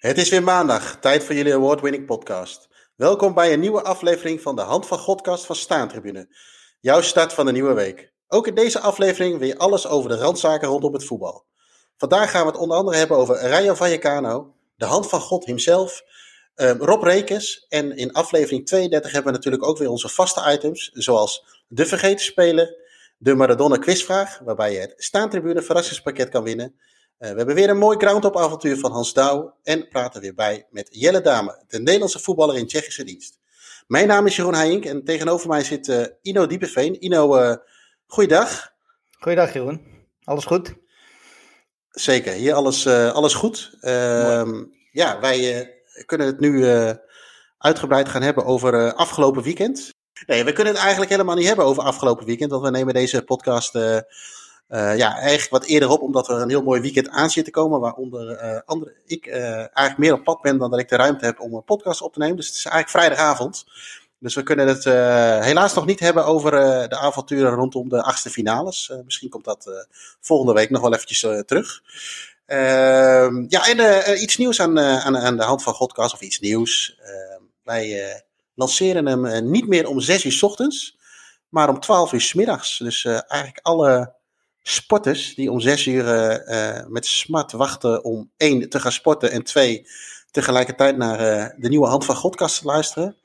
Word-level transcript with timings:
Het 0.00 0.18
is 0.18 0.28
weer 0.28 0.42
maandag, 0.42 0.96
tijd 1.00 1.24
voor 1.24 1.34
jullie 1.34 1.54
award-winning 1.54 2.06
podcast. 2.06 2.68
Welkom 2.96 3.34
bij 3.34 3.52
een 3.52 3.60
nieuwe 3.60 3.82
aflevering 3.82 4.40
van 4.40 4.56
de 4.56 4.62
Hand 4.62 4.86
van 4.86 4.98
Godcast 4.98 5.46
van 5.46 5.56
Staantribune. 5.56 6.28
Jouw 6.80 7.00
start 7.00 7.32
van 7.32 7.46
de 7.46 7.52
nieuwe 7.52 7.72
week. 7.74 8.12
Ook 8.28 8.46
in 8.46 8.54
deze 8.54 8.80
aflevering 8.80 9.38
weer 9.38 9.56
alles 9.56 9.86
over 9.86 10.10
de 10.10 10.16
randzaken 10.16 10.68
rondom 10.68 10.92
het 10.92 11.04
voetbal. 11.04 11.44
Vandaag 11.96 12.30
gaan 12.30 12.40
we 12.40 12.50
het 12.50 12.60
onder 12.60 12.76
andere 12.76 12.96
hebben 12.96 13.16
over 13.16 13.36
Rayo 13.36 13.74
Vallecano, 13.74 14.54
de 14.76 14.84
Hand 14.84 15.08
van 15.08 15.20
God 15.20 15.44
himself, 15.44 16.02
um, 16.54 16.78
Rob 16.78 17.02
Rekers 17.02 17.66
en 17.68 17.96
in 17.96 18.12
aflevering 18.12 18.66
32 18.66 19.12
hebben 19.12 19.32
we 19.32 19.36
natuurlijk 19.36 19.64
ook 19.64 19.78
weer 19.78 19.90
onze 19.90 20.08
vaste 20.08 20.52
items, 20.52 20.90
zoals 20.92 21.44
de 21.68 21.86
vergeten 21.86 22.24
spelen, 22.24 22.76
de 23.18 23.34
Maradona 23.34 23.76
quizvraag, 23.76 24.38
waarbij 24.44 24.72
je 24.72 24.78
het 24.78 24.94
Staantribune 24.96 25.62
verrassingspakket 25.62 26.28
kan 26.28 26.42
winnen 26.42 26.74
we 27.20 27.26
hebben 27.26 27.54
weer 27.54 27.70
een 27.70 27.78
mooi 27.78 27.98
ground-up 27.98 28.36
avontuur 28.36 28.78
van 28.78 28.92
Hans 28.92 29.12
Douw 29.12 29.54
en 29.62 29.88
praten 29.88 30.20
weer 30.20 30.34
bij 30.34 30.66
met 30.70 30.88
Jelle 30.90 31.20
Dame, 31.20 31.64
de 31.68 31.78
Nederlandse 31.78 32.18
voetballer 32.18 32.56
in 32.56 32.66
Tsjechische 32.66 33.04
dienst. 33.04 33.38
Mijn 33.86 34.06
naam 34.06 34.26
is 34.26 34.36
Jeroen 34.36 34.54
Heijink 34.54 34.84
en 34.84 35.04
tegenover 35.04 35.48
mij 35.48 35.64
zit 35.64 35.88
uh, 35.88 36.04
Ino 36.22 36.46
Diepeveen. 36.46 37.02
Ino, 37.02 37.36
uh, 37.36 37.56
goeiedag. 38.06 38.72
Goeiedag 39.18 39.52
Jeroen, 39.52 39.80
alles 40.24 40.44
goed? 40.44 40.74
Zeker, 41.90 42.32
hier 42.32 42.54
alles, 42.54 42.86
alles 42.86 43.34
goed. 43.34 43.76
Ehm, 43.80 44.64
ja, 44.92 45.20
wij 45.20 45.70
kunnen 46.06 46.26
het 46.26 46.40
nu 46.40 46.66
uitgebreid 47.58 48.08
gaan 48.08 48.22
hebben 48.22 48.44
over 48.44 48.92
afgelopen 48.92 49.42
weekend. 49.42 49.94
Nee, 50.26 50.44
we 50.44 50.52
kunnen 50.52 50.72
het 50.72 50.82
eigenlijk 50.82 51.10
helemaal 51.10 51.36
niet 51.36 51.46
hebben 51.46 51.64
over 51.64 51.82
afgelopen 51.82 52.26
weekend, 52.26 52.50
want 52.50 52.62
we 52.62 52.70
nemen 52.70 52.94
deze 52.94 53.22
podcast 53.22 53.74
uh, 54.70 54.96
ja, 54.96 55.16
eigenlijk 55.18 55.50
wat 55.50 55.64
eerder 55.64 55.88
op, 55.88 56.00
omdat 56.00 56.28
er 56.28 56.40
een 56.40 56.48
heel 56.48 56.62
mooi 56.62 56.80
weekend 56.80 57.08
aan 57.08 57.30
zit 57.30 57.44
te 57.44 57.50
komen. 57.50 57.80
Waaronder 57.80 58.44
uh, 58.44 58.60
andere, 58.64 58.94
ik 59.06 59.26
uh, 59.26 59.54
eigenlijk 59.54 59.98
meer 59.98 60.12
op 60.12 60.24
pad 60.24 60.40
ben 60.40 60.58
dan 60.58 60.70
dat 60.70 60.80
ik 60.80 60.88
de 60.88 60.96
ruimte 60.96 61.24
heb 61.24 61.40
om 61.40 61.54
een 61.54 61.64
podcast 61.64 62.02
op 62.02 62.12
te 62.12 62.18
nemen. 62.18 62.36
Dus 62.36 62.46
het 62.46 62.56
is 62.56 62.64
eigenlijk 62.64 62.96
vrijdagavond. 62.96 63.64
Dus 64.18 64.34
we 64.34 64.42
kunnen 64.42 64.66
het 64.66 64.84
helaas 65.44 65.74
nog 65.74 65.86
niet 65.86 66.00
hebben 66.00 66.24
over 66.24 66.50
de 66.88 66.96
avonturen 66.96 67.52
rondom 67.52 67.88
de 67.88 68.02
achtste 68.02 68.30
finales. 68.30 68.92
misschien 69.04 69.28
komt 69.28 69.44
dat 69.44 69.86
volgende 70.20 70.52
week 70.52 70.70
nog 70.70 70.82
wel 70.82 70.94
eventjes 70.94 71.20
terug. 71.46 71.82
Ehm, 72.46 73.44
ja, 73.48 73.68
en 73.68 74.22
iets 74.22 74.36
nieuws 74.36 74.60
aan, 74.60 74.80
aan, 74.80 75.18
aan, 75.18 75.36
de 75.36 75.42
hand 75.42 75.62
van 75.62 75.74
Godcast, 75.74 76.14
of 76.14 76.20
iets 76.20 76.40
nieuws. 76.40 76.96
Ehm, 77.02 77.42
wij 77.62 78.22
lanceren 78.54 79.06
hem 79.06 79.50
niet 79.50 79.68
meer 79.68 79.88
om 79.88 80.00
6 80.00 80.24
uur 80.24 80.32
s 80.32 80.42
ochtends, 80.42 80.98
maar 81.48 81.68
om 81.68 81.80
12 81.80 82.12
uur 82.12 82.20
s 82.20 82.34
middags. 82.34 82.78
Dus 82.78 83.04
eigenlijk 83.04 83.60
alle 83.62 84.18
sporters 84.70 85.34
die 85.34 85.50
om 85.50 85.60
zes 85.60 85.86
uur 85.86 86.04
uh, 86.48 86.86
met 86.88 87.06
smart 87.06 87.52
wachten 87.52 88.04
om 88.04 88.30
één 88.36 88.68
te 88.68 88.80
gaan 88.80 88.92
sporten 88.92 89.30
en 89.30 89.42
twee 89.42 89.86
tegelijkertijd 90.30 90.96
naar 90.96 91.20
uh, 91.20 91.46
de 91.56 91.68
nieuwe 91.68 91.86
Hand 91.86 92.04
van 92.04 92.16
Godkast 92.16 92.60
te 92.60 92.66
luisteren. 92.66 93.16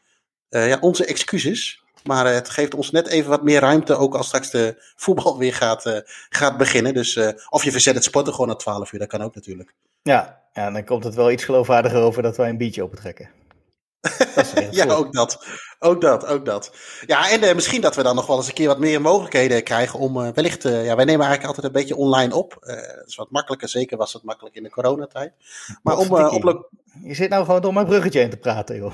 Ja, 0.49 0.77
onze 0.79 1.05
excuses. 1.05 1.83
Maar 2.03 2.25
het 2.25 2.49
geeft 2.49 2.73
ons 2.73 2.91
net 2.91 3.07
even 3.07 3.29
wat 3.29 3.43
meer 3.43 3.59
ruimte, 3.59 3.95
ook 3.95 4.15
als 4.15 4.27
straks 4.27 4.49
de 4.49 4.83
voetbal 4.95 5.37
weer 5.43 5.53
gaat, 5.53 6.03
gaat 6.29 6.57
beginnen. 6.57 6.93
Dus, 6.93 7.19
of 7.49 7.63
je 7.63 7.71
verzet 7.71 7.95
het 7.95 8.03
sporten 8.03 8.33
gewoon 8.33 8.47
na 8.47 8.55
12 8.55 8.91
uur, 8.91 8.99
dat 8.99 9.07
kan 9.07 9.21
ook 9.21 9.35
natuurlijk. 9.35 9.73
Ja, 10.01 10.41
ja, 10.53 10.71
dan 10.71 10.85
komt 10.85 11.03
het 11.03 11.15
wel 11.15 11.31
iets 11.31 11.43
geloofwaardiger 11.43 12.01
over 12.01 12.21
dat 12.21 12.37
wij 12.37 12.49
een 12.49 12.57
biertje 12.57 12.83
opentrekken. 12.83 13.29
ja, 14.71 14.85
ook 14.85 15.13
dat. 15.13 15.45
Ook 15.79 16.01
dat, 16.01 16.25
ook 16.25 16.45
dat. 16.45 16.71
Ja, 17.05 17.29
en 17.29 17.43
uh, 17.43 17.53
misschien 17.53 17.81
dat 17.81 17.95
we 17.95 18.03
dan 18.03 18.15
nog 18.15 18.27
wel 18.27 18.37
eens 18.37 18.47
een 18.47 18.53
keer 18.53 18.67
wat 18.67 18.79
meer 18.79 19.01
mogelijkheden 19.01 19.63
krijgen 19.63 19.99
om 19.99 20.17
uh, 20.17 20.27
wellicht... 20.33 20.65
Uh, 20.65 20.85
ja, 20.85 20.95
wij 20.95 21.05
nemen 21.05 21.25
eigenlijk 21.25 21.45
altijd 21.45 21.65
een 21.65 21.81
beetje 21.81 21.95
online 21.95 22.35
op. 22.35 22.57
dat 22.65 23.07
is 23.07 23.15
wat 23.15 23.31
makkelijker, 23.31 23.69
zeker 23.69 23.97
was 23.97 24.13
het 24.13 24.23
makkelijk 24.23 24.55
in 24.55 24.63
de 24.63 24.69
coronatijd. 24.69 25.33
Maar 25.83 25.97
om... 25.97 26.11
op... 26.11 26.69
Je 27.03 27.13
zit 27.13 27.29
nou 27.29 27.45
gewoon 27.45 27.61
door 27.61 27.73
mijn 27.73 27.85
bruggetje 27.85 28.19
heen 28.19 28.29
te 28.29 28.37
praten, 28.37 28.75
joh. 28.75 28.93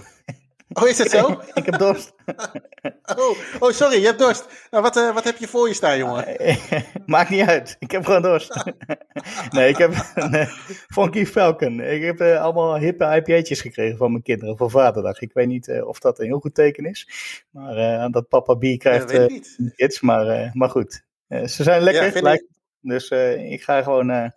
Oh, 0.74 0.88
is 0.88 0.98
het 0.98 1.10
zo? 1.10 1.42
ik 1.54 1.66
heb 1.66 1.78
dorst. 1.78 2.14
oh, 3.18 3.38
oh, 3.60 3.72
sorry, 3.72 4.00
je 4.00 4.06
hebt 4.06 4.20
dorst. 4.20 4.46
Nou, 4.70 4.84
wat, 4.84 4.98
uh, 4.98 5.14
wat 5.14 5.24
heb 5.24 5.38
je 5.38 5.48
voor 5.48 5.68
je 5.68 5.74
staan, 5.74 5.98
jongen? 5.98 6.38
Maakt 7.06 7.30
niet 7.30 7.48
uit. 7.48 7.76
Ik 7.80 7.92
heb 7.92 8.06
gewoon 8.06 8.22
dorst. 8.22 8.64
nee, 9.56 9.70
ik 9.70 9.78
heb 9.78 10.12
een 10.16 10.48
Funky 10.88 11.26
Falcon. 11.26 11.80
Ik 11.80 12.04
heb 12.04 12.22
uh, 12.22 12.42
allemaal 12.42 12.78
hippe 12.78 13.06
IPA'tjes 13.16 13.62
gekregen 13.62 13.98
van 13.98 14.12
mijn 14.12 14.24
kinderen 14.24 14.58
voor 14.58 14.70
vaderdag. 14.70 15.22
Ik 15.22 15.34
weet 15.34 15.48
niet 15.48 15.82
of 15.84 16.00
dat 16.00 16.20
een 16.20 16.26
heel 16.26 16.40
goed 16.40 16.56
teken 16.56 16.86
is. 16.86 17.08
Maar 17.50 18.12
dat 18.12 18.28
papa 18.28 18.56
bier 18.56 18.78
krijgt 18.78 19.12
ja, 19.12 19.28
kids. 19.76 20.02
Maar, 20.02 20.50
maar 20.54 20.70
goed, 20.70 21.04
ze 21.28 21.64
zijn 21.64 21.82
lekker. 21.82 22.24
Ja, 22.24 22.40
dus 22.82 23.10
ik 23.52 23.64
ga 23.64 23.84
gewoon 23.84 24.32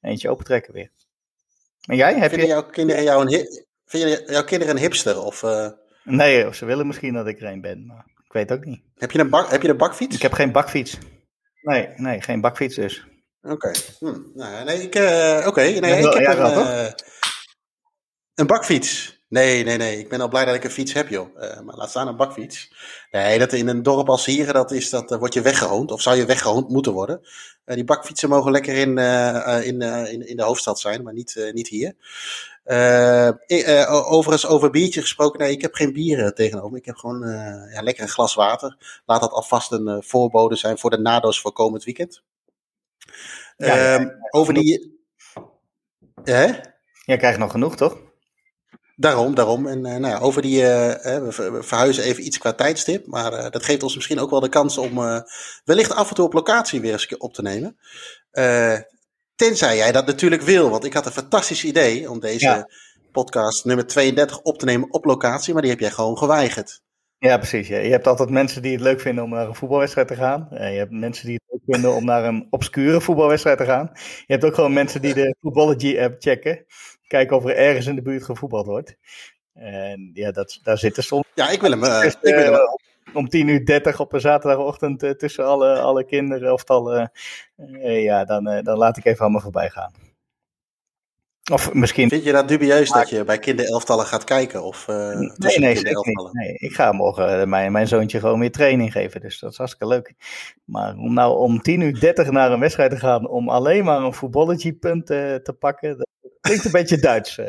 eentje 0.00 0.30
opentrekken 0.30 0.72
weer. 0.72 0.90
En 1.86 1.96
jij? 1.96 2.14
Heb 2.14 2.30
Vinden 2.30 2.48
je... 2.48 2.52
jouw 2.52 2.70
kinderen 2.70 3.02
jou 3.02 3.22
een 3.22 3.68
Vind 3.84 4.02
je 4.02 4.32
jouw 4.32 4.44
kinderen 4.44 4.76
een 4.76 4.82
hipster? 4.82 5.22
Of. 5.22 5.42
Nee, 6.04 6.54
ze 6.54 6.64
willen 6.64 6.86
misschien 6.86 7.14
dat 7.14 7.26
ik 7.26 7.40
er 7.40 7.46
een 7.46 7.60
ben, 7.60 7.86
maar 7.86 8.04
ik 8.30 8.36
weet 8.36 8.52
ook 8.52 8.64
niet. 8.64 8.82
Heb 8.94 9.10
je 9.10 9.18
een, 9.18 9.30
bak, 9.30 9.50
heb 9.50 9.62
je 9.62 9.68
een 9.68 9.76
bakfiets? 9.76 10.16
Ik 10.16 10.22
heb 10.22 10.32
geen 10.32 10.52
bakfiets. 10.52 10.98
Nee, 11.62 11.88
nee 11.96 12.20
geen 12.20 12.40
bakfiets 12.40 12.74
dus. 12.74 13.06
Oké. 13.42 13.70
Hm. 13.98 14.20
Nou, 14.34 14.64
nee, 14.64 14.82
ik, 14.82 14.96
uh, 14.96 15.44
oké. 15.46 15.60
Nee, 15.60 15.98
ik 15.98 16.26
heb 16.26 16.38
een, 16.38 16.52
uh, 16.52 16.90
een 18.34 18.46
bakfiets. 18.46 19.18
Nee, 19.28 19.64
nee, 19.64 19.76
nee. 19.76 19.98
Ik 19.98 20.08
ben 20.08 20.20
al 20.20 20.28
blij 20.28 20.44
dat 20.44 20.54
ik 20.54 20.64
een 20.64 20.70
fiets 20.70 20.92
heb, 20.92 21.08
joh. 21.08 21.36
Uh, 21.36 21.60
maar 21.60 21.76
laat 21.76 21.90
staan 21.90 22.08
een 22.08 22.16
bakfiets. 22.16 22.72
Nee, 23.10 23.38
dat 23.38 23.52
in 23.52 23.68
een 23.68 23.82
dorp 23.82 24.08
als 24.08 24.26
hier, 24.26 24.52
dat 24.52 24.70
is, 24.70 24.90
dat, 24.90 25.12
uh, 25.12 25.18
word 25.18 25.34
je 25.34 25.42
weggehoond. 25.42 25.90
Of 25.90 26.02
zou 26.02 26.16
je 26.16 26.24
weggehoond 26.24 26.68
moeten 26.68 26.92
worden. 26.92 27.20
Uh, 27.66 27.74
die 27.74 27.84
bakfietsen 27.84 28.28
mogen 28.28 28.52
lekker 28.52 28.74
in, 28.74 28.98
in, 29.64 29.82
in, 29.82 30.28
in 30.28 30.36
de 30.36 30.42
hoofdstad 30.42 30.80
zijn, 30.80 31.02
maar 31.02 31.12
niet, 31.12 31.50
niet 31.52 31.68
hier. 31.68 31.94
Overigens, 33.88 34.46
over 34.46 34.70
biertje 34.70 35.00
gesproken. 35.00 35.40
Nee, 35.40 35.52
ik 35.52 35.62
heb 35.62 35.74
geen 35.74 35.92
bieren 35.92 36.34
tegenover 36.34 36.70
me. 36.70 36.78
Ik 36.78 36.84
heb 36.84 36.96
gewoon 36.96 37.28
ja, 37.72 37.82
lekker 37.82 38.02
een 38.02 38.08
glas 38.08 38.34
water. 38.34 39.00
Laat 39.06 39.20
dat 39.20 39.30
alvast 39.30 39.72
een 39.72 40.02
voorbode 40.02 40.56
zijn 40.56 40.78
voor 40.78 40.90
de 40.90 40.98
nado's 40.98 41.40
voor 41.40 41.52
komend 41.52 41.84
weekend. 41.84 42.22
Ja, 43.56 43.66
ja, 43.66 43.98
ehm, 43.98 44.08
over 44.30 44.54
die... 44.54 44.98
Hè? 46.24 46.46
Jij 47.04 47.16
krijgt 47.16 47.38
nog 47.38 47.50
genoeg, 47.50 47.76
toch? 47.76 47.96
Daarom, 48.96 49.34
daarom. 49.34 49.66
En 49.66 49.78
uh, 49.78 49.96
nou 49.96 50.06
ja, 50.06 50.18
over 50.18 50.42
die, 50.42 50.62
uh, 50.62 50.92
we 51.02 51.58
verhuizen 51.62 52.04
even 52.04 52.26
iets 52.26 52.38
qua 52.38 52.52
tijdstip, 52.52 53.06
maar 53.06 53.32
uh, 53.32 53.50
dat 53.50 53.64
geeft 53.64 53.82
ons 53.82 53.94
misschien 53.94 54.18
ook 54.18 54.30
wel 54.30 54.40
de 54.40 54.48
kans 54.48 54.78
om 54.78 55.24
wellicht 55.64 55.94
af 55.94 56.08
en 56.08 56.14
toe 56.14 56.24
op 56.24 56.32
locatie 56.32 56.80
weer 56.80 56.92
eens 56.92 57.16
op 57.16 57.34
te 57.34 57.42
nemen. 57.42 57.78
Tenzij 59.46 59.76
jij 59.76 59.92
dat 59.92 60.06
natuurlijk 60.06 60.42
wil, 60.42 60.70
want 60.70 60.84
ik 60.84 60.92
had 60.92 61.06
een 61.06 61.12
fantastisch 61.12 61.64
idee 61.64 62.10
om 62.10 62.20
deze 62.20 62.44
ja. 62.44 62.68
podcast 63.12 63.64
nummer 63.64 63.86
32 63.86 64.38
op 64.38 64.58
te 64.58 64.64
nemen 64.64 64.92
op 64.92 65.04
locatie, 65.04 65.52
maar 65.52 65.62
die 65.62 65.70
heb 65.70 65.80
jij 65.80 65.90
gewoon 65.90 66.18
geweigerd. 66.18 66.80
Ja, 67.18 67.36
precies. 67.36 67.68
Je 67.68 67.74
hebt 67.74 68.06
altijd 68.06 68.30
mensen 68.30 68.62
die 68.62 68.72
het 68.72 68.80
leuk 68.80 69.00
vinden 69.00 69.24
om 69.24 69.30
naar 69.30 69.46
een 69.46 69.54
voetbalwedstrijd 69.54 70.08
te 70.08 70.14
gaan. 70.14 70.48
je 70.50 70.56
hebt 70.56 70.90
mensen 70.90 71.26
die 71.26 71.34
het 71.34 71.44
leuk 71.50 71.74
vinden 71.74 71.94
om 71.94 72.04
naar 72.04 72.24
een 72.24 72.46
obscure 72.50 73.00
voetbalwedstrijd 73.00 73.58
te 73.58 73.64
gaan. 73.64 73.90
Je 73.94 74.32
hebt 74.32 74.44
ook 74.44 74.54
gewoon 74.54 74.72
mensen 74.72 75.02
die 75.02 75.14
de 75.14 75.36
Footballogy-app 75.40 76.22
checken 76.22 76.64
kijken 77.06 77.36
of 77.36 77.44
er 77.44 77.56
ergens 77.56 77.86
in 77.86 77.94
de 77.94 78.02
buurt 78.02 78.24
gevoetbald 78.24 78.66
wordt. 78.66 78.96
En 79.54 80.10
ja, 80.14 80.30
dat, 80.30 80.58
daar 80.62 80.78
zitten 80.78 81.02
soms. 81.02 81.24
Ja, 81.34 81.50
ik 81.50 81.60
wil 81.60 81.70
hem. 81.70 81.84
Uh, 81.84 82.04
ik 82.04 82.34
wil 82.34 82.52
hem. 82.52 82.89
Om 83.14 83.28
10 83.28 83.48
uur 83.48 83.64
30 83.64 84.00
op 84.00 84.12
een 84.12 84.20
zaterdagochtend 84.20 85.02
uh, 85.02 85.10
tussen 85.10 85.46
alle, 85.46 85.78
alle 85.78 86.04
kinderen 86.04 86.52
of 86.52 86.64
alle. 86.64 87.10
Uh, 87.56 88.02
ja, 88.02 88.24
dan, 88.24 88.44
dan 88.44 88.78
laat 88.78 88.96
ik 88.96 89.04
even 89.04 89.20
allemaal 89.20 89.40
voorbij 89.40 89.70
gaan. 89.70 89.92
Of 91.52 91.72
misschien... 91.72 92.08
Vind 92.08 92.24
je 92.24 92.32
dat 92.32 92.48
dubieus 92.48 92.90
dat 92.90 93.08
je 93.08 93.24
bij 93.24 93.38
kinderelftallen 93.38 94.06
gaat 94.06 94.24
kijken? 94.24 94.62
Of, 94.62 94.86
uh, 94.88 94.96
nee, 94.96 95.58
nee, 95.58 95.74
niet. 95.74 96.32
nee, 96.32 96.54
ik 96.54 96.72
ga 96.72 96.92
morgen 96.92 97.48
mijn, 97.48 97.72
mijn 97.72 97.88
zoontje 97.88 98.20
gewoon 98.20 98.40
weer 98.40 98.52
training 98.52 98.92
geven. 98.92 99.20
Dus 99.20 99.38
dat 99.38 99.50
is 99.50 99.56
hartstikke 99.56 99.94
leuk. 99.94 100.14
Maar 100.64 100.96
om 100.96 101.14
nou 101.14 101.38
om 101.38 101.62
10 101.62 101.80
uur 101.80 102.00
30 102.00 102.30
naar 102.30 102.52
een 102.52 102.60
wedstrijd 102.60 102.90
te 102.90 102.98
gaan 102.98 103.28
om 103.28 103.48
alleen 103.48 103.84
maar 103.84 104.02
een 104.02 104.14
voetballetje 104.14 104.72
punt 104.72 105.06
te 105.06 105.56
pakken, 105.58 106.06
Klinkt 106.40 106.64
een 106.64 106.70
beetje 106.70 106.98
Duits. 106.98 107.38
Uh. 107.38 107.46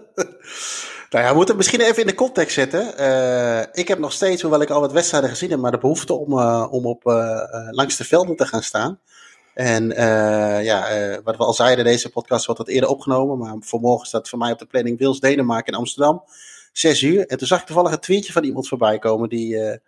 nou 1.10 1.24
ja, 1.24 1.28
we 1.28 1.34
moeten 1.34 1.54
het 1.54 1.56
misschien 1.56 1.80
even 1.80 2.00
in 2.00 2.06
de 2.06 2.14
context 2.14 2.54
zetten. 2.54 2.94
Uh, 3.00 3.60
ik 3.72 3.88
heb 3.88 3.98
nog 3.98 4.12
steeds, 4.12 4.42
hoewel 4.42 4.60
ik 4.60 4.70
al 4.70 4.80
wat 4.80 4.92
wedstrijden 4.92 5.30
gezien 5.30 5.50
heb, 5.50 5.58
maar 5.58 5.70
de 5.70 5.78
behoefte 5.78 6.14
om, 6.14 6.32
uh, 6.32 6.66
om 6.70 6.86
op, 6.86 7.02
langs 7.70 7.96
de 7.96 8.04
velden 8.04 8.36
te 8.36 8.46
gaan 8.46 8.62
staan. 8.62 9.00
En 9.54 9.88
ja, 10.64 10.86
wat 11.24 11.36
we 11.36 11.44
al 11.44 11.54
zeiden, 11.54 11.84
deze 11.84 12.10
podcast 12.10 12.46
wordt 12.46 12.60
wat 12.60 12.70
eerder 12.70 12.90
opgenomen. 12.90 13.38
Maar 13.38 13.56
vanmorgen 13.60 14.06
staat 14.06 14.28
voor 14.28 14.38
mij 14.38 14.52
op 14.52 14.58
de 14.58 14.66
planning 14.66 14.98
Wils 14.98 15.20
Denemarken 15.20 15.72
in 15.72 15.78
Amsterdam. 15.78 16.24
Zes 16.72 17.02
uur. 17.02 17.26
En 17.26 17.38
toen 17.38 17.46
zag 17.46 17.60
ik 17.60 17.66
toevallig 17.66 17.92
een 17.92 17.98
tweetje 17.98 18.32
van 18.32 18.44
iemand 18.44 18.68
voorbij 18.68 18.98
komen 18.98 19.28
die 19.28 19.80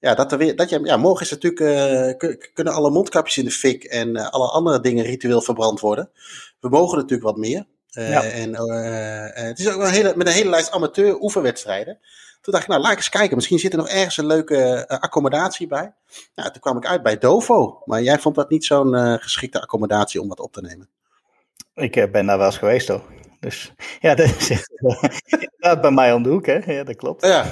ja, 0.00 0.14
dat 0.14 0.32
er 0.32 0.38
weer, 0.38 0.56
dat 0.56 0.70
je, 0.70 0.80
ja, 0.82 0.96
morgen 0.96 1.24
is 1.24 1.30
natuurlijk, 1.30 2.50
kunnen 2.54 2.74
alle 2.74 2.90
mondkapjes 2.90 3.38
in 3.38 3.44
de 3.44 3.50
fik 3.50 3.84
en 3.84 4.16
alle 4.16 4.48
andere 4.48 4.80
dingen 4.80 5.04
ritueel 5.04 5.40
verbrand 5.40 5.80
worden. 5.80 6.10
We 6.60 6.68
mogen 6.68 6.96
natuurlijk 6.96 7.28
wat 7.28 7.36
meer. 7.36 7.66
Uh, 7.92 8.10
ja. 8.10 8.22
En 8.22 8.54
het 9.46 9.58
is 9.58 9.68
ook 9.68 9.82
een 9.82 9.90
hele, 9.90 10.12
met 10.16 10.26
een 10.26 10.32
hele 10.32 10.50
lijst 10.50 10.70
amateur 10.70 11.20
oefenwedstrijden. 11.20 11.98
Toen 12.40 12.52
dacht 12.52 12.62
ik, 12.62 12.68
nou, 12.68 12.82
laat 12.82 12.92
ik 12.92 12.98
eens 12.98 13.08
kijken. 13.08 13.36
Misschien 13.36 13.58
zit 13.58 13.72
er 13.72 13.78
nog 13.78 13.88
ergens 13.88 14.16
een 14.16 14.26
leuke 14.26 14.88
accommodatie 14.88 15.66
bij. 15.66 15.94
Ja, 16.34 16.50
toen 16.50 16.60
kwam 16.60 16.76
ik 16.76 16.86
uit 16.86 17.02
bij 17.02 17.18
Dovo. 17.18 17.82
Maar 17.84 18.02
jij 18.02 18.18
vond 18.18 18.34
dat 18.34 18.50
niet 18.50 18.64
zo'n 18.64 19.18
geschikte 19.20 19.60
accommodatie 19.60 20.20
om 20.20 20.28
wat 20.28 20.40
op 20.40 20.52
te 20.52 20.60
nemen. 20.60 20.88
Ik 21.74 22.12
ben 22.12 22.26
daar 22.26 22.38
wel 22.38 22.46
eens 22.46 22.58
geweest, 22.58 22.88
hoor. 22.88 23.02
Dus 23.40 23.72
ja, 24.00 24.14
dat 24.14 24.26
is 24.26 24.50
inderdaad 25.26 25.80
bij 25.80 25.90
mij 25.90 26.12
om 26.12 26.22
de 26.22 26.28
hoek, 26.28 26.46
hè? 26.46 26.72
Ja, 26.72 26.84
dat 26.84 26.96
klopt. 26.96 27.26
Ja. 27.26 27.46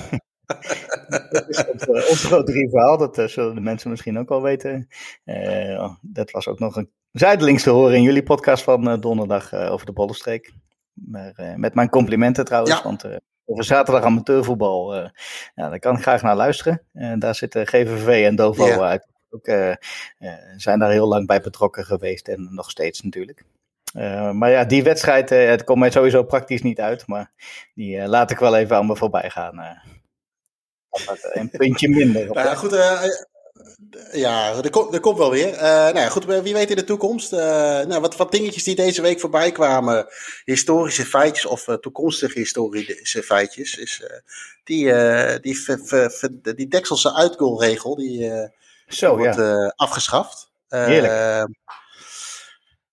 Dat 1.28 1.44
is 1.48 1.66
onze, 1.66 2.06
onze 2.10 2.26
grote 2.26 2.52
rivaal, 2.52 2.98
dat 2.98 3.19
uh, 3.19 3.26
zullen 3.26 3.54
de 3.54 3.60
mensen 3.60 3.90
misschien 3.90 4.19
ook 4.19 4.28
wel 4.28 4.43
weten. 4.43 4.88
Uh, 5.25 5.94
dat 6.00 6.31
was 6.31 6.48
ook 6.48 6.58
nog 6.58 6.76
een 6.76 6.90
zijdelings 7.12 7.62
te 7.62 7.70
horen 7.70 7.96
in 7.96 8.02
jullie 8.02 8.22
podcast 8.22 8.62
van 8.62 9.00
donderdag 9.00 9.54
over 9.54 9.87
de 9.87 9.93
Bollenstreek. 9.93 10.52
Maar, 10.93 11.54
met 11.56 11.75
mijn 11.75 11.88
complimenten 11.88 12.44
trouwens, 12.44 12.76
ja. 12.76 12.82
want 12.82 13.04
over 13.44 13.64
zaterdag 13.64 14.04
amateurvoetbal, 14.04 14.94
ja, 14.94 15.12
daar 15.54 15.78
kan 15.78 15.96
ik 15.96 16.02
graag 16.02 16.22
naar 16.22 16.37
luisteren. 16.37 16.82
daar 17.19 17.34
zitten 17.34 17.66
GVV 17.66 18.25
en 18.25 18.37
Dovo 18.37 18.66
ja. 18.66 18.78
uit. 18.78 19.06
Ook, 19.31 19.46
zijn 20.56 20.78
daar 20.78 20.90
heel 20.90 21.08
lang 21.08 21.26
bij 21.26 21.40
betrokken 21.40 21.84
geweest 21.84 22.28
en 22.28 22.49
nog 22.50 22.70
steeds 22.70 23.02
natuurlijk. 23.02 23.44
Uh, 23.96 24.31
maar 24.31 24.50
ja, 24.50 24.64
die 24.64 24.82
wedstrijd, 24.82 25.32
uh, 25.32 25.49
het 25.49 25.64
komt 25.64 25.78
mij 25.78 25.90
sowieso 25.90 26.22
praktisch 26.22 26.62
niet 26.62 26.81
uit. 26.81 27.06
Maar 27.06 27.32
die 27.75 27.96
uh, 27.96 28.06
laat 28.06 28.31
ik 28.31 28.38
wel 28.38 28.56
even 28.56 28.76
aan 28.76 28.87
me 28.87 28.96
voorbij 28.96 29.31
gaan. 29.31 29.81
Een 31.32 31.50
puntje 31.50 31.88
minder. 31.88 32.26
nou 32.26 32.46
ja, 32.46 32.54
goed. 32.54 32.72
ja, 34.12 34.54
er 34.62 34.70
komt, 34.70 34.94
er 34.94 35.00
komt 35.00 35.19
wel 35.19 35.31
weer. 35.31 35.50
nou 35.60 35.98
ja, 35.98 36.08
goed, 36.08 36.25
wie 36.25 36.52
weet 36.54 36.70
in 36.70 36.76
de 36.76 36.84
toekomst. 36.84 37.31
nou, 37.31 38.00
wat, 38.00 38.16
wat 38.16 38.32
dingetjes 38.32 38.64
die 38.64 38.75
deze 38.75 39.02
week 39.02 39.20
voorbij 39.20 39.52
kwamen. 39.52 40.06
Historische 40.44 41.04
feitjes 41.04 41.46
of 41.46 41.64
toekomstige 41.81 42.38
historische 42.38 43.22
feitjes. 43.22 43.76
Is, 43.76 44.02
die, 44.64 44.93
die, 45.40 45.58
die, 46.40 46.54
die 46.54 46.69
dekselse 46.69 47.14
uitgoalregel, 47.14 47.96
die, 47.96 48.50
Zo, 48.88 49.16
wordt 49.16 49.37
ja. 49.37 49.72
afgeschaft. 49.76 50.50
Heerlijk. 50.69 51.49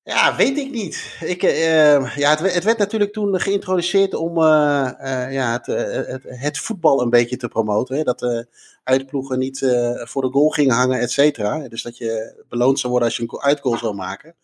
Ja, 0.05 0.35
weet 0.35 0.57
ik 0.57 0.71
niet. 0.71 1.17
Ik, 1.19 1.43
uh, 1.43 2.15
ja, 2.15 2.29
het, 2.29 2.53
het, 2.53 2.63
werd 2.63 2.77
natuurlijk 2.77 3.13
toen 3.13 3.39
geïntroduceerd 3.39 4.13
om 4.13 4.37
uh, 4.37 4.91
uh, 5.01 5.33
ja, 5.33 5.51
het, 5.51 5.65
het, 5.65 6.23
het, 6.23 6.57
voetbal 6.57 7.01
een 7.01 7.09
beetje 7.09 7.37
te 7.37 7.47
promoten. 7.47 8.05
Dat 8.05 8.19
de 8.19 8.47
uitploegen 8.83 9.39
niet 9.39 9.57
voor 9.95 10.21
de 10.21 10.31
goal 10.31 10.49
gingen 10.49 10.75
hangen, 10.75 10.99
et 10.99 11.11
cetera. 11.11 11.67
Dus 11.67 11.81
dat 11.81 11.97
je 11.97 12.43
beloond 12.49 12.79
zou 12.79 12.91
worden 12.91 13.09
als 13.09 13.17
je 13.17 13.23
een 13.23 13.41
uitgoal 13.41 13.77
zou 13.77 13.95
maken. 13.95 14.35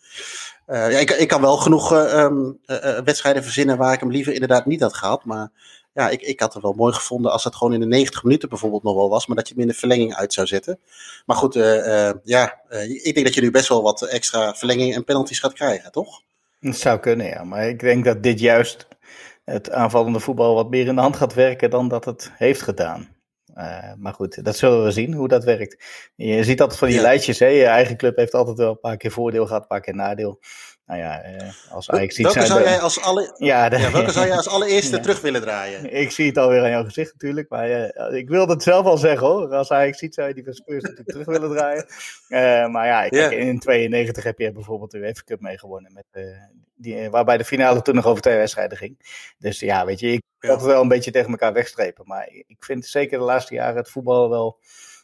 ja, 0.68 0.88
ik, 0.88 1.10
ik 1.10 1.28
kan 1.28 1.42
wel 1.42 1.58
genoeg 1.58 1.92
um, 1.92 2.60
wedstrijden 3.04 3.44
verzinnen 3.44 3.78
waar 3.78 3.94
ik 3.94 4.00
hem 4.00 4.12
liever 4.12 4.34
inderdaad 4.34 4.66
niet 4.66 4.82
had 4.82 4.94
gehad. 4.94 5.26
Maar 5.26 5.52
ja, 6.00 6.10
ik, 6.10 6.22
ik 6.22 6.40
had 6.40 6.54
het 6.54 6.63
wel 6.63 6.74
mooi 6.74 6.94
gevonden 6.94 7.31
als 7.31 7.44
het 7.44 7.56
gewoon 7.56 7.74
in 7.74 7.80
de 7.80 7.86
90 7.86 8.24
minuten 8.24 8.50
bijvoorbeeld 8.50 8.84
nog 8.84 8.96
wel 8.96 9.10
was, 9.10 9.28
maar 9.28 9.36
dat 9.36 9.48
je 9.48 9.54
hem 9.54 9.63
in 9.63 9.69
de 9.69 9.74
verlenging 9.74 10.16
uit 10.16 10.34
zou 10.34 10.48
zetten. 10.48 10.80
Maar 11.25 11.36
goed, 11.36 11.56
uh, 11.56 11.75
uh, 11.75 12.12
ja, 12.24 12.62
uh, 12.69 13.06
ik 13.06 13.13
denk 13.13 13.25
dat 13.25 13.36
je 13.36 13.42
nu 13.42 13.51
best 13.51 13.68
wel 13.68 13.81
wat 13.81 14.01
extra 14.01 14.54
verlenging 14.54 14.96
en 14.96 15.04
penalties 15.04 15.40
gaat 15.40 15.54
krijgen, 15.54 15.92
toch? 15.92 16.22
Dat 16.60 16.75
zou 16.75 17.00
kunnen, 17.00 17.25
ja. 17.25 17.44
Maar 17.44 17.68
ik 17.68 17.80
denk 17.80 18.06
dat 18.06 18.24
dit 18.24 18.40
juist 18.40 18.88
het 19.46 19.72
aanvallende 19.72 20.19
voetbal 20.19 20.56
wat 20.56 20.69
meer 20.69 20.88
in 20.88 20.96
de 20.96 21.01
hand 21.01 21.16
gaat 21.16 21.34
werken 21.34 21.69
dan 21.69 21.88
dat 21.88 22.06
het 22.06 22.31
heeft 22.38 22.62
gedaan. 22.62 23.18
Uh, 23.56 23.94
maar 23.98 24.13
goed, 24.13 24.44
dat 24.44 24.57
zullen 24.57 24.84
we 24.84 24.92
zien 24.92 25.13
hoe 25.13 25.28
dat 25.28 25.44
werkt. 25.44 25.84
Je 26.16 26.44
ziet 26.44 26.62
altijd 26.62 26.80
van 26.80 26.88
die 26.88 26.98
ja. 26.98 27.04
lijstjes. 27.04 27.40
Hè? 27.40 27.48
Je 27.48 27.66
eigen 27.66 27.98
club 27.98 28.16
heeft 28.16 28.34
altijd 28.34 28.57
wel 28.57 28.69
een 28.69 28.80
paar 28.80 28.98
keer 28.98 29.12
voordeel 29.12 29.45
gehad, 29.45 29.62
een 29.62 29.68
paar 29.68 29.81
keer 29.81 29.95
nadeel. 29.95 30.40
Nou 30.90 31.02
ja, 31.02 31.26
uh, 31.26 31.72
als 31.72 31.90
Ajax 31.90 32.16
ziet 32.16 32.26
welke. 32.26 32.46
Zou 32.46 32.64
jij 32.64 32.80
als 32.80 33.02
alle... 33.02 33.36
ja, 33.38 33.70
de... 33.70 33.78
ja, 33.78 33.92
welke 33.92 34.12
zou 34.12 34.28
jij 34.28 34.36
als 34.36 34.48
allereerste 34.56 34.96
ja. 34.96 35.02
terug 35.02 35.22
willen 35.22 35.42
draaien? 35.42 35.94
Ik 35.94 36.12
zie 36.12 36.28
het 36.28 36.38
alweer 36.38 36.64
aan 36.64 36.70
jouw 36.70 36.84
gezicht 36.84 37.14
natuurlijk. 37.14 37.50
Maar 37.50 37.70
uh, 37.70 38.18
ik 38.18 38.30
wilde 38.30 38.54
het 38.54 38.64
zelf 38.64 38.86
al 38.86 38.98
zeggen 38.98 39.28
hoor. 39.28 39.56
Als 39.56 39.72
Ajax 39.72 39.98
ziet 39.98 40.14
zou 40.14 40.28
je 40.28 40.34
die 40.34 40.44
van 40.44 40.54
Spurs 40.54 40.82
natuurlijk 40.82 41.10
terug 41.10 41.26
willen 41.26 41.50
draaien. 41.50 41.86
maar 42.72 42.86
ja, 42.86 43.08
kijk, 43.08 43.32
in 43.32 43.60
92 43.60 44.24
heb 44.24 44.40
je 44.40 44.52
bijvoorbeeld 44.52 44.92
de 44.92 44.98
UEFA 44.98 45.22
Cup 45.26 45.42
meegewonnen. 45.42 45.94
Met, 45.94 46.26
die, 46.76 47.10
waarbij 47.10 47.38
de 47.38 47.46
finale 47.46 47.82
toen 47.82 47.96
nog 47.96 48.06
over 48.06 48.22
twee 48.22 48.38
wedstrijden 48.38 48.78
ging. 48.78 49.00
Dus 49.38 49.60
ja, 49.60 49.86
weet 49.86 50.00
je, 50.00 50.12
ik 50.12 50.22
kan 50.40 50.50
het 50.50 50.62
wel 50.62 50.82
een 50.82 50.88
beetje 50.88 51.12
tegen 51.12 51.30
elkaar 51.30 51.54
wegstrepen. 51.54 52.08
Maar 52.08 52.28
ik 52.28 52.58
vind 52.60 52.86
zeker 52.86 53.18
de 53.18 53.24
laatste 53.24 53.54
jaren 53.54 53.78
het 53.78 53.90
voetbal 53.90 54.30
wel 54.30 54.60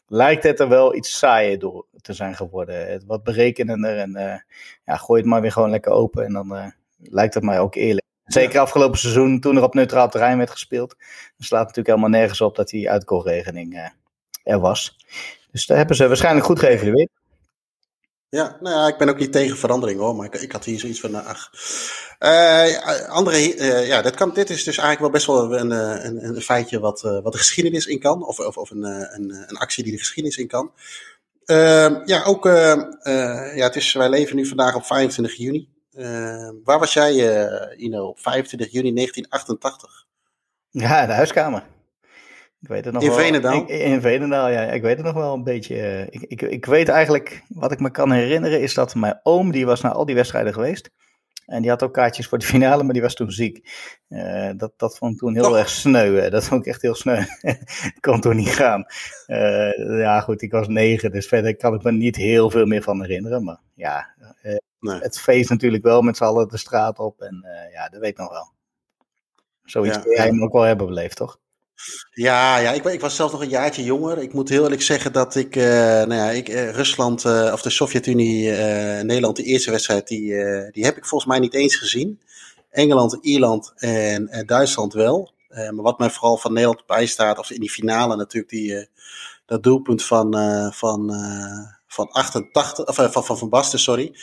lijkt 0.07 0.44
het 0.44 0.60
er 0.60 0.69
wel 0.69 0.96
iets 0.96 1.18
saaier 1.18 1.60
door 1.60 1.86
te 2.02 2.13
zijn 2.13 2.36
geworden. 2.36 3.04
Wat 3.06 3.24
berekenender 3.24 3.98
en 3.98 4.18
uh, 4.18 4.36
ja, 4.86 4.96
gooi 4.96 5.22
het 5.22 5.30
maar 5.30 5.42
weer 5.42 5.52
gewoon 5.52 5.69
lekker 5.69 5.92
open 5.92 6.25
en 6.25 6.34
dan 6.34 6.56
uh, 6.56 6.66
lijkt 6.98 7.34
het 7.34 7.44
mij 7.44 7.60
ook 7.60 7.75
eerlijk. 7.75 8.06
Zeker 8.25 8.60
afgelopen 8.60 9.00
seizoen, 9.00 9.40
toen 9.40 9.57
er 9.57 9.63
op 9.63 9.74
neutraal 9.74 10.10
terrein 10.10 10.38
werd 10.38 10.50
gespeeld, 10.50 10.96
dan 11.38 11.46
slaat 11.46 11.62
natuurlijk 11.62 11.88
helemaal 11.88 12.19
nergens 12.19 12.42
op 12.42 12.56
dat 12.56 12.68
die 12.68 12.90
uitkoolregeling 12.90 13.74
uh, 13.74 13.88
er 14.44 14.60
was. 14.60 15.06
Dus 15.52 15.66
daar 15.66 15.78
hebben 15.78 15.96
ze 15.96 16.08
waarschijnlijk 16.08 16.46
goed 16.46 16.60
geëvalueerd. 16.60 17.10
Ja, 18.36 18.58
nou 18.60 18.76
ja, 18.76 18.88
ik 18.88 18.98
ben 18.98 19.10
ook 19.10 19.18
niet 19.18 19.32
tegen 19.32 19.58
verandering 19.58 20.00
hoor, 20.00 20.16
maar 20.16 20.42
ik, 20.42 20.52
had 20.52 20.66
hier 20.66 20.80
zoiets 20.80 21.00
van, 21.00 21.12
nou, 21.12 21.26
ach. 21.26 21.52
Uh, 22.20 23.10
andere, 23.10 23.56
uh, 23.56 23.88
ja, 23.88 24.02
dat 24.02 24.16
kan, 24.16 24.34
dit 24.34 24.50
is 24.50 24.64
dus 24.64 24.78
eigenlijk 24.78 25.00
wel 25.00 25.10
best 25.10 25.26
wel 25.26 25.60
een, 25.60 25.72
een, 26.06 26.36
een 26.36 26.42
feitje 26.42 26.80
wat, 26.80 27.02
wat 27.02 27.32
de 27.32 27.38
geschiedenis 27.38 27.86
in 27.86 28.00
kan, 28.00 28.26
of, 28.26 28.40
of, 28.40 28.58
of 28.58 28.70
een, 28.70 28.84
een, 28.84 29.44
een 29.48 29.58
actie 29.58 29.84
die 29.84 29.92
de 29.92 29.98
geschiedenis 29.98 30.38
in 30.38 30.48
kan. 30.48 30.72
ja, 32.06 32.24
ook, 32.24 32.46
ja, 32.46 33.64
het 33.64 33.76
is, 33.76 33.94
wij 33.94 34.10
leven 34.10 34.36
nu 34.36 34.46
vandaag 34.46 34.76
op 34.76 34.86
25 34.86 35.36
juni. 35.36 35.70
waar 36.64 36.80
was 36.80 36.94
jij, 36.94 37.14
Ino, 37.78 38.06
op 38.06 38.20
25 38.20 38.72
juni 38.72 38.94
1988? 38.94 40.06
Ja, 40.70 41.06
de 41.06 41.14
huiskamer. 41.14 41.64
Ik 42.65 42.71
weet 42.71 42.85
het 42.85 42.94
nog 42.94 43.03
in 43.03 43.09
wel. 43.09 43.17
Veenendaal? 43.17 43.62
Ik, 43.62 43.69
in 43.69 44.01
Veenendaal, 44.01 44.50
ja. 44.50 44.62
Ik 44.62 44.81
weet 44.81 44.97
het 44.97 45.06
nog 45.06 45.15
wel 45.15 45.33
een 45.33 45.44
beetje. 45.44 46.07
Ik, 46.09 46.21
ik, 46.21 46.41
ik 46.41 46.65
weet 46.65 46.89
eigenlijk, 46.89 47.44
wat 47.47 47.71
ik 47.71 47.79
me 47.79 47.91
kan 47.91 48.12
herinneren, 48.12 48.62
is 48.62 48.73
dat 48.73 48.95
mijn 48.95 49.19
oom, 49.23 49.51
die 49.51 49.65
was 49.65 49.81
naar 49.81 49.91
al 49.91 50.06
die 50.06 50.15
wedstrijden 50.15 50.53
geweest. 50.53 50.89
En 51.45 51.62
die 51.62 51.69
had 51.69 51.83
ook 51.83 51.94
kaartjes 51.94 52.27
voor 52.27 52.38
de 52.38 52.45
finale, 52.56 52.83
maar 52.83 52.94
die 52.94 53.01
was 53.01 53.13
toen 53.13 53.31
ziek. 53.31 53.69
Uh, 54.09 54.50
dat, 54.57 54.73
dat 54.77 54.97
vond 54.97 55.12
ik 55.12 55.17
toen 55.17 55.35
heel 55.35 55.57
erg 55.57 55.69
sneu. 55.69 56.29
Dat 56.29 56.44
vond 56.44 56.62
ik 56.62 56.67
echt 56.67 56.81
heel 56.81 56.95
sneu. 56.95 57.23
Ik 57.41 57.97
kon 58.07 58.21
toen 58.21 58.35
niet 58.35 58.56
gaan. 58.56 58.85
Uh, 59.27 60.00
ja, 60.00 60.21
goed, 60.21 60.41
ik 60.41 60.51
was 60.51 60.67
negen, 60.67 61.12
dus 61.12 61.27
verder 61.27 61.56
kan 61.56 61.73
ik 61.73 61.83
me 61.83 61.91
niet 61.91 62.15
heel 62.15 62.50
veel 62.50 62.65
meer 62.65 62.81
van 62.81 63.01
herinneren. 63.01 63.44
Maar 63.44 63.59
ja, 63.73 64.15
uh, 64.44 64.56
nee. 64.79 65.00
het 65.00 65.19
feest 65.19 65.50
natuurlijk 65.50 65.83
wel 65.83 66.01
met 66.01 66.17
z'n 66.17 66.23
allen 66.23 66.47
de 66.47 66.57
straat 66.57 67.00
op. 67.00 67.21
En 67.21 67.45
ja, 67.71 67.89
dat 67.89 68.00
weet 68.00 68.12
ik 68.12 68.17
nog 68.17 68.29
wel. 68.29 68.53
Zoiets 69.63 69.97
ja, 69.97 70.03
jij 70.03 70.25
hem 70.25 70.44
ook 70.44 70.53
wel 70.53 70.62
hebben 70.62 70.88
beleefd, 70.88 71.15
toch? 71.15 71.39
Ja, 72.12 72.57
ja 72.57 72.72
ik, 72.72 72.83
ik, 72.83 73.01
was 73.01 73.16
zelf 73.16 73.31
nog 73.31 73.42
een 73.42 73.50
jaartje 73.50 73.83
jonger. 73.83 74.18
Ik 74.18 74.33
moet 74.33 74.50
heel 74.50 74.63
eerlijk 74.63 74.81
zeggen 74.81 75.13
dat 75.13 75.36
ik, 75.36 75.56
uh, 75.56 75.63
nou 75.63 76.13
ja, 76.13 76.30
ik 76.30 76.50
uh, 76.50 76.69
Rusland 76.72 77.24
uh, 77.24 77.50
of 77.54 77.62
de 77.62 77.69
Sovjet-Unie, 77.69 78.51
Nederland, 79.04 79.36
de 79.36 79.44
eerste 79.44 79.72
wedstrijd, 79.72 80.07
die, 80.07 80.34
die 80.72 80.86
heb 80.86 80.98
ik 80.98 81.05
volgens 81.05 81.29
mij 81.29 81.39
niet 81.39 81.53
eens 81.53 81.75
gezien. 81.75 82.22
Engeland, 82.70 83.17
Ierland 83.22 83.74
en, 83.75 84.27
en 84.27 84.46
Duitsland 84.46 84.94
wel. 84.94 85.32
maar 85.48 85.82
wat 85.82 86.00
mij 86.00 86.10
vooral 86.10 86.38
van 86.38 86.53
Nederland 86.53 86.86
bijstaat, 86.86 87.39
of 87.39 87.51
in 87.51 87.60
die 87.60 87.70
finale 87.70 88.15
natuurlijk, 88.15 88.51
die, 88.51 88.88
dat 89.46 89.63
doelpunt 89.63 90.03
van, 90.03 90.34
van, 90.74 91.13
van 91.88 92.10
88, 92.10 92.88
of 92.88 92.96
van, 92.96 93.25
van 93.25 93.38
Van 93.38 93.50
Basten, 93.50 93.79
sorry. 93.79 94.15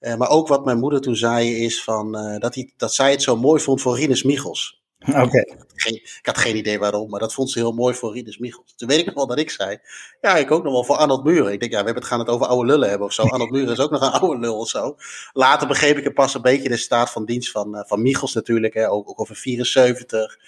maar 0.00 0.28
ook 0.28 0.48
wat 0.48 0.64
mijn 0.64 0.78
moeder 0.78 1.00
toen 1.00 1.16
zei, 1.16 1.64
is 1.64 1.82
van, 1.82 2.12
dat, 2.38 2.54
hij, 2.54 2.72
dat 2.76 2.94
zij 2.94 3.10
het 3.10 3.22
zo 3.22 3.36
mooi 3.36 3.62
vond 3.62 3.80
voor 3.80 3.96
Rinus 3.96 4.22
Michels. 4.22 4.79
Oké. 5.08 5.20
Okay. 5.20 5.58
Ik 5.94 6.20
had 6.22 6.38
geen 6.38 6.56
idee 6.56 6.78
waarom, 6.78 7.10
maar 7.10 7.20
dat 7.20 7.34
vond 7.34 7.50
ze 7.50 7.58
heel 7.58 7.72
mooi 7.72 7.94
voor 7.94 8.12
Rinus 8.12 8.38
Michels. 8.38 8.74
Toen 8.76 8.88
weet 8.88 8.98
ik 8.98 9.06
nog 9.06 9.14
wel 9.14 9.26
dat 9.26 9.38
ik 9.38 9.50
zei, 9.50 9.78
ja, 10.20 10.36
ik 10.36 10.50
ook 10.50 10.62
nog 10.62 10.72
wel 10.72 10.84
voor 10.84 10.96
Arnold 10.96 11.24
Muren. 11.24 11.52
Ik 11.52 11.60
denk, 11.60 11.72
ja, 11.72 11.78
we 11.78 11.84
hebben 11.84 12.02
het 12.02 12.12
gaan 12.12 12.18
het 12.18 12.28
over 12.28 12.46
oude 12.46 12.66
lullen 12.66 12.88
hebben 12.88 13.06
of 13.06 13.12
zo. 13.12 13.22
Arnold 13.32 13.50
Muren 13.50 13.72
is 13.72 13.80
ook 13.80 13.90
nog 13.90 14.00
een 14.00 14.20
oude 14.20 14.40
lul 14.40 14.58
of 14.58 14.68
zo. 14.68 14.96
Later 15.32 15.68
begreep 15.68 15.96
ik 15.96 16.04
er 16.04 16.12
pas 16.12 16.34
een 16.34 16.42
beetje 16.42 16.68
de 16.68 16.76
staat 16.76 17.10
van 17.10 17.24
dienst 17.24 17.50
van, 17.50 17.76
uh, 17.76 17.82
van 17.86 18.02
Michels 18.02 18.34
natuurlijk, 18.34 18.74
hè, 18.74 18.90
ook, 18.90 19.08
ook 19.08 19.20
over 19.20 19.36
74. 19.36 20.38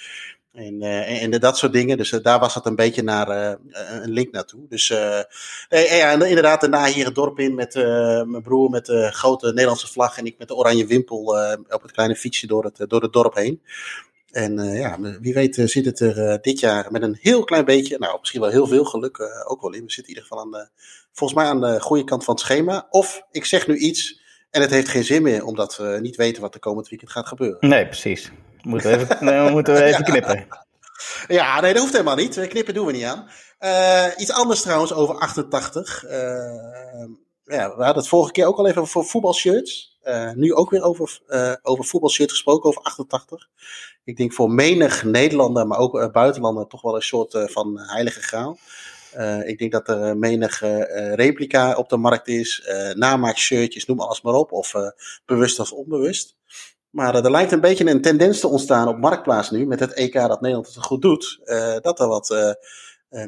En, 0.52 0.82
uh, 0.82 1.22
en, 1.22 1.32
en, 1.32 1.40
dat 1.40 1.58
soort 1.58 1.72
dingen. 1.72 1.96
Dus 1.96 2.12
uh, 2.12 2.22
daar 2.22 2.38
was 2.38 2.54
het 2.54 2.66
een 2.66 2.76
beetje 2.76 3.02
naar 3.02 3.28
uh, 3.28 3.52
een 4.02 4.10
link 4.10 4.32
naartoe. 4.32 4.60
Dus 4.68 4.86
ja, 4.86 5.26
en 6.12 6.22
inderdaad, 6.22 6.60
daarna 6.60 6.86
hier 6.86 7.04
het 7.04 7.14
dorp 7.14 7.38
in 7.38 7.54
met 7.54 7.74
mijn 8.26 8.42
broer 8.42 8.70
met 8.70 8.86
de 8.86 9.10
grote 9.12 9.46
Nederlandse 9.46 9.88
vlag 9.92 10.18
en 10.18 10.26
ik 10.26 10.38
met 10.38 10.48
de 10.48 10.54
oranje 10.54 10.86
wimpel 10.86 11.18
op 11.68 11.82
het 11.82 11.92
kleine 11.92 12.16
fietsje 12.16 12.46
door 12.46 12.64
het, 12.64 12.90
door 12.90 13.02
het 13.02 13.12
dorp 13.12 13.34
heen. 13.34 13.60
En 14.32 14.58
uh, 14.58 14.78
ja, 14.78 14.98
wie 15.20 15.34
weet 15.34 15.56
uh, 15.56 15.66
zit 15.66 15.84
het 15.84 16.00
er 16.00 16.18
uh, 16.18 16.34
dit 16.40 16.60
jaar 16.60 16.86
met 16.90 17.02
een 17.02 17.18
heel 17.20 17.44
klein 17.44 17.64
beetje, 17.64 17.98
nou 17.98 18.18
misschien 18.18 18.40
wel 18.40 18.50
heel 18.50 18.66
veel 18.66 18.84
geluk 18.84 19.44
ook 19.44 19.60
wel 19.60 19.72
in. 19.72 19.84
We 19.84 19.92
zitten 19.92 20.02
in 20.02 20.08
ieder 20.08 20.22
geval 20.22 20.40
aan 20.40 20.50
de, 20.50 20.68
volgens 21.12 21.38
mij 21.38 21.48
aan 21.48 21.60
de 21.60 21.80
goede 21.80 22.04
kant 22.04 22.24
van 22.24 22.34
het 22.34 22.42
schema. 22.42 22.86
Of 22.90 23.22
ik 23.30 23.44
zeg 23.44 23.66
nu 23.66 23.76
iets 23.76 24.20
en 24.50 24.60
het 24.60 24.70
heeft 24.70 24.88
geen 24.88 25.04
zin 25.04 25.22
meer, 25.22 25.44
omdat 25.44 25.76
we 25.76 25.98
niet 26.00 26.16
weten 26.16 26.42
wat 26.42 26.52
de 26.52 26.58
komend 26.58 26.88
weekend 26.88 27.10
gaat 27.10 27.26
gebeuren. 27.26 27.68
Nee, 27.68 27.86
precies. 27.86 28.30
Moeten 28.62 28.90
we 28.90 28.96
even, 28.98 29.24
nee, 29.24 29.50
moeten 29.50 29.74
we 29.74 29.82
even 29.82 30.04
knippen. 30.10 30.46
Ja, 31.28 31.60
nee, 31.60 31.72
dat 31.72 31.82
hoeft 31.82 31.92
helemaal 31.92 32.16
niet. 32.16 32.46
Knippen 32.48 32.74
doen 32.74 32.86
we 32.86 32.92
niet 32.92 33.04
aan. 33.04 33.28
iets 34.16 34.32
anders 34.32 34.60
trouwens 34.62 34.92
over 34.92 35.14
88. 35.14 36.04
ja, 37.44 37.76
we 37.76 37.84
hadden 37.84 37.96
het 37.96 38.08
vorige 38.08 38.32
keer 38.32 38.46
ook 38.46 38.58
al 38.58 38.68
even 38.68 38.82
over 38.82 39.04
voetbalshirts. 39.04 39.98
Nu 40.34 40.54
ook 40.54 40.70
weer 40.70 40.82
over, 40.82 41.20
over 41.62 41.84
voetbalshirt 41.84 42.30
gesproken, 42.30 42.68
over 42.68 42.82
88. 42.82 43.48
Ik 44.04 44.16
denk 44.16 44.32
voor 44.32 44.50
menig 44.50 45.04
Nederlander, 45.04 45.66
maar 45.66 45.78
ook 45.78 45.94
uh, 45.94 46.10
buitenlander, 46.10 46.66
toch 46.66 46.82
wel 46.82 46.94
een 46.94 47.02
soort 47.02 47.38
van 47.52 47.78
heilige 47.78 48.20
graal. 48.20 48.58
ik 49.44 49.58
denk 49.58 49.72
dat 49.72 49.88
er 49.88 50.16
menig 50.16 50.60
replica 51.14 51.74
op 51.74 51.88
de 51.88 51.96
markt 51.96 52.28
is, 52.28 52.70
namaakshirtjes, 52.94 53.84
noem 53.84 54.00
alles 54.00 54.22
maar 54.22 54.34
op, 54.34 54.52
of 54.52 54.74
bewust 55.26 55.58
of 55.58 55.72
onbewust. 55.72 56.36
Maar 56.90 57.14
er 57.14 57.30
lijkt 57.30 57.52
een 57.52 57.60
beetje 57.60 57.90
een 57.90 58.02
tendens 58.02 58.40
te 58.40 58.48
ontstaan 58.48 58.88
op 58.88 58.98
Marktplaats 58.98 59.50
nu, 59.50 59.66
met 59.66 59.80
het 59.80 59.92
EK 59.92 60.12
dat 60.12 60.40
Nederland 60.40 60.74
het 60.74 60.84
goed 60.84 61.02
doet, 61.02 61.40
dat 61.80 62.00
er 62.00 62.08
wat 62.08 62.56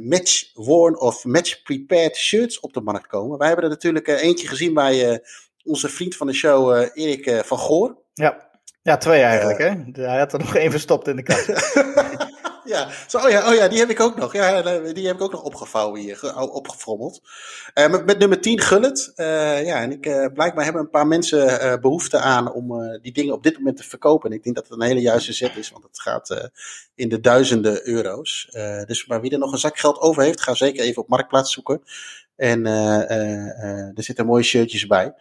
match-worn 0.03 1.01
of 1.01 1.25
match-prepared 1.25 2.17
shirts 2.17 2.61
op 2.61 2.73
de 2.73 2.81
markt 2.81 3.07
komen. 3.07 3.39
Wij 3.39 3.47
hebben 3.47 3.65
er 3.65 3.71
natuurlijk 3.71 4.09
eentje 4.09 4.49
gezien 4.49 4.75
bij 4.75 5.23
onze 5.65 5.89
vriend 5.89 6.17
van 6.17 6.27
de 6.27 6.33
show, 6.33 6.89
Erik 6.95 7.45
van 7.45 7.59
Goor. 7.59 7.97
Ja. 8.15 8.53
Ja, 8.85 8.97
twee 8.97 9.23
eigenlijk, 9.23 9.59
hè? 9.59 10.03
Hij 10.07 10.19
had 10.19 10.33
er 10.33 10.39
nog 10.39 10.55
één 10.55 10.71
verstopt 10.71 11.09
in 11.09 11.17
de 11.17 11.23
kast. 11.23 11.47
ja, 12.75 12.89
Zo, 13.07 13.19
oh, 13.19 13.31
ja, 13.31 13.49
oh 13.49 13.55
ja, 13.55 13.69
die 13.69 13.79
heb 13.79 13.91
ik 13.91 14.01
ook 14.01 14.17
nog. 14.17 14.33
Ja, 14.33 14.63
die 14.93 15.07
heb 15.07 15.17
ik 15.17 15.23
ook 15.23 15.33
nog 15.33 15.43
opgevouwen 15.43 16.01
hier, 16.01 16.37
opgefrommeld. 16.53 17.21
Uh, 17.75 17.91
met, 17.91 18.07
met, 18.07 18.19
nummer 18.19 18.41
10 18.41 18.61
Gullet. 18.61 19.13
Uh, 19.17 19.67
ja, 19.67 19.81
en 19.81 19.93
ik, 19.93 20.01
blijkbaar 20.35 20.65
hebben 20.65 20.83
een 20.83 20.91
paar 20.91 21.07
mensen 21.07 21.81
behoefte 21.81 22.19
aan 22.19 22.53
om 22.53 22.99
die 23.03 23.13
dingen 23.13 23.35
op 23.35 23.43
dit 23.43 23.57
moment 23.57 23.77
te 23.77 23.85
verkopen. 23.85 24.31
En 24.31 24.37
ik 24.37 24.43
denk 24.43 24.57
dat 24.57 24.69
het 24.69 24.81
een 24.81 24.87
hele 24.87 25.01
juiste 25.01 25.33
zet 25.33 25.57
is, 25.57 25.71
want 25.71 25.85
het 25.85 26.01
gaat 26.01 26.51
in 26.95 27.09
de 27.09 27.21
duizenden 27.21 27.89
euro's. 27.89 28.49
dus 28.87 29.07
maar 29.07 29.21
wie 29.21 29.31
er 29.31 29.39
nog 29.39 29.53
een 29.53 29.59
zak 29.59 29.79
geld 29.79 30.01
over 30.01 30.23
heeft, 30.23 30.41
ga 30.41 30.55
zeker 30.55 30.85
even 30.85 31.03
op 31.03 31.09
Marktplaats 31.09 31.53
zoeken. 31.53 31.83
En 32.37 32.67
er 32.67 34.03
zitten 34.03 34.27
mooie 34.27 34.43
shirtjes 34.43 34.87
bij. 34.87 35.15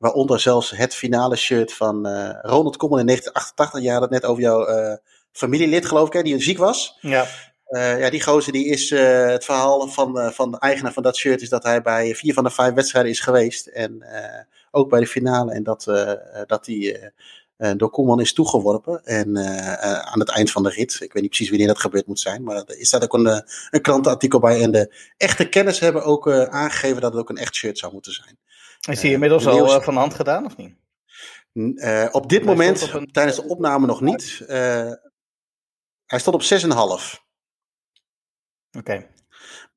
Waaronder 0.00 0.40
zelfs 0.40 0.70
het 0.70 0.94
finale 0.94 1.36
shirt 1.36 1.72
van 1.72 2.06
uh, 2.06 2.30
Ronald 2.42 2.76
Koeman 2.76 2.98
in 2.98 3.06
1988. 3.06 3.82
Je 3.82 3.90
had 3.90 4.00
het 4.00 4.10
net 4.10 4.24
over 4.24 4.42
jouw 4.42 4.68
uh, 4.68 4.94
familielid, 5.32 5.86
geloof 5.86 6.06
ik, 6.06 6.12
hè, 6.12 6.22
die 6.22 6.42
ziek 6.42 6.58
was. 6.58 6.98
Ja. 7.00 7.26
Uh, 7.68 8.00
ja, 8.00 8.10
die 8.10 8.22
gozer 8.22 8.52
die 8.52 8.66
is 8.66 8.90
het 8.90 9.44
verhaal 9.44 9.88
van, 9.88 10.32
van 10.32 10.50
de 10.50 10.58
eigenaar 10.58 10.92
van 10.92 11.02
dat 11.02 11.16
shirt 11.16 11.42
is 11.42 11.48
dat 11.48 11.62
hij 11.62 11.82
bij 11.82 12.14
vier 12.14 12.34
van 12.34 12.44
de 12.44 12.50
vijf 12.50 12.74
wedstrijden 12.74 13.10
is 13.10 13.20
geweest. 13.20 13.66
En 13.66 14.04
ook 14.70 14.88
bij 14.88 15.00
de 15.00 15.06
finale. 15.06 15.52
En 15.52 15.62
dat, 15.62 15.84
dat 16.46 16.66
hij 16.66 17.12
door 17.76 17.90
Koeman 17.90 18.20
is 18.20 18.32
toegeworpen. 18.32 19.04
En 19.04 19.38
aan 20.04 20.20
het 20.20 20.28
eind 20.28 20.50
van 20.50 20.62
de 20.62 20.70
rit, 20.70 20.94
ik 21.00 21.12
weet 21.12 21.22
niet 21.22 21.30
precies 21.30 21.48
wanneer 21.48 21.66
dat 21.66 21.80
gebeurd 21.80 22.06
moet 22.06 22.20
zijn. 22.20 22.42
Maar 22.42 22.56
er 22.56 22.86
staat 22.86 23.02
ook 23.02 23.14
een, 23.14 23.42
een 23.70 23.82
krantenartikel 23.82 24.38
bij. 24.38 24.62
En 24.62 24.70
de 24.70 24.94
echte 25.16 25.48
kennis 25.48 25.80
hebben 25.80 26.04
ook 26.04 26.30
aangegeven 26.30 27.00
dat 27.00 27.12
het 27.12 27.20
ook 27.20 27.30
een 27.30 27.36
echt 27.36 27.54
shirt 27.54 27.78
zou 27.78 27.92
moeten 27.92 28.12
zijn. 28.12 28.38
Is 28.88 29.02
hij 29.02 29.10
inmiddels 29.10 29.46
al 29.46 29.76
uh, 29.76 29.80
van 29.80 29.96
hand 29.96 30.14
gedaan 30.14 30.44
of 30.44 30.56
niet? 30.56 30.74
Uh, 31.52 32.08
op 32.10 32.28
dit 32.28 32.38
hij 32.38 32.48
moment, 32.48 32.92
een... 32.92 33.12
tijdens 33.12 33.36
de 33.36 33.48
opname 33.48 33.86
nog 33.86 34.00
niet. 34.00 34.40
Uh, 34.42 34.48
hij 36.06 36.18
stond 36.18 36.36
op 36.36 36.60
6,5. 36.62 36.70
Oké. 36.70 37.18
Okay. 38.78 39.08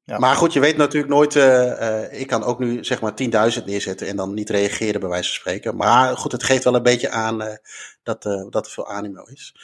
Ja. 0.03 0.19
Maar 0.19 0.35
goed, 0.35 0.53
je 0.53 0.59
weet 0.59 0.77
natuurlijk 0.77 1.13
nooit. 1.13 1.35
ik 2.11 2.27
kan 2.27 2.43
ook 2.43 2.59
nu 2.59 2.83
zeg 2.83 3.01
maar 3.01 3.13
10.000 3.57 3.63
neerzetten 3.65 4.07
en 4.07 4.15
dan 4.15 4.33
niet 4.33 4.49
reageren, 4.49 4.99
bij 4.99 5.09
wijze 5.09 5.29
van 5.29 5.39
spreken. 5.39 5.75
Maar 5.75 6.17
goed, 6.17 6.31
het 6.31 6.43
geeft 6.43 6.63
wel 6.63 6.75
een 6.75 6.83
beetje 6.83 7.09
aan 7.09 7.59
dat, 8.03 8.23
dat 8.49 8.65
er 8.65 8.71
veel 8.71 8.87
animo 8.87 9.23
is. 9.23 9.55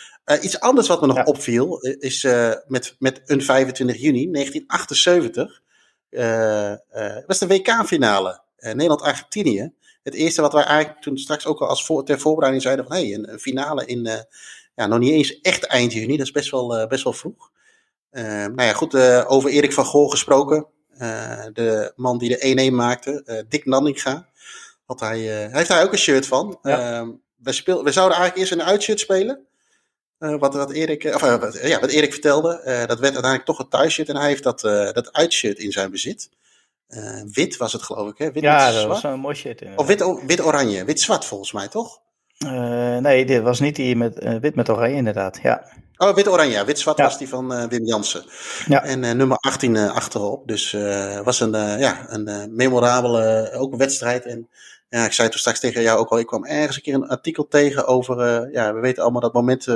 iets 0.41 0.59
anders 0.59 0.87
wat 0.87 1.01
me 1.01 1.07
nog 1.07 1.15
ja. 1.15 1.23
opviel 1.23 1.79
is 1.79 2.23
met, 2.67 2.95
met 2.99 3.21
een 3.25 3.41
25 3.41 3.97
juni 3.97 4.31
1978. 4.31 5.61
was 7.27 7.39
de 7.39 7.47
WK-finale. 7.47 8.41
Eh, 8.59 8.73
Nederland-Argentinië. 8.73 9.71
Het 10.03 10.13
eerste 10.13 10.41
wat 10.41 10.53
wij 10.53 10.63
eigenlijk 10.63 11.01
toen 11.01 11.17
straks 11.17 11.45
ook 11.45 11.59
al 11.59 11.67
als 11.67 11.85
voor, 11.85 12.03
ter 12.03 12.19
voorbereiding 12.19 12.63
zeiden 12.63 12.85
van 12.85 12.95
hey, 12.95 13.13
een, 13.13 13.39
finale 13.39 13.85
in 13.85 14.05
uh, 14.05 14.13
ja, 14.75 14.87
nog 14.87 14.99
niet 14.99 15.11
eens 15.11 15.41
echt 15.41 15.63
eind 15.63 15.93
juni, 15.93 16.17
dat 16.17 16.25
is 16.25 16.31
best 16.31 16.51
wel, 16.51 16.79
uh, 16.79 16.87
best 16.87 17.03
wel 17.03 17.13
vroeg. 17.13 17.51
Nou 18.11 18.61
ja, 18.61 18.73
goed, 18.73 18.95
over 19.25 19.49
Erik 19.49 19.73
van 19.73 19.85
Gool 19.85 20.07
gesproken. 20.07 20.67
de 21.53 21.93
man 21.95 22.17
die 22.17 22.29
de 22.29 22.69
1-1 22.71 22.73
maakte, 22.73 23.45
Dick 23.49 23.65
Nanninga. 23.65 24.29
Had 24.85 24.99
hij, 24.99 25.19
hij 25.19 25.49
heeft 25.51 25.69
daar 25.69 25.83
ook 25.83 25.91
een 25.91 25.97
shirt 25.97 26.27
van. 26.27 26.59
Ja. 26.61 26.99
Ehm, 26.99 27.09
we, 27.35 27.51
speel, 27.51 27.83
we 27.83 27.91
zouden 27.91 28.17
eigenlijk 28.17 28.49
eerst 28.49 28.61
een 28.61 28.67
uitshirt 28.67 28.99
spelen. 28.99 29.47
wat, 30.17 30.53
wat, 30.53 30.71
Erik, 30.71 31.03
of, 31.03 31.21
ja, 31.61 31.79
wat 31.79 31.89
Erik 31.89 32.11
vertelde. 32.11 32.61
dat 32.63 32.99
werd 32.99 33.13
uiteindelijk 33.13 33.45
toch 33.45 33.59
een 33.59 33.69
thuisshirt. 33.69 34.09
En 34.09 34.15
hij 34.15 34.27
heeft 34.27 34.43
dat, 34.43 34.61
dat 34.93 35.13
uitshirt 35.13 35.59
in 35.59 35.71
zijn 35.71 35.91
bezit. 35.91 36.29
Uh, 36.89 37.21
wit 37.31 37.57
was 37.57 37.73
het 37.73 37.81
geloof 37.81 38.09
ik, 38.09 38.17
hè? 38.17 38.31
Wit 38.31 38.43
ja, 38.43 38.71
dat 38.71 38.85
was 38.85 39.03
een 39.03 39.19
mooi 39.19 39.35
shit. 39.35 39.63
Of 39.75 39.87
wit-oranje, 39.87 40.25
wit, 40.25 40.41
oranje, 40.41 40.85
wit-zwart 40.85 41.25
volgens 41.25 41.51
mij, 41.51 41.67
toch? 41.67 41.99
Uh, 42.45 42.97
nee, 42.97 43.25
dit 43.25 43.41
was 43.41 43.59
niet 43.59 43.75
die 43.75 43.95
met 43.95 44.23
uh, 44.23 44.35
wit 44.35 44.55
met 44.55 44.69
oranje 44.69 44.95
inderdaad, 44.95 45.39
ja. 45.43 45.71
Oh, 45.97 46.15
wit-oranje, 46.15 46.51
ja. 46.51 46.65
Wit-zwart 46.65 46.97
ja. 46.97 47.03
was 47.03 47.17
die 47.17 47.29
van 47.29 47.67
Wim 47.69 47.85
Jansen. 47.85 48.23
Ja. 48.67 48.83
En 48.83 48.99
nummer 48.99 49.37
18 49.37 49.77
achterop. 49.77 50.47
Dus 50.47 50.71
was 51.23 51.39
een, 51.39 51.79
ja, 51.79 52.05
een 52.07 52.55
memorabele 52.55 53.51
ook 53.53 53.75
wedstrijd. 53.75 54.25
En 54.25 54.49
ja, 54.89 55.05
ik 55.05 55.11
zei 55.11 55.29
toen 55.29 55.39
straks 55.39 55.59
tegen 55.59 55.81
jou 55.81 55.99
ook 55.99 56.09
al, 56.09 56.19
ik 56.19 56.27
kwam 56.27 56.45
ergens 56.45 56.75
een 56.75 56.81
keer 56.81 56.93
een 56.93 57.07
artikel 57.07 57.47
tegen 57.47 57.87
over, 57.87 58.49
ja, 58.51 58.73
we 58.73 58.79
weten 58.79 59.03
allemaal 59.03 59.21
dat 59.21 59.33
moment 59.33 59.67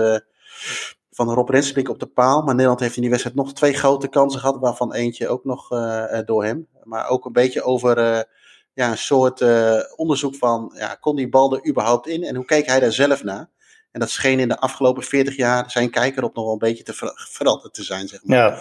van 1.14 1.34
Rob 1.34 1.50
Rensbeek 1.50 1.90
op 1.90 2.00
de 2.00 2.06
paal. 2.06 2.42
Maar 2.42 2.54
Nederland 2.54 2.80
heeft 2.80 2.96
in 2.96 3.02
die 3.02 3.10
wedstrijd 3.10 3.38
nog 3.38 3.54
twee 3.54 3.74
grote 3.74 4.08
kansen 4.08 4.40
gehad, 4.40 4.60
waarvan 4.60 4.94
eentje 4.94 5.28
ook 5.28 5.44
nog 5.44 5.72
uh, 5.72 6.20
door 6.26 6.44
hem. 6.44 6.68
Maar 6.84 7.08
ook 7.08 7.26
een 7.26 7.32
beetje 7.32 7.64
over 7.64 7.98
uh, 7.98 8.20
ja, 8.74 8.92
een 8.92 8.98
soort 8.98 9.42
uh, 9.42 9.80
onderzoek 9.96 10.36
van, 10.36 10.74
ja, 10.78 10.98
kon 11.00 11.16
die 11.16 11.30
bal 11.30 11.54
er 11.54 11.68
überhaupt 11.68 12.08
in 12.08 12.24
en 12.24 12.36
hoe 12.36 12.46
keek 12.46 12.66
hij 12.66 12.80
daar 12.80 12.92
zelf 12.92 13.24
naar? 13.24 13.50
En 13.92 14.00
dat 14.00 14.10
scheen 14.10 14.40
in 14.40 14.48
de 14.48 14.60
afgelopen 14.60 15.04
40 15.04 15.36
jaar 15.36 15.72
zijn 15.72 15.90
kijker 15.90 16.24
op 16.24 16.36
nog 16.36 16.44
wel 16.44 16.54
een 16.54 16.60
beetje 16.60 16.84
te 16.84 16.94
ver 16.94 17.12
veranderd 17.32 17.74
te 17.74 17.84
zijn, 17.84 18.08
zeg 18.08 18.24
maar. 18.24 18.38
Ja. 18.38 18.60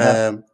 ja. 0.00 0.44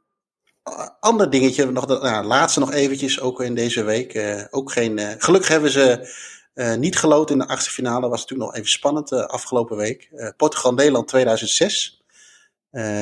Ander 1.00 1.30
dingetje, 1.30 1.70
nog 1.70 1.86
nou, 1.86 2.24
laatste 2.24 2.60
nog 2.60 2.72
eventjes, 2.72 3.20
ook 3.20 3.40
in 3.40 3.54
deze 3.54 3.82
week. 3.82 4.46
ook 4.50 4.72
geen, 4.72 4.98
gelukkig 5.18 5.50
hebben 5.50 5.70
ze 5.70 6.08
uh, 6.58 6.74
niet 6.74 6.98
geloot 6.98 7.30
in 7.30 7.38
de 7.38 7.48
achtste 7.48 7.70
finale. 7.70 8.08
Was 8.08 8.20
natuurlijk 8.20 8.50
nog 8.50 8.58
even 8.58 8.70
spannend 8.70 9.12
uh, 9.12 9.20
afgelopen 9.20 9.76
week. 9.76 10.08
Uh, 10.12 10.28
Portugal-Nederland 10.36 11.08
2006. 11.08 12.02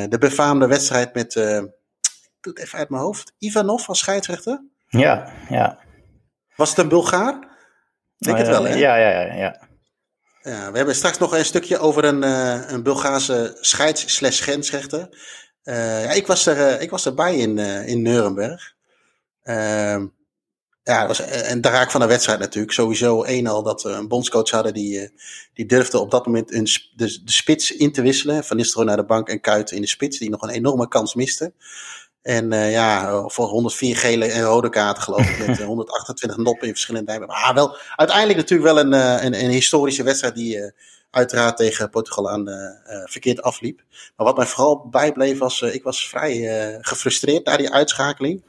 de 0.08 0.16
befaamde 0.18 0.66
wedstrijd 0.66 1.14
met, 1.14 1.36
ik 1.36 2.40
doe 2.40 2.52
het 2.52 2.58
even 2.58 2.78
uit 2.78 2.88
mijn 2.88 3.02
hoofd, 3.02 3.34
Ivanov 3.38 3.88
als 3.88 3.98
scheidsrechter. 3.98 4.64
Ja, 4.88 5.32
ja. 5.48 5.78
Was 6.56 6.70
het 6.70 6.78
een 6.78 6.88
Bulgaar? 6.88 7.48
Denk 8.18 8.38
het 8.38 8.48
wel, 8.48 8.64
hè? 8.64 8.74
Ja, 8.74 8.96
ja, 8.96 9.08
ja, 9.08 9.34
ja. 9.34 9.68
Ja, 10.42 10.70
we 10.70 10.76
hebben 10.76 10.94
straks 10.94 11.18
nog 11.18 11.36
een 11.36 11.44
stukje 11.44 11.78
over 11.78 12.04
een, 12.04 12.22
een 12.72 12.82
Bulgaarse 12.82 13.56
scheids-slash-grensrechter. 13.60 15.08
ja, 15.62 16.10
ik, 16.10 16.26
was 16.26 16.46
er, 16.46 16.80
ik 16.80 16.90
was 16.90 17.06
erbij 17.06 17.36
in, 17.36 17.58
in 17.86 18.02
Nuremberg. 18.02 18.74
Ja, 20.88 21.06
dat 21.06 21.16
was 21.16 21.50
een 21.50 21.60
draak 21.60 21.90
van 21.90 22.00
de 22.00 22.06
wedstrijd 22.06 22.38
natuurlijk. 22.38 22.72
Sowieso 22.72 23.22
één 23.22 23.46
al 23.46 23.62
dat 23.62 23.82
we 23.82 23.90
een 23.90 24.08
bondscoach 24.08 24.50
hadden 24.50 24.74
die, 24.74 25.00
eh, 25.00 25.08
die 25.54 25.66
durfde 25.66 25.98
op 25.98 26.10
dat 26.10 26.26
moment 26.26 26.52
een, 26.52 26.64
de, 26.96 27.20
de 27.24 27.32
spits 27.32 27.72
in 27.72 27.92
te 27.92 28.02
wisselen. 28.02 28.44
Van 28.44 28.56
Nistelrooy 28.56 28.86
naar 28.86 28.96
de 28.96 29.04
bank 29.04 29.28
en 29.28 29.40
Kuiten 29.40 29.76
in 29.76 29.82
de 29.82 29.88
spits, 29.88 30.18
die 30.18 30.30
nog 30.30 30.42
een 30.42 30.48
enorme 30.48 30.88
kans 30.88 31.14
miste. 31.14 31.52
En 32.22 32.52
uh, 32.52 32.70
ja, 32.70 33.22
voor 33.28 33.46
104 33.46 33.96
gele 33.96 34.26
en 34.26 34.42
rode 34.42 34.68
kaarten 34.68 35.02
geloof 35.02 35.28
ik, 35.28 35.46
met 35.46 35.58
128 35.62 36.38
noppen 36.38 36.66
in 36.66 36.72
verschillende 36.72 37.06
dijmen. 37.06 37.28
Maar 37.28 37.54
wel, 37.54 37.76
uiteindelijk 37.96 38.38
natuurlijk 38.38 38.72
wel 38.72 38.78
een, 38.78 38.92
een, 39.24 39.44
een 39.44 39.50
historische 39.50 40.02
wedstrijd 40.02 40.34
die 40.34 40.56
uh, 40.56 40.70
uiteraard 41.10 41.56
tegen 41.56 41.90
Portugal 41.90 42.30
aan 42.30 42.48
uh, 42.48 42.54
verkeerd 43.04 43.42
afliep. 43.42 43.82
Maar 44.16 44.26
wat 44.26 44.36
mij 44.36 44.46
vooral 44.46 44.88
bijbleef 44.88 45.38
was, 45.38 45.62
ik 45.62 45.82
was 45.82 46.08
vrij 46.08 46.78
gefrustreerd 46.80 47.44
na 47.44 47.56
die 47.56 47.70
uitschakeling. 47.70 48.42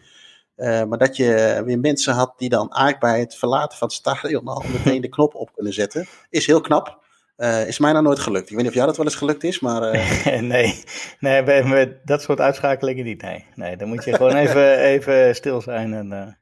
Uh, 0.57 0.83
maar 0.83 0.97
dat 0.97 1.15
je 1.15 1.61
weer 1.65 1.79
mensen 1.79 2.13
had 2.13 2.33
die 2.37 2.49
dan 2.49 2.69
eigenlijk 2.71 2.99
bij 2.99 3.19
het 3.19 3.35
verlaten 3.35 3.77
van 3.77 3.87
het 3.87 3.95
stadion 3.95 4.47
al 4.47 4.63
meteen 4.71 5.01
de 5.01 5.09
knop 5.09 5.35
op 5.35 5.53
kunnen 5.53 5.73
zetten, 5.73 6.07
is 6.29 6.45
heel 6.45 6.61
knap. 6.61 7.05
Uh, 7.37 7.67
is 7.67 7.79
mij 7.79 7.91
nou 7.91 8.03
nooit 8.03 8.19
gelukt. 8.19 8.49
Ik 8.49 8.55
weet 8.55 8.59
niet 8.59 8.67
of 8.67 8.73
jou 8.73 8.87
dat 8.87 8.97
wel 8.97 9.05
eens 9.05 9.15
gelukt 9.15 9.43
is, 9.43 9.59
maar... 9.59 9.95
Uh... 9.95 10.41
nee, 10.41 10.83
nee 11.19 11.43
bij, 11.43 11.63
met 11.63 11.99
dat 12.05 12.21
soort 12.21 12.39
uitschakelingen 12.39 13.05
niet. 13.05 13.21
Nee, 13.21 13.45
nee 13.55 13.77
dan 13.77 13.87
moet 13.87 14.03
je 14.03 14.13
gewoon 14.13 14.35
even, 14.45 14.79
even 14.79 15.35
stil 15.35 15.61
zijn 15.61 15.93
en 15.93 16.37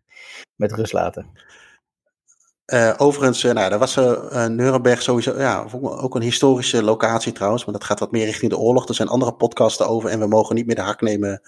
met 0.56 0.72
rust 0.72 0.94
laten. 0.94 1.30
Uh, 2.74 2.94
overigens, 2.98 3.44
uh, 3.44 3.52
nou, 3.54 3.70
daar 3.70 3.80
was 3.80 3.98
uh, 3.98 4.46
Nuremberg 4.46 5.02
sowieso, 5.02 5.40
ja, 5.40 5.66
ook 5.82 6.16
een 6.16 6.22
historische 6.22 6.84
locatie 6.84 7.32
trouwens, 7.32 7.66
maar 7.66 7.74
dat 7.74 7.84
gaat 7.84 8.00
wat 8.00 8.12
meer 8.12 8.26
richting 8.26 8.52
de 8.52 8.58
oorlog. 8.58 8.88
Er 8.88 8.96
zijn 8.96 9.08
andere 9.08 9.34
podcasten 9.34 9.88
over 9.88 10.10
en 10.10 10.20
we 10.20 10.28
mogen 10.28 10.56
niet 10.56 10.66
meer 10.66 10.76
de 10.76 10.82
hak 10.82 11.02
nemen 11.02 11.42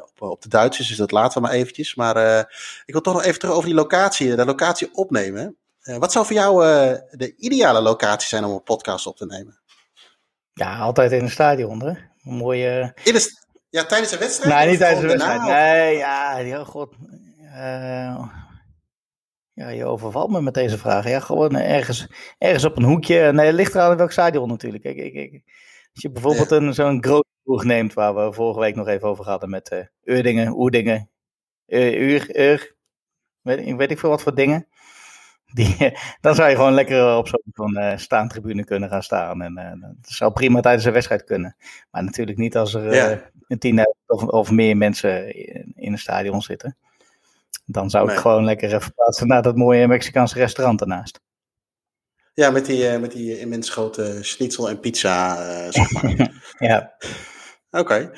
op, 0.00 0.30
op, 0.30 0.42
de 0.42 0.48
Duitsers, 0.48 0.88
dus 0.88 0.96
dat 0.96 1.10
laten 1.10 1.40
we 1.40 1.46
maar 1.46 1.56
eventjes. 1.56 1.94
Maar 1.94 2.40
ik 2.84 2.92
wil 2.92 3.00
toch 3.00 3.14
nog 3.14 3.24
even 3.24 3.38
terug 3.38 3.54
over 3.54 3.68
die 3.68 3.78
locatie, 3.78 4.36
de 4.36 4.44
locatie 4.44 4.88
opnemen. 4.92 5.56
wat 5.98 6.12
zou 6.12 6.26
voor 6.26 6.36
jou 6.36 6.64
de 7.10 7.34
ideale 7.36 7.80
locatie 7.80 8.28
zijn 8.28 8.44
om 8.44 8.52
een 8.52 8.62
podcast 8.62 9.06
op 9.06 9.16
te 9.16 9.26
nemen? 9.26 9.60
Ja, 10.52 10.78
altijd 10.78 11.12
in 11.12 11.22
een 11.22 11.30
stadion, 11.30 11.82
hè? 11.82 11.88
Een 11.88 12.36
mooie... 12.36 12.94
In 13.04 13.12
de, 13.12 13.44
ja, 13.70 13.84
tijdens 13.84 14.12
een 14.12 14.18
wedstrijd? 14.18 14.54
Nee, 14.54 14.68
niet 14.68 14.78
tijdens 14.78 15.02
een 15.02 15.08
wedstrijd. 15.08 15.42
Nee, 15.42 15.96
ja, 15.96 16.38
ja 16.38 16.64
god. 16.64 16.94
Ja, 19.56 19.68
je 19.68 19.84
overvalt 19.84 20.30
me 20.30 20.40
met 20.40 20.54
deze 20.54 20.78
vraag. 20.78 21.08
Ja, 21.08 21.20
gewoon 21.20 21.56
ergens, 21.56 22.08
ergens 22.38 22.64
op 22.64 22.76
een 22.76 22.82
hoekje. 22.82 23.32
Nee, 23.32 23.46
het 23.46 23.54
ligt 23.54 23.74
eraan 23.74 23.96
welk 23.96 24.12
stadion 24.12 24.48
natuurlijk. 24.48 24.82
Kijk, 24.82 24.96
ik, 24.96 25.14
ik, 25.14 25.42
als 25.92 26.02
je 26.02 26.10
bijvoorbeeld 26.10 26.50
een, 26.50 26.74
zo'n 26.74 27.04
groot 27.04 27.26
ploeg 27.42 27.64
neemt, 27.64 27.92
waar 27.92 28.14
we 28.14 28.32
vorige 28.32 28.60
week 28.60 28.74
nog 28.74 28.86
even 28.86 29.08
over 29.08 29.24
hadden 29.24 29.50
met 29.50 29.72
uh, 29.72 29.78
Eurdingen, 30.02 30.58
Oerdingen, 30.58 31.10
uh, 31.66 32.00
Uur, 32.00 32.38
Ur, 32.38 32.76
weet, 33.40 33.76
weet 33.76 33.90
ik 33.90 33.98
veel 33.98 34.10
wat 34.10 34.22
voor 34.22 34.34
dingen. 34.34 34.66
Die, 35.52 35.76
dan 36.20 36.34
zou 36.34 36.48
je 36.48 36.56
gewoon 36.56 36.74
lekker 36.74 37.16
op 37.16 37.28
zo'n 37.28 37.78
uh, 37.78 37.96
staantribune 37.96 38.64
kunnen 38.64 38.88
gaan 38.88 39.02
staan. 39.02 39.42
En 39.42 39.58
uh, 39.58 39.90
dat 40.00 40.10
zou 40.10 40.32
prima 40.32 40.60
tijdens 40.60 40.84
een 40.84 40.92
wedstrijd 40.92 41.24
kunnen. 41.24 41.56
Maar 41.90 42.04
natuurlijk 42.04 42.38
niet 42.38 42.56
als 42.56 42.74
er 42.74 43.30
een 43.48 43.58
tien 43.58 43.86
of, 44.06 44.22
of, 44.22 44.50
meer 44.50 44.76
mensen 44.76 45.34
in, 45.34 45.72
in 45.74 45.92
een 45.92 45.98
stadion 45.98 46.42
zitten. 46.42 46.76
Dan 47.66 47.90
zou 47.90 48.12
ik 48.12 48.18
gewoon 48.18 48.44
lekker 48.44 48.74
even 48.74 48.94
plaatsen 48.94 49.26
naar 49.26 49.42
dat 49.42 49.56
mooie 49.56 49.86
Mexicaanse 49.86 50.38
restaurant 50.38 50.80
ernaast. 50.80 51.20
Ja, 52.34 52.50
met 52.50 52.66
die, 52.66 52.98
met 52.98 53.12
die 53.12 53.38
immens 53.38 53.70
grote 53.70 54.18
schnitzel 54.20 54.68
en 54.68 54.80
pizza, 54.80 55.36
zeg 55.70 55.90
maar. 55.90 56.32
ja. 56.70 56.92
Oké. 57.70 57.80
Okay. 57.80 58.10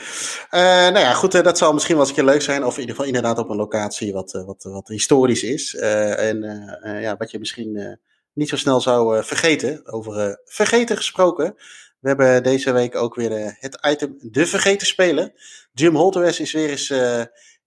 nou 0.91 0.99
ja, 0.99 1.13
goed, 1.13 1.45
dat 1.45 1.59
zal 1.59 1.73
misschien 1.73 1.95
wel 1.97 2.05
eens 2.05 2.17
een 2.17 2.25
keer 2.25 2.33
leuk 2.33 2.43
zijn. 2.43 2.65
Of 2.65 2.75
in 2.75 2.81
ieder 2.81 2.95
geval 2.95 3.13
inderdaad 3.13 3.39
op 3.39 3.49
een 3.49 3.57
locatie 3.57 4.13
wat, 4.13 4.43
wat, 4.47 4.63
wat 4.63 4.89
historisch 4.89 5.43
is. 5.43 5.75
en 5.75 6.43
ja, 7.01 7.17
wat 7.17 7.31
je 7.31 7.39
misschien 7.39 7.99
niet 8.33 8.49
zo 8.49 8.57
snel 8.57 8.81
zou 8.81 9.25
vergeten. 9.25 9.93
Over 9.93 10.41
vergeten 10.45 10.97
gesproken. 10.97 11.55
We 12.01 12.09
hebben 12.09 12.43
deze 12.43 12.73
week 12.73 12.97
ook 12.97 13.15
weer 13.15 13.57
het 13.59 13.79
item 13.87 14.17
De 14.21 14.47
Vergeten 14.47 14.87
Spelen. 14.87 15.33
Jim 15.73 15.95
Holterwes 15.95 16.41
is 16.41 16.53
weer 16.53 16.71
eens 16.71 16.93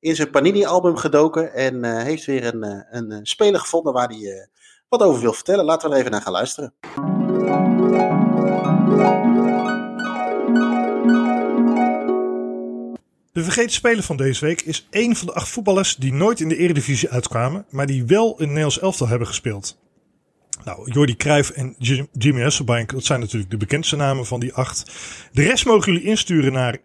in 0.01 0.15
zijn 0.15 0.29
Panini-album 0.29 0.95
gedoken. 0.95 1.53
En 1.53 2.03
heeft 2.03 2.25
weer 2.25 2.45
een, 2.45 2.85
een 2.89 3.25
speler 3.25 3.59
gevonden 3.59 3.93
waar 3.93 4.07
hij 4.07 4.49
wat 4.89 5.01
over 5.01 5.21
wil 5.21 5.33
vertellen. 5.33 5.65
Laten 5.65 5.87
we 5.89 5.93
er 5.93 5.99
even 5.99 6.11
naar 6.11 6.21
gaan 6.21 6.33
luisteren. 6.33 6.73
De 13.31 13.43
vergeten 13.43 13.71
speler 13.71 14.03
van 14.03 14.17
deze 14.17 14.45
week 14.45 14.61
is 14.61 14.87
één 14.89 15.15
van 15.15 15.27
de 15.27 15.33
acht 15.33 15.47
voetballers 15.47 15.95
die 15.95 16.13
nooit 16.13 16.39
in 16.39 16.49
de 16.49 16.57
Eredivisie 16.57 17.09
uitkwamen, 17.09 17.65
maar 17.69 17.85
die 17.85 18.05
wel 18.05 18.35
in 18.37 18.47
Nederlands 18.47 18.79
elftal 18.79 19.07
hebben 19.07 19.27
gespeeld. 19.27 19.79
Nou, 20.63 20.91
Jordi 20.91 21.15
Cruijff 21.15 21.49
en 21.49 21.75
Jimmy 22.11 22.41
Hasselbank, 22.41 22.91
dat 22.91 23.03
zijn 23.03 23.19
natuurlijk 23.19 23.51
de 23.51 23.57
bekendste 23.57 23.95
namen 23.95 24.25
van 24.25 24.39
die 24.39 24.53
acht. 24.53 24.91
De 25.31 25.43
rest 25.43 25.65
mogen 25.65 25.91
jullie 25.91 26.07
insturen 26.07 26.53
naar 26.53 26.77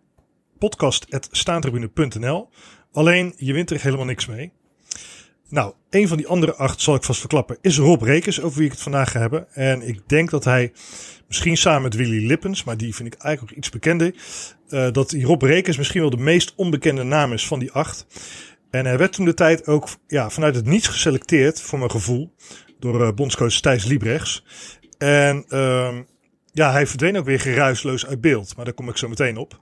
podcast.staantribune.nl. 0.58 2.49
Alleen, 2.97 3.35
je 3.37 3.53
wint 3.53 3.71
er 3.71 3.83
helemaal 3.83 4.05
niks 4.05 4.26
mee. 4.26 4.53
Nou, 5.49 5.75
een 5.91 6.09
van 6.09 6.17
die 6.17 6.26
andere 6.26 6.55
acht 6.55 6.81
zal 6.81 6.95
ik 6.95 7.03
vast 7.03 7.21
verklappen 7.21 7.59
is 7.61 7.79
Rob 7.79 8.03
Rekers, 8.03 8.41
over 8.41 8.57
wie 8.59 8.67
ik 8.67 8.73
het 8.73 8.83
vandaag 8.83 9.11
ga 9.11 9.21
hebben. 9.21 9.55
En 9.55 9.88
ik 9.88 10.00
denk 10.07 10.31
dat 10.31 10.45
hij, 10.45 10.73
misschien 11.29 11.57
samen 11.57 11.83
met 11.83 11.95
Willy 11.95 12.26
Lippens, 12.26 12.65
maar 12.65 12.76
die 12.76 12.95
vind 12.95 13.15
ik 13.15 13.21
eigenlijk 13.21 13.53
ook 13.53 13.59
iets 13.59 13.71
bekender, 13.71 14.15
uh, 14.69 14.88
dat 14.93 15.11
die 15.11 15.25
Rob 15.25 15.43
Rekers 15.43 15.76
misschien 15.76 16.00
wel 16.00 16.11
de 16.11 16.17
meest 16.17 16.53
onbekende 16.55 17.03
naam 17.03 17.33
is 17.33 17.47
van 17.47 17.59
die 17.59 17.73
acht. 17.73 18.07
En 18.71 18.85
hij 18.85 18.99
werd 18.99 19.12
toen 19.12 19.25
de 19.25 19.35
tijd 19.35 19.67
ook 19.67 19.88
ja, 20.07 20.31
vanuit 20.31 20.55
het 20.55 20.67
niets 20.67 20.88
geselecteerd, 20.88 21.61
voor 21.61 21.79
mijn 21.79 21.91
gevoel, 21.91 22.33
door 22.79 23.00
uh, 23.00 23.12
bondscoach 23.12 23.61
Thijs 23.61 23.85
Liebrechts. 23.85 24.45
En 24.99 25.45
uh, 25.49 25.99
ja, 26.53 26.73
hij 26.73 26.87
verdween 26.87 27.17
ook 27.17 27.25
weer 27.25 27.41
geruisloos 27.41 28.07
uit 28.07 28.21
beeld, 28.21 28.57
maar 28.57 28.65
daar 28.65 28.75
kom 28.75 28.88
ik 28.88 28.97
zo 28.97 29.09
meteen 29.09 29.37
op. 29.37 29.59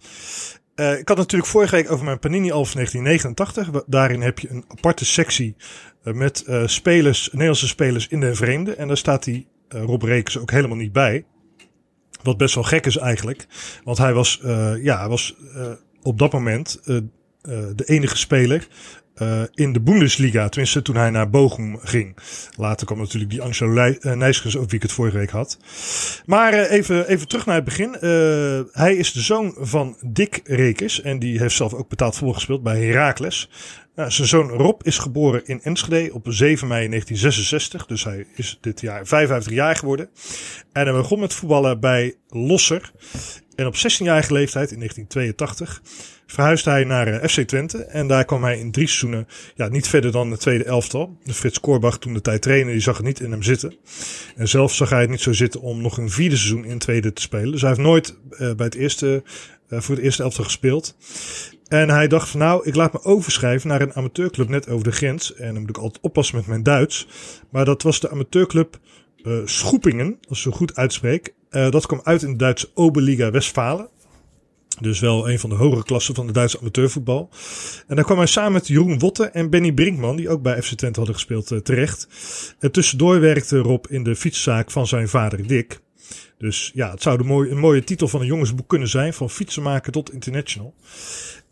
Uh, 0.77 0.99
ik 0.99 1.09
had 1.09 1.17
natuurlijk 1.17 1.51
vorige 1.51 1.75
week 1.75 1.91
over 1.91 2.05
mijn 2.05 2.19
Panini 2.19 2.53
Alf 2.53 2.73
1989. 2.73 3.85
Daarin 3.87 4.21
heb 4.21 4.39
je 4.39 4.51
een 4.51 4.65
aparte 4.69 5.05
sectie 5.05 5.57
uh, 6.05 6.15
met 6.15 6.45
uh, 6.49 6.67
spelers, 6.67 7.29
Nederlandse 7.33 7.69
spelers 7.69 8.09
in 8.09 8.21
de 8.21 8.35
vreemde. 8.35 8.75
En 8.75 8.89
daar 8.89 8.97
staat 8.97 9.25
die 9.25 9.47
Rob 9.69 10.03
Rekens 10.03 10.39
ook 10.39 10.51
helemaal 10.51 10.77
niet 10.77 10.93
bij. 10.93 11.25
Wat 12.23 12.37
best 12.37 12.55
wel 12.55 12.65
gek 12.65 12.87
is 12.87 12.97
eigenlijk. 12.97 13.47
Want 13.85 13.99
hij 13.99 14.13
was, 14.13 14.41
ja, 14.83 14.99
hij 14.99 15.09
was 15.09 15.37
op 16.03 16.19
dat 16.19 16.33
moment 16.33 16.81
de 16.83 17.85
enige 17.85 18.17
speler 18.17 18.69
uh, 19.23 19.43
in 19.55 19.73
de 19.73 19.81
Bundesliga. 19.81 20.49
Tenminste, 20.49 20.83
toen 20.83 20.97
hij 20.97 21.11
naar 21.11 21.31
Bochum 21.31 21.79
ging. 21.83 22.17
Later 22.57 22.87
kwam 22.87 22.99
natuurlijk 22.99 23.31
die 23.31 23.43
Angelo 23.43 23.95
Nijskens, 24.01 24.57
over 24.57 24.69
wie 24.69 24.77
ik 24.77 24.83
het 24.83 24.93
vorige 24.93 25.19
week 25.19 25.31
had. 25.31 25.59
Maar 26.27 26.55
uh, 26.55 26.71
even, 26.71 27.09
even 27.09 27.29
terug 27.29 27.47
naar 27.47 27.55
het 27.55 27.65
begin. 27.65 27.97
Hij 28.73 28.97
is 28.97 29.13
de 29.13 29.21
zoon 29.21 29.55
van 29.59 29.97
Dick 30.07 30.41
Rekers. 30.45 31.01
En 31.01 31.19
die 31.19 31.39
heeft 31.39 31.57
zelf 31.57 31.75
ook 31.75 31.89
betaald 31.89 32.15
voetbal 32.15 32.35
gespeeld 32.35 32.63
bij 32.63 32.85
Heracles. 32.85 33.49
Nou, 33.95 34.11
zijn 34.11 34.29
zoon 34.29 34.49
Rob 34.49 34.81
is 34.83 34.99
geboren 34.99 35.47
in 35.47 35.63
Enschede 35.63 36.15
op 36.15 36.27
7 36.29 36.69
mei 36.69 36.89
1966. 36.89 37.87
Dus 37.87 38.05
hij 38.05 38.27
is 38.35 38.59
dit 38.61 38.81
jaar 38.81 39.07
55 39.07 39.53
jaar 39.53 39.77
geworden. 39.77 40.09
En 40.73 40.85
hij 40.85 40.93
begon 40.93 41.21
met 41.21 41.35
voetballen 41.35 41.81
bij 41.81 42.15
Losser. 42.29 42.93
En 43.57 43.67
op 43.67 43.75
16-jarige 43.75 44.33
leeftijd, 44.33 44.71
in 44.71 44.79
1982, 44.79 45.83
verhuisde 46.27 46.71
hij 46.71 46.85
naar 46.85 47.07
eh, 47.07 47.29
FC 47.29 47.41
Twente. 47.41 47.79
En 47.79 48.07
daar 48.07 48.25
kwam 48.25 48.45
hij 48.45 48.59
in 48.59 48.71
drie 48.71 48.87
seizoenen 48.87 49.29
ja, 49.55 49.69
niet 49.69 49.89
verder 49.89 50.13
dan 50.13 50.31
de 50.31 50.37
tweede 50.37 50.65
elftal. 50.65 51.19
De 51.25 51.35
Frits 51.35 51.61
Korbach, 51.61 51.99
toen 51.99 52.15
de 52.15 52.21
tijd 52.21 52.43
trainen, 52.43 52.73
die 52.73 52.83
zag 52.83 52.97
het 52.97 53.07
niet 53.07 53.21
in 53.21 53.31
hem 53.31 53.43
zitten. 53.43 53.75
En 54.37 54.49
zelf 54.49 54.75
zag 54.75 54.91
hij 54.91 55.01
het 55.01 55.11
niet 55.11 55.21
zo 55.21 55.33
zitten 55.33 55.61
om 55.61 55.83
nog 55.83 55.99
een 55.99 56.11
vierde 56.11 56.37
seizoen 56.37 56.65
in 56.65 56.79
tweede 56.79 57.13
te 57.13 57.23
spelen. 57.23 57.53
Dus 57.53 57.61
hij 57.61 57.71
heeft 57.71 57.83
nooit 57.83 58.17
uh, 58.31 58.39
bij 58.39 58.67
het 58.67 58.75
eerste, 58.75 59.23
uh, 59.69 59.81
voor 59.81 59.95
het 59.95 60.05
eerste 60.05 60.23
elftal 60.23 60.45
gespeeld. 60.45 60.97
En 61.69 61.89
hij 61.89 62.09
dacht 62.09 62.29
van 62.29 62.41
nou, 62.41 62.67
ik 62.67 62.75
laat 62.75 62.93
me 62.93 63.03
overschrijven 63.03 63.69
naar 63.69 63.81
een 63.81 63.95
amateurclub 63.95 64.49
net 64.49 64.69
over 64.69 64.85
de 64.85 64.93
grens. 64.93 65.35
En 65.35 65.53
dan 65.53 65.61
moet 65.61 65.71
ik 65.71 65.79
altijd 65.79 66.03
oppassen 66.03 66.37
met 66.37 66.47
mijn 66.47 66.63
Duits. 66.63 67.07
Maar 67.51 67.65
dat 67.65 67.83
was 67.83 68.01
de 68.01 68.11
amateurclub 68.11 68.79
uh, 69.23 69.39
Schoepingen, 69.45 70.19
als 70.29 70.39
ik 70.39 70.45
zo 70.45 70.51
goed 70.51 70.77
uitspreek. 70.77 71.35
Uh, 71.55 71.71
dat 71.71 71.87
kwam 71.87 72.01
uit 72.03 72.23
in 72.23 72.31
de 72.31 72.37
Duitse 72.37 72.71
Oberliga 72.75 73.31
Westfalen. 73.31 73.89
Dus 74.81 75.01
wel 75.01 75.31
een 75.31 75.39
van 75.39 75.51
de 75.51 75.57
hogere 75.57 75.85
klassen 75.85 76.15
van 76.15 76.27
de 76.27 76.33
Duitse 76.33 76.59
amateurvoetbal. 76.59 77.29
En 77.87 77.97
daar 77.97 78.05
kwam 78.05 78.19
hij 78.19 78.27
samen 78.27 78.53
met 78.53 78.69
Jeroen 78.69 78.99
Wotte 78.99 79.25
en 79.25 79.51
Benny 79.51 79.73
Brinkman, 79.73 80.17
die 80.17 80.29
ook 80.29 80.43
bij 80.43 80.63
FC 80.63 80.75
Twente 80.75 80.99
hadden 80.99 81.15
gespeeld, 81.15 81.51
uh, 81.51 81.59
terecht. 81.59 82.09
En 82.59 82.73
tussendoor 82.73 83.21
werkte 83.21 83.59
Rob 83.59 83.85
in 83.89 84.03
de 84.03 84.17
fietszaak 84.17 84.71
van 84.71 84.87
zijn 84.87 85.09
vader 85.09 85.47
Dick. 85.47 85.81
Dus 86.39 86.71
ja, 86.75 86.91
het 86.91 87.03
zou 87.03 87.23
de 87.23 87.51
een 87.51 87.59
mooie 87.59 87.85
titel 87.85 88.09
van 88.09 88.21
een 88.21 88.27
jongensboek 88.27 88.69
kunnen 88.69 88.89
zijn, 88.89 89.15
van 89.15 89.31
fietsenmaker 89.31 89.93
tot 89.93 90.13
international. 90.13 90.75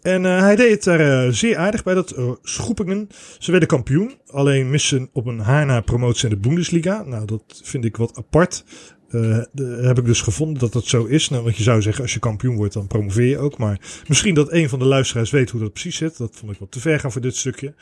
En 0.03 0.25
uh, 0.25 0.41
hij 0.41 0.57
deed 0.57 0.71
het 0.71 0.85
daar 0.85 1.35
zeer 1.35 1.57
aardig 1.57 1.83
bij 1.83 1.95
dat 1.95 2.15
Schoepingen. 2.43 3.09
Ze 3.39 3.51
werden 3.51 3.69
kampioen, 3.69 4.15
alleen 4.27 4.71
missen 4.71 5.09
op 5.13 5.27
een 5.27 5.39
haar 5.39 5.67
na 5.67 5.81
promotie 5.81 6.29
in 6.29 6.35
de 6.35 6.49
Bundesliga. 6.49 7.03
Nou, 7.03 7.27
dat 7.27 7.61
vind 7.63 7.85
ik 7.85 7.97
wat 7.97 8.17
apart. 8.17 8.65
Uh, 9.13 9.39
heb 9.85 9.99
ik 9.99 10.05
dus 10.05 10.21
gevonden 10.21 10.59
dat 10.59 10.73
dat 10.73 10.85
zo 10.85 11.05
is. 11.05 11.29
Nou, 11.29 11.43
want 11.43 11.57
je 11.57 11.63
zou 11.63 11.83
zeggen, 11.83 12.03
als 12.03 12.15
je 12.15 12.19
kampioen 12.19 12.57
wordt, 12.57 12.75
dan 12.75 12.87
promoveer 12.87 13.27
je 13.27 13.39
ook. 13.39 13.59
Maar 13.59 13.81
misschien 14.09 14.35
dat 14.35 14.53
een 14.53 14.69
van 14.69 14.79
de 14.79 14.85
luisteraars 14.85 15.31
weet 15.31 15.51
hoe 15.51 15.61
dat 15.61 15.73
precies 15.73 15.97
zit. 15.97 16.19
Dat 16.19 16.37
vond 16.37 16.53
ik 16.53 16.59
wat 16.59 16.71
te 16.71 16.81
ver 16.81 17.01
gaan 17.01 17.13
voor 17.13 17.21
dit 17.21 17.37
stukje. 17.37 17.75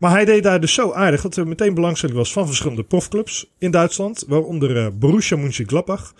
Maar 0.00 0.10
hij 0.10 0.24
deed 0.24 0.42
daar 0.42 0.60
dus 0.60 0.74
zo 0.74 0.92
aardig 0.92 1.20
dat 1.20 1.36
er 1.36 1.48
meteen 1.48 1.74
belangstelling 1.74 2.18
was 2.18 2.32
van 2.32 2.46
verschillende 2.46 2.84
profclubs 2.84 3.52
in 3.58 3.70
Duitsland. 3.70 4.24
Waaronder 4.28 4.76
uh, 4.76 4.86
Borussia 4.94 5.36
Mönchengladbach. 5.36 6.14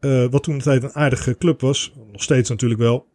Uh, 0.00 0.26
wat 0.30 0.42
toen 0.42 0.56
de 0.56 0.62
tijd 0.62 0.82
een 0.82 0.94
aardige 0.94 1.36
club 1.38 1.60
was. 1.60 1.92
Nog 2.12 2.22
steeds 2.22 2.48
natuurlijk 2.48 2.80
wel. 2.80 3.06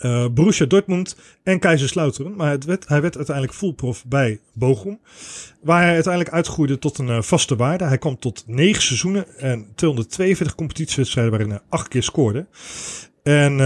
Uh, 0.00 0.26
Borussia 0.28 0.66
Dortmund 0.66 1.16
en 1.42 1.58
Kaiserslautern. 1.58 2.34
Maar 2.36 2.50
het 2.50 2.64
werd, 2.64 2.88
hij 2.88 3.02
werd 3.02 3.16
uiteindelijk 3.16 3.56
fullprof 3.56 4.04
bij 4.06 4.40
Bochum. 4.52 4.98
Waar 5.60 5.82
hij 5.82 5.94
uiteindelijk 5.94 6.34
uitgroeide 6.34 6.78
tot 6.78 6.98
een 6.98 7.08
uh, 7.08 7.22
vaste 7.22 7.56
waarde. 7.56 7.84
Hij 7.84 7.98
kwam 7.98 8.18
tot 8.18 8.44
negen 8.46 8.82
seizoenen 8.82 9.38
en 9.38 9.66
242 9.74 10.56
competitiewedstrijden 10.56 11.32
waarin 11.32 11.50
hij 11.50 11.60
acht 11.68 11.88
keer 11.88 12.02
scoorde. 12.02 12.46
En 13.22 13.52
uh, 13.52 13.58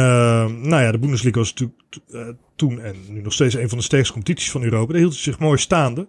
nou 0.46 0.82
ja, 0.82 0.92
de 0.92 0.98
Bundesliga 0.98 1.38
was 1.38 1.54
natuurlijk 1.54 1.78
toen 2.56 2.80
en 2.80 2.94
nu 3.08 3.20
nog 3.20 3.32
steeds 3.32 3.54
een 3.54 3.68
van 3.68 3.78
de 3.78 3.84
sterkste 3.84 4.12
competities 4.12 4.50
van 4.50 4.62
Europa. 4.62 4.92
Daar 4.92 5.00
hield 5.00 5.12
hij 5.12 5.22
zich 5.22 5.38
mooi 5.38 5.58
staande. 5.58 6.06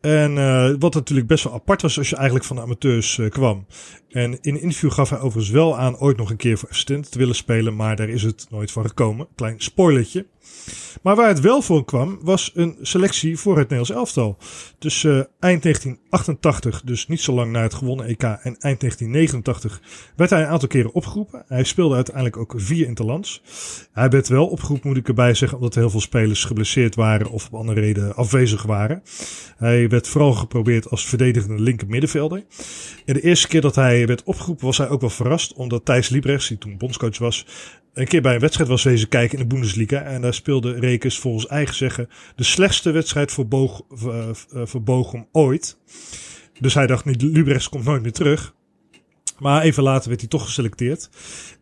En 0.00 0.36
uh, 0.36 0.70
wat 0.78 0.94
natuurlijk 0.94 1.28
best 1.28 1.44
wel 1.44 1.52
apart 1.52 1.82
was 1.82 1.98
als 1.98 2.10
je 2.10 2.16
eigenlijk 2.16 2.46
van 2.46 2.56
de 2.56 2.62
amateurs 2.62 3.16
uh, 3.16 3.30
kwam. 3.30 3.66
En 4.08 4.38
in 4.40 4.54
een 4.54 4.60
interview 4.60 4.90
gaf 4.90 5.10
hij 5.10 5.18
overigens 5.18 5.50
wel 5.50 5.78
aan 5.78 5.98
ooit 5.98 6.16
nog 6.16 6.30
een 6.30 6.36
keer 6.36 6.58
voor 6.58 6.68
assistent 6.68 7.10
te 7.10 7.18
willen 7.18 7.34
spelen, 7.34 7.76
maar 7.76 7.96
daar 7.96 8.08
is 8.08 8.22
het 8.22 8.46
nooit 8.50 8.70
van 8.70 8.86
gekomen. 8.86 9.28
Klein 9.34 9.60
spoilertje. 9.60 10.26
Maar 11.02 11.16
waar 11.16 11.28
het 11.28 11.40
wel 11.40 11.62
voor 11.62 11.84
kwam, 11.84 12.18
was 12.22 12.50
een 12.54 12.76
selectie 12.80 13.38
voor 13.38 13.58
het 13.58 13.68
Nederlands 13.68 13.90
elftal. 13.90 14.36
Dus 14.78 15.02
uh, 15.02 15.12
eind 15.40 15.62
1988, 15.62 16.82
dus 16.84 17.08
niet 17.08 17.20
zo 17.20 17.32
lang 17.32 17.52
na 17.52 17.62
het 17.62 17.74
gewonnen 17.74 18.06
EK, 18.06 18.22
en 18.22 18.56
eind 18.58 18.80
1989 18.80 19.80
werd 20.16 20.30
hij 20.30 20.40
een 20.40 20.48
aantal 20.48 20.68
keren 20.68 20.92
opgeroepen. 20.94 21.44
Hij 21.46 21.64
speelde 21.64 21.94
uiteindelijk 21.94 22.36
ook 22.36 22.54
vier 22.56 22.86
interlands. 22.86 23.42
Hij 23.92 24.08
werd 24.08 24.28
wel 24.28 24.46
opgeroepen, 24.46 24.88
moet 24.88 24.98
ik 24.98 25.08
erbij 25.08 25.34
zeggen, 25.34 25.58
omdat 25.58 25.74
heel 25.74 25.90
veel 25.90 26.00
spelers 26.00 26.44
geblesseerd 26.44 26.94
waren 26.94 27.30
of 27.30 27.46
op 27.46 27.54
andere 27.54 27.80
reden 27.80 28.14
afwezig 28.14 28.62
waren. 28.62 29.02
Hij 29.56 29.88
werd 29.88 30.08
vooral 30.08 30.32
geprobeerd 30.32 30.90
als 30.90 31.06
verdedigende 31.06 31.62
linker 31.62 31.88
middenvelder. 31.88 32.44
En 33.04 33.14
de 33.14 33.20
eerste 33.22 33.48
keer 33.48 33.60
dat 33.60 33.74
hij 33.74 34.06
werd 34.06 34.22
opgeroepen 34.22 34.66
was 34.66 34.78
hij 34.78 34.88
ook 34.88 35.00
wel 35.00 35.10
verrast, 35.10 35.52
omdat 35.52 35.84
Thijs 35.84 36.08
Liebrechts, 36.08 36.48
die 36.48 36.58
toen 36.58 36.76
bondscoach 36.76 37.18
was, 37.18 37.46
een 37.98 38.06
keer 38.06 38.22
bij 38.22 38.34
een 38.34 38.40
wedstrijd 38.40 38.68
was 38.68 38.82
wezen 38.82 39.08
kijken 39.08 39.38
in 39.38 39.48
de 39.48 39.54
Bundesliga. 39.54 40.02
En 40.02 40.20
daar 40.20 40.34
speelde 40.34 40.72
Rekers 40.72 41.18
volgens 41.18 41.46
eigen 41.46 41.74
zeggen 41.74 42.08
de 42.36 42.44
slechtste 42.44 42.90
wedstrijd 42.90 43.32
voor, 43.32 43.46
Boog, 43.46 43.82
uh, 44.04 44.28
voor 44.64 44.82
Bochum 44.82 45.26
ooit. 45.32 45.76
Dus 46.60 46.74
hij 46.74 46.86
dacht, 46.86 47.04
niet, 47.04 47.22
Lubrechts 47.22 47.68
komt 47.68 47.84
nooit 47.84 48.02
meer 48.02 48.12
terug. 48.12 48.54
Maar 49.38 49.62
even 49.62 49.82
later 49.82 50.08
werd 50.08 50.20
hij 50.20 50.28
toch 50.28 50.44
geselecteerd. 50.44 51.10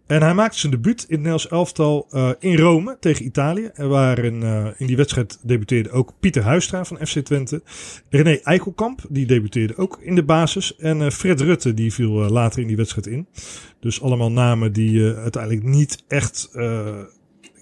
En 0.06 0.22
hij 0.22 0.34
maakte 0.34 0.58
zijn 0.58 0.72
debuut 0.72 1.00
in 1.00 1.06
het 1.08 1.16
Nederlands 1.16 1.48
elftal 1.48 2.06
uh, 2.12 2.30
in 2.38 2.56
Rome 2.56 2.96
tegen 3.00 3.24
Italië. 3.24 3.70
En 3.74 3.88
waarin 3.88 4.42
uh, 4.42 4.66
in 4.76 4.86
die 4.86 4.96
wedstrijd 4.96 5.38
debuteerde 5.42 5.90
ook 5.90 6.12
Pieter 6.20 6.42
Huistra 6.42 6.84
van 6.84 7.06
FC 7.06 7.18
Twente. 7.18 7.62
René 8.10 8.38
Eikelkamp, 8.42 9.00
die 9.08 9.26
debuteerde 9.26 9.76
ook 9.76 9.98
in 10.00 10.14
de 10.14 10.24
basis. 10.24 10.76
En 10.76 11.12
Fred 11.12 11.40
Rutte, 11.40 11.74
die 11.74 11.92
viel 11.92 12.10
later 12.10 12.60
in 12.60 12.66
die 12.66 12.76
wedstrijd 12.76 13.06
in. 13.06 13.26
Dus 13.80 14.02
allemaal 14.02 14.32
namen 14.32 14.72
die 14.72 15.14
uiteindelijk 15.14 15.62
niet 15.62 16.04
echt 16.08 16.50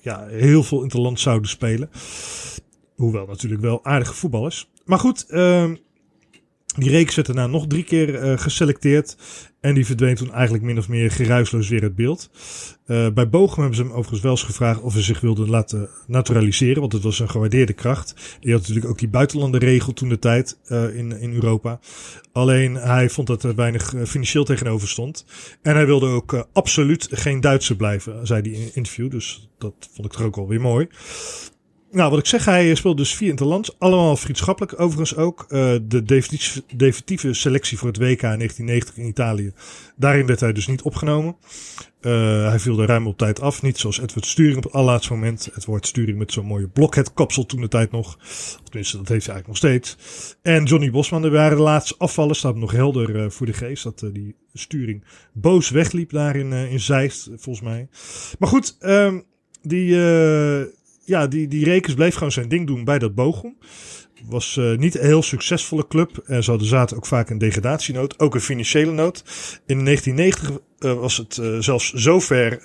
ja, 0.05 0.27
heel 0.27 0.63
veel 0.63 0.79
in 0.79 0.85
het 0.85 0.95
land 0.95 1.21
zouden 1.21 1.49
spelen. 1.49 1.91
Hoewel 2.95 3.27
natuurlijk 3.27 3.63
wel 3.63 3.85
aardige 3.85 4.15
voetballers. 4.15 4.71
Maar 4.85 4.99
goed, 4.99 5.27
ehm, 5.29 5.75
die 6.75 6.91
reeks 6.91 7.15
werd 7.15 7.27
daarna 7.27 7.47
nog 7.47 7.67
drie 7.67 7.85
keer 7.85 8.23
uh, 8.23 8.39
geselecteerd. 8.39 9.17
En 9.61 9.75
die 9.75 9.87
verdween 9.87 10.15
toen 10.15 10.33
eigenlijk 10.33 10.65
min 10.65 10.79
of 10.79 10.89
meer 10.89 11.11
geruisloos 11.11 11.69
weer 11.69 11.83
het 11.83 11.95
beeld. 11.95 12.31
Uh, 12.87 13.09
bij 13.11 13.29
Bochum 13.29 13.61
hebben 13.61 13.77
ze 13.77 13.83
hem 13.83 13.93
overigens 13.93 14.21
wel 14.21 14.31
eens 14.31 14.43
gevraagd 14.43 14.81
of 14.81 14.93
hij 14.93 15.03
zich 15.03 15.21
wilde 15.21 15.49
laten 15.49 15.89
naturaliseren. 16.07 16.81
Want 16.81 16.93
het 16.93 17.03
was 17.03 17.19
een 17.19 17.31
gewaardeerde 17.31 17.73
kracht. 17.73 18.39
Die 18.41 18.53
had 18.53 18.61
natuurlijk 18.61 18.89
ook 18.89 18.99
die 18.99 19.09
buitenlandenregel 19.09 19.93
toen 19.93 20.09
de 20.09 20.19
tijd 20.19 20.59
uh, 20.69 20.97
in, 20.97 21.21
in 21.21 21.33
Europa. 21.35 21.81
Alleen 22.33 22.75
hij 22.75 23.11
vond 23.11 23.27
dat 23.27 23.43
er 23.43 23.55
weinig 23.55 23.95
financieel 24.05 24.45
tegenover 24.45 24.89
stond. 24.89 25.27
En 25.63 25.75
hij 25.75 25.87
wilde 25.87 26.07
ook 26.07 26.47
absoluut 26.53 27.09
geen 27.11 27.41
Duitser 27.41 27.77
blijven, 27.77 28.27
zei 28.27 28.41
hij 28.41 28.51
in 28.51 28.63
een 28.63 28.75
interview. 28.75 29.11
Dus 29.11 29.49
dat 29.59 29.75
vond 29.95 30.07
ik 30.07 30.13
toch 30.13 30.27
ook 30.27 30.37
wel 30.37 30.49
weer 30.49 30.61
mooi. 30.61 30.89
Nou, 31.95 32.11
wat 32.11 32.19
ik 32.19 32.27
zeg, 32.27 32.45
hij 32.45 32.75
speelde 32.75 33.03
dus 33.03 33.15
vier 33.15 33.29
interlands. 33.29 33.79
Allemaal 33.79 34.17
vriendschappelijk 34.17 34.81
overigens 34.81 35.17
ook. 35.17 35.45
Uh, 35.49 35.75
de 35.83 36.03
definitieve, 36.77 37.35
selectie 37.35 37.79
voor 37.79 37.89
het 37.89 37.97
WK 37.97 38.23
in 38.23 38.39
1990 38.39 38.97
in 38.97 39.07
Italië. 39.07 39.53
Daarin 39.97 40.27
werd 40.27 40.41
hij 40.41 40.53
dus 40.53 40.67
niet 40.67 40.83
opgenomen. 40.83 41.37
Uh, 42.01 42.49
hij 42.49 42.59
viel 42.59 42.81
er 42.81 42.87
ruim 42.87 43.07
op 43.07 43.19
tijd 43.19 43.41
af. 43.41 43.63
Niet 43.63 43.79
zoals 43.79 44.01
Edward 44.01 44.27
Sturing 44.27 44.57
op 44.57 44.63
het 44.63 44.73
allerlaatste 44.73 45.13
moment. 45.13 45.49
Het 45.53 45.65
woord 45.65 45.87
Sturing 45.87 46.19
met 46.19 46.33
zo'n 46.33 46.47
mooie 46.47 46.69
blokhead-kapsel 46.69 47.47
toen 47.47 47.61
de 47.61 47.69
tijd 47.69 47.91
nog. 47.91 48.19
Tenminste, 48.65 48.97
dat 48.97 49.09
heeft 49.09 49.27
hij 49.27 49.35
eigenlijk 49.35 49.47
nog 49.47 49.57
steeds. 49.57 49.97
En 50.43 50.65
Johnny 50.65 50.91
Bosman, 50.91 51.25
er 51.25 51.31
waren 51.31 51.57
de 51.57 51.63
laatste 51.63 51.95
afvallen. 51.99 52.37
Staat 52.37 52.57
nog 52.57 52.73
helder 52.73 53.33
voor 53.33 53.47
de 53.47 53.53
geest. 53.53 53.85
Dat 53.85 53.99
die 54.13 54.37
Sturing 54.53 55.05
boos 55.33 55.71
wegliep 55.71 56.11
daar 56.11 56.37
in, 56.37 56.53
in 56.53 56.81
Zeist, 56.81 57.29
volgens 57.37 57.65
mij. 57.65 57.89
Maar 58.39 58.49
goed, 58.49 58.77
um, 58.81 59.25
die 59.63 59.97
ja, 61.05 61.27
die, 61.27 61.49
die 61.49 61.65
Rekens 61.65 61.95
bleef 61.95 62.15
gewoon 62.15 62.33
zijn 62.33 62.49
ding 62.49 62.67
doen 62.67 62.85
bij 62.85 62.99
dat 62.99 63.15
Bochum. 63.15 63.57
Was 64.29 64.57
uh, 64.57 64.79
niet 64.79 64.99
een 64.99 65.07
heel 65.07 65.23
succesvolle 65.23 65.87
club. 65.87 66.23
En 66.27 66.45
ze 66.45 66.51
hadden 66.51 66.69
zaten 66.69 66.97
ook 66.97 67.07
vaak 67.07 67.31
een 67.31 67.39
degradatienood. 67.39 68.21
Ook 68.21 68.35
een 68.35 68.41
financiële 68.41 68.93
nood. 68.93 69.25
In 69.67 69.85
1990 69.85 70.51
uh, 70.79 71.01
was 71.01 71.17
het 71.17 71.37
uh, 71.37 71.59
zelfs 71.59 71.93
zover 71.93 72.61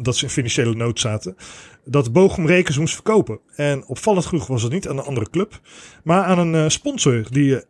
dat 0.00 0.16
ze 0.16 0.24
in 0.24 0.30
financiële 0.30 0.74
nood 0.74 1.00
zaten. 1.00 1.36
Dat 1.84 2.12
Bochum 2.12 2.46
Rekens 2.46 2.78
moest 2.78 2.94
verkopen. 2.94 3.40
En 3.56 3.86
opvallend 3.86 4.26
genoeg 4.26 4.46
was 4.46 4.62
het 4.62 4.72
niet 4.72 4.88
aan 4.88 4.98
een 4.98 5.04
andere 5.04 5.30
club. 5.30 5.60
Maar 6.04 6.24
aan 6.24 6.54
een 6.54 6.70
sponsor 6.70 7.26
die 7.30 7.60
1,5 7.60 7.64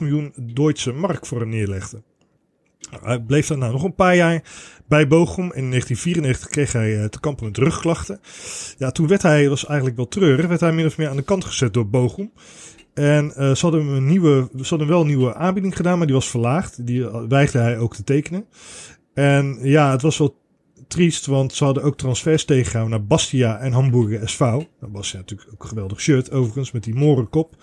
miljoen 0.00 0.32
Duitse 0.36 0.92
mark 0.92 1.26
voor 1.26 1.40
hem 1.40 1.48
neerlegde. 1.48 2.02
Hij 3.02 3.20
bleef 3.20 3.46
daarna 3.46 3.70
nog 3.70 3.82
een 3.82 3.94
paar 3.94 4.16
jaar 4.16 4.42
bij 4.88 5.06
Bochum. 5.06 5.52
In 5.52 5.70
1994 5.70 6.48
kreeg 6.48 6.72
hij 6.72 6.96
uh, 6.96 7.04
te 7.04 7.20
kampen 7.20 7.44
met 7.44 7.56
rugklachten. 7.56 8.20
Ja, 8.78 8.90
toen 8.90 9.06
werd 9.06 9.22
hij, 9.22 9.48
was 9.48 9.66
eigenlijk 9.66 9.96
wel 9.96 10.08
treurig, 10.08 10.46
werd 10.46 10.60
hij 10.60 10.72
min 10.72 10.86
of 10.86 10.98
meer 10.98 11.08
aan 11.08 11.16
de 11.16 11.22
kant 11.22 11.44
gezet 11.44 11.74
door 11.74 11.88
Bochum. 11.88 12.32
En 12.94 13.24
uh, 13.26 13.54
ze 13.54 13.58
hadden 13.60 13.86
een 13.86 14.06
nieuwe, 14.06 14.48
ze 14.56 14.68
hadden 14.68 14.88
wel 14.88 15.00
een 15.00 15.06
nieuwe 15.06 15.34
aanbieding 15.34 15.76
gedaan, 15.76 15.98
maar 15.98 16.06
die 16.06 16.16
was 16.16 16.30
verlaagd. 16.30 16.86
Die 16.86 17.08
weigerde 17.28 17.64
hij 17.64 17.78
ook 17.78 17.94
te 17.94 18.04
tekenen. 18.04 18.44
En 19.14 19.58
ja, 19.62 19.90
het 19.90 20.02
was 20.02 20.18
wel 20.18 20.36
triest, 20.86 21.26
want 21.26 21.52
ze 21.52 21.64
hadden 21.64 21.82
ook 21.82 21.96
transfers 21.96 22.44
tegengehouden 22.44 22.98
naar 22.98 23.06
Bastia 23.06 23.58
en 23.58 23.72
Hamburger 23.72 24.28
SV. 24.28 24.40
Nou, 24.40 24.66
Bastia 24.80 25.18
natuurlijk 25.18 25.50
ook 25.52 25.62
een 25.62 25.68
geweldig 25.68 26.00
shirt 26.00 26.30
overigens, 26.30 26.72
met 26.72 26.84
die 26.84 26.94
morenkop. 26.94 27.56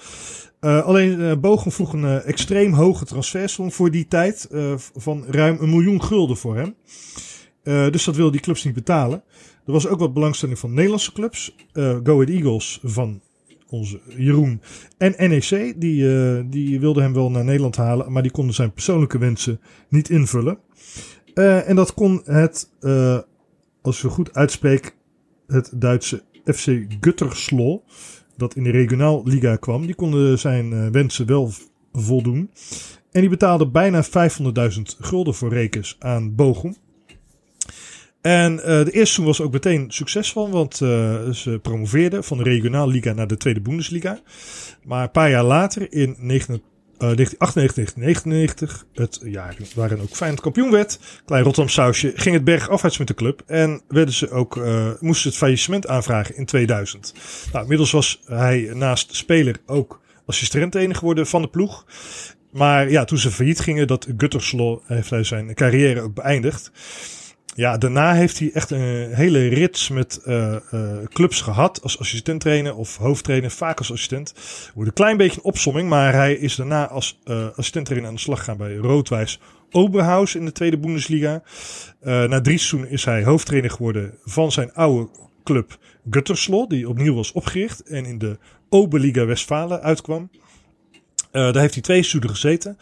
Uh, 0.63 0.83
alleen 0.83 1.19
uh, 1.19 1.36
Bochum 1.36 1.71
vroeg 1.71 1.93
een 1.93 2.03
uh, 2.03 2.27
extreem 2.27 2.73
hoge 2.73 3.05
transfersom 3.05 3.71
voor 3.71 3.91
die 3.91 4.07
tijd 4.07 4.47
van 4.95 5.25
ruim 5.27 5.57
een 5.59 5.69
miljoen 5.69 6.03
gulden 6.03 6.38
voor 6.38 6.55
hem. 6.55 6.75
dus 7.91 8.03
dat 8.03 8.15
wilden 8.15 8.31
die 8.31 8.41
clubs 8.41 8.63
niet 8.63 8.73
betalen. 8.73 9.23
Er 9.65 9.71
was 9.71 9.88
ook 9.88 9.99
wat 9.99 10.13
belangstelling 10.13 10.59
van 10.59 10.73
Nederlandse 10.73 11.12
clubs. 11.12 11.55
Go 11.73 12.13
Ahead 12.13 12.29
Eagles 12.29 12.79
van 12.83 13.21
onze 13.69 13.99
Jeroen 14.17 14.62
en 14.97 15.29
NEC. 15.29 15.73
Die, 15.77 16.07
die 16.49 16.79
wilden 16.79 17.03
hem 17.03 17.13
wel 17.13 17.31
naar 17.31 17.43
Nederland 17.43 17.75
halen, 17.75 18.12
maar 18.12 18.21
die 18.21 18.31
konden 18.31 18.55
zijn 18.55 18.73
persoonlijke 18.73 19.17
wensen 19.17 19.59
niet 19.89 20.09
invullen. 20.09 20.57
En 21.34 21.76
dat 21.76 21.93
kon 21.93 22.22
het, 22.26 22.69
als 23.82 24.02
we 24.02 24.10
goed 24.10 24.34
uitspreek, 24.34 24.96
het 25.48 25.72
Duitse 25.76 26.24
FC 26.46 26.86
Gutterslo 27.00 27.84
dat 28.38 28.56
in 28.56 28.63
de 28.63 28.72
regionaal-liga 28.72 29.56
kwam, 29.56 29.86
die 29.86 29.96
konden 29.96 30.39
zijn 30.39 30.72
uh, 30.72 30.88
wensen 30.88 31.26
wel 31.26 31.52
voldoen. 31.91 32.50
En 33.12 33.22
die 33.22 33.30
betaalde 33.30 33.67
bijna 33.67 34.04
500.000 34.04 34.10
gulden 35.00 35.34
voor 35.34 35.50
Rekens 35.50 35.96
aan 36.00 36.36
Bochum. 36.36 36.76
En 38.22 38.54
uh, 38.54 38.63
de 38.63 38.72
eerste 38.74 38.91
seizoen 38.93 39.26
was 39.26 39.41
ook 39.41 39.52
meteen 39.52 39.91
succesvol, 39.91 40.50
want 40.50 40.80
uh, 40.80 41.30
ze 41.30 41.60
promoveerden 41.62 42.24
van 42.24 42.38
de 42.38 42.43
regionaal-liga 42.43 43.13
naar 43.13 43.28
de 43.28 43.38
tweede 43.38 43.62
Bundesliga. 43.62 44.19
Maar 44.84 45.04
een 45.04 45.12
paar 45.12 45.30
jaar 45.30 45.43
later, 45.43 45.93
in 45.93 46.15
1998, 47.05 47.93
1999, 47.93 48.85
het 48.93 49.19
jaar 49.23 49.55
waarin 49.75 50.01
ook 50.01 50.15
Feyenoord 50.15 50.41
kampioen 50.41 50.71
werd, 50.71 50.99
klein 51.25 51.43
Rotterdam 51.43 51.73
sausje, 51.73 52.11
ging 52.15 52.35
het 52.35 52.43
bergafwaarts 52.43 52.97
met 52.97 53.07
de 53.07 53.13
club 53.13 53.43
en 53.45 53.81
werden 53.87 54.13
ze 54.13 54.29
ook, 54.29 54.55
uh, 54.55 54.89
moesten 54.99 55.29
het 55.29 55.37
faillissement 55.37 55.87
aanvragen 55.87 56.35
in 56.35 56.45
2000. 56.45 57.13
Nou, 57.51 57.63
inmiddels 57.63 57.91
was 57.91 58.21
hij 58.25 58.71
naast 58.73 59.15
speler 59.15 59.57
ook 59.65 60.01
assistent 60.25 60.75
geworden 60.77 61.27
van 61.27 61.41
de 61.41 61.47
ploeg. 61.47 61.85
Maar 62.51 62.89
ja, 62.89 63.05
toen 63.05 63.17
ze 63.17 63.31
failliet 63.31 63.59
gingen, 63.59 63.87
dat 63.87 64.07
Gutterslo 64.17 64.81
heeft 64.85 65.09
hij 65.09 65.23
zijn 65.23 65.53
carrière 65.53 66.01
ook 66.01 66.13
beëindigd. 66.13 66.71
Ja, 67.55 67.77
daarna 67.77 68.13
heeft 68.13 68.39
hij 68.39 68.51
echt 68.53 68.71
een 68.71 69.13
hele 69.13 69.47
rits 69.47 69.89
met 69.89 70.21
uh, 70.25 70.55
uh, 70.73 70.97
clubs 71.03 71.41
gehad 71.41 71.81
als 71.81 71.99
assistent-trainer 71.99 72.75
of 72.75 72.97
hoofdtrainer, 72.97 73.51
vaak 73.51 73.77
als 73.77 73.91
assistent. 73.91 74.33
Wordt 74.73 74.89
een 74.89 74.95
klein 74.95 75.17
beetje 75.17 75.37
een 75.37 75.45
opsomming, 75.45 75.89
maar 75.89 76.13
hij 76.13 76.33
is 76.33 76.55
daarna 76.55 76.87
als 76.87 77.19
uh, 77.25 77.47
assistent-trainer 77.47 78.09
aan 78.09 78.15
de 78.15 78.21
slag 78.21 78.39
gegaan 78.39 78.57
bij 78.57 78.75
Roodwijs 78.75 79.39
Oberhaus 79.71 80.35
in 80.35 80.45
de 80.45 80.51
tweede 80.51 80.77
Bundesliga. 80.77 81.43
na 82.01 82.41
drie 82.41 82.57
seizoenen 82.57 82.89
is 82.89 83.05
hij 83.05 83.23
hoofdtrainer 83.23 83.71
geworden 83.71 84.17
van 84.23 84.51
zijn 84.51 84.73
oude 84.73 85.09
club 85.43 85.77
Gutterslo, 86.09 86.67
die 86.67 86.89
opnieuw 86.89 87.15
was 87.15 87.31
opgericht 87.31 87.83
en 87.83 88.05
in 88.05 88.17
de 88.17 88.37
Oberliga 88.69 89.25
Westfalen 89.25 89.81
uitkwam. 89.81 90.29
Uh, 91.34 91.41
daar 91.41 91.62
heeft 91.62 91.74
hij 91.74 91.84
twee 91.84 91.98
seizoenen 92.04 92.30
gezeten. 92.30 92.78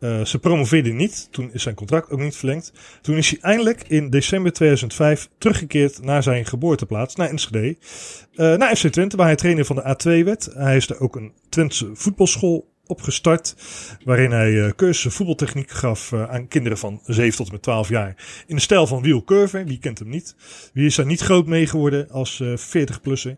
Uh, 0.00 0.24
ze 0.24 0.38
promoveerde 0.38 0.92
niet. 0.92 1.28
Toen 1.30 1.50
is 1.52 1.62
zijn 1.62 1.74
contract 1.74 2.10
ook 2.10 2.20
niet 2.20 2.36
verlengd. 2.36 2.72
Toen 3.00 3.16
is 3.16 3.30
hij 3.30 3.38
eindelijk 3.40 3.82
in 3.88 4.10
december 4.10 4.52
2005 4.52 5.28
teruggekeerd 5.38 6.02
naar 6.02 6.22
zijn 6.22 6.46
geboorteplaats, 6.46 7.14
naar 7.14 7.28
Enschede. 7.28 7.76
Uh, 8.34 8.56
naar 8.56 8.76
FC 8.76 8.86
Twente, 8.88 9.16
waar 9.16 9.26
hij 9.26 9.36
trainer 9.36 9.64
van 9.64 9.76
de 9.76 9.96
A2 9.96 10.24
werd. 10.24 10.48
Hij 10.54 10.76
is 10.76 10.90
er 10.90 11.00
ook 11.00 11.16
een 11.16 11.32
Twentse 11.48 11.90
voetbalschool 11.94 12.70
opgestart. 12.86 13.54
Waarin 14.04 14.30
hij 14.30 14.72
cursussen 14.76 15.12
voetbaltechniek 15.12 15.70
gaf 15.70 16.12
aan 16.12 16.48
kinderen 16.48 16.78
van 16.78 17.00
7 17.04 17.36
tot 17.36 17.46
en 17.46 17.52
met 17.52 17.62
12 17.62 17.88
jaar. 17.88 18.44
In 18.46 18.54
de 18.54 18.62
stijl 18.62 18.86
van 18.86 19.02
Wiel 19.02 19.24
Curver. 19.24 19.64
Wie 19.64 19.78
kent 19.78 19.98
hem 19.98 20.08
niet? 20.08 20.34
Wie 20.72 20.86
is 20.86 20.94
daar 20.94 21.06
niet 21.06 21.20
groot 21.20 21.46
mee 21.46 21.66
geworden 21.66 22.10
als 22.10 22.40
uh, 22.40 22.56
40-plusser? 22.58 23.36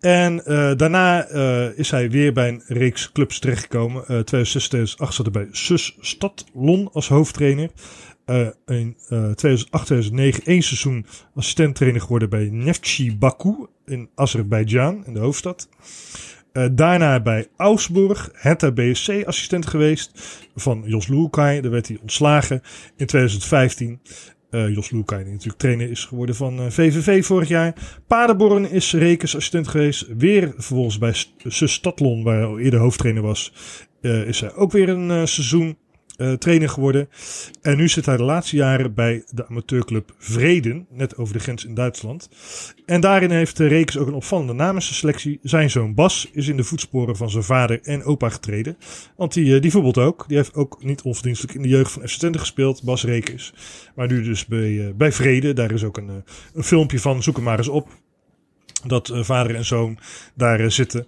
En 0.00 0.42
uh, 0.46 0.72
daarna 0.76 1.30
uh, 1.30 1.78
is 1.78 1.90
hij 1.90 2.10
weer 2.10 2.32
bij 2.32 2.48
een 2.48 2.62
reeks 2.66 3.12
clubs 3.12 3.38
terechtgekomen. 3.38 4.00
Uh, 4.02 4.06
2006, 4.06 4.68
2008 4.68 5.14
zat 5.14 5.34
hij 5.34 5.44
bij 5.44 5.48
SUS 5.52 5.96
Stadlon 6.00 6.90
als 6.92 7.08
hoofdtrainer. 7.08 7.70
In 8.66 8.96
2008, 9.06 9.86
2009 9.86 10.44
één 10.44 10.62
seizoen 10.62 11.06
assistenttrainer 11.34 12.00
geworden 12.00 12.30
bij 12.30 12.48
Neftchi 12.52 13.16
Baku 13.16 13.54
in 13.86 14.08
Azerbeidzjan, 14.14 15.06
in 15.06 15.14
de 15.14 15.20
hoofdstad. 15.20 15.68
daarna 16.72 17.20
bij 17.20 17.48
Augsburg, 17.56 18.30
Hertha 18.32 18.72
BSC 18.72 19.24
assistent 19.24 19.66
geweest 19.66 20.10
van 20.54 20.82
Jos 20.86 21.06
Lukai. 21.06 21.60
Daar 21.60 21.70
werd 21.70 21.88
hij 21.88 21.98
ontslagen 22.00 22.62
in 22.96 23.06
2015. 23.06 24.00
Uh, 24.50 24.74
Jos 24.74 24.90
Loekijn, 24.90 25.22
die 25.22 25.32
natuurlijk 25.32 25.58
trainer 25.58 25.90
is 25.90 26.04
geworden 26.04 26.34
van 26.34 26.58
uh, 26.58 26.66
eh, 26.66 26.72
VVV 26.72 27.24
vorig 27.24 27.48
jaar. 27.48 27.74
Paderborn 28.06 28.70
is 28.70 28.92
rekensassistent 28.92 29.68
geweest. 29.68 30.06
Weer 30.16 30.52
vervolgens 30.54 30.98
bij 30.98 31.14
Sus 31.36 31.72
Stadlon, 31.72 32.22
waar 32.22 32.36
hij 32.36 32.44
al 32.44 32.58
eerder 32.58 32.80
hoofdtrainer 32.80 33.22
was, 33.22 33.52
uh, 34.00 34.26
is 34.26 34.40
hij 34.40 34.54
ook 34.54 34.72
weer 34.72 34.88
een 34.88 35.28
seizoen 35.28 35.76
uh, 36.18 36.32
trainer 36.32 36.68
geworden. 36.68 37.08
En 37.62 37.76
nu 37.76 37.88
zit 37.88 38.06
hij 38.06 38.16
de 38.16 38.22
laatste 38.22 38.56
jaren 38.56 38.94
bij 38.94 39.24
de 39.30 39.46
amateurclub 39.48 40.14
Vreden, 40.18 40.86
net 40.90 41.16
over 41.16 41.32
de 41.34 41.40
grens 41.40 41.64
in 41.64 41.74
Duitsland. 41.74 42.28
En 42.86 43.00
daarin 43.00 43.30
heeft 43.30 43.58
Rekens 43.58 43.98
ook 43.98 44.06
een 44.06 44.14
opvallende 44.14 44.52
namensselectie. 44.52 45.38
Zijn 45.42 45.70
zoon 45.70 45.94
Bas 45.94 46.30
is 46.32 46.48
in 46.48 46.56
de 46.56 46.64
voetsporen 46.64 47.16
van 47.16 47.30
zijn 47.30 47.44
vader 47.44 47.80
en 47.82 48.04
opa 48.04 48.28
getreden. 48.28 48.76
Want 49.16 49.32
die, 49.32 49.44
uh, 49.44 49.60
die 49.60 49.70
voetbalt 49.70 49.98
ook. 49.98 50.24
Die 50.28 50.36
heeft 50.36 50.54
ook 50.54 50.82
niet 50.82 51.02
onverdienstelijk 51.02 51.54
in 51.56 51.62
de 51.62 51.68
jeugd 51.68 51.92
van 51.92 52.08
FC 52.08 52.18
Twente 52.18 52.38
gespeeld, 52.38 52.82
Bas 52.82 53.04
Rekens. 53.04 53.54
Maar 53.94 54.06
nu 54.06 54.22
dus 54.22 54.46
bij, 54.46 54.94
bij 54.96 55.12
Vreden. 55.12 55.54
Daar 55.54 55.72
is 55.72 55.84
ook 55.84 55.96
een, 55.96 56.24
een 56.54 56.64
filmpje 56.64 56.98
van, 56.98 57.22
zoek 57.22 57.36
hem 57.36 57.44
maar 57.44 57.58
eens 57.58 57.68
op 57.68 57.88
dat 58.86 59.08
uh, 59.08 59.22
vader 59.22 59.54
en 59.54 59.64
zoon 59.64 59.98
daar 60.34 60.60
uh, 60.60 60.70
zitten. 60.70 61.06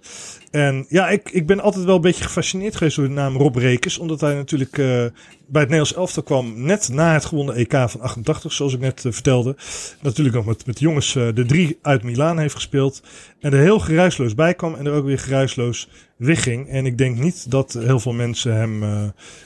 En 0.51 0.85
ja, 0.89 1.09
ik, 1.09 1.29
ik 1.29 1.47
ben 1.47 1.59
altijd 1.59 1.85
wel 1.85 1.95
een 1.95 2.01
beetje 2.01 2.23
gefascineerd 2.23 2.75
geweest 2.75 2.95
door 2.95 3.07
de 3.07 3.13
naam 3.13 3.37
Rob 3.37 3.55
Rekens. 3.55 3.97
Omdat 3.97 4.21
hij 4.21 4.33
natuurlijk 4.33 4.77
uh, 4.77 4.85
bij 4.85 5.61
het 5.61 5.69
Nederlands 5.69 5.93
elftal 5.93 6.23
kwam 6.23 6.61
net 6.63 6.89
na 6.89 7.13
het 7.13 7.25
gewonnen 7.25 7.55
EK 7.55 7.71
van 7.71 8.01
88, 8.01 8.51
zoals 8.51 8.73
ik 8.73 8.79
net 8.79 9.05
vertelde. 9.09 9.55
Natuurlijk 10.01 10.35
nog 10.35 10.45
met, 10.45 10.65
met 10.65 10.79
jongens 10.79 11.13
de 11.13 11.43
drie 11.47 11.77
uit 11.81 12.03
Milaan 12.03 12.39
heeft 12.39 12.55
gespeeld. 12.55 13.03
En 13.39 13.53
er 13.53 13.59
heel 13.59 13.79
geruisloos 13.79 14.35
bij 14.35 14.53
kwam 14.53 14.75
en 14.75 14.85
er 14.85 14.93
ook 14.93 15.05
weer 15.05 15.19
geruisloos 15.19 15.89
wegging. 16.21 16.69
En 16.69 16.85
ik 16.85 16.97
denk 16.97 17.17
niet 17.17 17.51
dat 17.51 17.73
heel 17.73 17.99
veel 17.99 18.13
mensen 18.13 18.55
hem 18.55 18.83
uh, 18.83 19.03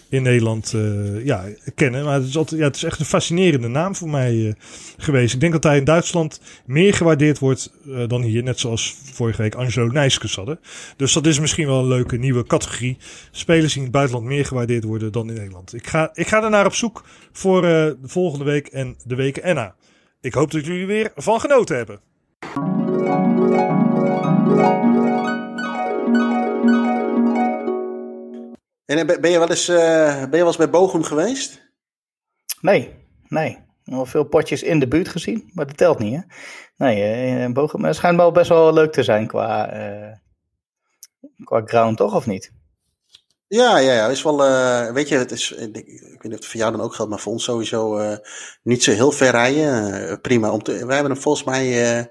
in 0.10 0.24
Nederland 0.24 0.74
uh, 0.76 1.26
ja, 1.26 1.44
kennen. 1.76 2.04
Maar 2.04 2.14
het 2.14 2.28
is, 2.28 2.38
altijd, 2.38 2.60
ja, 2.60 2.68
het 2.68 2.76
is 2.76 2.84
echt 2.84 3.00
een 3.00 3.06
fascinerende 3.06 3.68
naam 3.68 3.96
voor 3.96 4.10
mij 4.10 4.34
uh, 4.34 4.54
geweest. 4.98 5.34
Ik 5.34 5.40
denk 5.40 5.54
dat 5.54 5.64
hij 5.64 5.78
in 5.78 5.84
Duitsland 5.84 6.42
meer 6.66 6.94
gewaardeerd 6.94 7.40
wordt 7.40 7.74
dan 8.08 8.22
hier. 8.22 8.44
Net 8.44 8.60
zoals 8.60 8.96
vorige 9.14 9.42
week 9.42 9.56
Angelo 9.56 9.88
Nijskes 9.88 10.36
hadden. 10.36 10.60
Dus 10.98 11.14
dat 11.14 11.26
is 11.26 11.40
misschien 11.40 11.68
wel 11.68 11.80
een 11.80 11.88
leuke 11.88 12.18
nieuwe 12.18 12.46
categorie. 12.46 12.98
Spelers 13.32 13.68
die 13.68 13.78
in 13.78 13.84
het 13.84 13.92
buitenland 13.92 14.26
meer 14.26 14.46
gewaardeerd 14.46 14.84
worden 14.84 15.12
dan 15.12 15.30
in 15.30 15.36
Nederland. 15.36 15.74
Ik 15.74 15.88
ga, 15.88 16.10
ik 16.14 16.28
ga 16.28 16.50
naar 16.50 16.66
op 16.66 16.74
zoek 16.74 17.04
voor 17.32 17.62
de 17.62 17.98
volgende 18.04 18.46
week 18.46 18.68
en 18.68 18.96
de 19.04 19.16
weken 19.16 19.44
erna. 19.44 19.76
Ik 20.22 20.34
hoop 20.34 20.52
dat 20.52 20.66
jullie 20.66 20.86
weer 20.86 21.12
van 21.16 21.40
genoten 21.40 21.76
hebben. 21.76 22.00
En 28.86 29.06
ben 29.06 29.32
je 29.32 29.40
wel 29.40 29.50
eens, 29.50 29.70
uh, 29.70 30.20
ben 30.20 30.30
je 30.32 30.38
wel 30.38 30.46
eens 30.46 30.58
bij 30.58 30.70
Bochum 30.70 31.04
geweest? 31.04 31.62
Nee, 32.62 32.94
nee. 33.28 33.64
Al 33.86 34.06
veel 34.06 34.24
potjes 34.24 34.64
in 34.64 34.80
de 34.80 34.88
buurt 34.88 35.08
gezien, 35.08 35.50
maar 35.54 35.68
dat 35.68 35.78
telt 35.78 36.00
niet, 36.00 36.16
hè? 36.16 36.22
Nee, 36.78 37.48
uh, 37.48 37.54
Bochum 37.54 37.86
het 37.86 37.96
schijnt 37.96 38.18
wel 38.18 38.32
best 38.32 38.50
wel 38.50 38.74
leuk 38.74 38.92
te 38.92 39.04
zijn 39.04 39.28
qua, 39.28 39.66
qua 41.44 41.62
ground, 41.66 41.98
toch, 41.98 42.16
of 42.16 42.26
niet? 42.26 42.52
Ja, 43.48 43.78
ja, 43.78 43.94
ja. 43.94 44.08
Is 44.08 44.24
wel, 44.24 44.38
weet 44.94 45.08
je, 45.08 45.18
het 45.18 45.32
is, 45.32 45.52
ik, 45.52 45.78
ik, 45.78 46.02
weet 46.02 46.24
niet 46.24 46.34
of 46.34 46.40
het 46.40 46.46
voor 46.46 46.60
jou 46.60 46.72
dan 46.72 46.82
ook 46.82 46.94
geldt, 46.94 47.12
maar 47.12 47.20
voor 47.20 47.32
ons 47.32 47.44
sowieso 47.44 48.00
niet 48.64 48.84
zo 48.84 48.92
heel 48.92 49.12
ver 49.12 49.32
rijden. 49.32 50.22
prima. 50.22 50.52
Om 50.52 50.64
te, 50.64 50.72
wij 50.72 50.96
hebben 50.96 51.14
hem 51.14 51.22
volgens 51.22 51.46
mij 51.46 52.10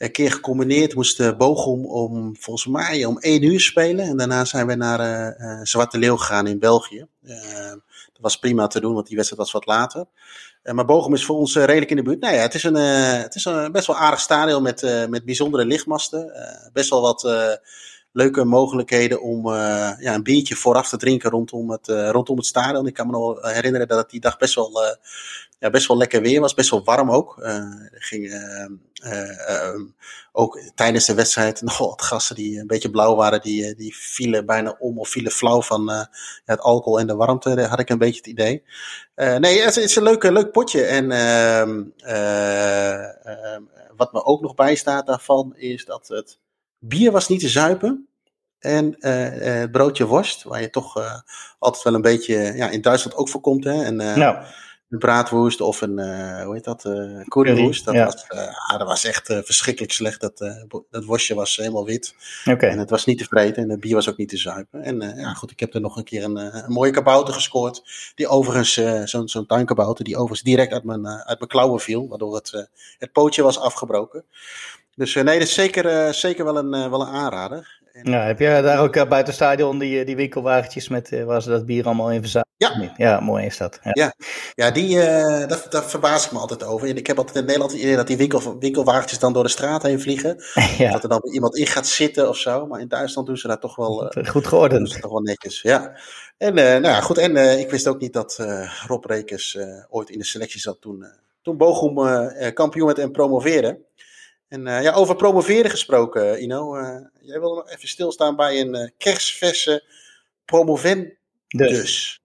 een 0.00 0.12
keer 0.12 0.32
gecombineerd. 0.32 0.94
Moesten 0.94 1.36
Bochum 1.36 1.84
om, 1.86 2.36
volgens 2.38 2.66
mij, 2.66 3.04
om 3.04 3.18
één 3.18 3.42
uur 3.42 3.60
spelen. 3.60 4.06
En 4.06 4.16
daarna 4.16 4.44
zijn 4.44 4.66
we 4.66 4.74
naar 4.74 5.00
uh, 5.40 5.60
Zwarte 5.62 5.98
Leeuw 5.98 6.16
gegaan 6.16 6.46
in 6.46 6.58
België. 6.58 7.06
Uh, 7.22 7.34
dat 8.12 8.20
was 8.20 8.38
prima 8.38 8.66
te 8.66 8.80
doen, 8.80 8.94
want 8.94 9.06
die 9.06 9.16
wedstrijd 9.16 9.42
was 9.42 9.52
wat 9.52 9.66
later. 9.66 10.06
Maar 10.62 10.84
Bochum 10.84 11.14
is 11.14 11.24
voor 11.24 11.36
ons 11.36 11.56
redelijk 11.56 11.90
in 11.90 11.96
de 11.96 12.02
buurt. 12.02 12.20
Nou 12.20 12.34
ja, 12.34 12.40
het 12.40 12.54
is 12.54 12.62
een, 12.62 12.74
het 12.74 13.34
is 13.34 13.44
een 13.44 13.72
best 13.72 13.86
wel 13.86 13.96
aardig 13.96 14.20
stadion 14.20 14.62
met, 14.62 15.06
met 15.08 15.24
bijzondere 15.24 15.64
lichtmasten. 15.64 16.32
best 16.72 16.90
wel 16.90 17.00
wat 17.00 17.22
leuke 18.12 18.44
mogelijkheden 18.44 19.22
om 19.22 19.46
ja, 19.46 20.14
een 20.14 20.22
biertje 20.22 20.54
vooraf 20.54 20.88
te 20.88 20.96
drinken 20.96 21.30
rondom 21.30 21.70
het, 21.70 21.86
rondom 21.88 22.36
het 22.36 22.46
stadion. 22.46 22.86
Ik 22.86 22.94
kan 22.94 23.06
me 23.06 23.12
nog 23.12 23.52
herinneren 23.52 23.88
dat 23.88 23.98
het 23.98 24.10
die 24.10 24.20
dag 24.20 24.38
best 24.38 24.54
wel 24.54 24.98
ja, 25.60 25.70
best 25.70 25.88
wel 25.88 25.96
lekker 25.96 26.22
weer 26.22 26.40
was. 26.40 26.54
Best 26.54 26.70
wel 26.70 26.84
warm 26.84 27.10
ook. 27.10 27.36
Ging 27.90 28.32
ook 30.32 30.60
tijdens 30.74 31.06
de 31.06 31.14
wedstrijd 31.14 31.62
nog 31.62 31.78
wat 31.78 32.02
gasten 32.02 32.36
die 32.36 32.58
een 32.58 32.66
beetje 32.66 32.90
blauw 32.90 33.14
waren. 33.14 33.40
Die, 33.40 33.74
die 33.74 33.96
vielen 33.96 34.46
bijna 34.46 34.76
om 34.78 34.98
of 34.98 35.08
vielen 35.08 35.32
flauw 35.32 35.62
van 35.62 36.06
het 36.44 36.60
alcohol 36.60 37.00
en 37.00 37.06
de 37.06 37.14
warmte. 37.14 37.54
Daar 37.54 37.68
had 37.68 37.80
ik 37.80 37.88
een 37.88 37.98
beetje 37.98 38.20
het 38.20 38.26
idee. 38.26 38.62
nee, 39.14 39.60
het, 39.62 39.76
is 39.76 39.96
een 39.96 40.02
leuk, 40.02 40.22
leuk 40.22 40.52
potje. 40.52 40.82
En 40.84 41.10
ehm, 41.10 41.84
ehm, 41.96 43.62
wat 43.96 44.12
me 44.12 44.24
ook 44.24 44.40
nog 44.40 44.54
bijstaat 44.54 45.06
daarvan 45.06 45.56
is 45.56 45.84
dat 45.84 46.08
het 46.08 46.38
bier 46.80 47.12
was 47.12 47.28
niet 47.28 47.40
te 47.40 47.48
zuipen. 47.48 48.08
En 48.58 48.96
het 48.98 49.72
broodje 49.72 50.06
worst, 50.06 50.42
waar 50.42 50.60
je 50.60 50.70
toch 50.70 51.22
altijd 51.58 51.84
wel 51.84 51.94
een 51.94 52.02
beetje 52.02 52.34
ja, 52.34 52.70
in 52.70 52.80
Duitsland 52.80 53.16
ook 53.16 53.28
voorkomt. 53.28 53.64
Hè? 53.64 53.84
En, 53.84 53.96
nou 53.96 54.44
een 54.90 54.98
braadwoest 54.98 55.60
of 55.60 55.80
een, 55.80 55.98
hoe 56.44 56.54
heet 56.54 56.64
dat, 56.64 56.84
uh, 56.84 57.20
currywoest. 57.28 57.84
Dat, 57.84 57.94
ja. 57.94 58.04
was, 58.04 58.26
uh, 58.28 58.78
dat 58.78 58.86
was 58.86 59.04
echt 59.04 59.26
verschrikkelijk 59.26 59.92
slecht. 59.92 60.20
Dat, 60.20 60.38
dat 60.90 61.04
worstje 61.04 61.34
was 61.34 61.56
helemaal 61.56 61.84
wit. 61.84 62.14
Okay. 62.44 62.70
En 62.70 62.78
het 62.78 62.90
was 62.90 63.04
niet 63.04 63.18
te 63.18 63.24
vreten 63.24 63.62
en 63.62 63.68
het 63.68 63.80
bier 63.80 63.94
was 63.94 64.08
ook 64.08 64.16
niet 64.16 64.28
te 64.28 64.36
zuipen. 64.36 64.82
En 64.82 65.00
ja, 65.16 65.34
goed, 65.34 65.50
ik 65.50 65.60
heb 65.60 65.74
er 65.74 65.80
nog 65.80 65.96
een 65.96 66.04
keer 66.04 66.24
een, 66.24 66.36
een 66.36 66.72
mooie 66.72 66.90
kabouter 66.90 67.34
gescoord. 67.34 67.82
Die 68.14 68.28
overigens, 68.28 68.72
zo'n 69.10 69.28
zo'n 69.28 69.46
tuinkabouter, 69.46 70.04
die 70.04 70.14
overigens 70.14 70.42
direct 70.42 70.72
uit 70.72 70.84
mijn, 70.84 71.06
uit 71.06 71.38
mijn 71.38 71.50
klauwen 71.50 71.80
viel. 71.80 72.08
Waardoor 72.08 72.34
het, 72.34 72.68
het 72.98 73.12
pootje 73.12 73.42
was 73.42 73.58
afgebroken. 73.58 74.24
Dus 75.00 75.14
nee, 75.14 75.24
dat 75.24 75.48
is 75.48 75.54
zeker, 75.54 76.14
zeker 76.14 76.44
wel, 76.44 76.56
een, 76.56 76.90
wel 76.90 77.00
een 77.00 77.14
aanrader. 77.14 77.80
En, 77.92 78.10
ja, 78.10 78.22
heb 78.22 78.38
je 78.38 78.60
daar 78.62 78.80
ook 78.80 78.92
buiten 78.92 79.24
het 79.24 79.34
stadion 79.34 79.78
die, 79.78 80.04
die 80.04 80.16
winkelwagentjes 80.16 80.88
met 80.88 81.24
waar 81.24 81.42
ze 81.42 81.50
dat 81.50 81.66
bier 81.66 81.84
allemaal 81.84 82.10
in 82.10 82.20
verzamelen? 82.20 82.48
Ja. 82.68 82.92
ja, 82.96 83.20
mooi 83.20 83.44
is 83.44 83.56
dat. 83.56 83.78
Ja, 83.82 83.90
ja, 83.92 84.14
ja 84.54 84.70
die, 84.70 84.96
uh, 84.96 85.02
daar, 85.48 85.66
daar 85.68 85.84
verbaas 85.84 86.24
ik 86.24 86.32
me 86.32 86.38
altijd 86.38 86.64
over. 86.64 86.88
Ik 86.88 87.06
heb 87.06 87.18
altijd 87.18 87.36
in 87.36 87.44
Nederland 87.44 87.72
het 87.72 87.80
idee 87.80 87.96
dat 87.96 88.06
die 88.06 88.16
winkel, 88.16 88.58
winkelwagentjes 88.58 89.18
dan 89.18 89.32
door 89.32 89.42
de 89.42 89.48
straat 89.48 89.82
heen 89.82 90.00
vliegen. 90.00 90.36
Ja. 90.78 90.92
Dat 90.92 91.02
er 91.02 91.08
dan 91.08 91.22
iemand 91.32 91.56
in 91.56 91.66
gaat 91.66 91.86
zitten 91.86 92.28
of 92.28 92.36
zo. 92.36 92.66
Maar 92.66 92.80
in 92.80 92.88
Duitsland 92.88 93.26
doen 93.26 93.36
ze 93.36 93.48
dat 93.48 93.60
toch 93.60 93.76
wel... 93.76 94.16
Uh, 94.16 94.26
goed 94.26 94.46
geordend. 94.46 94.80
Doen 94.80 94.94
ze 94.94 95.00
toch 95.00 95.10
wel 95.10 95.20
netjes, 95.20 95.62
ja. 95.62 95.96
En 96.38 96.56
uh, 96.56 96.64
nou 96.64 96.82
ja, 96.82 97.00
goed, 97.00 97.18
en 97.18 97.58
ik 97.58 97.70
wist 97.70 97.88
ook 97.88 98.00
niet 98.00 98.12
dat 98.12 98.38
Rob 98.86 99.04
Rekers 99.04 99.58
ooit 99.88 100.10
in 100.10 100.18
de 100.18 100.24
selectie 100.24 100.60
zat 100.60 100.80
toen, 100.80 101.06
toen 101.42 101.56
Bochum 101.56 101.94
kampioen 102.54 102.86
werd 102.86 102.98
en 102.98 103.10
promoveerde. 103.10 103.78
En 104.50 104.82
ja, 104.82 104.92
over 104.92 105.16
promoveren 105.16 105.70
gesproken, 105.70 106.42
Ino. 106.42 106.76
jij 107.20 107.40
wil 107.40 107.54
nog 107.54 107.70
even 107.70 107.88
stilstaan 107.88 108.36
bij 108.36 108.60
een 108.60 108.92
kerstverse 108.98 109.84
promovendus. 110.44 111.16
Dus. 111.48 112.20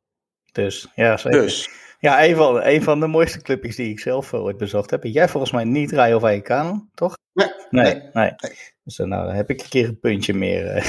Dus, 0.52 0.88
ja, 0.96 1.18
zeker. 1.18 1.42
Dus. 1.42 1.70
Ja, 2.00 2.24
een 2.24 2.36
van, 2.36 2.64
een 2.64 2.84
van 2.84 3.00
de 3.00 3.08
mooiste 3.08 3.42
clubjes 3.42 3.76
die 3.76 3.90
ik 3.90 4.00
zelf 4.00 4.34
ooit 4.34 4.58
bezocht 4.58 4.90
heb. 4.90 5.04
Jij 5.04 5.30
volgens 5.30 5.52
mij 5.52 5.64
niet 5.64 5.92
Rayo 5.92 6.20
Vallecano, 6.20 6.88
toch? 6.94 7.18
Nee. 7.34 7.48
Nee, 7.70 7.94
nee. 7.94 8.34
nee. 8.38 8.58
Dus 8.84 8.98
nou, 8.98 9.26
dan 9.26 9.36
heb 9.36 9.50
ik 9.50 9.62
een 9.62 9.70
keer 9.70 9.88
een 9.88 10.00
puntje 10.00 10.34
meer 10.34 10.76
uh, 10.76 10.80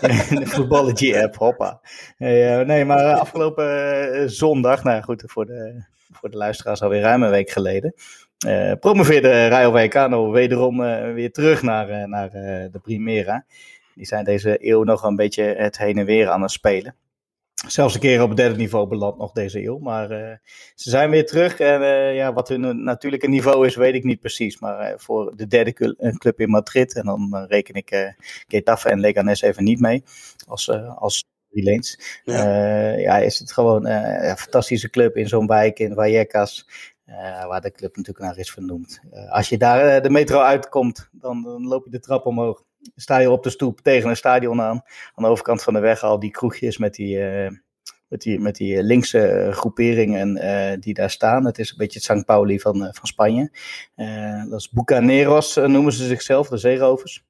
in 0.30 0.36
de 0.36 0.46
Voetballergy-app, 0.46 1.36
hoppa. 1.36 1.80
Uh, 2.18 2.60
nee, 2.60 2.84
maar 2.84 3.14
afgelopen 3.14 3.66
uh, 4.14 4.28
zondag, 4.28 4.84
nou 4.84 5.02
goed, 5.02 5.22
voor 5.26 5.46
de, 5.46 5.84
voor 6.12 6.30
de 6.30 6.36
luisteraars 6.36 6.82
alweer 6.82 7.00
ruim 7.00 7.22
een 7.22 7.30
week 7.30 7.50
geleden, 7.50 7.94
promoveerde 8.80 9.48
Rayo 9.48 9.70
Vallecano 9.70 10.30
wederom 10.30 10.78
weer 11.14 11.32
terug 11.32 11.62
naar, 11.62 12.08
naar 12.08 12.30
de 12.70 12.80
Primera. 12.82 13.44
Die 13.94 14.06
zijn 14.06 14.24
deze 14.24 14.56
eeuw 14.60 14.82
nog 14.82 15.02
een 15.02 15.16
beetje 15.16 15.42
het 15.42 15.78
heen 15.78 15.98
en 15.98 16.04
weer 16.04 16.28
aan 16.28 16.42
het 16.42 16.50
spelen 16.50 16.94
zelfs 17.66 17.94
een 17.94 18.00
keer 18.00 18.22
op 18.22 18.28
het 18.28 18.36
derde 18.36 18.56
niveau 18.56 18.88
beland 18.88 19.18
nog 19.18 19.32
deze 19.32 19.62
eeuw. 19.64 19.78
Maar 19.78 20.08
ze 20.74 20.90
zijn 20.90 21.10
weer 21.10 21.26
terug. 21.26 21.58
En 21.58 21.80
ja, 22.14 22.32
wat 22.32 22.48
hun 22.48 22.84
natuurlijke 22.84 23.28
niveau 23.28 23.66
is, 23.66 23.76
weet 23.76 23.94
ik 23.94 24.04
niet 24.04 24.20
precies. 24.20 24.58
Maar 24.58 24.94
voor 24.96 25.36
de 25.36 25.46
derde 25.46 25.72
club 26.18 26.40
in 26.40 26.50
Madrid, 26.50 26.94
en 26.94 27.04
dan 27.04 27.46
reken 27.48 27.74
ik 27.74 28.14
Getafe 28.48 28.88
en 28.88 29.00
Leganes 29.00 29.40
even 29.40 29.64
niet 29.64 29.80
mee, 29.80 30.04
als, 30.46 30.70
als 30.96 31.24
lanes. 31.48 32.20
Ja. 32.24 32.92
ja, 32.92 33.18
is 33.18 33.38
het 33.38 33.52
gewoon 33.52 33.86
een 33.86 34.36
fantastische 34.36 34.90
club 34.90 35.16
in 35.16 35.28
zo'n 35.28 35.46
wijk 35.46 35.78
in 35.78 35.94
Vallecas. 35.94 36.68
Waar 37.48 37.60
de 37.60 37.72
club 37.72 37.96
natuurlijk 37.96 38.26
naar 38.26 38.38
is 38.38 38.50
vernoemd. 38.50 39.00
als 39.28 39.48
je 39.48 39.58
daar 39.58 40.02
de 40.02 40.10
metro 40.10 40.40
uitkomt, 40.40 41.08
dan, 41.12 41.42
dan 41.42 41.66
loop 41.66 41.84
je 41.84 41.90
de 41.90 42.00
trap 42.00 42.26
omhoog 42.26 42.64
sta 42.94 43.18
je 43.18 43.30
op 43.30 43.42
de 43.42 43.50
stoep 43.50 43.80
tegen 43.80 44.08
een 44.08 44.16
stadion 44.16 44.60
aan. 44.60 44.82
Aan 45.14 45.24
de 45.24 45.30
overkant 45.30 45.62
van 45.62 45.72
de 45.72 45.80
weg 45.80 46.02
al 46.02 46.18
die 46.18 46.30
kroegjes 46.30 46.78
met 46.78 46.94
die, 46.94 47.16
uh, 47.16 47.50
met 48.08 48.20
die, 48.20 48.40
met 48.40 48.56
die 48.56 48.82
linkse 48.82 49.46
uh, 49.46 49.52
groeperingen 49.52 50.36
uh, 50.36 50.80
die 50.80 50.94
daar 50.94 51.10
staan. 51.10 51.44
Het 51.44 51.58
is 51.58 51.70
een 51.70 51.76
beetje 51.76 52.00
het 52.02 52.18
St. 52.18 52.24
Pauli 52.24 52.60
van, 52.60 52.76
van 52.76 53.06
Spanje. 53.06 53.50
dat 54.48 54.60
is 54.60 54.70
Bucaneros 54.70 55.56
noemen 55.56 55.92
ze 55.92 56.06
zichzelf, 56.06 56.48
de 56.48 56.56
zeerovers. 56.56 57.24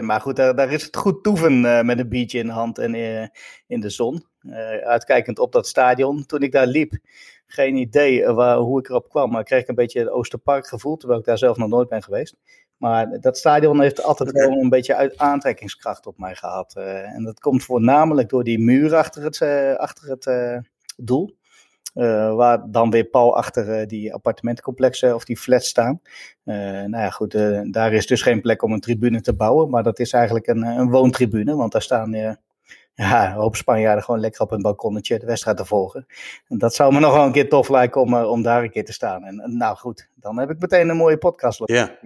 maar 0.00 0.20
goed, 0.20 0.36
daar, 0.36 0.54
daar, 0.54 0.72
is 0.72 0.82
het 0.82 0.96
goed 0.96 1.22
toeven 1.22 1.60
met 1.86 1.98
een 1.98 2.08
biertje 2.08 2.38
in 2.38 2.46
de 2.46 2.52
hand 2.52 2.78
en 2.78 2.94
in 3.66 3.80
de 3.80 3.90
zon. 3.90 4.26
uitkijkend 4.84 5.38
op 5.38 5.52
dat 5.52 5.66
stadion. 5.66 6.26
Toen 6.26 6.42
ik 6.42 6.52
daar 6.52 6.66
liep, 6.66 6.98
geen 7.52 7.76
idee 7.76 8.26
waar, 8.26 8.56
hoe 8.56 8.78
ik 8.78 8.88
erop 8.88 9.08
kwam, 9.08 9.30
maar 9.30 9.44
kreeg 9.44 9.60
ik 9.60 9.68
een 9.68 9.74
beetje 9.74 9.98
het 9.98 10.10
Oosterpark 10.10 10.66
gevoel, 10.66 10.96
terwijl 10.96 11.20
ik 11.20 11.26
daar 11.26 11.38
zelf 11.38 11.56
nog 11.56 11.68
nooit 11.68 11.88
ben 11.88 12.02
geweest 12.02 12.36
Maar 12.76 13.20
dat 13.20 13.38
stadion 13.38 13.80
heeft 13.80 14.02
altijd 14.02 14.32
wel 14.32 14.50
een 14.50 14.68
beetje 14.68 14.94
uit 14.94 15.18
aantrekkingskracht 15.18 16.06
op 16.06 16.18
mij 16.18 16.34
gehad. 16.34 16.74
en 17.14 17.24
dat 17.24 17.40
komt 17.40 17.64
voornamelijk 17.64 18.28
door 18.28 18.44
die 18.44 18.58
muur 18.58 18.94
achter 18.94 19.22
het, 19.22 19.42
achter 19.78 20.08
het 20.08 20.30
doel. 20.96 21.38
Waar 22.34 22.70
dan 22.70 22.90
weer 22.90 23.04
pal 23.04 23.36
achter 23.36 23.86
die 23.86 24.14
appartementencomplexen 24.14 25.14
of 25.14 25.24
die 25.24 25.36
flats 25.36 25.68
staan. 25.68 26.00
Nou 26.44 26.90
ja, 26.90 27.10
goed, 27.10 27.32
daar 27.72 27.92
is 27.92 28.06
dus 28.06 28.22
geen 28.22 28.40
plek 28.40 28.62
om 28.62 28.72
een 28.72 28.80
tribune 28.80 29.20
te 29.20 29.34
bouwen. 29.34 29.70
Maar 29.70 29.82
dat 29.82 29.98
is 29.98 30.12
eigenlijk 30.12 30.46
een, 30.46 30.62
een 30.62 30.90
woontribune, 30.90 31.56
want 31.56 31.72
daar 31.72 31.82
staan 31.82 32.38
ja, 32.94 33.26
een 33.26 33.36
hoop 33.36 33.56
Spanjaarden 33.56 34.04
gewoon 34.04 34.20
lekker 34.20 34.40
op 34.40 34.50
een 34.50 34.62
balkonnetje 34.62 35.18
de 35.18 35.26
wedstrijd 35.26 35.56
te 35.56 35.64
volgen. 35.64 36.06
En 36.48 36.58
dat 36.58 36.74
zou 36.74 36.92
me 36.92 37.00
nog 37.00 37.14
wel 37.14 37.24
een 37.24 37.32
keer 37.32 37.48
tof 37.48 37.68
lijken 37.68 38.00
om, 38.00 38.14
om 38.14 38.42
daar 38.42 38.62
een 38.62 38.70
keer 38.70 38.84
te 38.84 38.92
staan. 38.92 39.24
En, 39.24 39.56
nou 39.56 39.76
goed, 39.76 40.08
dan 40.14 40.38
heb 40.38 40.50
ik 40.50 40.58
meteen 40.58 40.88
een 40.88 40.96
mooie 40.96 41.18
podcast 41.18 41.62
ja. 41.64 41.98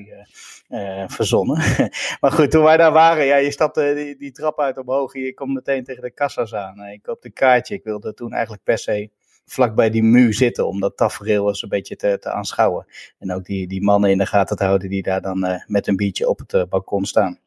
verzonnen. 1.07 1.57
maar 2.20 2.33
goed, 2.33 2.51
toen 2.51 2.62
wij 2.62 2.77
daar 2.77 2.92
waren, 2.92 3.25
ja, 3.25 3.37
je 3.37 3.51
stapte 3.51 3.92
die, 3.94 4.16
die 4.16 4.33
trap 4.33 4.61
uit 4.61 4.79
omhoog. 4.79 5.14
Je 5.14 5.35
komt 5.35 5.55
meteen 5.55 5.85
tegen 5.85 6.03
de 6.03 6.11
kassa's 6.11 6.55
aan. 6.55 6.87
Ik 6.87 7.03
koop 7.03 7.25
een 7.25 7.33
kaartje. 7.33 7.75
Ik 7.75 7.85
wilde 7.85 8.14
toen 8.14 8.33
eigenlijk 8.33 8.62
per 8.62 8.79
se 8.79 9.11
vlak 9.47 9.75
bij 9.75 9.90
die 9.90 10.03
muur 10.03 10.35
zitten 10.35 10.68
om 10.68 10.81
dat 10.81 10.97
tafereel 10.97 11.49
eens 11.49 11.62
een 11.62 11.68
beetje 11.68 11.97
te, 11.97 12.18
te 12.20 12.31
aanschouwen. 12.31 12.87
En 13.18 13.33
ook 13.33 13.44
die, 13.44 13.66
die 13.66 13.83
mannen 13.83 14.11
in 14.11 14.18
de 14.18 14.27
gaten 14.27 14.57
te 14.57 14.64
houden 14.64 14.88
die 14.88 15.03
daar 15.03 15.20
dan 15.20 15.47
uh, 15.47 15.55
met 15.66 15.87
een 15.87 15.97
biertje 15.97 16.29
op 16.29 16.38
het 16.38 16.53
uh, 16.53 16.62
balkon 16.68 17.05
staan. 17.05 17.38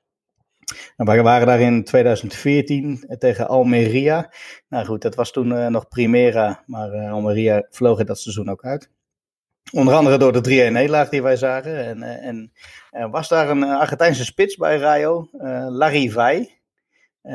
Nou, 0.97 1.17
we 1.17 1.23
waren 1.23 1.47
daar 1.47 1.59
in 1.59 1.83
2014 1.83 3.15
tegen 3.17 3.47
Almeria. 3.47 4.33
Nou 4.69 4.85
goed, 4.85 5.01
dat 5.01 5.15
was 5.15 5.31
toen 5.31 5.51
uh, 5.51 5.67
nog 5.67 5.87
Primera, 5.87 6.63
maar 6.65 7.09
Almeria 7.09 7.67
vloog 7.69 7.99
in 7.99 8.05
dat 8.05 8.19
seizoen 8.19 8.49
ook 8.49 8.63
uit. 8.63 8.89
Onder 9.71 9.93
andere 9.93 10.17
door 10.17 10.41
de 10.41 10.69
3-1-nederlaag 10.69 11.09
die 11.09 11.23
wij 11.23 11.35
zagen. 11.35 11.85
En, 11.85 12.03
en 12.03 12.51
er 12.89 13.09
was 13.09 13.27
daar 13.27 13.49
een 13.49 13.63
Argentijnse 13.63 14.25
spits 14.25 14.55
bij 14.55 14.77
Rayo, 14.77 15.29
Larry 15.69 16.09
Vai. 16.09 16.49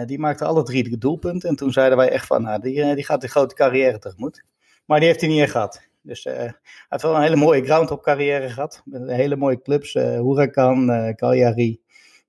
die 0.07 0.19
maakte 0.19 0.45
alle 0.45 0.63
drie 0.63 0.89
de 0.89 0.99
doelpunten. 0.99 1.49
En 1.49 1.57
toen 1.57 1.73
zeiden 1.73 1.99
wij 1.99 2.11
echt 2.11 2.27
van, 2.27 2.43
nou, 2.43 2.61
die, 2.61 2.95
die 2.95 3.05
gaat 3.05 3.21
de 3.21 3.29
grote 3.29 3.55
carrière 3.55 3.99
tegemoet. 3.99 4.45
Maar 4.87 4.99
die 4.99 5.09
heeft 5.09 5.21
hij 5.21 5.31
niet 5.31 5.51
gehad. 5.51 5.91
Dus 6.03 6.25
uh, 6.25 6.33
hij 6.35 6.55
heeft 6.89 7.03
wel 7.03 7.15
een 7.15 7.23
hele 7.23 7.37
mooie 7.37 7.65
ground-up 7.65 8.03
carrière 8.03 8.49
gehad. 8.49 8.83
Met 8.85 9.11
hele 9.11 9.37
mooie 9.37 9.63
clubs. 9.63 9.95
Uh, 9.95 10.21
Huracan, 10.21 10.91
uh, 10.91 11.09
Cagliari. 11.09 11.82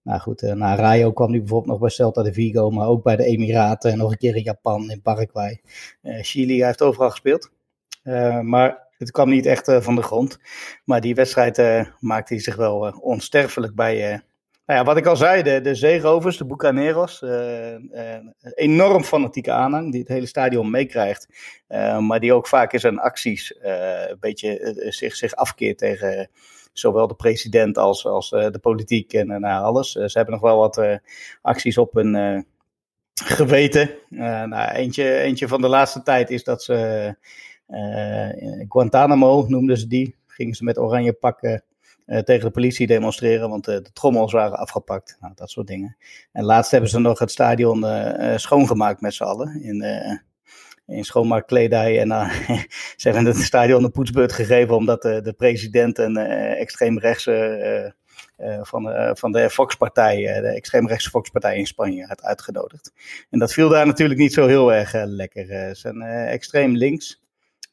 Nou 0.04 0.20
goed, 0.20 0.42
na 0.42 0.76
Rayo 0.76 1.12
kwam 1.12 1.30
hij 1.30 1.40
bijvoorbeeld 1.40 1.72
nog 1.72 1.80
bij 1.80 1.90
Celta 1.90 2.24
de 2.24 2.34
Vigo. 2.34 2.70
Maar 2.70 2.88
ook 2.88 3.04
bij 3.04 3.16
de 3.16 3.26
Emiraten. 3.26 3.92
En 3.92 3.98
nog 3.98 4.12
een 4.12 4.18
keer 4.18 4.36
in 4.36 4.44
Japan, 4.44 4.92
in 4.92 5.02
Paraguay. 5.02 5.62
Chili, 6.02 6.58
hij 6.58 6.68
heeft 6.68 6.82
overal 6.82 7.10
gespeeld. 7.10 7.52
maar 8.42 8.88
het 8.98 9.12
kwam 9.12 9.30
niet 9.30 9.46
echt 9.46 9.72
van 9.80 9.96
de 9.96 10.02
grond. 10.02 10.40
Maar 10.86 11.02
die 11.02 11.16
wedstrijd 11.16 11.58
maakte 12.00 12.34
hij 12.34 12.44
zich 12.44 12.56
wel 12.56 12.98
onsterfelijk 13.02 13.76
bij 13.76 14.24
nou 14.66 14.80
ja, 14.80 14.86
wat 14.86 14.98
ik 14.98 15.06
al 15.06 15.16
zei, 15.16 15.44
de, 15.44 15.62
de 15.62 15.76
zeerovers, 15.76 16.38
de 16.38 16.46
Bucaneros, 16.46 17.22
uh, 17.22 17.76
enorm 18.54 19.04
fanatieke 19.04 19.52
aanhang 19.52 19.92
die 19.92 20.00
het 20.00 20.10
hele 20.10 20.26
stadion 20.26 20.70
meekrijgt. 20.70 21.28
Maar 22.00 22.20
die 22.20 22.34
ook 22.34 22.48
vaak 22.48 22.74
in 22.74 22.80
zijn 22.80 23.00
acties 23.00 23.56
een 23.62 24.18
beetje 24.20 24.76
zich, 24.90 25.16
zich 25.16 25.36
afkeert 25.36 25.78
tegen 25.78 26.30
zowel 26.74 27.08
de 27.08 27.16
president 27.16 27.78
als, 27.78 28.06
als 28.06 28.30
de 28.30 28.60
politiek 28.62 29.14
en 29.14 29.28
nou, 29.28 29.64
alles. 29.64 29.92
ze 29.92 30.12
hebben 30.14 30.34
nog 30.34 30.42
wel 30.42 30.58
wat 30.58 31.00
acties 31.42 31.78
op 31.78 31.94
hun 31.94 32.46
geweten. 33.14 33.90
nou, 34.50 34.72
eentje, 34.72 35.20
eentje 35.20 35.48
van 35.48 35.62
de 35.62 35.68
laatste 35.68 36.04
tijd 36.04 36.30
is 36.30 36.44
dat 36.44 36.64
ze 36.64 37.16
Guantanamo 38.68 39.46
noemden 39.48 39.78
ze 39.78 39.88
die. 39.88 40.16
Gingen 40.28 40.56
ze 40.56 40.64
met 40.64 40.78
oranje 40.78 41.14
pakken 41.14 41.64
tegen 42.06 42.46
de 42.46 42.52
politie 42.52 42.88
demonstreren, 42.88 43.50
want 43.50 43.66
de 43.66 43.92
trommels 43.94 44.32
waren 44.32 44.58
afgepakt. 44.58 45.18
Nou, 45.20 45.34
dat 45.36 45.50
soort 45.50 45.68
dingen. 45.68 45.98
En 46.32 46.44
laatst 46.44 46.72
hebben 46.72 46.90
ze 46.90 47.00
nog 47.00 47.20
het 47.20 47.32
stadion 47.32 47.86
schoongemaakt 48.36 49.02
met 49.02 49.14
z'n 49.14 49.24
allen. 49.24 49.62
In 50.88 51.04
schoonmaakkledij. 51.04 52.00
En 52.00 52.10
ze 52.98 53.10
hebben 53.10 53.26
het 53.26 53.38
stadion 53.38 53.84
een 53.84 53.92
poetsbeurt 53.92 54.32
gegeven 54.32 54.76
omdat 54.76 55.02
de 55.02 55.34
president 55.38 55.98
een 55.98 56.18
extreemrechtse 56.18 57.96
van, 58.62 59.16
van 59.18 59.32
de 59.32 59.50
Fox-partij, 59.50 60.16
de 60.42 60.48
extreemrechtse 60.48 61.10
Fox-partij 61.10 61.58
in 61.58 61.68
Spanje, 61.68 62.06
had 62.06 62.24
uitgenodigd. 62.24 62.94
En 63.30 63.40
dat 63.40 63.54
viel 63.54 63.70
daar 63.70 63.86
natuurlijk 63.86 64.20
niet 64.20 64.34
zo 64.34 64.48
heel 64.48 64.74
erg 64.74 64.94
lekker. 64.94 65.46
Ze 65.46 65.70
zijn 65.74 66.02
extreem 66.02 66.76
links. 66.76 67.22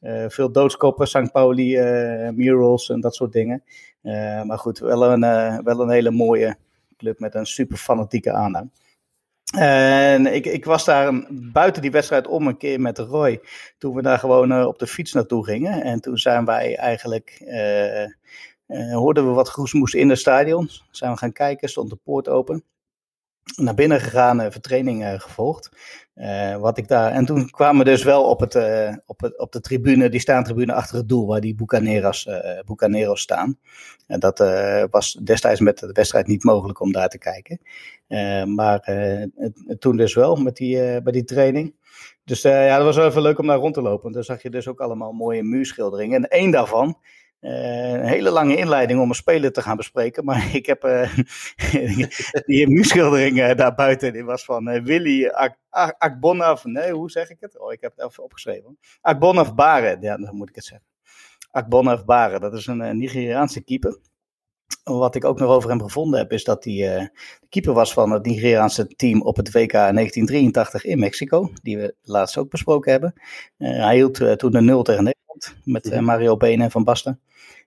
Uh, 0.01 0.25
veel 0.27 0.51
doodskoppen, 0.51 1.07
St. 1.07 1.31
Pauli, 1.31 1.77
uh, 1.77 2.29
murals 2.29 2.89
en 2.89 2.99
dat 2.99 3.15
soort 3.15 3.31
dingen. 3.31 3.63
Uh, 4.03 4.43
maar 4.43 4.57
goed, 4.57 4.79
wel 4.79 5.03
een, 5.03 5.63
wel 5.63 5.81
een 5.81 5.89
hele 5.89 6.11
mooie 6.11 6.57
club 6.97 7.19
met 7.19 7.35
een 7.35 7.45
super 7.45 7.77
fanatieke 7.77 8.31
aanhang. 8.31 8.71
En 9.57 10.25
ik, 10.33 10.45
ik 10.45 10.65
was 10.65 10.85
daar 10.85 11.25
buiten 11.31 11.81
die 11.81 11.91
wedstrijd 11.91 12.27
om 12.27 12.47
een 12.47 12.57
keer 12.57 12.81
met 12.81 12.97
Roy. 12.97 13.41
Toen 13.77 13.95
we 13.95 14.01
daar 14.01 14.19
gewoon 14.19 14.65
op 14.65 14.79
de 14.79 14.87
fiets 14.87 15.13
naartoe 15.13 15.45
gingen. 15.45 15.83
En 15.83 16.01
toen 16.01 16.17
zijn 16.17 16.45
wij 16.45 16.77
eigenlijk. 16.77 17.41
hoorden 18.91 19.27
we 19.27 19.33
wat 19.33 19.49
groesmoes 19.49 19.93
in 19.93 20.09
het 20.09 20.19
stadion. 20.19 20.69
Zijn 20.91 21.11
we 21.11 21.17
gaan 21.17 21.33
kijken, 21.33 21.69
stond 21.69 21.89
de 21.89 21.97
poort 22.03 22.27
open 22.27 22.63
naar 23.55 23.73
binnen 23.73 23.99
gegaan, 23.99 24.39
even 24.39 24.61
training 24.61 25.01
uh, 25.01 25.19
gevolgd. 25.19 25.69
Uh, 26.15 26.55
wat 26.55 26.77
ik 26.77 26.87
daar, 26.87 27.11
en 27.11 27.25
toen 27.25 27.49
kwamen 27.49 27.85
we 27.85 27.91
dus 27.91 28.03
wel 28.03 28.23
op, 28.23 28.39
het, 28.39 28.55
uh, 28.55 28.95
op, 29.05 29.21
het, 29.21 29.39
op 29.39 29.51
de 29.51 29.61
tribune, 29.61 30.09
die 30.09 30.19
staantribune 30.19 30.73
achter 30.73 30.95
het 30.97 31.09
doel, 31.09 31.27
waar 31.27 31.41
die 31.41 31.55
Bucaneros, 31.55 32.27
Bucaneros 32.65 33.21
staan. 33.21 33.57
En 34.07 34.19
dat 34.19 34.39
was 34.89 35.19
destijds 35.23 35.59
met 35.59 35.79
de 35.79 35.91
wedstrijd 35.91 36.27
niet 36.27 36.43
mogelijk 36.43 36.79
om 36.79 36.91
daar 36.91 37.09
te 37.09 37.17
kijken. 37.17 37.59
maar 38.55 38.89
toen 39.79 39.97
dus 39.97 40.13
wel 40.13 40.35
met 40.35 40.55
die, 40.55 41.01
bij 41.01 41.11
die 41.11 41.23
training. 41.23 41.75
Dus 42.23 42.41
ja, 42.41 42.75
dat 42.75 42.85
was 42.85 42.95
wel 42.95 43.07
even 43.07 43.21
leuk 43.21 43.39
om 43.39 43.47
daar 43.47 43.57
rond 43.57 43.73
te 43.73 43.81
lopen. 43.81 44.11
Daar 44.11 44.23
zag 44.23 44.41
je 44.41 44.49
dus 44.49 44.67
ook 44.67 44.79
allemaal 44.79 45.11
mooie 45.11 45.43
muurschilderingen. 45.43 46.23
En 46.23 46.27
één 46.29 46.51
daarvan, 46.51 46.97
uh, 47.41 47.91
een 47.91 48.05
hele 48.05 48.31
lange 48.31 48.55
inleiding 48.55 48.99
om 48.99 49.09
een 49.09 49.15
speler 49.15 49.51
te 49.51 49.61
gaan 49.61 49.77
bespreken. 49.77 50.25
Maar 50.25 50.49
ik 50.55 50.65
heb 50.65 50.85
uh, 50.85 51.17
die 52.45 52.67
muurschildering 52.67 53.37
uh. 53.37 54.11
Die 54.11 54.23
was 54.23 54.45
van 54.45 54.83
Willy 54.83 55.27
Ak 55.27 55.57
Akbonaf. 55.97 56.65
Nee, 56.65 56.91
hoe 56.91 57.11
zeg 57.11 57.29
ik 57.29 57.37
het? 57.39 57.59
Oh, 57.59 57.71
ik 57.71 57.81
heb 57.81 57.91
het 57.95 58.09
even 58.09 58.23
opgeschreven. 58.23 58.77
Akbonaf 59.01 59.55
Baren. 59.55 60.01
Ja, 60.01 60.17
dan 60.17 60.35
moet 60.35 60.49
ik 60.49 60.55
het 60.55 60.63
zeggen. 60.63 60.87
Akbonaf 61.51 62.05
Baren. 62.05 62.41
Dat 62.41 62.53
is 62.53 62.67
een 62.67 62.97
Nigeriaanse 62.97 63.63
keeper. 63.63 63.99
Wat 64.83 65.15
ik 65.15 65.25
ook 65.25 65.39
nog 65.39 65.49
over 65.49 65.69
hem 65.69 65.81
gevonden 65.81 66.19
heb, 66.19 66.31
is 66.31 66.43
dat 66.43 66.63
hij 66.63 66.73
de 66.73 67.11
keeper 67.49 67.73
was 67.73 67.93
van 67.93 68.11
het 68.11 68.25
Nigeriaanse 68.25 68.87
team 68.87 69.21
op 69.21 69.35
het 69.35 69.51
WK 69.51 69.71
1983 69.71 70.85
in 70.85 70.99
Mexico. 70.99 71.49
Die 71.61 71.77
we 71.77 71.95
laatst 72.01 72.37
ook 72.37 72.49
besproken 72.49 72.91
hebben. 72.91 73.13
hij 73.57 73.95
hield 73.95 74.37
toen 74.39 74.51
de 74.51 74.61
0 74.61 74.83
tegen 74.83 75.15
Met 75.63 76.01
Mario 76.01 76.37
Bene 76.37 76.63
en 76.63 76.71
Van 76.71 76.83
Basten. 76.83 77.21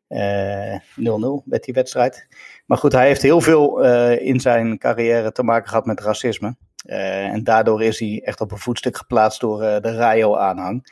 0-0 0.09 0.17
uh, 0.17 1.39
met 1.45 1.65
die 1.65 1.75
wedstrijd. 1.75 2.27
Maar 2.67 2.79
goed, 2.79 2.93
hij 2.93 3.07
heeft 3.07 3.23
heel 3.23 3.41
veel 3.41 3.85
uh, 3.85 4.21
in 4.21 4.41
zijn 4.41 4.79
carrière 4.79 5.33
te 5.33 5.43
maken 5.43 5.69
gehad 5.69 5.87
met 5.87 6.01
racisme. 6.01 6.57
Uh, 6.87 7.27
en 7.27 7.45
daardoor 7.45 7.83
is 7.83 7.99
hij 7.99 8.23
echt 8.25 8.41
op 8.41 8.51
een 8.53 8.59
voetstuk 8.59 8.97
geplaatst 8.97 9.41
door 9.41 9.59
de 9.61 9.95
Rayo-aanhang. 9.95 10.87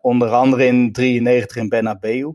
onder 0.00 0.28
andere 0.28 0.66
in 0.66 0.92
93 0.92 1.56
in 1.56 1.68
Bernabeu. 1.68 2.32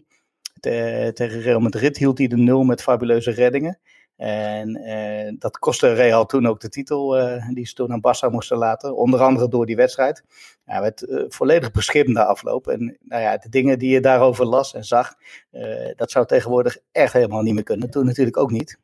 tegen 1.13 1.41
Real 1.41 1.59
Madrid 1.59 1.97
hield 1.97 2.17
hij 2.17 2.27
de 2.27 2.37
nul 2.37 2.63
met 2.63 2.81
fabuleuze 2.81 3.31
reddingen. 3.31 3.79
En 4.15 4.81
uh, 4.81 5.35
dat 5.39 5.59
kostte 5.59 5.93
Real 5.93 6.25
toen 6.25 6.47
ook 6.47 6.59
de 6.59 6.69
titel 6.69 7.19
uh, 7.19 7.49
die 7.49 7.67
ze 7.67 7.73
toen 7.73 7.91
aan 7.91 7.99
Barça 7.99 8.31
moesten 8.31 8.57
laten. 8.57 8.95
Onder 8.95 9.21
andere 9.21 9.47
door 9.47 9.65
die 9.65 9.75
wedstrijd. 9.75 10.23
Ja, 10.65 10.81
werd 10.81 11.01
uh, 11.01 11.23
volledig 11.27 11.71
beschimpt 11.71 12.09
na 12.09 12.25
afloop. 12.25 12.67
En 12.67 12.97
nou 13.01 13.21
ja, 13.21 13.37
de 13.37 13.49
dingen 13.49 13.79
die 13.79 13.89
je 13.89 14.01
daarover 14.01 14.45
las 14.45 14.73
en 14.73 14.83
zag, 14.83 15.13
dat 15.95 16.11
zou 16.11 16.25
tegenwoordig 16.25 16.77
echt 16.91 17.13
helemaal 17.13 17.41
niet 17.41 17.53
meer 17.53 17.63
kunnen. 17.63 17.89
Toen 17.89 18.05
natuurlijk 18.05 18.37
ook 18.37 18.51
niet. 18.51 18.79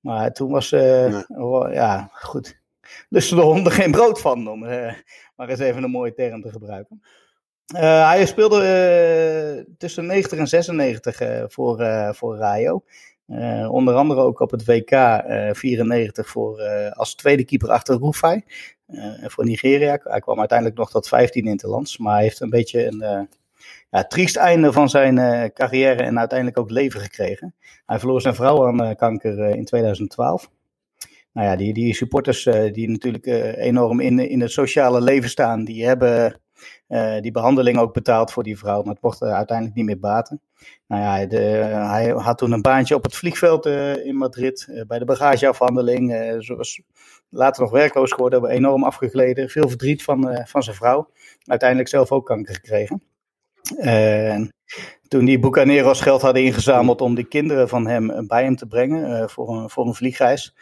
Maar 0.00 0.32
toen 0.32 0.50
was, 0.50 0.70
nee. 0.70 1.24
oh, 1.28 1.72
ja, 1.72 2.10
goed. 2.12 2.60
Lusten 3.08 3.36
de 3.36 3.42
honden 3.42 3.72
geen 3.72 3.90
brood 3.90 4.20
van, 4.20 4.48
om 4.48 4.58
maar 5.36 5.48
eens 5.48 5.58
even 5.58 5.82
een 5.82 5.90
mooie 5.90 6.14
term 6.14 6.42
te 6.42 6.50
gebruiken. 6.50 7.02
hij 7.74 8.26
speelde 8.26 9.66
tussen 9.78 10.06
90 10.06 10.38
en 10.38 10.46
96 10.46 11.20
voor, 11.48 11.84
voor 12.14 12.36
Rayo. 12.36 12.82
Uh, 13.28 13.72
onder 13.72 13.94
andere 13.94 14.20
ook 14.20 14.40
op 14.40 14.50
het 14.50 14.64
WK 14.64 14.90
uh, 14.90 15.50
94 15.52 16.28
voor, 16.28 16.60
uh, 16.60 16.90
als 16.90 17.14
tweede 17.14 17.44
keeper 17.44 17.70
achter 17.70 17.98
Rufai 17.98 18.42
voor 19.22 19.44
Nigeria. 19.44 20.00
Hij 20.02 20.20
kwam 20.20 20.38
uiteindelijk 20.38 20.78
nog 20.78 20.90
tot 20.90 21.08
15 21.08 21.46
interlands, 21.46 21.98
maar 21.98 22.14
hij 22.14 22.22
heeft 22.22 22.40
een 22.40 22.50
beetje 22.50 22.86
een 22.86 23.28
ja, 23.90 24.04
triest 24.04 24.36
einde 24.36 24.72
van 24.72 24.88
zijn 24.88 25.52
carrière 25.52 26.02
en 26.02 26.18
uiteindelijk 26.18 26.58
ook 26.58 26.70
leven 26.70 27.00
gekregen. 27.00 27.54
Hij 27.86 27.98
verloor 27.98 28.20
zijn 28.20 28.34
vrouw 28.34 28.66
aan 28.66 28.96
kanker 28.96 29.38
in 29.38 29.64
2012. 29.64 30.50
Nou 31.32 31.46
ja, 31.46 31.56
die, 31.56 31.72
die 31.72 31.94
supporters 31.94 32.44
die 32.72 32.88
natuurlijk 32.90 33.26
enorm 33.56 34.00
in, 34.00 34.18
in 34.18 34.40
het 34.40 34.50
sociale 34.50 35.00
leven 35.00 35.30
staan, 35.30 35.64
die 35.64 35.86
hebben 35.86 36.40
die 37.20 37.30
behandeling 37.30 37.78
ook 37.78 37.92
betaald 37.92 38.32
voor 38.32 38.42
die 38.42 38.58
vrouw, 38.58 38.82
maar 38.82 38.94
het 38.94 39.02
mocht 39.02 39.22
uiteindelijk 39.22 39.76
niet 39.76 39.86
meer 39.86 39.98
baten. 39.98 40.40
Nou 40.86 41.02
ja, 41.02 41.26
de, 41.26 41.36
hij 41.36 42.08
had 42.08 42.38
toen 42.38 42.52
een 42.52 42.62
baantje 42.62 42.94
op 42.94 43.02
het 43.02 43.16
vliegveld 43.16 43.66
in 44.04 44.16
Madrid 44.16 44.84
bij 44.86 44.98
de 44.98 45.04
bagageafhandeling. 45.04 46.34
zoals 46.38 46.80
later 47.28 47.62
nog 47.62 47.70
werkloos 47.70 48.12
geworden, 48.12 48.46
enorm 48.46 48.84
afgegleden. 48.84 49.48
Veel 49.48 49.68
verdriet 49.68 50.02
van, 50.02 50.42
van 50.44 50.62
zijn 50.62 50.76
vrouw. 50.76 51.10
Uiteindelijk 51.44 51.88
zelf 51.88 52.12
ook 52.12 52.26
kanker 52.26 52.54
gekregen. 52.54 53.02
En 53.78 54.52
toen 55.08 55.24
die 55.24 55.38
Bucaneros 55.38 56.00
geld 56.00 56.22
hadden 56.22 56.42
ingezameld 56.42 57.00
om 57.00 57.14
de 57.14 57.24
kinderen 57.24 57.68
van 57.68 57.86
hem 57.86 58.26
bij 58.26 58.42
hem 58.42 58.56
te 58.56 58.66
brengen 58.66 59.30
voor, 59.30 59.48
een, 59.48 59.70
voor 59.70 59.86
een 59.86 59.94
vliegreis, 59.94 60.54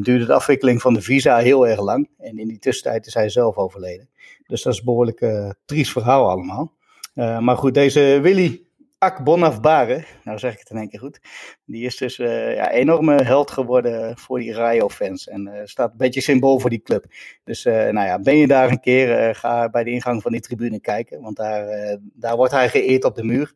duurde 0.00 0.26
de 0.26 0.34
afwikkeling 0.34 0.80
van 0.80 0.94
de 0.94 1.02
visa 1.02 1.36
heel 1.36 1.66
erg 1.68 1.80
lang. 1.80 2.08
En 2.18 2.38
in 2.38 2.48
die 2.48 2.58
tussentijd 2.58 3.06
is 3.06 3.14
hij 3.14 3.28
zelf 3.28 3.56
overleden. 3.56 4.08
Dus 4.46 4.62
dat 4.62 4.72
is 4.72 4.78
een 4.78 4.84
behoorlijk 4.84 5.20
uh, 5.20 5.50
triest 5.64 5.92
verhaal 5.92 6.30
allemaal. 6.30 6.72
maar 7.14 7.56
goed, 7.56 7.74
deze 7.74 8.18
Willy 8.22 8.62
Ak 8.98 9.24
Bonafbare, 9.24 10.04
nou 10.24 10.38
zeg 10.38 10.52
ik 10.52 10.58
het 10.58 10.70
in 10.70 10.76
één 10.76 10.88
keer 10.88 11.00
goed, 11.00 11.20
die 11.64 11.84
is 11.84 11.96
dus 11.96 12.18
uh, 12.18 12.54
ja, 12.54 12.70
enorme 12.70 13.22
held 13.22 13.50
geworden 13.50 14.18
voor 14.18 14.38
die 14.38 14.52
Rayo-fans. 14.52 15.28
En 15.28 15.60
staat 15.64 15.90
een 15.90 15.96
beetje 15.96 16.20
symbool 16.20 16.58
voor 16.58 16.70
die 16.70 16.82
club. 16.82 17.04
Dus 17.44 17.64
nou 17.64 17.92
ja, 17.92 18.18
ben 18.18 18.36
je 18.36 18.46
daar 18.46 18.70
een 18.70 18.80
keer, 18.80 19.34
ga 19.34 19.68
bij 19.70 19.84
de 19.84 19.90
ingang 19.90 20.22
van 20.22 20.32
die 20.32 20.40
tribune 20.40 20.80
kijken. 20.80 21.22
Want 21.22 21.36
daar, 21.36 21.98
daar 22.00 22.36
wordt 22.36 22.52
hij 22.52 22.68
geëerd 22.68 23.04
op 23.04 23.14
de 23.14 23.24
muur. 23.24 23.52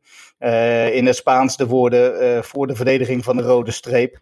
in 0.92 1.06
het 1.06 1.16
Spaans 1.16 1.56
de 1.56 1.66
woorden 1.66 2.44
voor 2.44 2.66
de 2.66 2.74
verdediging 2.74 3.24
van 3.24 3.36
de 3.36 3.42
rode 3.42 3.70
streep. 3.70 4.18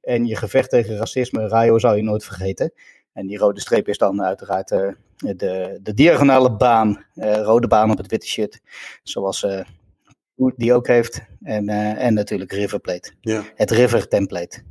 En 0.00 0.26
je 0.26 0.36
gevecht 0.36 0.70
tegen 0.70 0.96
racisme, 0.96 1.48
Rayo 1.48 1.78
zou 1.78 1.96
je 1.96 2.02
nooit 2.02 2.24
vergeten. 2.24 2.72
En 3.12 3.26
die 3.26 3.38
rode 3.38 3.60
streep 3.60 3.88
is 3.88 3.98
dan 3.98 4.22
uiteraard 4.22 4.72
de, 5.18 5.78
de 5.82 5.94
diagonale 5.94 6.56
baan, 6.56 7.04
rode 7.14 7.66
baan 7.66 7.90
op 7.90 7.98
het 7.98 8.10
witte 8.10 8.26
shirt. 8.26 8.60
Zoals 9.02 9.46
die 10.56 10.72
ook 10.72 10.86
heeft. 10.86 11.20
En, 11.42 11.68
uh, 11.68 12.04
en 12.04 12.14
natuurlijk 12.14 12.52
River 12.52 12.80
Plate. 12.80 13.12
Ja. 13.20 13.42
Het 13.54 13.70
River 13.70 14.08
template. 14.08 14.62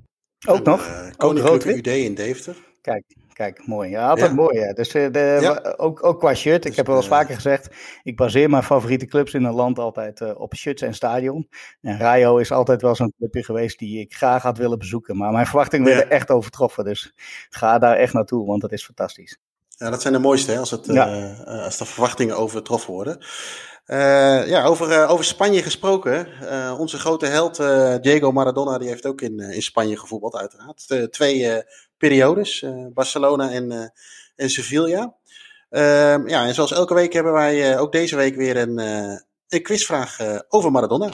Ook 0.47 0.63
nog? 0.63 1.11
Koninklijke 1.17 1.77
UD 1.77 1.87
in 1.87 2.15
Deventer. 2.15 2.55
Kijk, 2.81 3.03
kijk, 3.33 3.67
mooi. 3.67 3.89
Ja, 3.89 4.09
altijd 4.09 4.29
ja. 4.29 4.35
mooi. 4.35 4.59
Ja. 4.59 4.73
Dus 4.73 4.89
de, 4.89 5.37
ja. 5.41 5.73
ook, 5.77 6.05
ook 6.05 6.19
qua 6.19 6.33
shirt. 6.33 6.61
Dus, 6.61 6.71
ik 6.71 6.77
heb 6.77 6.87
wel 6.87 6.95
eens 6.95 7.07
vaker 7.07 7.35
gezegd, 7.35 7.75
ik 8.03 8.15
baseer 8.15 8.49
mijn 8.49 8.63
favoriete 8.63 9.05
clubs 9.05 9.33
in 9.33 9.43
een 9.43 9.53
land 9.53 9.79
altijd 9.79 10.19
uh, 10.19 10.39
op 10.39 10.55
shirts 10.55 10.81
en 10.81 10.93
stadion. 10.93 11.47
En 11.81 11.97
Rayo 11.97 12.37
is 12.37 12.51
altijd 12.51 12.81
wel 12.81 12.95
zo'n 12.95 13.13
clubje 13.17 13.43
geweest 13.43 13.79
die 13.79 13.99
ik 13.99 14.15
graag 14.15 14.43
had 14.43 14.57
willen 14.57 14.77
bezoeken. 14.77 15.17
Maar 15.17 15.31
mijn 15.31 15.45
verwachtingen 15.45 15.85
werden 15.85 16.09
echt 16.09 16.29
overtroffen. 16.29 16.83
Dus 16.83 17.13
ga 17.49 17.79
daar 17.79 17.95
echt 17.95 18.13
naartoe, 18.13 18.45
want 18.45 18.61
het 18.61 18.71
is 18.71 18.85
fantastisch. 18.85 19.37
Ja, 19.77 19.89
dat 19.89 20.01
zijn 20.01 20.13
de 20.13 20.19
mooiste, 20.19 20.51
hè, 20.51 20.59
als, 20.59 20.71
het, 20.71 20.85
ja. 20.85 21.33
als 21.45 21.77
de 21.77 21.85
verwachtingen 21.85 22.37
overtroffen 22.37 22.93
worden. 22.93 23.19
Uh, 23.87 24.47
ja, 24.47 24.63
over, 24.63 24.91
uh, 24.91 25.11
over 25.11 25.25
Spanje 25.25 25.63
gesproken. 25.63 26.27
Uh, 26.43 26.79
onze 26.79 26.99
grote 26.99 27.25
held 27.25 27.61
Diego 28.03 28.31
Maradona, 28.31 28.77
die 28.77 28.87
heeft 28.87 29.05
ook 29.05 29.21
in, 29.21 29.39
in 29.39 29.61
Spanje 29.61 29.97
gevoetbald, 29.97 30.35
uiteraard. 30.35 31.11
twee 31.11 31.63
periodes, 31.97 32.65
Barcelona 32.93 33.51
en, 33.51 33.93
en 34.35 34.49
Sevilla. 34.49 35.13
Ehm, 35.69 36.27
ja, 36.27 36.45
en 36.45 36.53
zoals 36.53 36.71
elke 36.71 36.93
week 36.93 37.13
hebben 37.13 37.33
wij 37.33 37.79
ook 37.79 37.91
deze 37.91 38.15
week 38.15 38.35
weer 38.35 38.57
een, 38.57 38.77
een 39.47 39.63
quizvraag 39.63 40.17
over 40.49 40.71
Maradona. 40.71 41.09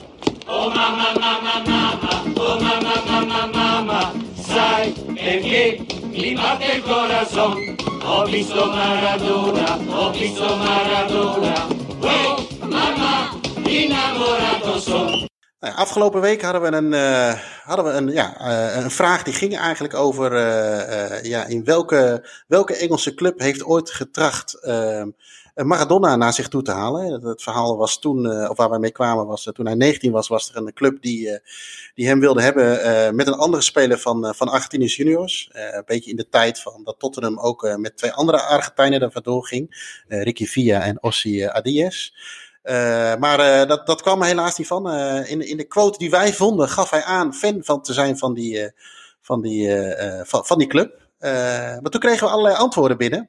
Oh 0.48 0.74
mama, 0.74 1.12
mama, 1.20 1.62
mama, 1.64 2.22
oh 2.34 2.60
mama, 2.60 2.94
mama, 3.06 3.46
mama, 3.46 4.12
sai 4.48 4.92
perché 5.14 5.86
mi 6.10 6.34
batte 6.34 6.72
il 6.72 6.82
corazon. 6.82 7.92
Ho 8.04 8.26
visto 8.26 8.66
Maradona, 8.66 9.78
ho 9.88 10.12
visto 10.12 10.56
Maradona. 10.56 11.54
Oh, 12.00 12.36
mama, 12.60 13.40
innamorato 13.64 14.78
son. 14.78 15.28
Nou 15.60 15.74
afgelopen 15.76 16.20
week 16.20 16.42
hadden 16.42 16.62
we 16.62 16.76
een, 16.76 16.92
uh, 16.92 17.32
hadden 17.64 17.84
we 17.84 17.90
een, 17.90 18.08
ja, 18.08 18.40
uh, 18.40 18.82
een 18.82 18.90
vraag 18.90 19.22
die 19.22 19.34
ging 19.34 19.58
eigenlijk 19.58 19.94
over 19.94 20.32
uh, 20.32 21.22
ja, 21.22 21.44
in 21.44 21.64
welke, 21.64 22.28
welke 22.46 22.76
Engelse 22.76 23.14
club 23.14 23.38
heeft 23.38 23.64
ooit 23.64 23.90
getracht 23.90 24.54
ehm, 24.54 25.08
Maradona 25.54 26.16
naar 26.16 26.32
zich 26.32 26.48
toe 26.48 26.62
te 26.62 26.70
halen. 26.70 27.26
Het 27.26 27.42
verhaal 27.42 27.76
was 27.76 27.98
toen, 27.98 28.48
of 28.48 28.56
waar 28.56 28.70
wij 28.70 28.78
mee 28.78 28.92
kwamen, 28.92 29.26
was 29.26 29.50
toen 29.52 29.66
hij 29.66 29.74
19 29.74 30.12
was, 30.12 30.28
was 30.28 30.50
er 30.50 30.56
een 30.56 30.72
club 30.72 31.02
die, 31.02 31.38
die 31.94 32.06
hem 32.06 32.20
wilde 32.20 32.42
hebben 32.42 33.16
met 33.16 33.26
een 33.26 33.34
andere 33.34 33.62
speler 33.62 33.98
van, 33.98 34.34
van 34.34 34.48
Argentinië 34.48 34.86
juniors. 34.86 35.50
een 35.52 35.82
beetje 35.86 36.10
in 36.10 36.16
de 36.16 36.28
tijd 36.28 36.60
van 36.60 36.80
dat 36.84 36.98
Tottenham 36.98 37.38
ook 37.38 37.76
met 37.76 37.96
twee 37.96 38.12
andere 38.12 38.42
Argentijnen 38.42 39.00
er 39.00 39.12
vandoor 39.12 39.46
ging. 39.46 39.92
Ricky 40.08 40.46
Villa 40.46 40.82
en 40.82 41.02
Ossi 41.02 41.42
Adies. 41.42 42.14
Maar 43.18 43.66
dat, 43.66 43.86
dat 43.86 44.02
kwam 44.02 44.22
helaas 44.22 44.58
niet 44.58 44.66
van. 44.66 44.90
In, 45.26 45.48
in 45.48 45.56
de 45.56 45.66
quote 45.66 45.98
die 45.98 46.10
wij 46.10 46.32
vonden, 46.32 46.68
gaf 46.68 46.90
hij 46.90 47.02
aan 47.02 47.34
fan 47.34 47.64
van 47.64 47.82
te 47.82 47.92
zijn 47.92 48.18
van 48.18 48.34
die, 48.34 48.72
van 49.20 49.40
die, 49.40 49.70
van, 50.22 50.46
van 50.46 50.58
die 50.58 50.68
club. 50.68 51.08
maar 51.80 51.90
toen 51.90 52.00
kregen 52.00 52.26
we 52.26 52.32
allerlei 52.32 52.56
antwoorden 52.56 52.96
binnen. 52.96 53.28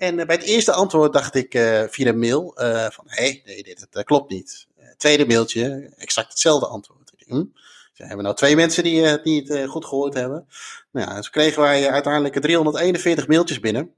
En 0.00 0.16
bij 0.16 0.36
het 0.36 0.44
eerste 0.44 0.72
antwoord 0.72 1.12
dacht 1.12 1.34
ik 1.34 1.50
via 1.90 2.04
de 2.04 2.14
mail 2.14 2.52
van, 2.90 3.04
hé, 3.06 3.22
hey, 3.22 3.42
nee, 3.44 3.62
dit 3.62 3.86
het, 3.90 4.04
klopt 4.04 4.30
niet. 4.30 4.66
tweede 4.96 5.26
mailtje, 5.26 5.92
exact 5.96 6.28
hetzelfde 6.28 6.66
antwoord. 6.66 7.12
Hm? 7.26 7.44
Zijn 7.92 8.08
hebben 8.08 8.24
nou 8.24 8.36
twee 8.36 8.56
mensen 8.56 8.82
die, 8.82 9.04
het 9.04 9.68
goed 9.68 9.84
gehoord 9.84 10.14
hebben. 10.14 10.46
Nou 10.90 11.08
ja, 11.08 11.16
dus 11.16 11.30
kregen 11.30 11.62
wij 11.62 11.90
uiteindelijk 11.90 12.40
341 12.40 13.28
mailtjes 13.28 13.60
binnen. 13.60 13.94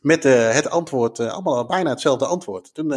Met 0.00 0.22
het 0.22 0.70
antwoord, 0.70 1.20
allemaal 1.20 1.66
bijna 1.66 1.90
hetzelfde 1.90 2.26
antwoord. 2.26 2.74
Toen 2.74 2.88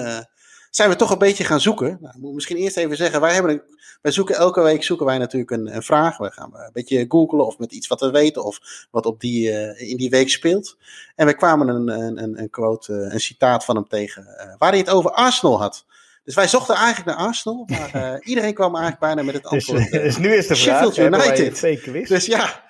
zijn 0.75 0.89
we 0.89 0.95
toch 0.95 1.11
een 1.11 1.17
beetje 1.17 1.43
gaan 1.43 1.61
zoeken. 1.61 1.97
Nou, 2.01 2.13
ik 2.15 2.21
moet 2.21 2.33
misschien 2.33 2.57
eerst 2.57 2.77
even 2.77 2.97
zeggen, 2.97 3.21
wij, 3.21 3.33
hebben 3.33 3.51
een, 3.51 3.61
wij 4.01 4.11
zoeken 4.11 4.35
elke 4.35 4.61
week 4.61 4.83
zoeken 4.83 5.05
wij 5.05 5.17
natuurlijk 5.17 5.51
een, 5.51 5.75
een 5.75 5.83
vraag. 5.83 6.17
We 6.17 6.31
gaan 6.31 6.51
een 6.53 6.69
beetje 6.73 7.05
googlen 7.09 7.45
of 7.45 7.57
met 7.57 7.71
iets 7.71 7.87
wat 7.87 7.99
we 7.99 8.11
weten 8.11 8.43
of 8.43 8.87
wat 8.91 9.05
op 9.05 9.19
die, 9.19 9.49
uh, 9.49 9.89
in 9.89 9.97
die 9.97 10.09
week 10.09 10.29
speelt. 10.29 10.77
En 11.15 11.25
we 11.25 11.35
kwamen 11.35 11.67
een, 11.67 11.87
een, 11.87 12.39
een 12.39 12.49
quote, 12.49 12.93
uh, 12.93 13.13
een 13.13 13.19
citaat 13.19 13.65
van 13.65 13.75
hem 13.75 13.87
tegen, 13.87 14.23
uh, 14.23 14.55
waar 14.57 14.69
hij 14.69 14.79
het 14.79 14.89
over 14.89 15.11
Arsenal 15.11 15.59
had. 15.59 15.85
Dus 16.23 16.35
wij 16.35 16.47
zochten 16.47 16.75
eigenlijk 16.75 17.17
naar 17.17 17.27
Arsenal, 17.27 17.67
maar 17.67 18.21
iedereen 18.31 18.53
kwam 18.53 18.75
eigenlijk 18.75 18.99
bijna 18.99 19.23
met 19.23 19.33
het 19.33 19.43
dus, 19.43 19.51
antwoord. 19.51 19.91
Dus, 19.91 20.01
dus 20.01 20.17
nu 20.17 20.33
is 20.33 20.47
de 20.47 20.55
vraag, 20.55 20.83
Sheffield 20.83 21.13
United. 21.13 22.07
Dus 22.07 22.25
ja. 22.25 22.63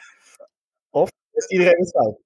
Of 0.89 1.09
is 1.33 1.47
iedereen 1.47 1.79
het 1.79 1.91
fout? 1.91 2.17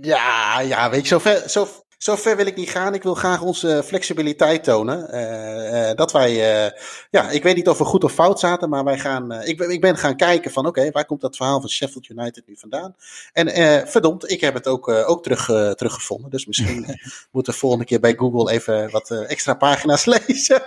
Ja, 0.00 0.60
ja, 0.60 0.90
weet 0.90 1.02
je, 1.02 1.08
zo 1.08 1.18
ver, 1.18 1.48
zo, 1.50 1.68
zo 1.98 2.16
ver 2.16 2.36
wil 2.36 2.46
ik 2.46 2.56
niet 2.56 2.70
gaan. 2.70 2.94
Ik 2.94 3.02
wil 3.02 3.14
graag 3.14 3.42
onze 3.42 3.82
flexibiliteit 3.84 4.64
tonen. 4.64 5.14
Uh, 5.14 5.88
uh, 5.88 5.94
dat 5.94 6.12
wij, 6.12 6.30
uh, 6.30 6.70
ja, 7.10 7.30
ik 7.30 7.42
weet 7.42 7.56
niet 7.56 7.68
of 7.68 7.78
we 7.78 7.84
goed 7.84 8.04
of 8.04 8.12
fout 8.12 8.40
zaten, 8.40 8.68
maar 8.68 8.84
wij 8.84 8.98
gaan, 8.98 9.32
ik, 9.32 9.60
ik 9.60 9.80
ben 9.80 9.96
gaan 9.96 10.16
kijken 10.16 10.50
van, 10.50 10.66
oké, 10.66 10.78
okay, 10.78 10.90
waar 10.90 11.04
komt 11.04 11.20
dat 11.20 11.36
verhaal 11.36 11.60
van 11.60 11.70
Sheffield 11.70 12.08
United 12.08 12.46
nu 12.46 12.56
vandaan? 12.56 12.96
En 13.32 13.88
verdomd, 13.88 14.30
ik 14.30 14.40
heb 14.40 14.54
het 14.54 14.66
ook, 14.66 14.88
ook 14.88 15.22
terug, 15.22 15.44
teruggevonden. 15.74 16.30
Dus 16.30 16.46
misschien 16.46 16.86
moeten 17.32 17.52
we 17.52 17.58
volgende 17.58 17.84
keer 17.84 18.00
bij 18.00 18.14
Google 18.16 18.52
even 18.52 18.90
wat 18.90 19.10
extra 19.10 19.54
pagina's 19.54 20.04
lezen. 20.26 20.62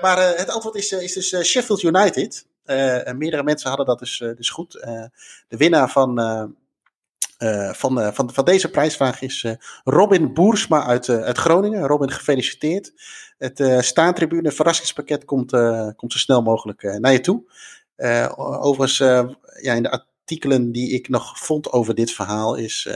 maar 0.00 0.36
het 0.36 0.48
antwoord 0.48 0.74
is, 0.74 0.92
is 0.92 1.12
dus 1.12 1.50
Sheffield 1.50 1.82
United. 1.82 2.46
meerdere 3.16 3.42
mensen 3.42 3.68
hadden 3.68 3.86
dat 3.86 3.98
dus, 3.98 4.18
dus 4.36 4.50
goed. 4.50 4.72
de 5.48 5.56
winnaar 5.56 5.90
van 5.90 6.20
van, 7.72 7.98
uh, 7.98 8.12
van, 8.12 8.32
van 8.32 8.44
deze 8.44 8.70
prijsvraag 8.70 9.22
is 9.22 9.42
uh, 9.42 9.52
Robin 9.84 10.34
Boersma 10.34 10.84
uit, 10.86 11.06
Groningen. 11.38 11.86
Robin, 11.86 12.10
gefeliciteerd. 12.10 12.92
Het 13.38 13.84
staantribune 13.84 14.52
verrassingspakket 14.52 15.24
komt, 15.24 15.50
komt 15.96 16.12
zo 16.12 16.18
snel 16.18 16.42
mogelijk 16.42 16.98
naar 16.98 17.12
je 17.12 17.20
toe. 17.20 17.44
overigens, 18.60 18.98
ja, 19.60 19.74
in 19.74 19.82
de 19.82 19.90
artikelen 19.90 20.72
die 20.72 20.90
ik 20.90 21.08
nog 21.08 21.38
vond 21.38 21.72
over 21.72 21.94
dit 21.94 22.10
verhaal, 22.10 22.54
is 22.54 22.88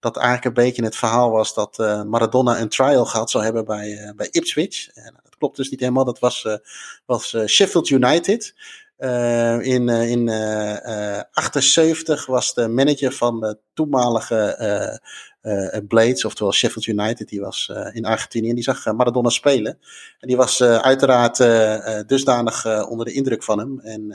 dat 0.00 0.16
eigenlijk 0.16 0.44
een 0.44 0.64
beetje 0.64 0.84
het 0.84 0.96
verhaal 0.96 1.30
was 1.30 1.54
dat 1.54 1.78
Maradona 2.06 2.60
een 2.60 2.68
trial 2.68 3.04
gehad 3.04 3.30
zou 3.30 3.44
hebben 3.44 3.64
bij, 3.64 4.12
bij 4.16 4.28
Ipswich. 4.30 4.92
dat 5.22 5.36
klopt 5.38 5.56
dus 5.56 5.70
niet 5.70 5.80
helemaal. 5.80 6.04
Dat 6.04 6.18
was, 6.18 6.58
was 7.06 7.36
Sheffield 7.46 7.88
United. 7.88 8.54
Uh, 9.02 9.58
in 9.62 9.88
uh, 9.88 10.10
in 10.10 10.28
uh, 10.28 11.22
78 11.32 12.26
was 12.26 12.54
de 12.54 12.68
manager 12.68 13.12
van 13.12 13.40
de 13.40 13.58
toenmalige 13.74 14.56
Blades, 15.88 16.24
oftewel 16.24 16.52
Sheffield 16.52 16.86
United, 16.86 17.28
die 17.28 17.40
was 17.40 17.70
uh, 17.72 17.94
in 17.94 18.04
Argentinië 18.04 18.48
en 18.48 18.54
die 18.54 18.64
zag 18.64 18.92
Maradona 18.92 19.28
spelen. 19.28 19.78
En 20.20 20.28
die 20.28 20.36
was 20.36 20.62
uiteraard 20.62 21.36
dusdanig 22.08 22.88
onder 22.88 23.06
de 23.06 23.12
indruk 23.12 23.42
van 23.42 23.58
hem. 23.58 23.80
En 23.80 24.14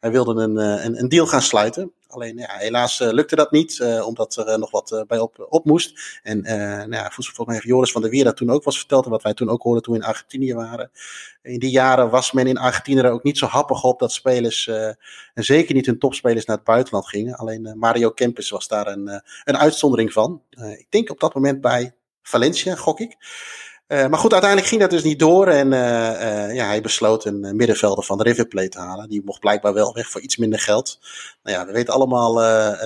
hij 0.00 0.10
wilde 0.10 0.42
een, 0.42 0.56
een, 0.56 0.98
een, 0.98 1.08
deal 1.08 1.26
gaan 1.26 1.42
sluiten. 1.42 1.92
Alleen 2.08 2.36
ja, 2.36 2.56
helaas 2.56 2.98
lukte 2.98 3.36
dat 3.36 3.50
niet, 3.50 4.00
omdat 4.04 4.36
er 4.36 4.58
nog 4.58 4.70
wat 4.70 5.04
bij 5.06 5.18
op, 5.18 5.46
op 5.48 5.64
moest. 5.64 6.20
En 6.22 6.40
nou 6.40 6.90
ja, 6.90 7.10
heeft 7.44 7.62
Joris 7.62 7.92
van 7.92 8.02
der 8.02 8.10
Weer 8.10 8.24
dat 8.24 8.36
toen 8.36 8.50
ook 8.50 8.64
was 8.64 8.78
verteld. 8.78 9.04
En 9.04 9.10
wat 9.10 9.22
wij 9.22 9.34
toen 9.34 9.48
ook 9.48 9.62
hoorden 9.62 9.82
toen 9.82 9.94
we 9.94 10.00
in 10.00 10.06
Argentinië 10.06 10.54
waren. 10.54 10.90
In 11.42 11.58
die 11.58 11.70
jaren 11.70 12.10
was 12.10 12.32
men 12.32 12.46
in 12.46 12.58
Argentinië 12.58 13.00
er 13.00 13.10
ook 13.10 13.22
niet 13.22 13.38
zo 13.38 13.46
happig 13.46 13.84
op 13.84 13.98
dat 13.98 14.12
spelers, 14.12 14.66
en 14.66 15.44
zeker 15.44 15.74
niet 15.74 15.86
hun 15.86 15.98
topspelers, 15.98 16.44
naar 16.44 16.56
het 16.56 16.64
buitenland 16.64 17.08
gingen. 17.08 17.36
Alleen 17.36 17.74
Mario 17.78 18.10
Kempis 18.10 18.50
was 18.50 18.68
daar 18.68 18.86
een, 18.86 19.22
een 19.44 19.56
uitzondering 19.56 20.12
van. 20.12 20.42
Uh, 20.56 20.70
ik 20.70 20.86
denk 20.88 21.10
op 21.10 21.20
dat 21.20 21.34
moment 21.34 21.60
bij 21.60 21.94
Valencia, 22.22 22.74
gok 22.74 23.00
ik. 23.00 23.16
Uh, 23.88 24.06
maar 24.06 24.18
goed, 24.18 24.32
uiteindelijk 24.32 24.70
ging 24.70 24.80
dat 24.80 24.90
dus 24.90 25.02
niet 25.02 25.18
door. 25.18 25.46
En 25.46 25.72
uh, 25.72 25.78
uh, 25.78 26.54
ja, 26.54 26.66
hij 26.66 26.80
besloot 26.80 27.24
een 27.24 27.56
middenvelder 27.56 28.04
van 28.04 28.18
de 28.18 28.24
River 28.24 28.46
Plate 28.46 28.68
te 28.68 28.78
halen. 28.78 29.08
Die 29.08 29.22
mocht 29.24 29.40
blijkbaar 29.40 29.74
wel 29.74 29.94
weg 29.94 30.08
voor 30.08 30.20
iets 30.20 30.36
minder 30.36 30.58
geld. 30.58 30.98
Nou 31.42 31.56
ja, 31.56 31.66
we 31.66 31.72
weten 31.72 31.94
allemaal, 31.94 32.34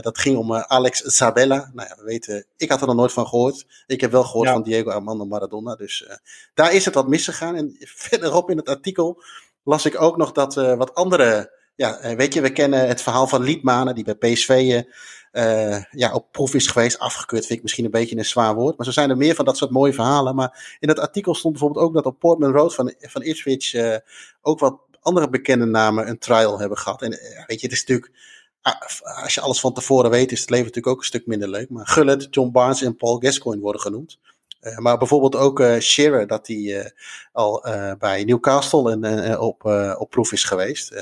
dat 0.02 0.18
ging 0.18 0.36
om 0.36 0.54
Alex 0.54 1.02
Sabella. 1.16 1.70
Nou 1.74 1.88
ja, 1.88 1.96
we 1.96 2.04
weten, 2.04 2.46
ik 2.56 2.70
had 2.70 2.80
er 2.80 2.86
nog 2.86 2.96
nooit 2.96 3.12
van 3.12 3.26
gehoord. 3.26 3.66
Ik 3.86 4.00
heb 4.00 4.10
wel 4.10 4.24
gehoord 4.24 4.46
ja. 4.48 4.52
van 4.52 4.62
Diego 4.62 4.90
Armando 4.90 5.24
Maradona. 5.24 5.74
Dus 5.74 6.08
daar 6.54 6.74
is 6.74 6.84
het 6.84 6.94
wat 6.94 7.08
misgegaan. 7.08 7.56
En 7.56 7.76
verderop 8.08 8.50
in 8.50 8.56
het 8.56 8.68
artikel 8.68 9.22
las 9.62 9.86
ik 9.86 10.00
ook 10.00 10.16
nog 10.16 10.32
dat 10.32 10.54
wat 10.54 10.94
andere... 10.94 11.58
Ja, 11.74 12.16
weet 12.16 12.34
je, 12.34 12.40
we 12.40 12.52
kennen 12.52 12.88
het 12.88 13.02
verhaal 13.02 13.26
van 13.26 13.42
Liedmanen, 13.42 13.94
die 13.94 14.04
bij 14.04 14.14
PSV 14.14 14.82
uh, 15.32 15.82
ja, 15.90 16.14
op 16.14 16.32
proef 16.32 16.54
is 16.54 16.66
geweest. 16.66 16.98
Afgekeurd 16.98 17.46
vind 17.46 17.56
ik 17.56 17.62
misschien 17.62 17.84
een 17.84 17.90
beetje 17.90 18.16
een 18.16 18.24
zwaar 18.24 18.54
woord. 18.54 18.76
Maar 18.76 18.86
zo 18.86 18.92
zijn 18.92 19.10
er 19.10 19.16
meer 19.16 19.34
van 19.34 19.44
dat 19.44 19.56
soort 19.56 19.70
mooie 19.70 19.92
verhalen. 19.92 20.34
Maar 20.34 20.76
in 20.80 20.88
dat 20.88 20.98
artikel 20.98 21.34
stond 21.34 21.52
bijvoorbeeld 21.52 21.84
ook 21.84 21.94
dat 21.94 22.06
op 22.06 22.18
Portman 22.18 22.52
Road 22.52 22.74
van, 22.74 22.94
van 23.00 23.22
Ipswich 23.22 23.74
uh, 23.74 23.96
ook 24.40 24.58
wat 24.58 24.78
andere 25.00 25.28
bekende 25.28 25.64
namen 25.64 26.08
een 26.08 26.18
trial 26.18 26.58
hebben 26.58 26.78
gehad. 26.78 27.02
En 27.02 27.12
uh, 27.12 27.18
weet 27.46 27.60
je, 27.60 27.66
het 27.66 27.72
is 27.76 27.84
natuurlijk, 27.84 28.12
ah, 28.60 29.22
als 29.22 29.34
je 29.34 29.40
alles 29.40 29.60
van 29.60 29.74
tevoren 29.74 30.10
weet, 30.10 30.32
is 30.32 30.40
het 30.40 30.50
leven 30.50 30.66
natuurlijk 30.66 30.94
ook 30.94 31.00
een 31.00 31.08
stuk 31.08 31.26
minder 31.26 31.48
leuk. 31.48 31.70
Maar 31.70 31.86
Gullit, 31.86 32.26
John 32.30 32.50
Barnes 32.50 32.82
en 32.82 32.96
Paul 32.96 33.18
Gascoigne 33.18 33.62
worden 33.62 33.80
genoemd. 33.80 34.18
Uh, 34.60 34.76
maar 34.76 34.98
bijvoorbeeld 34.98 35.36
ook 35.36 35.60
uh, 35.60 35.78
Shearer, 35.78 36.26
dat 36.26 36.46
hij 36.46 36.56
uh, 36.56 36.84
al 37.32 37.66
bij 37.98 38.24
Newcastle 38.24 38.90
en, 38.90 39.38
op, 39.38 39.64
op 39.98 40.10
proef 40.10 40.32
is 40.32 40.44
geweest. 40.44 40.92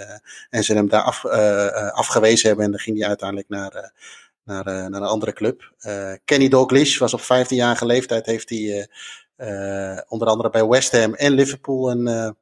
en 0.51 0.65
ze 0.65 0.75
hem 0.75 0.89
daar 0.89 1.03
af, 1.03 1.25
afgewezen 1.93 2.47
hebben 2.47 2.65
en 2.65 2.71
dan 2.71 2.81
ging 2.81 2.99
hij 2.99 3.09
uiteindelijk 3.09 3.49
naar, 3.49 3.93
naar, 4.45 4.65
naar 4.65 5.01
een 5.01 5.09
andere 5.09 5.33
club. 5.33 5.73
Kenny 6.25 6.49
Dalglish 6.49 6.99
was 6.99 7.15
op 7.15 7.21
15-jarige 7.21 7.87
leeftijd, 7.87 8.27
heeft 8.27 8.49
hij 8.49 8.89
onder 10.09 10.29
andere 10.29 10.51
bij 10.51 10.67
West 10.67 10.93
Ham 10.93 11.15
en 11.15 11.33
Liverpool 11.33 11.91
een 11.91 12.37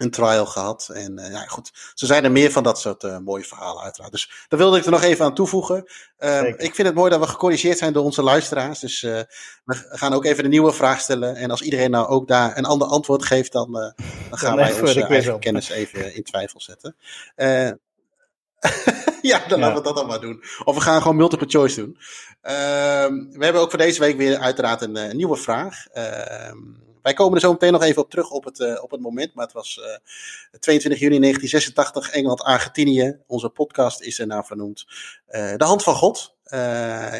een 0.00 0.10
trial 0.10 0.46
gehad. 0.46 0.88
En 0.92 1.18
uh, 1.18 1.30
ja, 1.30 1.44
goed, 1.46 1.72
zo 1.94 2.06
zijn 2.06 2.24
er 2.24 2.32
meer 2.32 2.50
van 2.50 2.62
dat 2.62 2.80
soort 2.80 3.02
uh, 3.02 3.18
mooie 3.18 3.44
verhalen 3.44 3.82
uiteraard. 3.82 4.12
Dus 4.12 4.46
daar 4.48 4.58
wilde 4.58 4.78
ik 4.78 4.84
er 4.84 4.90
nog 4.90 5.02
even 5.02 5.24
aan 5.24 5.34
toevoegen. 5.34 5.84
Uh, 6.18 6.46
ik 6.46 6.74
vind 6.74 6.88
het 6.88 6.94
mooi 6.94 7.10
dat 7.10 7.20
we 7.20 7.26
gecorrigeerd 7.26 7.78
zijn 7.78 7.92
door 7.92 8.04
onze 8.04 8.22
luisteraars. 8.22 8.78
Dus 8.80 9.02
uh, 9.02 9.20
we 9.64 9.84
gaan 9.88 10.12
ook 10.12 10.24
even 10.24 10.44
een 10.44 10.50
nieuwe 10.50 10.72
vraag 10.72 11.00
stellen. 11.00 11.36
En 11.36 11.50
als 11.50 11.62
iedereen 11.62 11.90
nou 11.90 12.06
ook 12.06 12.28
daar 12.28 12.58
een 12.58 12.64
ander 12.64 12.88
antwoord 12.88 13.24
geeft, 13.24 13.52
dan, 13.52 13.72
dan 13.72 13.94
gaan 14.30 14.56
dan 14.56 14.66
wij 14.66 14.80
onze 14.80 15.04
eigen 15.04 15.38
kennis 15.38 15.68
even 15.68 16.14
in 16.14 16.22
twijfel 16.22 16.60
zetten. 16.60 16.96
ja, 19.22 19.38
dan 19.48 19.58
ja. 19.58 19.64
laten 19.64 19.76
we 19.76 19.82
dat 19.82 19.96
dan 19.96 20.06
maar 20.06 20.20
doen. 20.20 20.42
Of 20.64 20.74
we 20.74 20.80
gaan 20.80 21.02
gewoon 21.02 21.16
multiple 21.16 21.48
choice 21.48 21.80
doen. 21.80 21.98
Ehm, 22.40 23.14
we 23.30 23.44
hebben 23.44 23.62
ook 23.62 23.70
voor 23.70 23.78
deze 23.78 24.00
week 24.00 24.16
weer 24.16 24.38
uiteraard 24.38 24.82
een, 24.82 24.96
een 24.96 25.16
nieuwe 25.16 25.36
vraag. 25.36 25.86
Ehm, 25.92 26.58
wij 27.06 27.14
komen 27.14 27.34
er 27.34 27.40
zo 27.40 27.52
meteen 27.52 27.72
nog 27.72 27.82
even 27.82 28.02
op 28.02 28.10
terug 28.10 28.30
op 28.30 28.44
het, 28.44 28.58
uh, 28.58 28.82
op 28.82 28.90
het 28.90 29.00
moment. 29.00 29.34
Maar 29.34 29.44
het 29.44 29.54
was 29.54 29.80
uh, 29.80 30.58
22 30.58 31.00
juni 31.00 31.18
1986, 31.18 32.10
Engeland-Argentinië. 32.10 33.18
Onze 33.26 33.48
podcast 33.48 34.00
is 34.00 34.20
ernaar 34.20 34.46
vernoemd. 34.46 34.84
Uh, 35.28 35.54
de 35.56 35.64
Hand 35.64 35.82
van 35.82 35.94
God 35.94 36.36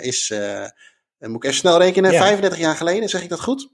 is, 0.01 0.35
moet 1.19 1.37
ik 1.37 1.45
even 1.45 1.57
snel 1.57 1.79
rekenen, 1.79 2.13
ja. 2.13 2.19
35 2.19 2.59
jaar 2.59 2.77
geleden, 2.77 3.09
zeg 3.09 3.23
ik 3.23 3.29
dat 3.29 3.41
goed? 3.41 3.71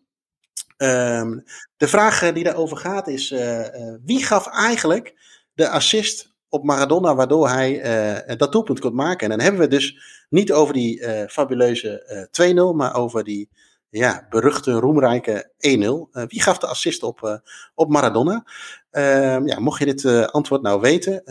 Um, 0.76 1.44
de 1.76 1.88
vraag 1.88 2.32
die 2.32 2.44
daarover 2.44 2.76
gaat 2.76 3.08
is, 3.08 3.34
wie 4.04 4.24
gaf 4.24 4.46
eigenlijk 4.46 5.14
de 5.54 5.68
assist 5.68 6.32
op 6.48 6.64
Maradona, 6.64 7.14
waardoor 7.14 7.48
hij 7.48 7.70
uh, 8.28 8.36
dat 8.36 8.52
doelpunt 8.52 8.80
kon 8.80 8.94
maken. 8.94 9.30
En 9.30 9.36
dan 9.36 9.46
hebben 9.46 9.60
we 9.60 9.68
dus 9.68 9.96
niet 10.28 10.52
over 10.52 10.74
die 10.74 11.04
fabuleuze 11.28 12.28
uh, 12.38 12.72
2-0, 12.72 12.76
maar 12.76 12.94
over 12.94 13.24
die 13.24 13.48
ja, 13.92 14.26
beruchte, 14.30 14.72
roemrijke 14.72 15.50
1-0. 15.58 15.60
Uh, 15.60 16.02
wie 16.12 16.42
gaf 16.42 16.58
de 16.58 16.66
assist 16.66 17.02
op, 17.02 17.20
uh, 17.24 17.34
op 17.74 17.90
Maradona? 17.90 18.44
Uh, 18.92 19.46
ja, 19.46 19.60
mocht 19.60 19.78
je 19.78 19.84
dit 19.84 20.02
uh, 20.02 20.24
antwoord 20.24 20.62
nou 20.62 20.80
weten, 20.80 21.22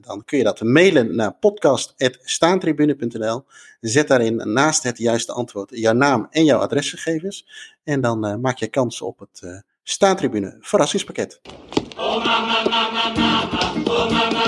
dan 0.00 0.24
kun 0.24 0.38
je 0.38 0.44
dat 0.44 0.60
mailen 0.60 1.16
naar 1.16 1.32
podcast.staantribune.nl. 1.32 3.44
Zet 3.80 4.08
daarin 4.08 4.52
naast 4.52 4.82
het 4.82 4.98
juiste 4.98 5.32
antwoord 5.32 5.70
jouw 5.70 5.92
naam 5.92 6.26
en 6.30 6.44
jouw 6.44 6.60
adresgegevens. 6.60 7.46
En 7.84 8.00
dan 8.00 8.40
maak 8.40 8.58
je 8.58 8.66
kans 8.66 9.00
op 9.00 9.18
het 9.18 9.62
Staantribune 9.82 10.56
verrassingspakket. 10.60 11.40
Oh 11.96 12.24
mama, 12.24 12.62
mama, 12.68 13.12
mama, 13.14 13.48
oh 13.84 14.10
mama, 14.10 14.30
mama, 14.30 14.43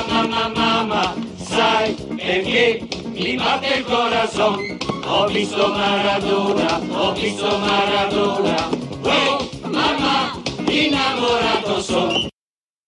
mama, 1.57 1.86
sai 1.86 1.94
perché 2.16 2.88
mi 3.04 3.36
batte 3.36 3.74
il 3.78 3.84
corazon. 3.84 4.78
Ho 5.04 5.26
visto 5.28 5.68
Maradona, 5.68 6.78
ho 6.78 7.12
visto 7.14 7.59
Maradona. 7.59 8.68
Oh, 9.02 9.50
mama, 9.62 10.42
innamorato 10.66 11.80
son. 11.80 12.28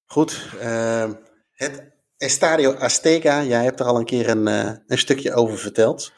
Goed, 0.06 0.48
uh, 0.62 1.10
het 1.52 1.92
Estadio 2.16 2.74
Azteca. 2.74 3.42
Jij 3.42 3.64
hebt 3.64 3.80
er 3.80 3.86
al 3.86 3.98
een 3.98 4.04
keer 4.04 4.28
een, 4.28 4.46
uh, 4.46 4.72
een 4.86 4.98
stukje 4.98 5.34
over 5.34 5.58
verteld. 5.58 6.12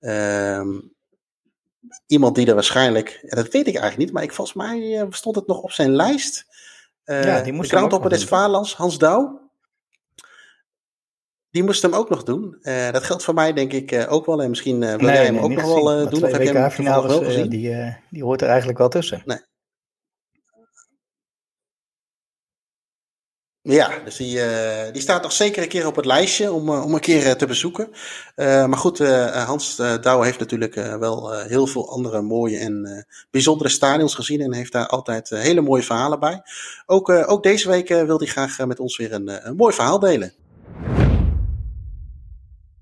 Uh, 0.00 0.66
iemand 2.06 2.34
die 2.34 2.46
er 2.46 2.54
waarschijnlijk, 2.54 3.18
ja, 3.22 3.34
dat 3.34 3.48
weet 3.48 3.66
ik 3.66 3.74
eigenlijk 3.74 3.98
niet, 3.98 4.12
maar 4.12 4.22
ik, 4.22 4.32
volgens 4.32 4.56
mij 4.56 4.78
uh, 4.78 5.06
stond 5.10 5.36
het 5.36 5.46
nog 5.46 5.60
op 5.60 5.70
zijn 5.70 5.96
lijst. 5.96 6.46
ja, 7.04 7.40
die 7.40 7.52
moest 7.52 7.70
de 7.70 7.76
Groundhopper 7.76 8.10
des 8.10 8.24
Vaarlands, 8.24 8.74
Hans 8.76 8.98
Douw. 8.98 9.49
Die 11.50 11.64
moest 11.64 11.82
hem 11.82 11.94
ook 11.94 12.08
nog 12.08 12.22
doen. 12.22 12.58
Uh, 12.62 12.90
dat 12.90 13.04
geldt 13.04 13.24
voor 13.24 13.34
mij 13.34 13.52
denk 13.52 13.72
ik 13.72 13.92
uh, 13.92 14.12
ook 14.12 14.26
wel. 14.26 14.42
En 14.42 14.48
misschien 14.48 14.82
uh, 14.82 14.88
wil 14.88 14.98
nee, 14.98 15.14
jij 15.14 15.24
hem 15.24 15.34
nee, 15.34 15.42
ook 15.42 15.50
nog 15.50 15.60
gezien. 15.60 15.84
wel 15.84 16.08
doen. 16.08 16.24
Of 16.24 16.32
heb 16.32 16.42
je 16.42 16.82
hem 16.82 16.84
wel 16.84 17.22
gezien? 17.22 17.48
Die, 17.48 17.96
die 18.10 18.24
hoort 18.24 18.42
er 18.42 18.48
eigenlijk 18.48 18.78
wel 18.78 18.88
tussen. 18.88 19.22
Nee. 19.24 19.38
Ja, 23.62 23.90
dus 24.04 24.16
die, 24.16 24.36
uh, 24.36 24.92
die 24.92 25.02
staat 25.02 25.22
nog 25.22 25.32
zeker 25.32 25.62
een 25.62 25.68
keer 25.68 25.86
op 25.86 25.96
het 25.96 26.04
lijstje 26.04 26.52
om, 26.52 26.68
uh, 26.68 26.84
om 26.84 26.94
een 26.94 27.00
keer 27.00 27.26
uh, 27.26 27.30
te 27.30 27.46
bezoeken. 27.46 27.88
maar 28.36 28.76
goed, 28.76 28.98
Hans 29.32 29.76
Douwe 29.76 30.24
heeft 30.24 30.38
natuurlijk 30.38 30.74
wel 30.74 31.40
heel 31.40 31.66
veel 31.66 31.90
andere 31.90 32.22
mooie 32.22 32.58
en 32.58 33.06
bijzondere 33.30 33.68
stadions 33.68 34.14
gezien. 34.14 34.40
En 34.40 34.54
heeft 34.54 34.72
daar 34.72 34.86
altijd 34.86 35.28
hele 35.28 35.60
mooie 35.60 35.82
verhalen 35.82 36.20
bij. 36.20 36.42
Ook, 36.86 37.08
ook 37.08 37.42
deze 37.42 37.68
week 37.68 37.88
wil 37.88 38.18
hij 38.18 38.26
graag 38.26 38.66
met 38.66 38.80
ons 38.80 38.96
weer 38.96 39.12
een, 39.12 39.46
een 39.48 39.56
mooi 39.56 39.74
verhaal 39.74 39.98
delen. 39.98 40.32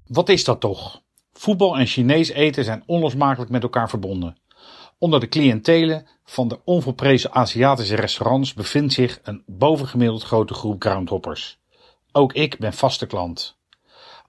Wat 0.09 0.29
is 0.29 0.45
dat 0.45 0.61
toch? 0.61 1.03
Voetbal 1.33 1.79
en 1.79 1.87
Chinees 1.87 2.29
eten 2.29 2.65
zijn 2.65 2.83
onlosmakelijk 2.87 3.51
met 3.51 3.63
elkaar 3.63 3.89
verbonden. 3.89 4.37
Onder 4.99 5.21
de 5.21 5.29
cliëntelen 5.29 6.07
van 6.25 6.49
de 6.49 6.61
onvolprezen 6.65 7.33
Aziatische 7.33 7.97
restaurants 7.97 8.55
bevindt 8.55 8.93
zich 8.93 9.21
een 9.23 9.43
bovengemiddeld 9.47 10.23
grote 10.23 10.55
groep 10.55 10.83
groundhoppers. 10.83 11.59
Ook 12.13 12.33
ik 12.33 12.59
ben 12.59 12.73
vaste 12.73 13.07
klant. 13.07 13.57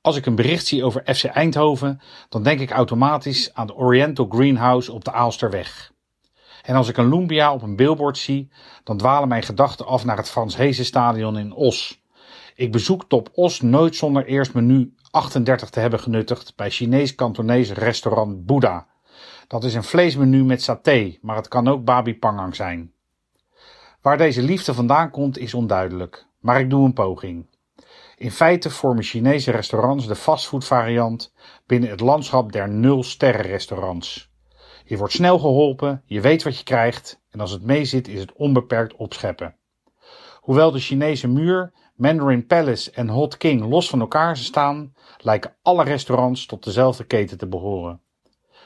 Als 0.01 0.15
ik 0.15 0.25
een 0.25 0.35
bericht 0.35 0.65
zie 0.65 0.83
over 0.83 1.15
FC 1.15 1.23
Eindhoven, 1.23 2.01
dan 2.29 2.43
denk 2.43 2.59
ik 2.59 2.71
automatisch 2.71 3.53
aan 3.53 3.67
de 3.67 3.75
Oriental 3.75 4.27
Greenhouse 4.29 4.91
op 4.91 5.05
de 5.05 5.11
Aalsterweg. 5.11 5.91
En 6.63 6.75
als 6.75 6.87
ik 6.87 6.97
een 6.97 7.09
Lumbia 7.09 7.53
op 7.53 7.61
een 7.61 7.75
billboard 7.75 8.17
zie, 8.17 8.49
dan 8.83 8.97
dwalen 8.97 9.27
mijn 9.27 9.43
gedachten 9.43 9.85
af 9.85 10.05
naar 10.05 10.17
het 10.17 10.29
Frans 10.29 10.55
Hezen 10.55 10.85
Stadion 10.85 11.37
in 11.37 11.53
Os. 11.53 12.01
Ik 12.55 12.71
bezoek 12.71 13.03
Top 13.07 13.29
Os 13.33 13.61
nooit 13.61 13.95
zonder 13.95 14.25
eerst 14.25 14.53
menu 14.53 14.93
38 15.11 15.69
te 15.69 15.79
hebben 15.79 15.99
genuttigd 15.99 16.55
bij 16.55 16.69
Chinees-Kantonees 16.69 17.71
restaurant 17.71 18.45
Buddha. 18.45 18.87
Dat 19.47 19.63
is 19.63 19.73
een 19.73 19.83
vleesmenu 19.83 20.43
met 20.43 20.61
saté, 20.61 21.17
maar 21.21 21.35
het 21.35 21.47
kan 21.47 21.67
ook 21.67 21.83
babi 21.83 22.17
pangang 22.17 22.55
zijn. 22.55 22.93
Waar 24.01 24.17
deze 24.17 24.41
liefde 24.41 24.73
vandaan 24.73 25.11
komt 25.11 25.37
is 25.37 25.53
onduidelijk, 25.53 26.25
maar 26.39 26.59
ik 26.59 26.69
doe 26.69 26.85
een 26.85 26.93
poging. 26.93 27.47
In 28.15 28.31
feite 28.31 28.69
vormen 28.69 29.03
Chinese 29.03 29.51
restaurants 29.51 30.07
de 30.07 30.15
fastfood-variant 30.15 31.33
binnen 31.65 31.89
het 31.89 31.99
landschap 31.99 32.51
der 32.51 32.69
nul-sterren-restaurants. 32.69 34.29
Je 34.85 34.97
wordt 34.97 35.13
snel 35.13 35.39
geholpen, 35.39 36.01
je 36.05 36.21
weet 36.21 36.43
wat 36.43 36.57
je 36.57 36.63
krijgt 36.63 37.21
en 37.29 37.39
als 37.39 37.51
het 37.51 37.63
meezit 37.63 38.07
is 38.07 38.19
het 38.19 38.33
onbeperkt 38.33 38.95
opscheppen. 38.95 39.55
Hoewel 40.39 40.71
de 40.71 40.79
Chinese 40.79 41.27
muur, 41.27 41.73
Mandarin 41.99 42.45
Palace 42.45 42.91
en 42.91 43.09
Hot 43.09 43.37
King 43.37 43.65
los 43.65 43.89
van 43.89 43.99
elkaar 43.99 44.37
staan, 44.37 44.93
lijken 45.17 45.55
alle 45.61 45.83
restaurants 45.83 46.45
tot 46.45 46.63
dezelfde 46.63 47.03
keten 47.03 47.37
te 47.37 47.47
behoren. 47.47 48.01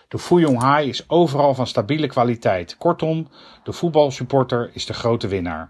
De 0.08 0.20
Fuyong 0.20 0.62
Hai 0.62 0.90
is 0.90 1.10
overal 1.10 1.54
van 1.54 1.68
stabiele 1.68 2.08
kwaliteit. 2.08 2.78
Kortom, 2.78 3.28
de 3.64 3.72
voetbalsupporter 3.72 4.70
is 4.74 4.86
de 4.86 4.94
grote 4.94 5.28
winnaar. 5.28 5.70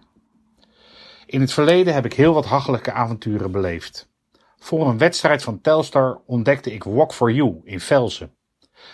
In 1.26 1.42
het 1.42 1.54
verleden 1.54 1.94
heb 1.94 2.06
ik 2.06 2.14
heel 2.14 2.34
wat 2.34 2.46
hachelijke 2.46 2.92
avonturen 2.92 3.52
beleefd. 3.52 4.10
Voor 4.56 4.88
een 4.88 4.98
wedstrijd 4.98 5.44
van 5.44 5.62
Telstar 5.62 6.22
ontdekte 6.26 6.74
ik 6.74 6.84
Walk 6.84 7.14
for 7.14 7.32
You 7.32 7.62
in 7.64 7.80
Velsen. 7.80 8.36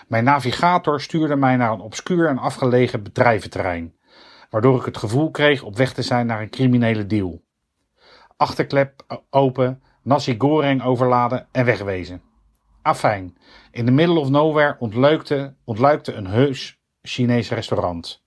Mijn 0.07 0.24
navigator 0.24 1.01
stuurde 1.01 1.36
mij 1.36 1.55
naar 1.55 1.72
een 1.72 1.82
obscuur 1.82 2.28
en 2.28 2.38
afgelegen 2.38 3.03
bedrijventerrein, 3.03 3.95
waardoor 4.49 4.80
ik 4.80 4.86
het 4.86 4.97
gevoel 4.97 5.32
kreeg 5.32 5.63
op 5.63 5.78
weg 5.78 5.93
te 5.93 6.01
zijn 6.01 6.26
naar 6.26 6.41
een 6.41 6.49
criminele 6.49 7.05
deal. 7.05 7.47
Achterklep 8.40 9.22
open, 9.30 9.82
nasi 10.04 10.36
goreng 10.38 10.84
overladen 10.84 11.48
en 11.52 11.66
wegwezen. 11.66 12.22
Afijn, 12.82 13.38
in 13.72 13.86
the 13.86 13.92
middle 13.92 14.20
of 14.20 14.30
nowhere 14.30 14.76
ontluikte, 14.80 15.56
ontluikte 15.64 16.14
een 16.14 16.28
heus 16.28 16.80
Chinees 17.02 17.50
restaurant. 17.50 18.24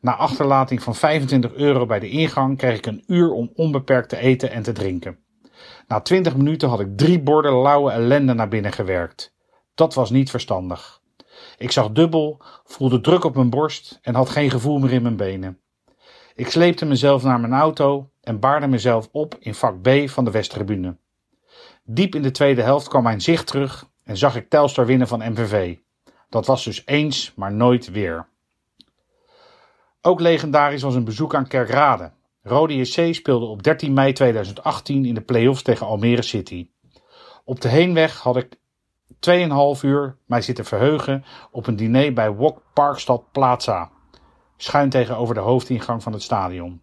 Na 0.00 0.16
achterlating 0.16 0.82
van 0.82 0.94
25 0.94 1.52
euro 1.54 1.86
bij 1.86 1.98
de 1.98 2.08
ingang 2.08 2.56
kreeg 2.56 2.76
ik 2.76 2.86
een 2.86 3.04
uur 3.06 3.32
om 3.32 3.50
onbeperkt 3.54 4.08
te 4.08 4.16
eten 4.16 4.50
en 4.50 4.62
te 4.62 4.72
drinken. 4.72 5.18
Na 5.86 6.00
20 6.00 6.36
minuten 6.36 6.68
had 6.68 6.80
ik 6.80 6.96
drie 6.96 7.22
borden 7.22 7.54
lauwe 7.62 7.90
ellende 7.90 8.34
naar 8.34 8.48
binnen 8.48 8.72
gewerkt. 8.72 9.34
Dat 9.74 9.94
was 9.94 10.10
niet 10.10 10.30
verstandig. 10.30 11.00
Ik 11.56 11.70
zag 11.70 11.90
dubbel, 11.90 12.42
voelde 12.64 13.00
druk 13.00 13.24
op 13.24 13.34
mijn 13.34 13.50
borst 13.50 13.98
en 14.02 14.14
had 14.14 14.30
geen 14.30 14.50
gevoel 14.50 14.78
meer 14.78 14.92
in 14.92 15.02
mijn 15.02 15.16
benen. 15.16 15.60
Ik 16.34 16.50
sleepte 16.50 16.84
mezelf 16.84 17.22
naar 17.22 17.40
mijn 17.40 17.52
auto 17.52 18.11
en 18.22 18.40
baarde 18.40 18.66
mezelf 18.66 19.08
op 19.12 19.36
in 19.38 19.54
vak 19.54 19.82
B 19.82 19.88
van 20.06 20.24
de 20.24 20.30
Westtribune. 20.30 20.96
Diep 21.84 22.14
in 22.14 22.22
de 22.22 22.30
tweede 22.30 22.62
helft 22.62 22.88
kwam 22.88 23.02
mijn 23.02 23.20
zicht 23.20 23.46
terug 23.46 23.90
en 24.04 24.16
zag 24.16 24.36
ik 24.36 24.48
Telstar 24.48 24.86
winnen 24.86 25.08
van 25.08 25.30
MVV. 25.32 25.76
Dat 26.28 26.46
was 26.46 26.64
dus 26.64 26.82
eens, 26.86 27.32
maar 27.34 27.52
nooit 27.52 27.90
weer. 27.90 28.28
Ook 30.00 30.20
legendarisch 30.20 30.82
was 30.82 30.94
een 30.94 31.04
bezoek 31.04 31.34
aan 31.34 31.48
Kerkrade. 31.48 32.12
Rode 32.42 32.76
JC 32.76 33.14
speelde 33.14 33.46
op 33.46 33.62
13 33.62 33.92
mei 33.92 34.12
2018 34.12 35.04
in 35.04 35.14
de 35.14 35.20
play-offs 35.20 35.62
tegen 35.62 35.86
Almere 35.86 36.22
City. 36.22 36.68
Op 37.44 37.60
de 37.60 37.68
heenweg 37.68 38.18
had 38.18 38.36
ik 38.36 38.56
2,5 39.76 39.80
uur 39.82 40.16
mij 40.26 40.42
zitten 40.42 40.64
verheugen 40.64 41.24
op 41.50 41.66
een 41.66 41.76
diner 41.76 42.12
bij 42.12 42.30
Wok 42.30 42.62
Parkstad 42.72 43.32
Plaza, 43.32 43.90
schuin 44.56 44.90
tegenover 44.90 45.34
de 45.34 45.40
hoofdingang 45.40 46.02
van 46.02 46.12
het 46.12 46.22
stadion. 46.22 46.81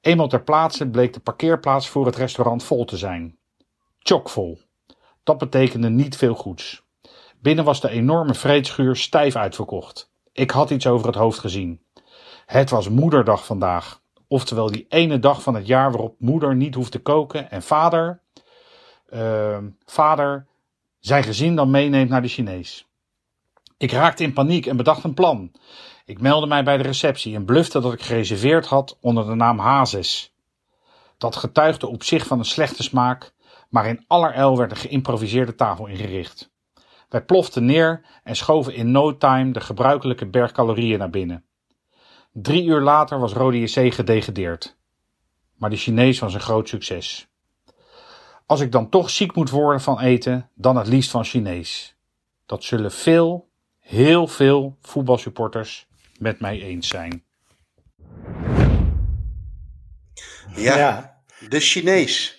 Eenmaal 0.00 0.28
ter 0.28 0.42
plaatse 0.42 0.90
bleek 0.90 1.12
de 1.12 1.20
parkeerplaats 1.20 1.88
voor 1.88 2.06
het 2.06 2.16
restaurant 2.16 2.62
vol 2.62 2.84
te 2.84 2.96
zijn. 2.96 3.38
Chockvol. 3.98 4.60
Dat 5.22 5.38
betekende 5.38 5.90
niet 5.90 6.16
veel 6.16 6.34
goeds. 6.34 6.82
Binnen 7.38 7.64
was 7.64 7.80
de 7.80 7.88
enorme 7.88 8.34
vreedschuur 8.34 8.96
stijf 8.96 9.36
uitverkocht. 9.36 10.12
Ik 10.32 10.50
had 10.50 10.70
iets 10.70 10.86
over 10.86 11.06
het 11.06 11.16
hoofd 11.16 11.38
gezien. 11.38 11.82
Het 12.46 12.70
was 12.70 12.88
moederdag 12.88 13.46
vandaag. 13.46 14.02
Oftewel 14.28 14.70
die 14.70 14.86
ene 14.88 15.18
dag 15.18 15.42
van 15.42 15.54
het 15.54 15.66
jaar 15.66 15.90
waarop 15.90 16.14
moeder 16.18 16.56
niet 16.56 16.74
hoeft 16.74 16.92
te 16.92 17.02
koken 17.02 17.50
en 17.50 17.62
vader, 17.62 18.22
uh, 19.08 19.58
vader 19.84 20.46
zijn 20.98 21.22
gezin 21.22 21.56
dan 21.56 21.70
meeneemt 21.70 22.10
naar 22.10 22.22
de 22.22 22.28
Chinees. 22.28 22.89
Ik 23.80 23.92
raakte 23.92 24.22
in 24.22 24.32
paniek 24.32 24.66
en 24.66 24.76
bedacht 24.76 25.04
een 25.04 25.14
plan. 25.14 25.52
Ik 26.04 26.20
meldde 26.20 26.46
mij 26.46 26.64
bij 26.64 26.76
de 26.76 26.82
receptie 26.82 27.34
en 27.34 27.44
blufte 27.44 27.80
dat 27.80 27.92
ik 27.92 28.02
gereserveerd 28.02 28.66
had 28.66 28.98
onder 29.00 29.26
de 29.26 29.34
naam 29.34 29.58
Hazes. 29.58 30.34
Dat 31.18 31.36
getuigde 31.36 31.86
op 31.86 32.02
zich 32.02 32.26
van 32.26 32.38
een 32.38 32.44
slechte 32.44 32.82
smaak, 32.82 33.32
maar 33.68 33.86
in 33.86 34.04
allerijl 34.06 34.56
werd 34.56 34.70
een 34.70 34.76
geïmproviseerde 34.76 35.54
tafel 35.54 35.86
ingericht. 35.86 36.50
Wij 37.08 37.24
ploften 37.24 37.64
neer 37.64 38.04
en 38.22 38.36
schoven 38.36 38.74
in 38.74 38.90
no 38.90 39.16
time 39.16 39.52
de 39.52 39.60
gebruikelijke 39.60 40.26
berg 40.26 40.52
calorieën 40.52 40.98
naar 40.98 41.10
binnen. 41.10 41.44
Drie 42.32 42.64
uur 42.64 42.80
later 42.80 43.18
was 43.18 43.32
Rode 43.32 43.60
JC 43.60 43.94
gedegradeerd. 43.94 44.76
Maar 45.56 45.70
de 45.70 45.76
Chinees 45.76 46.18
was 46.18 46.34
een 46.34 46.40
groot 46.40 46.68
succes. 46.68 47.28
Als 48.46 48.60
ik 48.60 48.72
dan 48.72 48.88
toch 48.88 49.10
ziek 49.10 49.34
moet 49.34 49.50
worden 49.50 49.80
van 49.80 50.00
eten, 50.00 50.50
dan 50.54 50.76
het 50.76 50.86
liefst 50.86 51.10
van 51.10 51.24
Chinees. 51.24 51.96
Dat 52.46 52.64
zullen 52.64 52.92
veel, 52.92 53.49
heel 53.90 54.26
veel 54.26 54.76
voetbalsupporters 54.82 55.86
met 56.18 56.40
mij 56.40 56.60
eens 56.60 56.88
zijn. 56.88 57.22
Ja, 60.54 60.76
Ja. 60.76 61.20
de 61.48 61.60
Chinees. 61.60 62.38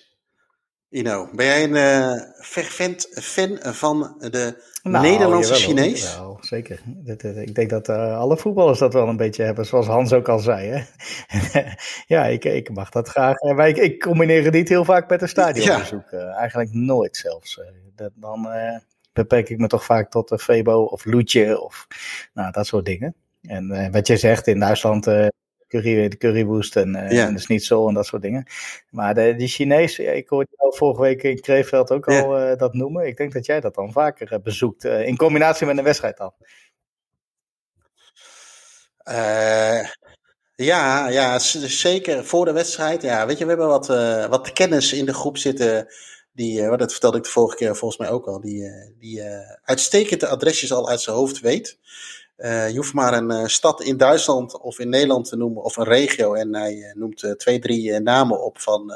Ino, 0.90 1.28
ben 1.32 1.46
jij 1.46 1.64
een 1.64 1.76
eh, 1.76 2.20
fervent 2.44 3.08
fan 3.12 3.58
van 3.60 4.14
de 4.18 4.62
Nou, 4.82 5.06
Nederlandse 5.10 5.52
jawel. 5.54 5.68
Chinees? 5.68 6.02
Jawel, 6.12 6.38
zeker. 6.40 6.80
Dit- 6.86 7.22
ik 7.24 7.54
denk 7.54 7.70
dat 7.70 7.88
eh, 7.88 8.18
alle 8.18 8.36
voetballers 8.36 8.78
dat 8.78 8.92
wel 8.92 9.08
een 9.08 9.16
beetje 9.16 9.42
hebben, 9.42 9.66
zoals 9.66 9.86
Hans 9.86 10.12
ook 10.12 10.28
al 10.28 10.38
zei. 10.38 10.68
Hè? 10.68 10.82
ja, 12.14 12.24
ik, 12.26 12.44
ik 12.44 12.70
mag 12.70 12.90
dat 12.90 13.08
graag. 13.08 13.36
Eh, 13.36 13.54
Maar 13.56 13.68
ik, 13.68 13.76
ik 13.76 14.00
combineer 14.00 14.44
het 14.44 14.52
niet 14.54 14.68
heel 14.68 14.84
vaak 14.84 15.08
met 15.10 15.22
een 15.22 15.28
stadionbezoek. 15.28 16.10
Eh, 16.10 16.34
eigenlijk 16.36 16.72
nooit 16.72 17.16
zelfs. 17.16 17.58
Eh, 17.58 17.66
dat, 17.96 18.10
dan 18.14 18.50
eh, 18.50 18.78
beperk 19.12 19.48
ik 19.48 19.58
me 19.58 19.66
toch 19.66 19.84
vaak 19.84 20.10
tot 20.10 20.30
een 20.30 20.38
Febo 20.38 20.82
of 20.82 21.04
Loetje 21.04 21.60
of 21.60 21.86
nou, 22.34 22.52
dat 22.52 22.66
soort 22.66 22.84
dingen. 22.84 23.14
En 23.42 23.70
eh, 23.70 23.92
wat 23.92 24.06
je 24.06 24.16
zegt, 24.16 24.46
in 24.46 24.58
Duitsland 24.60 25.06
eh 25.06 25.26
curry, 25.68 26.08
de 26.08 26.16
currywurst 26.16 26.76
en, 26.76 26.94
eh, 26.94 27.10
Ja. 27.10 27.26
en 27.26 27.34
de 27.34 27.40
schnitzel 27.40 27.88
en 27.88 27.94
dat 27.94 28.06
soort 28.06 28.22
dingen. 28.22 28.46
Maar 28.90 29.14
de, 29.14 29.34
die 29.36 29.48
Chinees, 29.48 29.98
ik 29.98 30.28
hoorde 30.28 30.48
jou 30.56 30.76
vorige 30.76 31.00
week 31.00 31.22
in 31.22 31.40
Kreeveld 31.40 31.90
ook 31.90 32.10
Ja. 32.10 32.20
al 32.20 32.38
eh, 32.38 32.58
dat 32.58 32.74
noemen. 32.74 33.06
Ik 33.06 33.16
denk 33.16 33.32
dat 33.32 33.46
jij 33.46 33.60
dat 33.60 33.74
dan 33.74 33.92
vaker 33.92 34.32
eh, 34.32 34.38
bezoekt, 34.40 34.84
eh, 34.84 35.06
in 35.06 35.16
combinatie 35.16 35.66
met 35.66 35.78
een 35.78 35.84
wedstrijd 35.84 36.16
dan. 36.16 36.32
Eh, 38.98 39.84
ja, 40.54 41.08
ja, 41.08 41.38
zeker 41.38 42.24
voor 42.24 42.44
de 42.44 42.52
wedstrijd. 42.52 43.02
Ja, 43.02 43.26
weet 43.26 43.38
je, 43.38 43.44
we 43.44 43.50
hebben 43.50 43.68
wat, 43.68 43.90
eh, 43.90 44.26
wat 44.26 44.52
kennis 44.52 44.92
in 44.92 45.04
de 45.06 45.14
groep 45.14 45.38
zitten. 45.38 45.86
Die, 46.34 46.62
eh, 46.62 46.76
dat 46.76 46.90
vertelde 46.90 47.16
ik 47.16 47.24
de 47.24 47.30
vorige 47.30 47.56
keer 47.56 47.76
volgens 47.76 48.00
mij 48.00 48.10
ook 48.10 48.26
al. 48.26 48.40
Die, 48.40 48.64
eh, 48.64 48.90
die 48.98 49.22
eh, 49.22 49.56
uitstekende 49.62 50.26
adresjes 50.26 50.72
al 50.72 50.88
uit 50.88 51.00
zijn 51.00 51.16
hoofd 51.16 51.40
weet. 51.40 51.78
Je 52.42 52.72
hoeft 52.76 52.92
maar 52.92 53.12
een 53.12 53.50
stad 53.50 53.82
in 53.82 53.96
Duitsland 53.96 54.60
of 54.60 54.78
in 54.78 54.88
Nederland 54.88 55.28
te 55.28 55.36
noemen, 55.36 55.62
of 55.62 55.76
een 55.76 55.84
regio. 55.84 56.34
En 56.34 56.54
hij 56.54 56.92
noemt 56.94 57.34
twee, 57.36 57.58
drie 57.58 58.00
namen 58.00 58.44
op 58.44 58.60
van, 58.60 58.92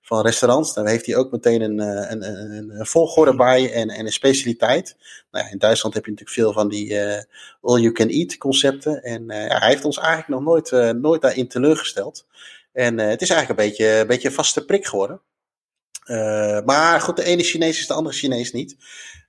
van 0.00 0.22
restaurants. 0.22 0.74
Dan 0.74 0.86
heeft 0.86 1.06
hij 1.06 1.16
ook 1.16 1.30
meteen 1.30 1.60
een, 1.60 1.78
een, 1.78 2.28
een, 2.28 2.70
een 2.78 2.86
volgorde 2.86 3.36
bij 3.36 3.72
en, 3.72 3.88
en 3.88 4.06
een 4.06 4.12
specialiteit. 4.12 4.96
Nou 5.30 5.44
ja, 5.44 5.50
in 5.50 5.58
Duitsland 5.58 5.94
heb 5.94 6.04
je 6.04 6.10
natuurlijk 6.10 6.38
veel 6.38 6.52
van 6.52 6.68
die 6.68 7.00
all-you-can-eat 7.60 8.36
concepten. 8.36 9.02
En 9.02 9.24
ja, 9.26 9.58
hij 9.58 9.68
heeft 9.68 9.84
ons 9.84 9.98
eigenlijk 9.98 10.28
nog 10.28 10.42
nooit, 10.42 10.94
nooit 10.96 11.22
daarin 11.22 11.48
teleurgesteld. 11.48 12.26
En 12.72 12.98
het 12.98 13.22
is 13.22 13.30
eigenlijk 13.30 13.60
een 13.60 13.66
beetje, 13.68 13.98
een 14.00 14.06
beetje 14.06 14.28
een 14.28 14.34
vaste 14.34 14.64
prik 14.64 14.86
geworden. 14.86 15.20
Eh, 16.06 16.60
maar 16.64 17.00
goed, 17.00 17.16
de 17.16 17.24
ene 17.24 17.42
Chinees 17.42 17.78
is 17.78 17.86
de 17.86 17.94
andere 17.94 18.16
Chinees 18.16 18.52
niet. 18.52 18.76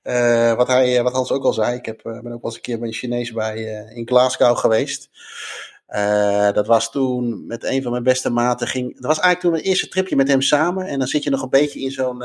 Eh, 0.01 0.55
wat, 0.55 0.67
hij, 0.67 0.97
eh, 0.97 1.03
wat 1.03 1.13
Hans 1.13 1.31
ook 1.31 1.43
al 1.43 1.53
zei, 1.53 1.75
ik 1.75 1.85
heb, 1.85 1.99
ben 2.03 2.15
ook 2.17 2.23
wel 2.23 2.39
eens 2.43 2.55
een 2.55 2.61
keer 2.61 2.79
bij 2.79 2.87
een 2.87 2.93
Chinees 2.93 3.31
bij, 3.31 3.87
in 3.93 4.07
Glasgow 4.07 4.57
geweest. 4.57 5.09
Dat 6.53 6.67
was 6.67 6.91
toen 6.91 7.45
met 7.47 7.63
een 7.63 7.81
van 7.81 7.91
mijn 7.91 8.03
beste 8.03 8.29
maten. 8.29 8.67
Ging, 8.67 8.93
dat 8.93 9.05
was 9.05 9.19
eigenlijk 9.19 9.39
toen 9.39 9.51
mijn 9.51 9.63
eerste 9.63 9.87
tripje 9.87 10.15
met 10.15 10.27
hem 10.27 10.41
samen. 10.41 10.85
En 10.85 10.99
dan 10.99 11.07
zit 11.07 11.23
je 11.23 11.29
nog 11.29 11.41
een 11.41 11.49
beetje 11.49 11.79
in 11.79 11.91
zo'n 11.91 12.23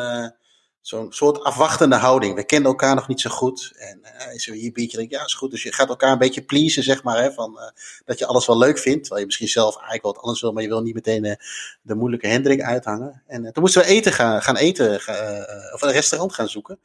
zo'n 0.82 1.12
soort 1.12 1.42
afwachtende 1.44 1.96
houding. 1.96 2.34
We 2.34 2.44
kenden 2.44 2.70
elkaar 2.70 2.94
nog 2.94 3.08
niet 3.08 3.20
zo 3.20 3.30
goed. 3.30 3.72
En 3.76 3.98
eh, 4.02 4.24
hij 4.26 4.38
zei 4.38 4.58
hier 4.58 4.72
biertje. 4.72 4.96
denk 4.96 5.10
ik, 5.10 5.18
ja, 5.18 5.24
is 5.24 5.34
goed. 5.34 5.50
Dus 5.50 5.62
je 5.62 5.72
gaat 5.72 5.88
elkaar 5.88 6.12
een 6.12 6.18
beetje 6.18 6.42
pleasen, 6.42 6.82
zeg 6.82 7.02
maar. 7.02 7.22
Hè, 7.22 7.32
van, 7.32 7.58
eh, 7.58 7.68
dat 8.04 8.18
je 8.18 8.26
alles 8.26 8.46
wel 8.46 8.58
leuk 8.58 8.78
vindt. 8.78 8.98
Terwijl 9.00 9.20
je 9.20 9.26
misschien 9.26 9.48
zelf 9.48 9.74
eigenlijk 9.74 10.04
wat 10.04 10.18
anders 10.18 10.40
wil. 10.40 10.52
Maar 10.52 10.62
je 10.62 10.68
wil 10.68 10.82
niet 10.82 10.94
meteen 10.94 11.24
eh, 11.24 11.34
de 11.82 11.94
moeilijke 11.94 12.26
Hendrik 12.26 12.62
uithangen. 12.62 13.22
En 13.26 13.44
eh, 13.44 13.52
toen 13.52 13.62
moesten 13.62 13.82
we 13.82 13.88
eten 13.88 14.12
gaan, 14.12 14.42
gaan 14.42 14.56
eten. 14.56 15.00
eh, 15.00 15.74
of 15.74 15.82
een 15.82 15.92
restaurant 15.92 16.34
gaan 16.34 16.48
zoeken. 16.48 16.78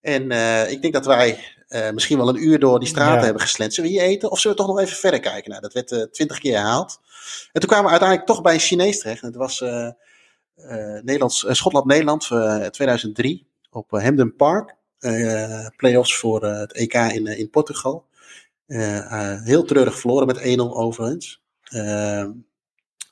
En 0.00 0.30
eh, 0.30 0.70
ik 0.70 0.82
denk 0.82 0.94
dat 0.94 1.06
wij 1.06 1.44
eh, 1.68 1.90
misschien 1.90 2.16
wel 2.18 2.28
een 2.28 2.42
uur 2.44 2.58
door 2.58 2.78
die 2.78 2.88
straten 2.88 3.18
Ja. 3.18 3.24
hebben 3.24 3.42
geslend. 3.42 3.74
Zullen 3.74 3.90
we 3.90 3.96
hier 3.96 4.06
eten? 4.06 4.30
Of 4.30 4.38
zullen 4.40 4.56
we 4.56 4.62
toch 4.62 4.72
nog 4.74 4.80
even 4.84 4.96
verder 4.96 5.20
kijken? 5.20 5.50
Nou, 5.50 5.62
dat 5.62 5.72
werd 5.72 5.92
eh, 5.92 6.02
twintig 6.02 6.38
keer 6.38 6.52
herhaald. 6.56 7.00
En 7.52 7.60
toen 7.60 7.68
kwamen 7.68 7.84
we 7.84 7.90
uiteindelijk 7.90 8.28
toch 8.28 8.42
bij 8.42 8.54
een 8.54 8.60
Chinees 8.60 8.98
terecht. 9.00 9.20
En 9.22 9.28
het 9.28 9.36
was 9.36 9.60
eh, 9.60 9.86
eh, 9.86 9.92
Nederlands, 11.02 11.44
eh, 11.44 11.54
Schotland-Nederland 11.54 12.28
eh, 12.30 12.66
2003 12.66 13.46
op 13.70 13.92
eh, 13.92 14.02
Hamden 14.02 14.36
Park. 14.36 14.74
Eh 14.98 15.66
playoffs 15.76 16.16
voor 16.16 16.42
eh, 16.42 16.58
het 16.58 16.72
EK 16.72 16.94
in, 16.94 17.26
eh, 17.26 17.38
in 17.38 17.50
Portugal. 17.50 18.06
Eh, 18.66 18.98
eh, 18.98 19.42
heel 19.42 19.64
treurig 19.64 19.98
verloren 19.98 20.26
met 20.26 20.40
1-0 20.40 20.76
overigens. 20.76 21.42
Eh, 21.62 22.26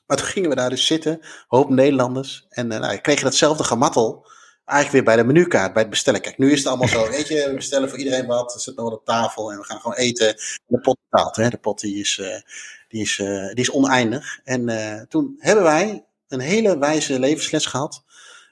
maar 0.07 0.16
toen 0.16 0.26
gingen 0.26 0.49
we 0.49 0.57
daar 0.57 0.70
dus 0.70 0.86
zitten, 0.86 1.20
hoop 1.49 1.68
Nederlanders. 1.70 2.47
En 2.49 2.72
eh 2.72 2.80
nou, 2.80 2.97
kreeg 2.97 3.22
datzelfde 3.22 3.64
gemattel 3.64 4.26
eigenlijk 4.64 4.93
weer 4.93 5.14
bij 5.14 5.24
de 5.24 5.32
menukaart, 5.32 5.72
bij 5.72 5.82
het 5.82 5.90
bestellen. 5.90 6.20
Kijk, 6.20 6.38
nu 6.38 6.53
is 6.53 6.59
het 6.59 6.66
allemaal 6.66 6.88
zo, 6.88 7.11
weet 7.11 7.28
je, 7.28 7.47
we 7.49 7.55
bestellen 7.55 7.88
voor 7.88 7.99
iedereen 7.99 8.26
wat, 8.26 8.55
er 8.55 8.61
zit 8.61 8.76
nog 8.76 8.84
wat 8.84 8.99
op 8.99 9.05
tafel 9.05 9.53
en 9.53 9.59
we 9.59 9.64
gaan 9.64 9.80
gewoon 9.80 9.97
eten. 9.97 10.28
En 10.28 10.36
de 10.66 10.80
pot 10.80 10.99
betaalt, 11.11 11.36
hè. 11.36 11.49
De 11.49 11.57
pot 11.57 11.80
die 11.80 12.01
is, 12.01 12.18
eh, 12.18 12.40
die 12.88 13.01
is, 13.03 13.18
eh, 13.18 13.47
die 13.47 13.61
is 13.64 13.70
oneindig. 13.70 14.40
En 14.45 14.68
eh, 14.68 15.01
toen 15.09 15.36
hebben 15.38 15.64
wij 15.64 16.05
een 16.33 16.41
hele 16.41 16.78
wijze 16.78 17.18
levensles 17.18 17.66
gehad. 17.66 18.05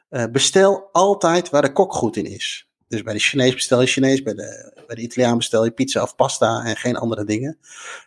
Eh, 0.08 0.24
bestel 0.32 0.88
altijd 0.92 1.50
waar 1.50 1.62
de 1.62 1.72
kok 1.72 1.92
goed 1.92 2.16
in 2.16 2.26
is. 2.26 2.68
Dus 2.88 3.02
bij 3.02 3.12
de 3.12 3.18
Chinees 3.20 3.54
bestel 3.54 3.80
je 3.80 3.86
Chinees, 3.86 4.22
bij 4.22 4.34
de, 4.34 4.72
bij 4.86 4.96
de 4.96 5.02
Italiaan 5.02 5.36
bestel 5.36 5.64
je 5.64 5.70
pizza 5.70 6.02
of 6.02 6.16
pasta 6.16 6.64
en 6.64 6.76
geen 6.76 6.96
andere 6.96 7.24
dingen. 7.24 7.58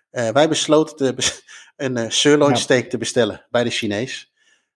Eh, 0.10 0.30
wij 0.30 0.50
besloten 0.50 0.96
te 0.96 1.14
bes- 1.14 1.44
een 1.76 1.98
eh, 1.98 2.10
sirloin 2.10 2.52
Ja. 2.54 2.58
steak 2.60 2.90
te 2.90 2.98
bestellen 2.98 3.46
bij 3.50 3.64
de 3.64 3.70
Chinees. 3.70 4.32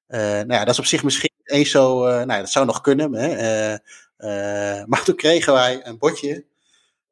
Nou 0.07 0.53
ja, 0.53 0.59
dat 0.59 0.73
is 0.73 0.79
op 0.79 0.85
zich 0.85 1.03
misschien 1.03 1.31
niet 1.37 1.51
eens 1.51 1.69
zo, 1.71 2.03
nou 2.03 2.31
ja, 2.31 2.37
dat 2.39 2.49
zou 2.49 2.65
nog 2.65 2.81
kunnen. 2.81 3.13
Hè? 3.13 3.75
Maar 4.85 5.03
toen 5.03 5.15
kregen 5.15 5.53
wij 5.53 5.85
een 5.85 5.97
bordje, 5.97 6.45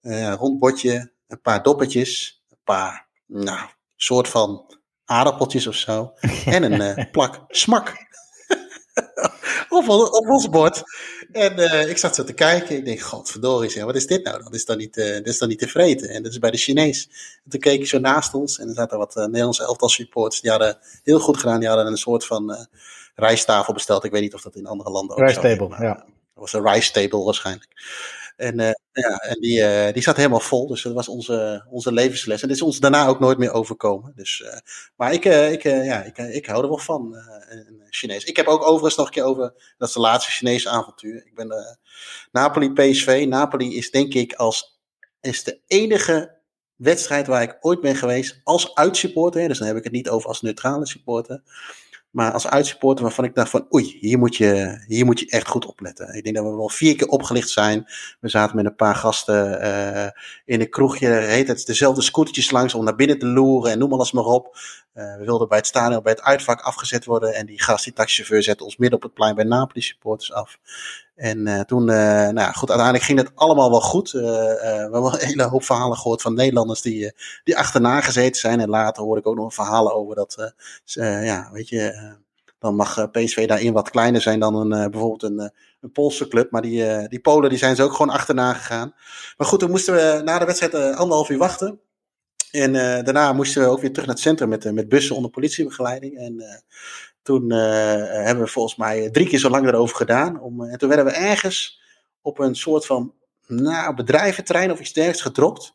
eh, 0.02 0.22
een 0.22 0.36
rond 0.36 0.60
bordje, 0.60 1.12
een 1.28 1.42
paar 1.42 1.64
doppetjes, 1.64 2.42
een 2.50 2.58
paar, 2.64 3.08
nou, 3.26 3.70
soort 3.96 4.28
van 4.28 4.75
aardappeltjes 5.06 5.68
of 5.68 5.76
zo. 5.76 6.14
En 6.46 6.64
een 6.64 6.82
eh, 6.82 7.12
plak 7.12 7.44
smak. 7.48 7.94
op, 9.70 9.90
op 9.90 10.30
ons 10.30 10.50
bord. 10.50 10.84
En 11.32 11.60
uh, 11.60 11.90
ik 11.90 11.98
zat 11.98 12.16
zo 12.16 12.24
te 12.24 12.34
kijken. 12.34 12.78
Ik 12.78 12.86
denk, 12.86 13.00
godverdorie, 13.00 13.70
zeg, 13.70 13.84
wat 13.84 13.96
is 13.96 14.08
dit 14.08 14.24
nou? 14.24 14.44
Dat 14.44 14.54
is 14.54 14.66
dan 14.66 14.78
niet, 14.78 14.98
uh, 14.98 15.14
dat 15.14 15.28
is 15.28 15.38
dan 15.38 15.50
niet 15.50 15.60
te 15.60 15.68
vreten. 15.68 16.10
En 16.10 16.24
dat 16.24 16.32
is 16.32 16.40
bij 16.40 16.52
de 16.52 16.58
Chinees. 16.58 17.10
En 17.44 17.50
toen 17.50 17.60
keek 17.60 17.80
ik 17.80 17.88
zo 17.88 18.00
naast 18.00 18.34
ons. 18.34 18.60
En 18.60 18.68
er 18.68 18.74
zaten 18.74 18.98
wat 18.98 19.16
Nederlandse 19.16 19.64
elftal 19.64 19.90
supports. 19.90 20.42
Die 20.42 20.52
hadden 20.52 20.78
heel 21.04 21.20
goed 21.20 21.38
gedaan. 21.38 21.60
Die 21.60 21.68
hadden 21.68 21.88
een 21.88 21.98
soort 21.98 22.26
van 22.26 22.68
rijsttafel 23.16 23.74
besteld. 23.74 24.04
Ik 24.04 24.12
weet 24.12 24.22
niet 24.22 24.34
of 24.34 24.42
dat 24.42 24.56
in 24.56 24.66
andere 24.66 24.90
landen 24.90 25.18
ook 25.18 25.28
Rice 25.28 25.40
table, 25.40 25.70
ja. 25.80 25.94
Dat 25.94 26.44
was 26.52 26.54
een 26.54 26.68
rice 26.68 26.92
table 26.92 27.24
waarschijnlijk. 27.24 27.68
En, 28.36 28.60
uh, 28.60 28.72
ja, 28.92 29.18
en 29.18 29.40
die, 29.40 29.60
uh, 29.60 29.94
die 29.94 30.02
zat 30.02 30.16
helemaal 30.16 30.40
vol. 30.40 30.68
Dus 30.68 30.82
dat 30.82 30.94
was 30.94 31.08
onze, 31.08 31.66
onze 31.70 31.92
levensles. 31.92 32.42
En 32.42 32.48
dit 32.48 32.58
is 32.58 32.64
ons 32.64 32.80
daarna 32.80 33.08
ook 33.08 33.20
nooit 33.20 33.38
meer 33.38 33.52
overkomen. 33.52 34.12
Dus, 34.16 34.42
uh, 34.46 34.58
maar 34.96 35.14
ik, 35.14 35.26
ik, 35.26 35.64
ja, 35.64 36.04
ik, 36.04 36.18
ik 36.18 36.46
hou 36.46 36.64
er 36.64 36.70
wel 36.70 36.78
van, 36.78 37.16
Chinees. 37.90 38.24
Ik 38.24 38.36
heb 38.36 38.48
ook 38.48 38.64
overigens 38.64 38.96
nog 38.96 39.06
een 39.06 39.14
keer 39.14 39.24
over, 39.24 39.74
dat 39.78 39.88
is 39.88 39.94
de 39.94 40.00
laatste 40.00 40.32
Chinese 40.32 40.70
avontuur. 40.70 41.26
Ik 41.26 41.36
ben 41.36 41.48
de 41.48 41.78
Napoli 42.32 42.74
PSV. 42.74 43.26
Napoli 43.28 43.78
is 43.78 43.92
denk 43.92 44.14
ik 44.14 44.34
als, 44.34 44.80
is 45.22 45.44
de 45.44 45.60
enige 45.68 46.36
wedstrijd 46.76 47.28
waar 47.28 47.42
ik 47.42 47.58
ooit 47.60 47.82
ben 47.82 47.96
geweest 47.96 48.42
als 48.44 48.76
uitsupporter. 48.76 49.48
Dus 49.48 49.58
dan 49.58 49.68
heb 49.68 49.78
ik 49.78 49.84
het 49.84 49.94
niet 49.94 50.10
over 50.10 50.28
als 50.28 50.42
neutrale 50.42 50.88
supporter. 50.88 51.42
Maar 52.16 52.32
als 52.32 52.48
uitsupporter 52.48 53.04
waarvan 53.04 53.26
ik 53.26 53.36
dacht 53.36 53.50
van 53.50 53.68
oei, 53.74 53.98
hier 54.00 54.18
moet, 54.18 54.36
je, 54.36 54.84
hier 54.88 55.06
moet 55.06 55.20
je 55.20 55.30
echt 55.30 55.48
goed 55.48 55.66
opletten. 55.66 56.16
Ik 56.16 56.24
denk 56.24 56.36
dat 56.36 56.46
we 56.46 56.56
wel 56.56 56.70
vier 56.70 56.96
keer 56.96 57.08
opgelicht 57.08 57.50
zijn. 57.50 57.86
We 58.20 58.30
zaten 58.30 58.56
met 58.56 58.66
een 58.66 58.76
paar 58.76 58.96
gasten 58.96 59.62
uh, 59.62 60.08
in 60.46 60.62
een 60.62 60.70
kroegje. 60.70 61.08
Heet 61.08 61.48
het 61.48 61.66
dezelfde 61.66 62.02
scootertjes 62.02 62.52
langs 62.52 62.74
om 62.74 62.84
naar 62.84 62.96
binnen 62.96 63.20
te 63.20 63.26
loeren 63.26 63.72
en 63.72 63.80
noem 63.80 63.94
alles 63.94 64.12
maar 64.12 64.24
op. 64.24 64.58
Uh, 64.94 65.18
we 65.18 65.26
wilden 65.26 65.48
bij 65.48 65.58
het 65.58 65.68
stadion 65.68 66.04
bij 66.04 66.12
het 66.12 66.22
uitvak 66.22 66.62
afgezet 66.62 67.06
worden. 67.06 67.34
En 67.34 67.46
die 67.46 67.62
gast, 67.62 67.84
die 67.84 67.94
taxichauffeur, 67.94 68.44
zette 68.44 68.64
ons 68.64 68.78
midden 68.78 68.98
op 68.98 69.04
het 69.04 69.14
plein 69.14 69.36
bij 69.36 69.46
Napoli 69.46 69.82
supporters 69.82 70.34
af. 70.34 70.58
En 71.16 71.48
uh, 71.48 71.60
toen, 71.60 71.90
uh, 71.90 72.28
nou 72.30 72.54
goed, 72.54 72.70
uiteindelijk 72.70 73.04
ging 73.04 73.20
het 73.20 73.32
allemaal 73.36 73.70
wel 73.70 73.82
goed. 73.82 74.14
Uh, 74.14 74.22
we 74.22 74.90
hebben 74.92 75.14
een 75.14 75.28
hele 75.28 75.44
hoop 75.44 75.64
verhalen 75.64 75.98
gehoord 75.98 76.22
van 76.22 76.34
Nederlanders 76.34 76.82
die, 76.82 77.14
die 77.44 77.58
achterna 77.58 78.02
gezeten 78.02 78.42
zijn. 78.42 78.60
En 78.60 78.70
later 78.70 79.04
hoorde 79.04 79.20
ik 79.20 79.28
ook 79.28 79.36
nog 79.36 79.54
verhalen 79.54 79.94
over 79.94 80.16
dat, 80.16 80.54
ja, 80.84 81.50
weet 81.52 81.70
je, 81.70 82.14
dan 82.60 82.76
mag 82.76 83.12
PSV 83.12 83.48
daarin 83.48 83.74
wat 83.74 83.90
kleiner 83.90 84.22
zijn 84.22 84.40
dan 84.40 84.56
een, 84.56 84.92
bijvoorbeeld 84.92 85.24
een, 85.24 85.52
een 85.82 85.92
Poolse 85.92 86.28
club. 86.28 86.52
Maar 86.52 86.62
die, 86.62 87.08
die 87.08 87.20
Polen 87.20 87.50
die 87.50 87.60
zijn 87.60 87.76
ze 87.76 87.84
ook 87.84 87.94
gewoon 87.94 88.16
achterna 88.16 88.54
gegaan. 88.54 88.94
Maar 89.38 89.48
goed, 89.48 89.60
toen 89.60 89.70
moesten 89.70 89.94
we 89.94 90.22
na 90.24 90.40
de 90.40 90.46
wedstrijd 90.46 90.74
anderhalf 90.74 91.30
uur 91.30 91.38
wachten. 91.38 91.80
En 92.52 92.74
daarna 93.04 93.34
moesten 93.34 93.62
we 93.62 93.68
ook 93.68 93.82
weer 93.82 93.92
terug 93.92 94.06
naar 94.06 94.16
het 94.16 94.24
centrum 94.24 94.50
met, 94.50 94.74
met 94.74 94.90
bussen 94.90 95.16
onder 95.16 95.32
politiebegeleiding. 95.32 96.18
En 96.18 96.64
toen 97.26 97.52
uh, 97.54 97.58
hebben 98.26 98.44
we 98.44 98.50
volgens 98.50 98.76
mij 98.76 99.10
drie 99.10 99.28
keer 99.28 99.40
zo 99.40 99.50
lang 99.50 99.68
erover 99.68 99.96
gedaan. 99.96 100.40
Om, 100.40 100.64
en 100.64 100.78
toen 100.78 100.90
werden 100.90 101.06
we 101.06 101.12
ergens 101.12 101.82
op 102.22 102.40
een 102.40 102.56
soort 102.56 102.86
van 102.86 103.14
nou, 103.48 104.04
of 104.72 104.80
iets 104.80 104.94
dergelijks 104.94 105.22
gedropt. 105.22 105.74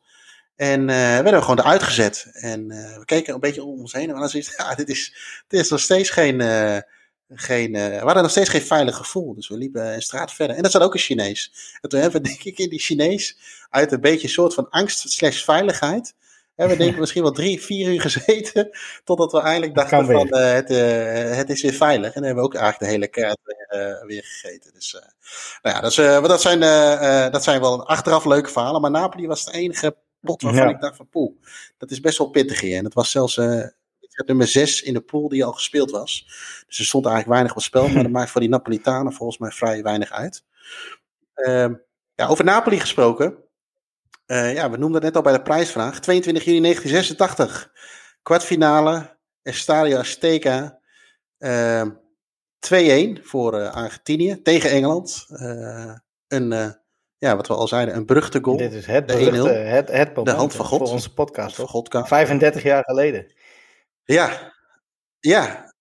En 0.56 0.86
werden 0.86 1.32
we 1.32 1.40
gewoon 1.40 1.58
eruit 1.58 1.82
gezet. 1.82 2.28
En 2.32 2.68
we 2.68 3.02
keken 3.04 3.34
een 3.34 3.40
beetje 3.40 3.64
om 3.64 3.80
ons 3.80 3.92
heen. 3.92 4.02
En 4.02 4.08
we 4.08 4.20
hadden 4.20 4.30
zoiets 4.30 4.56
ja, 4.58 4.74
dit 4.74 4.88
is, 4.88 5.14
dit 5.48 5.60
is 5.60 5.70
nog 5.70 5.80
steeds 5.80 6.10
geen, 6.10 6.40
geen, 7.28 7.72
we 7.72 8.00
hadden 8.02 8.22
nog 8.22 8.30
steeds 8.30 8.48
geen 8.48 8.62
veilig 8.62 8.96
gevoel. 8.96 9.34
Dus 9.34 9.48
we 9.48 9.56
liepen 9.56 9.94
een 9.94 10.02
straat 10.02 10.32
verder. 10.32 10.56
En 10.56 10.62
dat 10.62 10.70
zat 10.70 10.82
ook 10.82 10.94
een 10.94 11.00
Chinees. 11.00 11.52
En 11.80 11.88
toen 11.88 12.00
hebben 12.00 12.22
we 12.22 12.28
denk 12.28 12.42
ik 12.42 12.58
in 12.58 12.68
die 12.68 12.80
Chinees 12.80 13.38
uit 13.70 13.92
een 13.92 14.00
beetje 14.00 14.26
een 14.26 14.34
soort 14.34 14.54
van 14.54 14.70
angst 14.70 15.10
slash 15.10 15.44
veiligheid 15.44 16.14
hebben 16.60 16.76
we 16.76 16.82
denk 16.82 16.94
ik 16.94 17.00
misschien 17.04 17.22
wel 17.22 17.32
drie, 17.32 17.62
vier 17.62 17.92
uur 17.92 18.00
gezeten. 18.00 18.70
Totdat 19.04 19.32
we 19.32 19.40
eindelijk 19.40 19.74
dachten 19.74 20.06
van 20.06 20.26
uh, 20.26 20.52
het, 20.52 20.70
uh, 20.70 21.36
het 21.36 21.50
is 21.50 21.62
weer 21.62 21.72
veilig. 21.72 22.06
En 22.06 22.14
dan 22.14 22.24
hebben 22.24 22.42
we 22.42 22.48
ook 22.48 22.54
eigenlijk 22.54 22.84
de 22.84 22.98
hele 22.98 23.08
kaart 23.08 23.38
weer, 23.42 23.80
uh, 23.80 24.06
weer 24.06 24.24
gegeten. 24.24 24.72
Dus 24.74 24.92
nou 25.62 25.76
ja, 25.76 25.80
dat, 25.80 25.90
is, 25.90 25.96
dat, 26.28 26.40
zijn, 26.40 26.60
dat 27.32 27.44
zijn 27.44 27.60
wel 27.60 27.86
achteraf 27.86 28.24
leuke 28.24 28.50
verhalen. 28.50 28.80
Maar 28.80 28.90
Napoli 28.90 29.26
was 29.26 29.44
het 29.44 29.54
enige 29.54 29.96
pot 30.20 30.42
waarvan 30.42 30.62
ja. 30.62 30.74
ik 30.74 30.80
dacht 30.80 30.96
van 30.96 31.08
poeh, 31.08 31.32
dat 31.78 31.90
is 31.90 32.00
best 32.00 32.18
wel 32.18 32.30
pittig 32.30 32.60
hier. 32.60 32.76
En 32.76 32.84
het 32.84 32.94
was 32.94 33.10
zelfs 33.10 33.38
nummer 34.26 34.46
6 34.46 34.82
in 34.82 34.94
de 34.94 35.00
pool 35.00 35.28
die 35.28 35.44
al 35.44 35.52
gespeeld 35.52 35.90
was. 35.90 36.24
Dus 36.66 36.78
er 36.78 36.84
stond 36.84 37.06
eigenlijk 37.06 37.34
weinig 37.34 37.56
op 37.56 37.62
spel. 37.62 37.88
Maar 37.88 38.02
dat 38.02 38.12
maakt 38.18 38.30
voor 38.30 38.40
die 38.40 38.50
Napolitanen 38.50 39.12
volgens 39.12 39.38
mij 39.38 39.50
vrij 39.50 39.82
weinig 39.82 40.10
uit. 40.10 40.44
Ehm, 41.34 41.74
ja, 42.14 42.26
over 42.26 42.44
Napoli 42.44 42.80
gesproken. 42.80 43.36
Uh, 44.30 44.54
ja, 44.54 44.70
we 44.70 44.76
noemden 44.76 44.94
het 44.94 45.02
net 45.02 45.16
al 45.16 45.22
bij 45.22 45.32
de 45.32 45.42
prijsvraag. 45.42 46.00
22 46.00 46.44
juni 46.44 46.60
1986. 46.60 47.72
Kwartfinale. 48.22 49.18
Estadio 49.42 49.98
Azteca. 49.98 50.80
Uh, 51.38 51.82
2-1 53.18 53.22
voor 53.22 53.58
uh, 53.58 53.74
Argentinië 53.74 54.42
tegen 54.42 54.70
Engeland. 54.70 55.26
Uh, 55.28 55.94
een, 56.28 56.74
ja, 57.18 57.36
wat 57.36 57.48
we 57.48 57.54
al 57.54 57.68
zeiden, 57.68 57.96
een 57.96 58.06
beruchte 58.06 58.38
goal. 58.42 58.56
Dit 58.56 58.72
is 58.72 58.86
het 58.86 59.06
beruchte, 59.06 59.48
het, 59.48 59.88
het 59.88 60.14
de 60.14 60.30
hand 60.30 60.54
van 60.54 60.64
God. 60.64 60.78
Voor 60.78 60.88
onze 60.88 61.14
podcast. 61.14 61.56
Van 61.56 61.68
God 61.68 61.88
35 61.90 62.62
jaar 62.62 62.84
geleden. 62.84 63.32
Ja, 64.04 64.52
ja. 65.20 65.72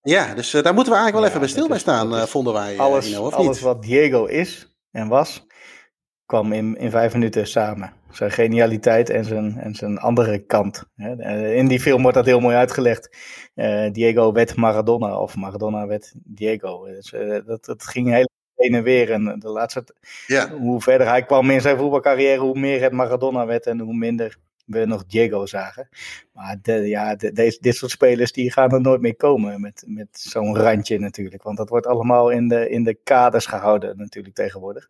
Ja, 0.00 0.34
dus 0.34 0.50
daar 0.50 0.74
moeten 0.74 0.92
we 0.92 0.98
eigenlijk 0.98 1.12
wel 1.12 1.22
ja, 1.22 1.28
even 1.28 1.40
bij 1.40 1.48
stil 1.48 1.68
bij 1.68 1.78
staan, 1.78 2.28
vonden 2.28 2.52
wij. 2.52 2.78
Alles, 2.78 3.08
Ino, 3.08 3.26
of 3.26 3.34
alles 3.34 3.56
niet? 3.56 3.64
wat 3.64 3.82
Diego 3.82 4.24
is 4.24 4.76
en 4.90 5.08
was, 5.08 5.46
kwam 6.26 6.52
in, 6.52 6.76
in 6.76 6.90
vijf 6.90 7.12
minuten 7.12 7.46
samen. 7.46 7.92
Zijn 8.10 8.30
genialiteit 8.30 9.10
en 9.10 9.24
zijn, 9.24 9.58
en 9.58 9.74
zijn 9.74 9.98
andere 9.98 10.38
kant. 10.38 10.84
In 11.54 11.68
die 11.68 11.80
film 11.80 12.02
wordt 12.02 12.16
dat 12.16 12.26
heel 12.26 12.40
mooi 12.40 12.56
uitgelegd. 12.56 13.16
Uh, 13.54 13.90
Diego 13.90 14.32
werd 14.32 14.56
Maradona 14.56 15.18
of 15.18 15.36
Maradona 15.36 15.86
werd 15.86 16.12
Diego. 16.24 16.84
Dus, 16.84 17.12
uh, 17.12 17.38
dat, 17.46 17.64
dat 17.64 17.84
ging 17.84 18.10
heel 18.10 18.28
heen 18.54 18.74
en 18.74 18.82
weer. 18.82 19.10
En 19.10 19.38
de 19.38 19.48
laatste, 19.48 19.84
ja. 20.26 20.50
hoe 20.50 20.80
verder 20.80 21.06
hij 21.06 21.24
kwam 21.24 21.50
in 21.50 21.60
zijn 21.60 21.78
voetbalcarrière, 21.78 22.40
hoe 22.40 22.58
meer 22.58 22.82
het 22.82 22.92
Maradona 22.92 23.46
werd 23.46 23.66
en 23.66 23.78
hoe 23.78 23.94
minder 23.94 24.38
we 24.64 24.84
nog 24.84 25.06
Diego 25.06 25.46
zagen. 25.46 25.88
Maar 26.32 26.56
de, 26.62 26.72
ja, 26.72 27.14
de, 27.16 27.32
deze, 27.32 27.58
dit 27.60 27.74
soort 27.74 27.90
spelers 27.90 28.32
die 28.32 28.52
gaan 28.52 28.70
er 28.72 28.80
nooit 28.80 29.00
meer 29.00 29.16
komen 29.16 29.60
met, 29.60 29.84
met 29.86 30.08
zo'n 30.10 30.56
randje 30.56 30.98
natuurlijk. 30.98 31.42
Want 31.42 31.56
dat 31.56 31.68
wordt 31.68 31.86
allemaal 31.86 32.30
in 32.30 32.48
de, 32.48 32.68
in 32.68 32.84
de 32.84 32.94
kaders 32.94 33.46
gehouden 33.46 33.96
natuurlijk 33.98 34.34
tegenwoordig. 34.34 34.88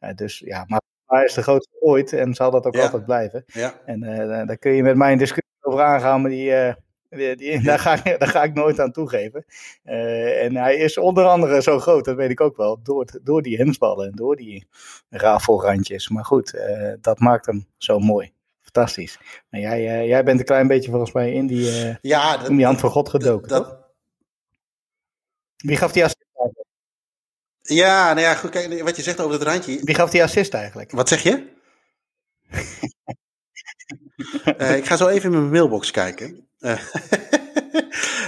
Uh, 0.00 0.10
dus 0.14 0.38
ja, 0.38 0.64
maar 0.68 0.80
hij 1.06 1.24
is 1.24 1.34
de 1.34 1.42
grootste 1.42 1.76
ooit 1.80 2.12
en 2.12 2.34
zal 2.34 2.50
dat 2.50 2.66
ook 2.66 2.74
Ja. 2.74 2.82
altijd 2.82 3.04
blijven. 3.04 3.44
Ja. 3.46 3.80
En 3.86 4.02
eh, 4.02 4.46
daar- 4.46 4.56
kun 4.58 4.72
je 4.72 4.82
met 4.82 4.96
mij 4.96 5.12
een 5.12 5.18
discussie 5.18 5.52
over 5.60 5.82
aangaan, 5.82 6.20
maar 6.20 6.30
die, 6.30 6.52
eh, 6.54 6.74
die, 7.08 7.36
die- 7.36 7.62
daar, 7.62 7.78
ga 7.78 7.92
ik, 8.04 8.04
daar 8.18 8.28
ga 8.28 8.42
ik 8.42 8.54
nooit 8.54 8.80
aan 8.80 8.92
toegeven. 8.92 9.44
Eh, 9.82 10.44
en 10.44 10.56
hij 10.56 10.76
is 10.76 10.98
onder 10.98 11.24
andere 11.26 11.62
zo 11.62 11.78
groot, 11.78 12.04
dat 12.04 12.16
weet 12.16 12.30
ik 12.30 12.40
ook 12.40 12.56
wel, 12.56 12.82
door, 12.82 13.06
door 13.22 13.42
die 13.42 13.56
hemsballen 13.56 14.06
en 14.06 14.12
door 14.14 14.36
die 14.36 14.66
rafelrandjes. 15.10 16.08
Maar 16.08 16.24
goed, 16.24 16.60
dat 17.00 17.18
maakt 17.18 17.46
hem 17.46 17.66
zo 17.76 17.98
mooi. 17.98 18.32
Fantastisch. 18.74 19.18
Maar 19.50 19.60
jij, 19.60 19.88
eh, 19.88 20.06
jij 20.06 20.24
bent 20.24 20.38
een 20.38 20.44
klein 20.44 20.66
beetje 20.66 20.90
volgens 20.90 21.12
mij 21.12 21.32
in 21.32 21.46
die, 21.46 21.68
eh, 21.68 21.94
Ja, 22.00 22.36
dat, 22.36 22.48
in 22.48 22.56
die 22.56 22.64
hand 22.64 22.80
van 22.80 22.90
God 22.90 23.08
gedoken, 23.08 23.48
dat, 23.48 23.64
toch? 23.64 23.78
Wie 25.56 25.76
gaf 25.76 25.92
die 25.92 26.04
assist 26.04 26.26
eigenlijk? 26.36 26.68
ja, 27.60 28.12
nou 28.12 28.20
ja, 28.20 28.34
goed, 28.34 28.50
kijk, 28.50 28.82
wat 28.82 28.96
je 28.96 29.02
zegt 29.02 29.20
over 29.20 29.32
het 29.32 29.42
randje. 29.42 29.80
Wie 29.82 29.94
gaf 29.94 30.10
die 30.10 30.22
assist 30.22 30.54
eigenlijk? 30.54 30.90
Wat 30.90 31.08
zeg 31.08 31.22
je? 31.22 31.52
Eh, 34.58 34.76
ik 34.76 34.86
ga 34.86 34.96
zo 34.96 35.06
even 35.06 35.32
in 35.32 35.38
mijn 35.38 35.50
mailbox 35.50 35.90
kijken. 35.90 36.48
Eh, 36.58 36.72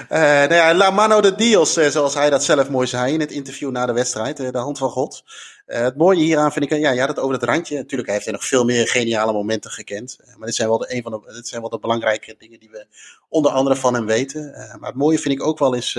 eh, 0.08 0.48
nou 0.48 0.54
ja, 0.54 0.74
La 0.74 0.90
Mano 0.90 1.20
de 1.20 1.34
Dios, 1.34 1.72
zoals 1.72 2.14
hij 2.14 2.30
dat 2.30 2.44
zelf 2.44 2.70
mooi 2.70 2.86
zei 2.86 3.12
in 3.12 3.20
het 3.20 3.30
interview 3.30 3.70
na 3.70 3.86
de 3.86 3.92
wedstrijd, 3.92 4.36
de 4.36 4.58
hand 4.58 4.78
van 4.78 4.90
God. 4.90 5.24
Eh, 5.66 5.80
het 5.80 5.96
mooie 5.96 6.22
hieraan 6.22 6.52
vind 6.52 6.72
ik, 6.72 6.78
ja, 6.78 6.90
je 6.90 7.00
had 7.00 7.08
het 7.08 7.18
over 7.18 7.34
het 7.34 7.42
randje. 7.42 7.76
Natuurlijk 7.76 8.10
heeft 8.10 8.24
hij 8.24 8.32
nog 8.32 8.44
veel 8.44 8.64
meer 8.64 8.88
geniale 8.88 9.32
momenten 9.32 9.70
gekend. 9.70 10.18
Eh, 10.20 10.36
maar 10.36 10.46
dit 10.46 10.54
zijn, 10.54 10.68
wel 10.68 10.78
de, 10.78 10.94
een 10.94 11.02
van 11.02 11.12
de, 11.12 11.32
dit 11.34 11.48
zijn 11.48 11.60
wel 11.60 11.70
de 11.70 11.78
belangrijke 11.78 12.34
dingen 12.38 12.60
die 12.60 12.70
we 12.70 12.86
onder 13.28 13.52
andere 13.52 13.76
van 13.76 13.94
hem 13.94 14.06
weten. 14.06 14.54
Eh, 14.54 14.74
maar 14.74 14.88
het 14.88 14.98
mooie 14.98 15.18
vind 15.18 15.34
ik 15.34 15.46
ook 15.46 15.58
wel 15.58 15.74
is, 15.74 15.92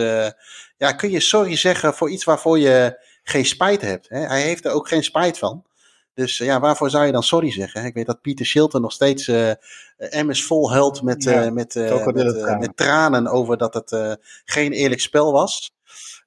ja, 0.77 0.91
kun 0.91 1.11
je 1.11 1.19
sorry 1.19 1.55
zeggen 1.55 1.93
voor 1.93 2.09
iets 2.09 2.23
waarvoor 2.23 2.59
je 2.59 2.99
geen 3.23 3.45
spijt 3.45 3.81
hebt. 3.81 4.09
Hè? 4.09 4.19
Hij 4.19 4.41
heeft 4.41 4.65
er 4.65 4.71
ook 4.71 4.87
geen 4.87 5.03
spijt 5.03 5.37
van. 5.37 5.65
Dus 6.13 6.37
ja, 6.37 6.59
waarvoor 6.59 6.89
zou 6.89 7.05
je 7.05 7.11
dan 7.11 7.23
sorry 7.23 7.51
zeggen? 7.51 7.85
Ik 7.85 7.93
weet 7.93 8.05
dat 8.05 8.21
Pieter 8.21 8.45
Schilter 8.45 8.81
nog 8.81 8.91
steeds 8.91 9.27
eh 9.27 9.51
emmers 9.97 10.43
vol 10.43 10.71
huilt 10.71 11.01
met, 11.01 11.23
Ja, 11.23 11.49
met, 11.49 11.53
met, 11.53 11.71
tranen. 11.71 12.59
met 12.59 12.77
tranen 12.77 13.27
over 13.27 13.57
dat 13.57 13.73
het 13.73 14.17
geen 14.45 14.71
eerlijk 14.71 15.01
spel 15.01 15.31
was. 15.31 15.71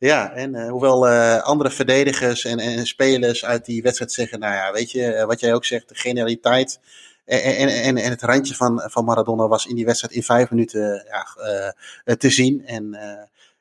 Ja, 0.00 0.32
en 0.32 0.54
eh, 0.54 0.70
hoewel 0.70 1.08
eh, 1.08 1.42
andere 1.42 1.70
verdedigers 1.70 2.44
en, 2.44 2.58
en 2.58 2.86
spelers 2.86 3.44
uit 3.44 3.64
die 3.64 3.82
wedstrijd 3.82 4.12
zeggen, 4.12 4.38
nou 4.38 4.54
ja, 4.54 4.72
weet 4.72 4.90
je, 4.90 5.12
eh, 5.12 5.26
wat 5.26 5.40
jij 5.40 5.54
ook 5.54 5.64
zegt, 5.64 5.88
de 5.88 5.94
genialiteit 5.94 6.80
en, 7.24 7.56
en, 7.56 7.68
en, 7.68 7.96
en 7.96 8.10
het 8.10 8.22
randje 8.22 8.54
van, 8.54 8.82
van 8.86 9.04
Maradona 9.04 9.48
was 9.48 9.66
in 9.66 9.74
die 9.74 9.84
wedstrijd 9.84 10.14
in 10.14 10.22
vijf 10.22 10.50
minuten 10.50 11.06
ja, 12.04 12.16
te 12.16 12.30
zien. 12.30 12.66
En 12.66 12.96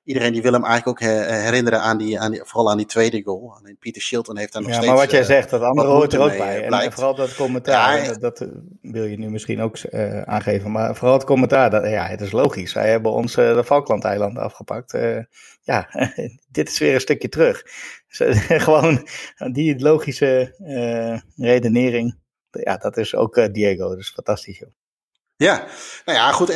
iedereen 0.09 0.33
die 0.33 0.41
wil 0.41 0.53
hem 0.53 0.63
eigenlijk 0.65 1.03
ook 1.03 1.09
herinneren 1.29 1.81
aan 1.81 1.97
die, 1.97 2.19
aan 2.19 2.31
die, 2.31 2.41
vooral 2.43 2.71
aan 2.71 2.77
die 2.77 2.85
tweede 2.85 3.23
goal. 3.23 3.53
Alleen 3.59 3.77
Pieter 3.77 4.01
Shilton 4.01 4.37
heeft 4.37 4.53
daar 4.53 4.61
nog 4.61 4.71
ja, 4.71 4.77
steeds... 4.77 4.91
maar 4.91 5.01
wat 5.01 5.11
jij 5.11 5.19
eh, 5.19 5.25
zegt, 5.25 5.49
dat 5.49 5.61
andere 5.61 5.87
hoort 5.87 6.13
er 6.13 6.19
ook 6.19 6.37
bij. 6.37 6.67
eh, 6.69 6.83
En, 6.85 6.91
vooral 6.91 7.15
dat 7.15 7.35
commentaar, 7.35 8.03
Ja, 8.03 8.13
dat, 8.13 8.41
eh, 8.41 8.47
wil 8.81 9.03
je 9.03 9.17
nu 9.17 9.29
misschien 9.29 9.61
ook 9.61 9.77
eh, 9.77 10.21
aangeven. 10.21 10.71
Maar 10.71 10.95
vooral 10.95 11.13
het 11.13 11.23
commentaar, 11.25 11.69
dat, 11.69 11.83
ja, 11.89 12.05
het 12.07 12.21
is 12.21 12.31
logisch. 12.31 12.73
Wij 12.73 12.89
hebben 12.89 13.11
ons 13.11 13.35
eh, 13.37 13.53
de 13.53 13.63
Falklandeilanden 13.63 14.43
afgepakt. 14.43 14.93
Eh, 14.93 15.17
ja, 15.61 15.89
dit 16.57 16.69
is 16.69 16.79
weer 16.79 16.93
een 16.93 16.99
stukje 17.01 17.29
terug. 17.29 17.63
Dus, 18.17 18.19
eh, 18.19 18.59
gewoon 18.61 19.07
die 19.51 19.79
logische 19.79 20.55
eh, 20.57 21.45
redenering. 21.47 22.17
Ja, 22.51 22.77
dat 22.77 22.97
is 22.97 23.15
ook 23.15 23.37
eh, 23.37 23.51
Diego. 23.51 23.89
Dat 23.89 23.97
is 23.97 24.09
fantastisch, 24.09 24.57
joh. 24.59 24.69
Ja, 25.39 25.65
nou 26.05 26.17
ja, 26.17 26.31
goed. 26.31 26.47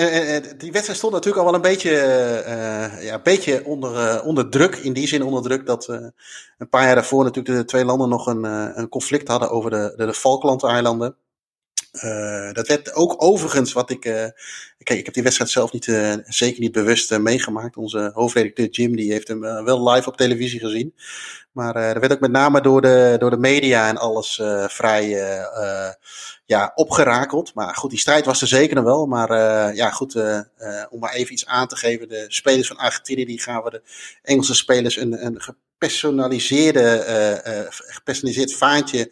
Die 0.59 0.71
wedstrijd 0.71 0.97
stond 0.97 1.13
natuurlijk 1.13 1.37
al 1.37 1.45
wel 1.45 1.53
een 1.53 1.61
beetje, 1.61 1.97
eh, 1.97 3.03
ja, 3.03 3.13
een 3.13 3.23
beetje 3.23 3.65
onder, 3.65 3.95
eh, 3.95 4.25
onder 4.25 4.49
druk. 4.49 4.75
In 4.75 4.93
die 4.93 5.07
zin 5.07 5.23
onder 5.23 5.43
druk 5.43 5.65
dat 5.65 5.87
eh, 5.87 5.97
een 6.57 6.69
paar 6.69 6.85
jaar 6.85 6.95
daarvoor 6.95 7.23
natuurlijk 7.23 7.57
de 7.57 7.65
twee 7.65 7.85
landen 7.85 8.09
nog 8.09 8.27
een, 8.27 8.43
een 8.79 8.89
conflict 8.89 9.27
hadden 9.27 9.49
over 9.49 9.69
de, 9.69 9.93
de, 9.95 10.05
de 10.05 10.13
Falklandeilanden. 10.13 11.15
Eh, 11.93 12.51
dat 12.51 12.67
werd 12.67 12.93
ook 12.93 13.23
overigens 13.23 13.73
wat 13.73 13.89
ik. 13.89 14.05
eh, 14.05 14.27
kijk, 14.83 14.99
ik 14.99 15.05
heb 15.05 15.13
die 15.13 15.23
wedstrijd 15.23 15.51
zelf 15.51 15.71
niet, 15.71 15.87
eh, 15.87 16.13
zeker 16.23 16.59
niet 16.59 16.71
bewust 16.71 17.17
meegemaakt. 17.17 17.77
Onze 17.77 18.11
hoofdredacteur 18.13 18.69
Jim 18.69 18.95
die 18.95 19.11
heeft 19.11 19.27
hem 19.27 19.39
wel 19.39 19.89
live 19.89 20.09
op 20.09 20.17
televisie 20.17 20.59
gezien. 20.59 20.93
Maar 21.51 21.75
er 21.75 21.99
werd 21.99 22.13
ook 22.13 22.19
met 22.19 22.31
name 22.31 22.61
door 22.61 22.81
de, 22.81 23.15
door 23.19 23.29
de 23.29 23.37
media 23.37 23.87
en 23.87 23.97
alles 23.97 24.41
vrij 24.67 25.07
ja, 26.45 26.71
opgerakeld. 26.75 27.53
Maar 27.53 27.75
goed, 27.75 27.89
die 27.89 27.99
strijd 27.99 28.25
was 28.25 28.41
er 28.41 28.47
zeker 28.47 28.75
nog 28.75 28.83
wel. 28.83 29.05
Maar 29.05 29.29
ja, 29.75 29.89
goed, 29.89 30.15
om 30.89 30.99
maar 30.99 31.13
even 31.13 31.33
iets 31.33 31.45
aan 31.45 31.67
te 31.67 31.75
geven. 31.75 32.07
De 32.07 32.25
spelers 32.27 32.67
van 32.67 32.77
Argentinië 32.77 33.25
die 33.25 33.41
gaven 33.41 33.71
de 33.71 33.81
Engelse 34.21 34.55
spelers 34.55 34.97
een, 34.97 35.25
een 35.25 35.41
gepersonaliseerde, 35.41 37.69
gepersonaliseerd 37.69 38.53
vaantje 38.53 39.11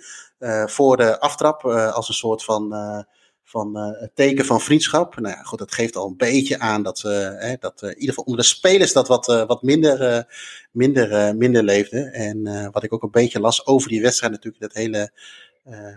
voor 0.65 0.97
de 0.97 1.19
aftrap. 1.19 1.65
eh, 1.65 1.93
als 1.93 2.07
een 2.07 2.13
soort 2.13 2.43
van, 2.43 2.73
eh, 2.73 2.99
van 3.43 3.77
eh, 3.77 4.07
teken 4.13 4.45
van 4.45 4.61
vriendschap. 4.61 5.19
Nou 5.19 5.35
ja, 5.35 5.41
goed, 5.43 5.59
dat 5.59 5.73
geeft 5.73 5.95
al 5.95 6.07
een 6.07 6.17
beetje 6.17 6.59
aan 6.59 6.83
dat, 6.83 7.03
eh, 7.03 7.11
hè, 7.37 7.55
dat 7.59 7.81
eh, 7.81 7.89
in 7.89 7.95
ieder 7.95 8.09
geval 8.09 8.23
onder 8.23 8.41
de 8.41 8.47
spelers 8.49 8.93
dat 8.93 9.07
wat, 9.07 9.29
eh, 9.29 9.45
wat 9.47 9.61
minder, 9.61 10.01
eh, 10.01 10.23
minder, 10.71 11.11
eh, 11.11 11.33
minder 11.33 11.63
leefde. 11.63 11.99
En 11.99 12.47
eh, 12.47 12.67
wat 12.71 12.83
ik 12.83 12.93
ook 12.93 13.03
een 13.03 13.11
beetje 13.11 13.39
las 13.39 13.65
over 13.65 13.89
die 13.89 14.01
wedstrijd 14.01 14.31
natuurlijk, 14.33 14.63
dat 14.63 14.73
hele 14.73 14.97
eh, 14.97 15.07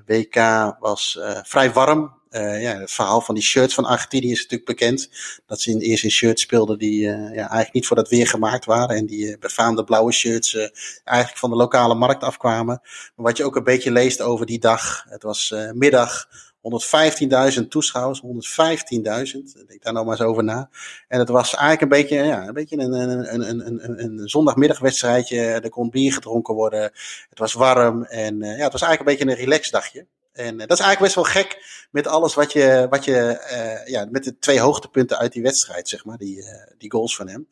WK 0.06 0.34
was 0.78 1.18
eh, 1.18 1.40
vrij 1.42 1.72
warm. 1.72 2.22
Eh, 2.28 2.62
ja, 2.62 2.78
het 2.78 2.92
verhaal 2.92 3.20
van 3.20 3.34
die 3.34 3.44
shirts 3.44 3.74
van 3.74 3.84
Argentinië 3.84 4.30
is 4.30 4.42
natuurlijk 4.42 4.64
bekend. 4.64 5.10
Dat 5.46 5.60
ze 5.60 5.70
in, 5.70 5.78
eerst 5.78 6.04
in 6.04 6.10
shirts 6.10 6.42
speelden 6.42 6.78
die 6.78 7.08
eh, 7.08 7.16
ja, 7.16 7.34
eigenlijk 7.34 7.72
niet 7.72 7.86
voor 7.86 7.96
dat 7.96 8.08
weer 8.08 8.26
gemaakt 8.26 8.64
waren. 8.64 8.96
En 8.96 9.06
die 9.06 9.32
eh, 9.32 9.38
befaamde 9.38 9.84
blauwe 9.84 10.12
shirts 10.12 10.54
eh, 10.54 10.68
eigenlijk 11.04 11.38
van 11.38 11.50
de 11.50 11.56
lokale 11.56 11.94
markt 11.94 12.22
afkwamen. 12.22 12.80
Maar 12.82 13.26
wat 13.26 13.36
je 13.36 13.44
ook 13.44 13.56
een 13.56 13.64
beetje 13.64 13.92
leest 13.92 14.20
over 14.20 14.46
die 14.46 14.58
dag. 14.58 15.04
Het 15.08 15.22
was 15.22 15.50
eh, 15.50 15.70
middag 15.70 16.28
115.000 16.64 17.68
toeschouwers. 17.68 18.22
115.000. 18.22 19.66
Denk 19.66 19.82
daar 19.82 19.92
nou 19.92 20.06
maar 20.06 20.18
eens 20.18 20.26
over 20.26 20.44
na. 20.44 20.68
En 21.08 21.18
het 21.18 21.28
was 21.28 21.54
eigenlijk 21.54 21.82
een 21.82 22.00
beetje, 22.00 22.16
ja, 22.16 22.46
een, 22.46 22.54
beetje 22.54 22.78
een, 22.78 22.92
een, 22.92 23.34
een, 23.50 23.66
een, 23.66 24.04
een, 24.04 24.28
zondagmiddagwedstrijdje. 24.28 25.40
Er 25.40 25.68
kon 25.68 25.90
bier 25.90 26.12
gedronken 26.12 26.54
worden. 26.54 26.82
Het 27.28 27.38
was 27.38 27.52
warm. 27.52 28.04
En 28.04 28.42
eh, 28.42 28.56
ja, 28.56 28.62
het 28.64 28.72
was 28.72 28.82
eigenlijk 28.82 29.00
een 29.00 29.16
beetje 29.16 29.24
een 29.24 29.46
relaxdagje. 29.46 30.06
En 30.32 30.60
eh, 30.60 30.66
dat 30.66 30.78
is 30.78 30.84
eigenlijk 30.84 31.00
best 31.00 31.14
wel 31.14 31.42
gek 31.42 31.62
met 31.90 32.06
alles 32.06 32.34
wat 32.34 32.52
je, 32.52 32.86
wat 32.90 33.04
je 33.04 33.18
eh, 33.18 33.86
ja, 33.86 34.06
met 34.10 34.24
de 34.24 34.38
twee 34.38 34.60
hoogtepunten 34.60 35.18
uit 35.18 35.32
die 35.32 35.42
wedstrijd, 35.42 35.88
zeg 35.88 36.04
maar, 36.04 36.18
die, 36.18 36.44
die 36.78 36.90
goals 36.90 37.16
van 37.16 37.28
hem. 37.28 37.48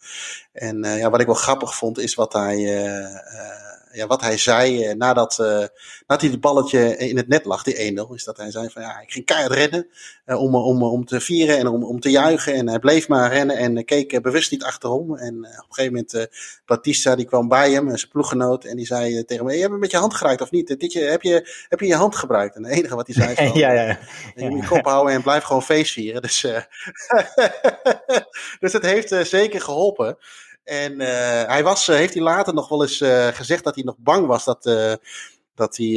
En 0.53 0.83
ja, 0.83 1.11
wat 1.11 1.21
ik 1.21 1.27
wel 1.27 1.35
grappig 1.35 1.75
vond, 1.77 1.99
is 1.99 2.15
wat 2.15 2.33
hij, 2.33 2.57
ja, 3.93 4.07
wat 4.07 4.21
hij 4.21 4.37
zei 4.37 4.85
eh, 4.85 4.95
nadat, 4.95 5.39
eh, 5.39 5.47
nadat 5.47 6.21
hij 6.21 6.31
het 6.31 6.41
balletje 6.41 6.97
in 6.97 7.17
het 7.17 7.29
net 7.29 7.45
lag, 7.45 7.63
die 7.63 8.09
1-0. 8.09 8.15
Is 8.15 8.25
dat 8.25 8.37
hij 8.37 8.51
zei 8.51 8.71
van 8.71 8.83
ja, 8.83 9.01
ik 9.01 9.13
ging 9.13 9.25
keihard 9.25 9.53
rennen 9.53 9.87
eh, 10.25 10.41
om, 10.41 10.55
om, 10.55 10.83
om 10.83 11.05
te 11.05 11.21
vieren 11.21 11.59
en 11.59 11.67
om, 11.67 11.85
om 11.85 12.01
te 12.01 12.11
juichen. 12.11 12.55
En 12.55 12.69
hij 12.69 12.79
bleef 12.79 13.09
maar 13.09 13.33
rennen 13.33 13.57
en 13.57 13.85
keek 13.85 14.23
bewust 14.23 14.51
niet 14.51 14.65
achterom. 14.65 15.17
En 15.17 15.37
op 15.37 15.45
een 15.45 15.75
gegeven 15.75 15.93
moment, 15.93 16.29
Batista 16.67 17.17
die 17.17 17.27
kwam 17.27 17.49
bij 17.49 17.71
hem, 17.71 17.97
zijn 17.97 18.11
ploeggenoot. 18.11 18.65
En 18.65 18.77
die 18.77 18.87
zei 18.87 19.25
tegen 19.25 19.45
me, 19.45 19.53
je 19.53 19.59
hebt 19.59 19.71
hem 19.71 19.81
met 19.81 19.91
je 19.91 19.97
hand 19.97 20.15
geraakt 20.15 20.41
of 20.41 20.51
niet? 20.51 20.81
Dit, 20.81 20.93
je, 20.93 21.01
heb, 21.01 21.23
je, 21.23 21.65
heb 21.69 21.81
je 21.81 21.87
je 21.87 21.95
hand 21.95 22.17
gebruikt? 22.17 22.57
En 22.57 22.65
het 22.65 22.73
enige 22.73 22.95
wat 22.95 23.07
hij 23.07 23.15
zei 23.15 23.31
is 23.31 23.37
van, 23.51 23.59
ja, 23.59 23.73
ja. 23.73 23.99
je 24.35 24.51
moet 24.51 24.61
je 24.61 24.69
kop 24.69 24.85
houden 24.85 25.15
en 25.15 25.23
blijf 25.23 25.43
gewoon 25.43 25.63
feest 25.63 25.93
vieren. 25.93 26.23
Dus, 26.23 26.41
dus 28.61 28.73
het 28.73 28.83
heeft 28.83 29.15
zeker 29.29 29.61
geholpen. 29.61 30.19
En 30.65 31.01
eh, 31.01 31.49
hij 31.49 31.63
was, 31.63 31.89
eh, 31.89 31.97
heeft 31.97 32.15
hij 32.15 32.23
later 32.23 32.55
nog 32.55 32.69
wel 32.69 32.83
eens 32.83 33.01
eh, 33.01 33.27
gezegd 33.27 33.65
dat 33.65 33.75
hij 33.75 33.85
nog 33.85 33.97
bang 33.99 34.27
was 34.27 34.45
dat, 34.45 34.63
dat, 35.55 35.77
hij, 35.77 35.89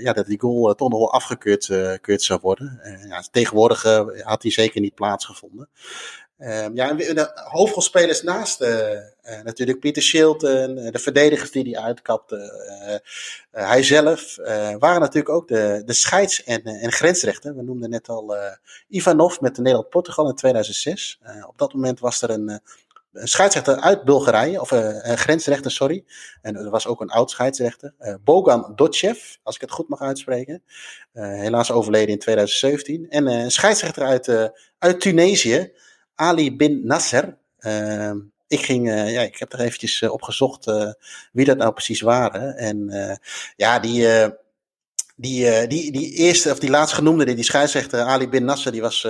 ja, 0.00 0.12
dat 0.12 0.26
die 0.26 0.40
goal 0.40 0.74
toch 0.74 0.88
nog 0.88 1.10
afgekeurd 1.10 1.66
keurd 2.00 2.22
zou 2.22 2.40
worden. 2.42 2.80
Ja, 3.08 3.24
tegenwoordig 3.30 3.82
had 4.22 4.42
hij 4.42 4.50
zeker 4.50 4.80
niet 4.80 4.94
plaatsgevonden. 4.94 5.68
Ehm, 6.38 6.74
ja, 6.74 6.92
de 6.92 7.30
hoofdrolspelers 7.34 8.22
naast 8.22 8.66
natuurlijk 9.44 9.80
Pieter 9.80 10.02
Shilton, 10.02 10.74
de 10.74 10.98
verdedigers 10.98 11.50
die 11.50 11.74
hij 11.74 11.82
uitkapte, 11.82 12.52
hij 13.50 13.82
zelf, 13.82 14.36
waren 14.78 15.00
natuurlijk 15.00 15.34
ook 15.34 15.48
de, 15.48 15.82
de 15.84 15.92
scheids- 15.92 16.44
en, 16.44 16.62
en 16.62 16.92
grensrechter. 16.92 17.56
We 17.56 17.62
noemden 17.62 17.90
net 17.90 18.08
al 18.08 18.36
Ivanov 18.88 19.38
met 19.40 19.54
de 19.54 19.62
Nederland-Portugal 19.62 20.28
in 20.28 20.34
2006. 20.34 21.18
Eh, 21.22 21.48
op 21.48 21.58
dat 21.58 21.72
moment 21.74 22.00
was 22.00 22.22
er 22.22 22.30
een, 22.30 22.60
een 23.16 23.28
scheidsrechter 23.28 23.80
uit 23.80 24.04
Bulgarije, 24.04 24.60
of 24.60 24.72
eh, 24.72 25.10
een 25.10 25.18
grensrechter, 25.18 25.70
sorry. 25.70 26.04
En 26.42 26.56
er 26.56 26.70
was 26.70 26.86
ook 26.86 27.00
een 27.00 27.10
oud 27.10 27.30
scheidsrechter, 27.30 27.94
eh, 27.98 28.14
Bogan 28.24 28.72
Dotchev, 28.74 29.18
als 29.42 29.54
ik 29.54 29.60
het 29.60 29.70
goed 29.70 29.88
mag 29.88 30.00
uitspreken. 30.00 30.62
Eh, 31.12 31.24
helaas 31.24 31.70
overleden 31.70 32.08
in 32.08 32.18
2017. 32.18 33.06
En 33.08 33.26
een 33.26 33.50
scheidsrechter 33.50 34.02
uit, 34.02 34.52
uit 34.78 35.00
Tunesië, 35.00 35.72
Ali 36.14 36.56
bin 36.56 36.86
Nasser. 36.86 37.36
Uh, 37.60 38.12
ik, 38.46 38.60
ging, 38.60 38.88
uh, 38.88 39.12
ja, 39.12 39.20
ik 39.22 39.36
heb 39.36 39.52
er 39.52 39.60
eventjes 39.60 40.00
uh, 40.00 40.12
opgezocht 40.12 40.66
uh, 40.66 40.92
wie 41.32 41.44
dat 41.44 41.56
nou 41.56 41.72
precies 41.72 42.00
waren. 42.00 42.56
En 42.56 42.90
ja, 43.56 43.78
die, 43.78 44.06
die, 45.16 45.66
die, 45.66 45.92
die 45.92 46.12
eerste, 46.12 46.50
of 46.50 46.58
die 46.58 46.70
laatst 46.70 46.94
genoemde, 46.94 47.24
die, 47.24 47.34
die 47.34 47.44
scheidsrechter 47.44 48.00
Ali 48.00 48.28
bin 48.28 48.44
Nasser, 48.44 48.72
die 48.72 48.80
was, 48.80 49.06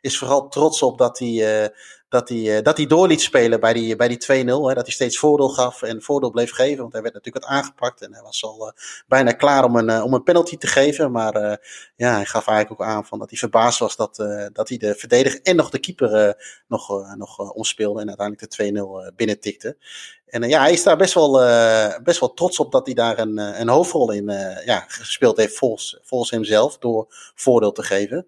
is 0.00 0.18
vooral 0.18 0.48
trots 0.48 0.82
op 0.82 0.98
dat 0.98 1.18
hij, 1.18 1.72
dat 2.08 2.28
hij, 2.28 2.62
dat 2.62 2.76
hij 2.76 2.86
door 2.86 3.08
liet 3.08 3.20
spelen 3.20 3.60
bij 3.60 3.72
die, 3.72 3.96
bij 3.96 4.08
die 4.08 4.24
2-0. 4.24 4.26
Hè, 4.26 4.74
dat 4.74 4.84
hij 4.84 4.90
steeds 4.90 5.18
voordeel 5.18 5.48
gaf 5.48 5.82
en 5.82 6.02
voordeel 6.02 6.30
bleef 6.30 6.52
geven. 6.52 6.80
Want 6.80 6.92
hij 6.92 7.02
werd 7.02 7.14
natuurlijk 7.14 7.44
wat 7.44 7.54
aangepakt 7.54 8.02
en 8.02 8.12
hij 8.12 8.22
was 8.22 8.44
al 8.44 8.66
uh, 8.66 8.72
bijna 9.06 9.32
klaar 9.32 9.64
om 9.64 9.76
een, 9.76 9.90
uh, 9.90 10.04
om 10.04 10.14
een 10.14 10.22
penalty 10.22 10.56
te 10.56 10.66
geven. 10.66 11.12
Maar 11.12 11.60
ja, 11.96 12.14
hij 12.14 12.24
gaf 12.24 12.46
eigenlijk 12.46 12.80
ook 12.80 12.86
aan 12.86 13.06
van 13.06 13.18
dat 13.18 13.30
hij 13.30 13.38
verbaasd 13.38 13.78
was 13.78 13.96
dat, 13.96 14.16
dat 14.52 14.68
hij 14.68 14.78
de 14.78 14.94
verdediger 14.94 15.40
en 15.42 15.56
nog 15.56 15.70
de 15.70 15.78
keeper 15.78 16.36
nog, 16.68 17.14
nog 17.16 17.38
omspeelde. 17.52 18.00
En 18.00 18.08
uiteindelijk 18.08 18.56
de 18.56 19.10
2-0 19.10 19.14
binnentikte. 19.16 19.76
En 20.26 20.48
ja, 20.48 20.60
hij 20.60 20.72
is 20.72 20.82
daar 20.82 20.96
best 20.96 21.14
wel, 21.14 21.32
best 22.02 22.20
wel 22.20 22.34
trots 22.34 22.58
op 22.58 22.72
dat 22.72 22.86
hij 22.86 22.94
daar 22.94 23.18
een, 23.18 23.60
een 23.60 23.68
hoofdrol 23.68 24.12
in 24.12 24.30
ja, 24.64 24.84
gespeeld 24.88 25.36
heeft 25.36 25.56
volgens, 25.56 25.98
volgens 26.02 26.30
hemzelf. 26.30 26.78
Door 26.78 27.06
voordeel 27.34 27.72
te 27.72 27.82
geven. 27.82 28.26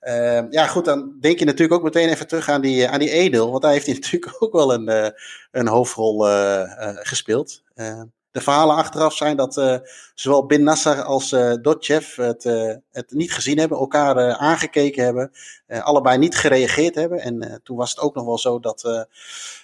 Uh, 0.00 0.50
ja, 0.50 0.66
goed, 0.66 0.84
dan 0.84 1.16
denk 1.20 1.38
je 1.38 1.44
natuurlijk 1.44 1.72
ook 1.72 1.82
meteen 1.82 2.08
even 2.08 2.26
terug 2.26 2.48
aan 2.48 2.60
die, 2.60 2.88
aan 2.88 2.98
die 2.98 3.10
Edel. 3.10 3.50
Want 3.50 3.62
daar 3.62 3.72
heeft 3.72 3.86
hij 3.86 3.94
natuurlijk 4.00 4.42
ook 4.42 4.52
wel 4.52 4.72
een, 4.74 4.88
uh, 4.88 5.08
een 5.50 5.68
hoofdrol 5.68 6.28
uh, 6.28 6.62
gespeeld. 6.96 7.62
De 8.30 8.40
verhalen 8.40 8.76
achteraf 8.76 9.14
zijn 9.14 9.36
dat 9.36 9.82
zowel 10.14 10.46
Bin 10.46 10.62
Nasser 10.62 11.02
als 11.02 11.36
Dotchev 11.62 12.16
het, 12.16 12.42
het 12.90 13.10
niet 13.10 13.32
gezien 13.32 13.58
hebben, 13.58 13.78
elkaar 13.78 14.36
aangekeken 14.36 15.04
hebben, 15.04 15.30
allebei 15.68 16.18
niet 16.18 16.36
gereageerd 16.36 16.94
hebben. 16.94 17.20
En 17.20 17.60
toen 17.64 17.76
was 17.76 17.90
het 17.90 18.00
ook 18.00 18.14
nog 18.14 18.24
wel 18.24 18.38
zo 18.38 18.60
dat 18.60 19.06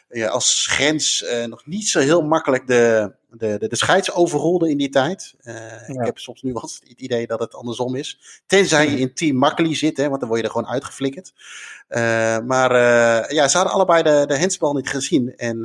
ja, 0.08 0.28
als 0.28 0.66
grens 0.66 1.24
nog 1.46 1.66
niet 1.66 1.88
zo 1.88 2.00
heel 2.00 2.22
makkelijk 2.22 2.66
de, 2.66 3.12
de, 3.38 3.58
de, 3.58 3.68
de 3.68 3.76
scheids 3.76 4.12
overrolde 4.12 4.70
in 4.70 4.76
die 4.76 4.88
tijd. 4.88 5.34
Uh, 5.42 5.54
ja. 5.54 6.00
Ik 6.00 6.04
heb 6.04 6.18
soms 6.18 6.42
nu 6.42 6.52
wel 6.52 6.62
het 6.62 6.82
idee 6.96 7.26
dat 7.26 7.38
het 7.38 7.54
andersom 7.54 7.94
is. 7.94 8.40
Tenzij 8.46 8.90
je 8.90 8.98
in 8.98 9.14
team 9.14 9.36
Makkeli 9.36 9.74
zit, 9.74 9.96
hè, 9.96 10.08
want 10.08 10.20
dan 10.20 10.28
word 10.28 10.40
je 10.40 10.46
er 10.46 10.52
gewoon 10.52 10.68
uitgeflikkerd. 10.68 11.32
Uh, 11.88 12.38
maar 12.38 12.70
uh, 12.72 13.30
ja, 13.30 13.48
ze 13.48 13.56
hadden 13.56 13.74
allebei 13.74 14.02
de, 14.02 14.24
de 14.26 14.38
handsbal 14.38 14.74
niet 14.74 14.88
gezien. 14.88 15.36
En 15.36 15.64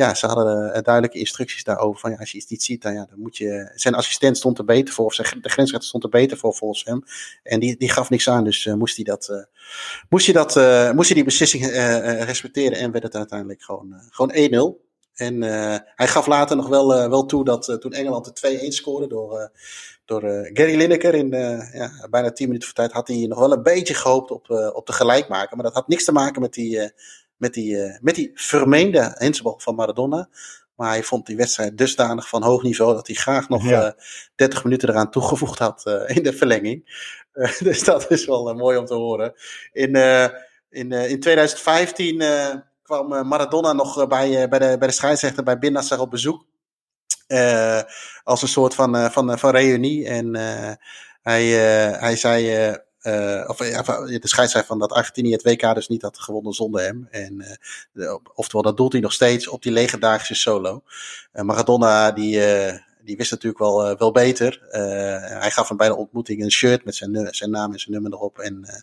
ja, 0.00 0.14
ze 0.14 0.26
hadden 0.26 0.82
duidelijke 0.82 1.18
instructies 1.18 1.64
daarover. 1.64 2.00
Van 2.00 2.10
ja, 2.10 2.16
als 2.16 2.30
je 2.30 2.38
iets 2.38 2.50
niet 2.50 2.62
ziet, 2.62 2.82
dan, 2.82 2.94
ja, 2.94 3.06
dan 3.10 3.18
moet 3.20 3.36
je. 3.36 3.72
Zijn 3.74 3.94
assistent 3.94 4.36
stond 4.36 4.58
er 4.58 4.64
beter 4.64 4.94
voor, 4.94 5.04
of 5.04 5.14
zijn, 5.14 5.38
de 5.40 5.48
grensrechter 5.48 5.88
stond 5.88 6.04
er 6.04 6.10
beter 6.10 6.36
voor 6.36 6.54
volgens 6.54 6.84
hem. 6.84 7.04
En 7.42 7.60
die, 7.60 7.76
die 7.76 7.90
gaf 7.90 8.10
niks 8.10 8.28
aan, 8.28 8.44
dus 8.44 8.66
moest 8.66 8.96
hij 8.96 9.04
dat. 9.04 9.46
moest 10.08 10.26
hij 10.26 10.34
dat, 10.34 10.54
moest 10.94 11.06
hij 11.06 11.16
die 11.16 11.24
beslissing 11.24 11.66
respecteren 12.24 12.78
en 12.78 12.90
werd 12.90 13.04
het 13.04 13.16
uiteindelijk 13.16 13.62
gewoon, 13.62 13.94
gewoon 14.10 14.76
1-0. 14.76 14.88
En 15.14 15.42
hij 15.94 16.08
gaf 16.08 16.26
later 16.26 16.56
nog 16.56 16.68
wel, 16.68 17.08
wel 17.08 17.26
toe 17.26 17.44
dat 17.44 17.76
toen 17.80 17.92
Engeland 17.92 18.40
de 18.40 18.60
2-1 18.64 18.66
scoorde 18.68 19.06
door, 19.06 19.50
door 20.04 20.20
Gary 20.52 20.76
Lineker 20.76 21.14
in 21.14 21.28
ja, 21.72 22.06
bijna 22.10 22.32
10 22.32 22.46
minuten 22.46 22.68
voor 22.68 22.76
tijd, 22.76 22.92
had 22.92 23.08
hij 23.08 23.26
nog 23.26 23.38
wel 23.38 23.52
een 23.52 23.62
beetje 23.62 23.94
gehoopt 23.94 24.30
op, 24.30 24.50
op 24.74 24.86
de 24.86 24.92
gelijkmaker. 24.92 25.56
Maar 25.56 25.64
dat 25.64 25.74
had 25.74 25.88
niks 25.88 26.04
te 26.04 26.12
maken 26.12 26.40
met 26.40 26.52
die, 26.52 26.92
met 27.40 27.54
die, 27.54 27.98
met 28.00 28.14
die 28.14 28.30
vermeende 28.34 29.14
handsbal 29.18 29.58
van 29.58 29.74
Maradona. 29.74 30.28
Maar 30.74 30.88
hij 30.88 31.02
vond 31.02 31.26
die 31.26 31.36
wedstrijd 31.36 31.78
dusdanig 31.78 32.28
van 32.28 32.42
hoog 32.42 32.62
niveau 32.62 32.94
dat 32.94 33.06
hij 33.06 33.16
graag 33.16 33.48
nog 33.48 33.64
Ja. 33.64 33.94
30 34.34 34.64
minuten 34.64 34.88
eraan 34.88 35.10
toegevoegd 35.10 35.58
had 35.58 35.86
eh, 35.86 36.16
in 36.16 36.22
de 36.22 36.32
verlenging. 36.32 36.82
Eh, 37.32 37.58
dus 37.58 37.84
dat 37.84 38.10
is 38.10 38.26
wel 38.26 38.48
eh, 38.50 38.56
mooi 38.56 38.78
om 38.78 38.84
te 38.84 38.94
horen. 38.94 39.34
In, 39.72 39.94
eh, 39.94 40.28
in, 40.70 40.92
eh, 40.92 41.10
in 41.10 41.20
2015 41.20 42.20
eh, 42.20 42.54
kwam 42.82 43.12
eh, 43.12 43.22
Maradona 43.22 43.72
nog 43.72 44.00
eh, 44.00 44.06
bij, 44.06 44.42
eh, 44.42 44.48
bij, 44.48 44.58
de, 44.58 44.78
bij 44.78 44.88
de 44.88 44.94
scheidsrechter 44.94 45.44
bij 45.44 45.58
Bin 45.58 45.72
Nasser 45.72 46.00
op 46.00 46.10
bezoek. 46.10 46.46
Eh, 47.26 47.80
als 48.22 48.42
een 48.42 48.48
soort 48.48 48.74
van, 48.74 48.96
eh, 48.96 49.10
van, 49.10 49.38
van 49.38 49.50
reunie. 49.50 50.06
En 50.06 50.34
eh, 50.34 50.72
hij, 51.22 51.42
eh, 51.42 52.00
hij 52.00 52.16
zei. 52.16 52.76
Eh, 53.00 53.44
of 53.46 53.56
de 53.56 54.18
scheidsrechter 54.22 54.66
van 54.70 54.78
dat 54.78 54.92
Argentinië 54.92 55.32
het 55.32 55.42
WK 55.42 55.74
dus 55.74 55.88
niet 55.88 56.02
had 56.02 56.18
gewonnen 56.18 56.52
zonder 56.52 56.82
hem. 56.82 57.08
En, 57.10 57.40
eh, 57.40 57.56
de- 57.92 58.20
oftewel, 58.34 58.62
dat 58.62 58.76
doelt 58.76 58.92
hij 58.92 59.00
nog 59.00 59.12
steeds 59.12 59.48
op 59.48 59.62
die 59.62 59.72
legendarische 59.72 60.34
solo. 60.34 60.82
Eh, 61.32 61.44
Maradona, 61.44 62.10
die, 62.12 62.40
die 63.04 63.16
wist 63.16 63.30
natuurlijk 63.30 63.60
wel, 63.62 63.96
wel 63.96 64.12
beter. 64.12 64.60
Hij 65.40 65.50
gaf 65.50 65.68
hem 65.68 65.76
bij 65.76 65.88
de 65.88 65.96
ontmoeting 65.96 66.42
een 66.42 66.50
shirt 66.50 66.84
met 66.84 66.94
zijn, 66.94 67.28
zijn 67.30 67.50
naam 67.50 67.72
en 67.72 67.78
zijn 67.78 67.92
nummer 67.92 68.12
erop. 68.12 68.38
En 68.38 68.82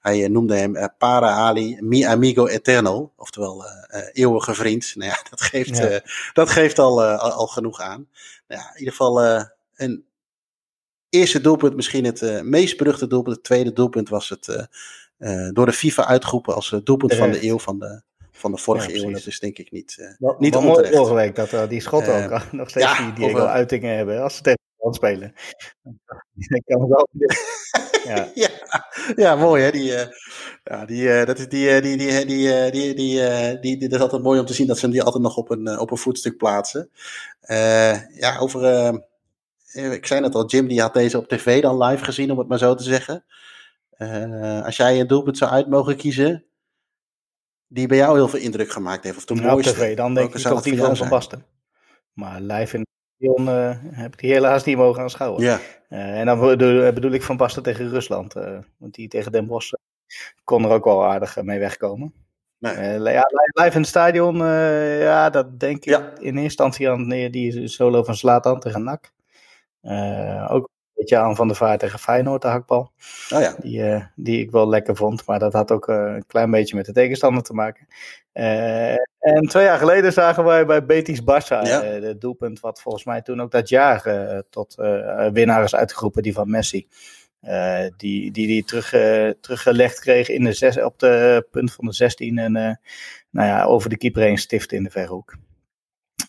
hij 0.00 0.28
noemde 0.28 0.56
hem 0.56 0.90
Para 0.98 1.30
Ali, 1.30 1.76
mi 1.80 2.02
amigo 2.02 2.46
eterno. 2.46 3.12
Oftewel, 3.16 3.64
eeuwige 4.12 4.54
vriend. 4.54 4.92
Nou 4.94 5.10
ja, 5.10 5.18
dat 5.30 5.40
geeft, 5.40 5.76
Ja. 5.76 6.00
dat 6.32 6.50
geeft 6.50 6.78
al, 6.78 7.04
al, 7.04 7.30
al 7.32 7.46
genoeg 7.46 7.80
aan. 7.80 8.08
Nou 8.48 8.60
ja, 8.60 8.68
in 8.72 8.78
ieder 8.78 8.94
geval 8.94 9.22
een 9.76 10.04
eerste 11.08 11.40
doelpunt, 11.40 11.76
misschien 11.76 12.04
het 12.04 12.22
eh, 12.22 12.40
meest 12.40 12.76
beruchte 12.76 13.06
doelpunt. 13.06 13.36
Het 13.36 13.44
tweede 13.44 13.72
doelpunt 13.72 14.08
was 14.08 14.28
het 14.28 14.48
eh, 14.48 14.64
eh, 15.16 15.52
door 15.52 15.66
de 15.66 15.72
FIFA 15.72 16.06
uitgeroepen 16.06 16.54
als 16.54 16.74
doelpunt 16.84 17.14
van 17.14 17.30
de 17.30 17.44
eeuw 17.44 17.58
van 17.58 17.78
de, 17.78 18.02
van 18.30 18.52
de 18.52 18.58
vorige 18.58 18.92
Ja, 18.92 19.04
eeuw. 19.04 19.12
Dat 19.12 19.26
is 19.26 19.40
denk 19.40 19.58
ik 19.58 19.70
niet, 19.70 20.16
Wel, 20.18 20.36
niet 20.38 20.54
mooi 20.54 20.66
onterecht. 20.66 20.94
vorige 20.94 21.14
week 21.14 21.34
dat 21.34 21.70
die 21.70 21.80
schotten 21.80 22.32
ook 22.32 22.52
nog 22.52 22.70
steeds 22.70 22.86
ja, 22.86 22.96
die 22.96 23.06
of, 23.08 23.14
Diego-uitingen 23.14 23.96
hebben 23.96 24.22
als 24.22 24.36
ze 24.36 24.42
tegen 24.42 24.60
Nederland 24.68 24.96
spelen. 24.96 25.34
Ik 26.58 26.62
kan 26.64 26.88
wel. 26.88 27.08
Ja, 28.06 28.30
ja, 28.34 28.48
ja, 29.16 29.36
mooi 29.36 29.62
hè. 29.62 29.70
Die, 29.70 29.92
ja, 30.64 30.84
die, 30.84 31.24
dat 31.24 31.38
is 31.38 31.48
die, 31.48 31.80
die, 31.80 31.96
die, 31.96 32.24
die, 32.24 32.70
die, 32.70 32.94
die, 32.94 32.94
die, 32.94 33.60
die, 33.60 33.88
dat 33.88 33.92
is 33.92 34.00
altijd 34.00 34.22
mooi 34.22 34.40
om 34.40 34.46
te 34.46 34.54
zien 34.54 34.66
dat 34.66 34.76
ze 34.76 34.84
hem 34.84 34.94
die 34.94 35.02
altijd 35.02 35.22
nog 35.22 35.36
op 35.36 35.50
een, 35.50 35.78
op 35.78 35.90
een 35.90 35.96
voetstuk 35.96 36.36
plaatsen. 36.36 36.90
Ja, 38.14 38.36
over, 38.38 38.60
ik 39.76 40.06
zei 40.06 40.20
net 40.20 40.34
al, 40.34 40.46
Jim 40.46 40.66
die 40.68 40.80
had 40.80 40.94
deze 40.94 41.18
op 41.18 41.28
tv 41.28 41.62
dan 41.62 41.82
live 41.82 42.04
gezien, 42.04 42.30
om 42.30 42.38
het 42.38 42.48
maar 42.48 42.58
zo 42.58 42.74
te 42.74 42.82
zeggen. 42.82 43.24
Eh, 43.90 44.64
als 44.64 44.76
jij 44.76 45.00
een 45.00 45.06
doelpunt 45.06 45.38
zou 45.38 45.50
uit 45.50 45.68
mogen 45.68 45.96
kiezen, 45.96 46.44
die 47.66 47.86
bij 47.86 47.96
jou 47.96 48.14
heel 48.16 48.28
veel 48.28 48.40
indruk 48.40 48.70
gemaakt 48.70 49.04
heeft, 49.04 49.16
of 49.16 49.24
de 49.24 49.34
op 49.34 49.40
mooiste. 49.40 49.72
tv 49.72 49.96
dan 49.96 50.14
denk 50.14 50.34
ik 50.34 50.40
toch 50.42 50.52
dat 50.54 50.64
die 50.64 50.78
van 50.78 50.96
Van? 50.96 51.08
Basten. 51.08 51.44
Maar 52.12 52.40
live 52.40 52.76
in 52.76 52.80
het 52.80 52.88
stadion 53.16 53.48
eh, 53.48 53.76
heb 54.00 54.12
ik 54.12 54.18
die 54.18 54.32
helaas 54.32 54.64
niet 54.64 54.76
mogen 54.76 55.02
aanschouwen. 55.02 55.42
Ja, 55.42 55.60
Eh, 55.88 56.18
en 56.20 56.26
dan 56.26 56.40
bedoel, 56.40 57.10
ik 57.12 57.22
Van 57.22 57.36
Basten 57.36 57.62
tegen 57.62 57.88
Rusland. 57.88 58.34
eh, 58.34 58.58
want 58.76 58.94
die 58.94 59.08
tegen 59.08 59.32
Den 59.32 59.46
Bosch 59.46 59.72
eh, 59.72 59.80
kon 60.44 60.64
er 60.64 60.70
ook 60.70 60.84
wel 60.84 61.04
aardig 61.04 61.36
eh, 61.36 61.44
mee 61.44 61.58
wegkomen. 61.58 62.14
nee. 62.58 62.72
Eh, 62.74 63.12
ja, 63.12 63.24
li- 63.28 63.62
live 63.64 63.74
in 63.74 63.80
het 63.80 63.86
stadion, 63.86 64.42
eh, 64.42 65.00
ja, 65.02 65.30
dat 65.30 65.60
denk 65.60 65.76
ik 65.76 65.84
Ja. 65.84 65.98
in 65.98 66.24
eerste 66.24 66.40
instantie 66.40 66.90
aan 66.90 67.06
nee, 67.06 67.30
die 67.30 67.68
solo 67.68 68.02
van 68.02 68.16
Slatan 68.16 68.60
tegen 68.60 68.84
NAC. 68.84 69.12
Eh, 69.86 70.46
ook 70.50 70.62
een 70.62 70.92
beetje 70.94 71.16
aan 71.16 71.36
Van 71.36 71.46
der 71.46 71.56
Vaart 71.56 71.80
tegen 71.80 71.98
Feyenoord, 71.98 72.42
de 72.42 72.48
hakbal. 72.48 72.92
Oh 73.34 73.40
ja, 73.40 73.54
Die, 73.60 73.82
eh, 73.82 74.04
die 74.14 74.40
ik 74.40 74.50
wel 74.50 74.68
lekker 74.68 74.96
vond, 74.96 75.26
maar 75.26 75.38
dat 75.38 75.52
had 75.52 75.70
ook 75.70 75.88
eh, 75.88 75.96
een 75.96 76.26
klein 76.26 76.50
beetje 76.50 76.76
met 76.76 76.86
de 76.86 76.92
tegenstander 76.92 77.42
te 77.42 77.52
maken. 77.52 77.86
En 78.32 79.46
twee 79.48 79.64
jaar 79.64 79.78
geleden 79.78 80.12
zagen 80.12 80.44
wij 80.44 80.66
bij 80.66 80.84
Betis 80.86 81.20
Barça 81.20 81.62
Ja. 81.62 81.82
het 81.82 82.20
doelpunt 82.20 82.60
wat 82.60 82.80
volgens 82.80 83.04
mij 83.04 83.22
toen 83.22 83.40
ook 83.40 83.50
dat 83.50 83.68
jaar 83.68 84.02
tot 84.50 84.74
winnaar 85.32 85.64
is 85.64 85.74
uitgeroepen, 85.74 86.22
die 86.22 86.32
van 86.32 86.50
Messi. 86.50 86.88
Die 87.96 88.30
die, 88.32 88.46
die 88.46 88.64
terug, 88.64 88.88
teruggelegd 89.40 90.00
kreeg 90.00 90.28
in 90.28 90.44
de 90.44 90.52
zes, 90.52 90.82
op 90.82 90.98
de 90.98 91.46
punt 91.50 91.72
van 91.72 91.84
de 91.84 91.92
16 91.92 92.38
en 92.38 92.52
nou 93.30 93.48
ja, 93.48 93.64
over 93.64 93.90
de 93.90 93.96
keeper 93.96 94.22
heen 94.22 94.38
stifte 94.38 94.76
in 94.76 94.82
de 94.84 94.90
verhoek. 94.90 95.34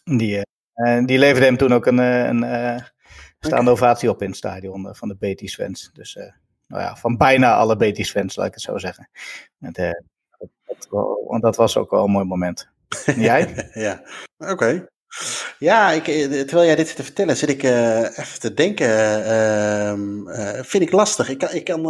Die, 0.04 0.42
die 1.06 1.20
leverde 1.20 1.46
hem 1.46 1.58
toen 1.58 1.74
ook 1.74 1.86
een, 1.86 2.00
eh, 2.44 2.82
een 3.40 3.50
eh, 3.50 3.56
staande 3.56 3.72
ovatie 3.72 4.10
op 4.10 4.22
in 4.22 4.28
het 4.28 4.38
stadion 4.38 4.88
eh, 4.88 4.94
van 4.94 5.08
de 5.08 5.16
Betis 5.16 5.56
fans. 5.56 5.90
Dus 5.94 6.16
eh, 6.16 6.32
nou 6.68 6.82
ja, 6.82 6.96
van 6.96 7.18
bijna 7.18 7.56
alle 7.56 7.76
Betis 7.76 8.12
fans, 8.12 8.36
laat 8.36 8.48
ik 8.48 8.54
het 8.54 8.62
zo 8.64 8.78
zeggen. 8.78 9.10
Eh, 9.60 9.72
dat, 9.72 10.50
dat, 10.66 10.88
wel- 10.90 11.26
want 11.28 11.42
dat 11.42 11.56
was 11.56 11.78
ook 11.78 11.92
wel 11.92 12.04
een 12.04 12.12
mooi 12.12 12.26
moment. 12.26 12.70
En 13.06 13.20
Jij? 13.22 13.70
ja, 13.74 14.04
oké. 14.38 14.88
Ja, 15.60 15.92
ik, 15.92 16.04
terwijl 16.04 16.66
jij 16.66 16.76
dit 16.76 16.88
zit 16.88 16.96
te 16.96 17.04
vertellen, 17.04 17.38
zit 17.38 17.50
ik 17.50 17.64
even 17.64 18.40
te 18.40 18.54
denken. 18.54 19.26
ehm, 19.26 20.28
eh, 20.28 20.64
vind 20.64 20.84
ik 20.84 20.92
lastig. 20.92 21.30
Ik 21.30 21.38
kan. 21.38 21.50
Ik 21.52 21.64
kan 21.64 21.82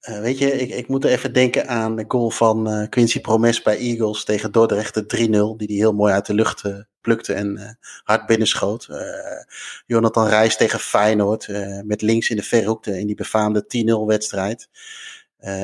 eh, 0.00 0.20
weet 0.20 0.38
je, 0.38 0.52
ik, 0.52 0.70
ik 0.70 0.88
moet 0.88 1.04
er 1.04 1.10
even 1.10 1.32
denken 1.32 1.68
aan 1.68 1.96
de 1.96 2.04
goal 2.08 2.30
van 2.30 2.68
eh, 2.70 2.88
Quincy 2.88 3.20
Promes 3.20 3.62
bij 3.62 3.76
Eagles 3.78 4.24
tegen 4.24 4.52
Dordrecht, 4.52 4.94
de 4.94 5.02
3-0, 5.54 5.56
die 5.56 5.66
hij 5.66 5.76
heel 5.76 5.92
mooi 5.94 6.12
uit 6.12 6.26
de 6.26 6.34
lucht 6.34 6.62
eh, 6.64 6.78
plukte 7.00 7.32
en 7.32 7.78
hard 8.04 8.26
binnenschoot. 8.26 8.88
Jonathan 9.86 10.26
Reis 10.28 10.56
tegen 10.56 10.78
Feyenoord, 10.78 11.48
met 11.84 12.02
links 12.02 12.30
in 12.30 12.36
de 12.36 12.42
verhoek 12.42 12.82
de- 12.84 12.98
in 12.98 13.06
die 13.06 13.16
befaamde 13.16 13.66
10-0 13.66 14.06
wedstrijd. 14.06 14.68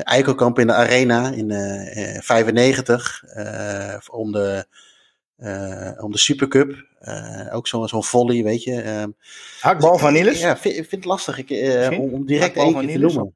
Eikelkamp 0.03 0.59
in 0.59 0.67
de 0.67 0.73
Arena 0.73 1.31
in 1.31 1.51
eh, 1.51 2.15
eh, 2.15 2.21
95 2.21 3.23
eh, 3.23 3.97
om, 4.11 4.31
de, 4.31 4.65
om 5.99 6.11
de 6.11 6.17
Supercup. 6.17 6.85
Ook 7.51 7.67
zo'n 7.67 7.87
zo'n 7.87 8.03
volley, 8.03 8.43
weet 8.43 8.63
je. 8.63 8.81
Hakbal 9.59 9.97
van 9.97 10.13
Niels? 10.13 10.39
Ja, 10.39 10.57
vind, 10.57 10.73
vind 10.75 10.91
het 10.91 11.05
lastig 11.05 11.37
ik, 11.37 11.49
om, 11.99 12.13
om 12.13 12.25
direct 12.25 12.55
één 12.55 12.73
keer 12.79 12.93
te 12.93 12.99
noemen. 13.15 13.35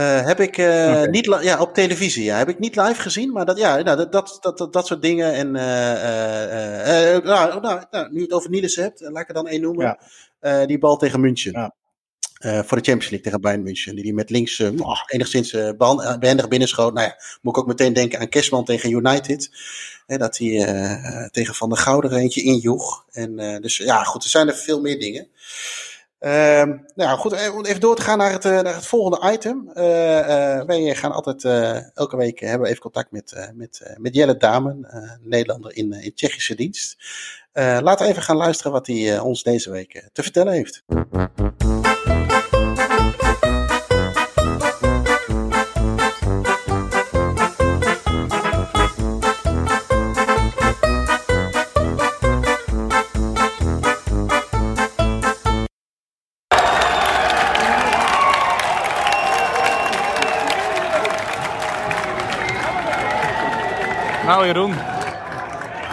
Eh, 0.00 0.26
heb 0.26 0.40
ik 0.40 0.58
eh, 0.58 1.04
niet 1.04 1.38
ja, 1.40 1.60
op 1.60 1.74
televisie. 1.74 2.24
Ja, 2.24 2.36
heb 2.36 2.48
ik 2.48 2.58
niet 2.58 2.76
live 2.76 3.00
gezien, 3.00 3.32
maar 3.32 3.46
dat, 3.46 3.58
ja, 3.58 3.82
nou, 3.82 3.96
dat, 3.96 4.12
dat, 4.12 4.56
dat, 4.56 4.72
dat, 4.72 4.86
soort 4.86 5.02
dingen. 5.02 5.34
En 5.34 5.56
eh, 5.56 7.24
nou, 7.24 7.60
nou, 7.60 7.82
nou, 7.90 8.08
nu 8.10 8.16
je 8.16 8.22
het 8.22 8.32
over 8.32 8.50
Niels 8.50 8.76
hebt, 8.76 9.00
laat 9.00 9.22
ik 9.22 9.28
er 9.28 9.34
dan 9.34 9.48
één 9.48 9.60
noemen. 9.60 9.98
Ja. 10.40 10.66
Die 10.66 10.78
bal 10.78 10.96
tegen 10.96 11.20
München. 11.20 11.52
Ja. 11.52 11.74
Voor 12.40 12.76
de 12.76 12.84
Champions 12.84 13.10
League 13.10 13.20
tegen 13.20 13.40
Bayern 13.40 13.62
München. 13.62 13.94
Die 13.94 14.04
die 14.04 14.14
met 14.14 14.30
links 14.30 14.60
oh, 14.60 15.02
enigszins 15.06 15.52
eh, 15.52 15.68
eh, 15.68 16.18
behendig 16.18 16.48
binnenschoot. 16.48 16.94
Nou 16.94 17.06
ja, 17.06 17.16
moet 17.42 17.56
ik 17.56 17.62
ook 17.62 17.68
meteen 17.68 17.92
denken 17.92 18.18
aan 18.18 18.28
Kerstman 18.28 18.64
tegen 18.64 18.90
United. 18.90 19.50
Hè, 20.06 20.18
dat 20.18 20.38
hij 20.38 21.28
tegen 21.30 21.54
Van 21.54 21.68
der 21.68 21.78
Gouden 21.78 22.12
eentje 22.12 22.42
injoeg. 22.42 23.04
En, 23.10 23.60
dus 23.62 23.76
ja, 23.76 24.04
goed, 24.04 24.24
er 24.24 24.30
zijn 24.30 24.48
er 24.48 24.54
veel 24.54 24.80
meer 24.80 24.98
dingen. 24.98 25.28
Ehm, 26.20 26.76
nou 26.94 27.18
goed, 27.18 27.32
eh, 27.32 27.54
om 27.54 27.64
even 27.64 27.80
door 27.80 27.96
te 27.96 28.02
gaan 28.02 28.18
naar 28.18 28.32
het, 28.32 28.44
eh, 28.44 28.60
naar 28.60 28.74
het 28.74 28.86
volgende 28.86 29.32
item. 29.32 29.70
Eh, 29.74 30.62
wij 30.62 30.94
gaan 30.94 31.12
altijd, 31.12 31.44
elke 31.94 32.16
week 32.16 32.40
hebben 32.40 32.60
we 32.60 32.68
even 32.68 32.80
contact 32.80 33.10
met, 33.10 33.50
met, 33.54 33.94
met 33.96 34.14
Jelle 34.14 34.36
Damen, 34.36 34.86
Nederlander 35.22 35.76
in, 35.76 35.92
in 35.92 36.14
Tsjechische 36.14 36.54
dienst. 36.54 36.96
Laten 37.52 38.06
we 38.06 38.10
even 38.10 38.22
gaan 38.22 38.36
luisteren 38.36 38.72
wat 38.72 38.86
hij 38.86 39.18
ons 39.18 39.42
deze 39.42 39.70
week 39.70 40.08
te 40.12 40.22
vertellen 40.22 40.52
heeft. 40.52 40.82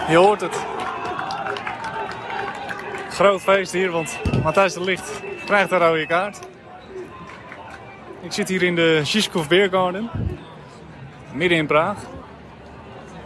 Je 0.09 0.15
hoort 0.15 0.41
het. 0.41 0.65
Groot 3.09 3.41
feest 3.41 3.71
hier, 3.71 3.91
want 3.91 4.19
Matthijs 4.43 4.73
de 4.73 4.83
Licht 4.83 5.21
krijgt 5.45 5.71
een 5.71 5.77
rode 5.77 6.07
kaart. 6.07 6.39
Ik 8.21 8.31
zit 8.31 8.47
hier 8.47 8.63
in 8.63 8.75
de 8.75 9.01
Žižkov 9.03 9.47
Beer 9.47 9.69
Garden, 9.69 10.09
midden 11.33 11.57
in 11.57 11.67
Praag. 11.67 11.97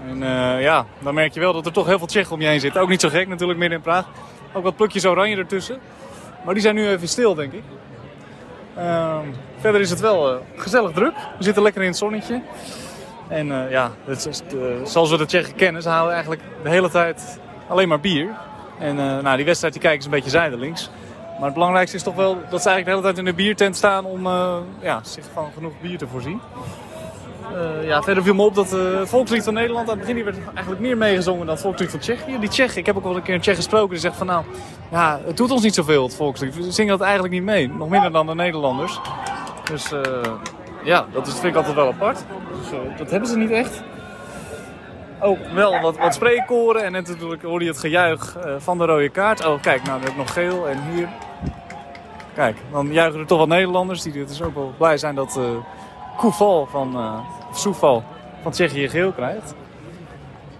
En 0.07 0.23
eh, 0.23 0.61
ja, 0.61 0.85
dan 0.99 1.13
merk 1.13 1.33
je 1.33 1.39
wel 1.39 1.53
dat 1.53 1.65
er 1.65 1.71
toch 1.71 1.85
heel 1.85 1.97
veel 1.97 2.07
Tsjechen 2.07 2.33
om 2.33 2.41
je 2.41 2.47
heen 2.47 2.59
zitten. 2.59 2.81
Ook 2.81 2.89
niet 2.89 3.01
zo 3.01 3.09
gek 3.09 3.27
natuurlijk, 3.27 3.59
midden 3.59 3.77
in 3.77 3.83
Praag. 3.83 4.05
Ook 4.53 4.63
wat 4.63 4.75
plukjes 4.75 5.05
oranje 5.05 5.35
ertussen. 5.35 5.79
Maar 6.45 6.53
die 6.53 6.63
zijn 6.63 6.75
nu 6.75 6.87
even 6.87 7.07
stil, 7.07 7.35
denk 7.35 7.53
ik. 7.53 7.63
Ehm, 8.75 9.25
verder 9.57 9.81
is 9.81 9.89
het 9.89 9.99
wel 9.99 10.31
eh, 10.31 10.37
gezellig 10.55 10.91
druk. 10.91 11.13
We 11.37 11.43
zitten 11.43 11.63
lekker 11.63 11.81
in 11.81 11.87
het 11.87 11.97
zonnetje. 11.97 12.41
En 13.31 13.51
eh, 13.51 13.71
ja, 13.71 13.91
het 14.05 14.43
eh, 14.53 14.57
zoals 14.83 15.09
we 15.09 15.17
de 15.17 15.25
Tsjechen 15.25 15.55
kennen, 15.55 15.81
ze 15.81 15.89
halen 15.89 16.11
eigenlijk 16.11 16.41
de 16.63 16.69
hele 16.69 16.89
tijd 16.89 17.39
alleen 17.67 17.87
maar 17.87 17.99
bier. 17.99 18.29
En 18.79 18.99
eh, 18.99 19.19
nou, 19.19 19.35
die 19.35 19.45
wedstrijd 19.45 19.73
die 19.73 19.81
kijken 19.81 20.01
ze 20.01 20.07
een 20.07 20.13
beetje 20.13 20.29
zijdelings. 20.29 20.89
Maar 21.35 21.45
het 21.45 21.53
belangrijkste 21.53 21.97
is 21.97 22.03
toch 22.03 22.15
wel 22.15 22.37
dat 22.49 22.61
ze 22.61 22.69
eigenlijk 22.69 22.85
de 22.85 22.91
hele 22.91 23.01
tijd 23.01 23.17
in 23.17 23.25
de 23.25 23.33
biertent 23.33 23.75
staan 23.75 24.05
om 24.05 24.27
ja, 24.81 24.99
zich 25.03 25.23
van 25.33 25.49
genoeg 25.53 25.71
bier 25.81 25.97
te 25.97 26.07
voorzien. 26.07 26.41
Ja, 27.83 28.01
verder 28.01 28.23
viel 28.23 28.33
me 28.33 28.41
op 28.41 28.55
dat 28.55 28.71
het 28.71 29.09
volkslied 29.09 29.43
van 29.43 29.53
Nederland 29.53 29.89
aan 29.89 29.97
het 29.97 30.07
begin 30.07 30.23
werd 30.23 30.37
eigenlijk 30.53 30.81
meer 30.81 30.97
meegezongen 30.97 31.45
dan 31.45 31.55
het 31.55 31.63
volkslied 31.63 31.89
van 31.89 31.99
Tsjechië. 31.99 32.39
Die 32.39 32.49
Tsjech, 32.49 32.75
ik 32.75 32.85
heb 32.85 32.97
ook 32.97 33.03
wel 33.03 33.15
een 33.15 33.21
keer 33.21 33.33
een 33.33 33.41
Tsjech 33.41 33.55
gesproken, 33.55 33.89
die 33.89 33.99
zegt 33.99 34.15
van 34.15 34.27
nou, 34.27 34.45
ja, 34.91 35.19
het 35.25 35.37
doet 35.37 35.51
ons 35.51 35.63
niet 35.63 35.75
zoveel 35.75 36.03
het 36.03 36.15
volkslied. 36.15 36.55
We 36.55 36.71
zingen 36.71 36.97
dat 36.97 37.01
eigenlijk 37.01 37.33
niet 37.33 37.43
mee, 37.43 37.69
nog 37.69 37.89
minder 37.89 38.11
dan 38.11 38.27
de 38.27 38.35
Nederlanders. 38.35 38.99
Dus 39.63 39.91
ja, 40.83 41.05
dat 41.11 41.27
is, 41.27 41.33
vind 41.33 41.45
ik 41.45 41.55
altijd 41.55 41.75
wel 41.75 41.87
apart. 41.87 42.23
Dat 42.97 43.11
hebben 43.11 43.29
ze 43.29 43.37
niet 43.37 43.51
echt. 43.51 43.83
Ook 45.19 45.37
wel 45.53 45.79
wat, 45.79 45.97
wat 45.97 46.13
spreekkoren 46.13 46.83
en 46.83 46.91
natuurlijk 46.91 47.41
hoorde 47.41 47.65
je 47.65 47.71
het 47.71 47.79
gejuich 47.79 48.37
van 48.57 48.77
de 48.77 48.85
rode 48.85 49.09
kaart. 49.09 49.45
Oh 49.45 49.61
kijk, 49.61 49.83
nou 49.83 50.01
ik 50.01 50.17
nog 50.17 50.33
geel 50.33 50.67
en 50.67 50.77
hier. 50.91 51.07
Kijk, 52.33 52.57
dan 52.71 52.93
juichen 52.93 53.19
er 53.19 53.25
toch 53.25 53.39
wat 53.39 53.47
Nederlanders 53.47 54.01
die 54.01 54.25
dus 54.25 54.41
ook 54.41 54.55
wel 54.55 54.73
blij 54.77 54.97
zijn 54.97 55.15
dat 55.15 55.39
Koeval 56.17 56.65
van, 56.65 56.95
uh, 56.95 58.03
van 58.41 58.51
Tsjechië 58.51 58.89
geel 58.89 59.11
krijgt. 59.11 59.55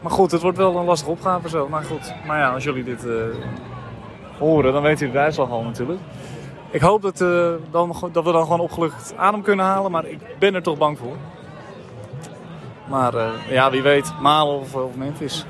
Maar 0.01 0.11
goed, 0.11 0.32
het 0.32 0.41
wordt 0.41 0.57
wel 0.57 0.76
een 0.76 0.86
lastige 0.86 1.11
opgave 1.11 1.49
zo. 1.49 1.67
Maar 1.67 1.84
goed, 1.84 2.13
maar 2.26 2.38
ja, 2.38 2.53
als 2.53 2.63
jullie 2.63 2.84
dit 2.84 3.05
uh, 3.05 3.13
horen, 4.39 4.74
dan 4.74 4.82
weten 4.82 4.99
jullie 4.99 5.13
de 5.13 5.19
uitslag 5.19 5.49
al 5.49 5.63
natuurlijk. 5.63 5.99
Ik 6.72 6.82
hoop 6.82 7.01
dat, 7.01 7.22
uh, 7.22 7.53
dan, 7.72 7.95
dat 8.11 8.24
we 8.24 8.32
dan 8.32 8.41
gewoon 8.41 8.59
opgelucht 8.59 9.13
adem 9.17 9.41
kunnen 9.41 9.65
halen, 9.65 9.91
maar 9.91 10.05
ik 10.05 10.19
ben 10.39 10.55
er 10.55 10.63
toch 10.63 10.78
bang 10.78 10.97
voor. 10.97 11.15
Maar 12.88 13.13
ja, 13.49 13.72
wie 13.72 13.82
weet, 13.82 14.13
Malen 14.22 14.59
of, 14.59 14.76
of 14.76 14.95
Memphis. 14.95 15.45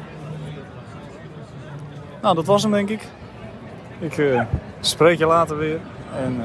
Nou, 2.22 2.36
dat 2.36 2.46
was 2.46 2.64
hem 2.64 2.72
denk 2.72 2.90
ik. 2.90 3.08
Ik 4.00 4.46
spreek 4.80 5.18
je 5.18 5.26
later 5.26 5.58
weer. 5.58 5.80
En 6.16 6.44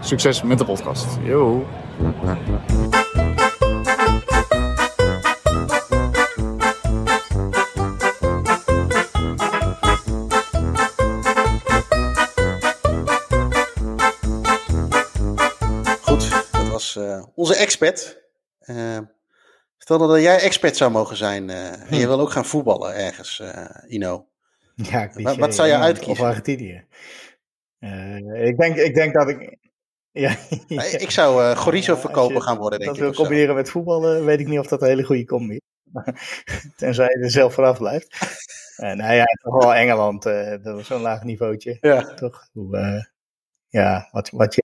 succes 0.00 0.42
met 0.42 0.58
de 0.58 0.64
podcast. 0.64 1.18
Yo. 1.22 1.66
Was 16.96 17.04
uh, 17.04 17.24
onze 17.34 17.56
expert. 17.56 18.24
Stel 19.78 19.98
dat 19.98 20.20
jij 20.20 20.40
expert 20.40 20.76
zou 20.76 20.90
mogen 20.90 21.16
zijn 21.16 21.42
hm. 21.42 21.92
en 21.92 21.98
je 21.98 22.06
wil 22.06 22.20
ook 22.20 22.30
gaan 22.30 22.44
voetballen 22.44 22.94
ergens, 22.94 23.42
Ino. 23.88 24.26
Ja, 24.74 25.02
ik 25.02 25.12
wat, 25.12 25.36
wat 25.36 25.54
zou 25.54 25.68
je 25.68 25.76
uitkiezen? 25.76 26.24
Of 26.24 26.28
Argentinië. 26.28 26.86
ik, 28.34 28.56
denk, 28.58 28.76
ik 28.76 28.94
denk 28.94 29.14
dat 29.14 29.28
ik 29.28 29.58
ja, 30.24 30.36
Ik 30.98 31.10
zou 31.10 31.42
uh, 31.42 31.56
chorizo 31.56 31.96
verkopen 31.96 32.42
gaan 32.42 32.56
worden, 32.56 32.78
denk 32.78 32.90
ik. 32.90 32.98
Dat 32.98 33.06
wil 33.06 33.24
combineren 33.24 33.54
met 33.54 33.70
voetballen, 33.70 34.24
weet 34.24 34.40
ik 34.40 34.48
niet 34.48 34.58
of 34.58 34.66
dat 34.66 34.82
een 34.82 34.88
hele 34.88 35.04
goede 35.04 35.24
combi 35.24 35.54
is. 35.54 35.92
Tenzij 36.76 37.06
je 37.06 37.24
er 37.24 37.30
zelf 37.30 37.54
vanaf 37.54 37.78
blijft. 37.78 38.16
Uh, 38.76 38.92
nou 39.00 39.14
ja, 39.14 39.24
toch 39.24 39.62
wel 39.62 39.74
Engeland, 39.74 40.26
uh, 40.26 40.50
dat 40.50 40.74
was 40.74 40.86
zo'n 40.86 41.00
laag 41.00 41.22
niveautje. 41.22 41.76
Ja. 41.80 42.14
Toch? 42.14 42.48
Hoe, 42.52 43.06
ja, 43.68 44.08
wat, 44.12 44.30
wat 44.30 44.54
je 44.54 44.62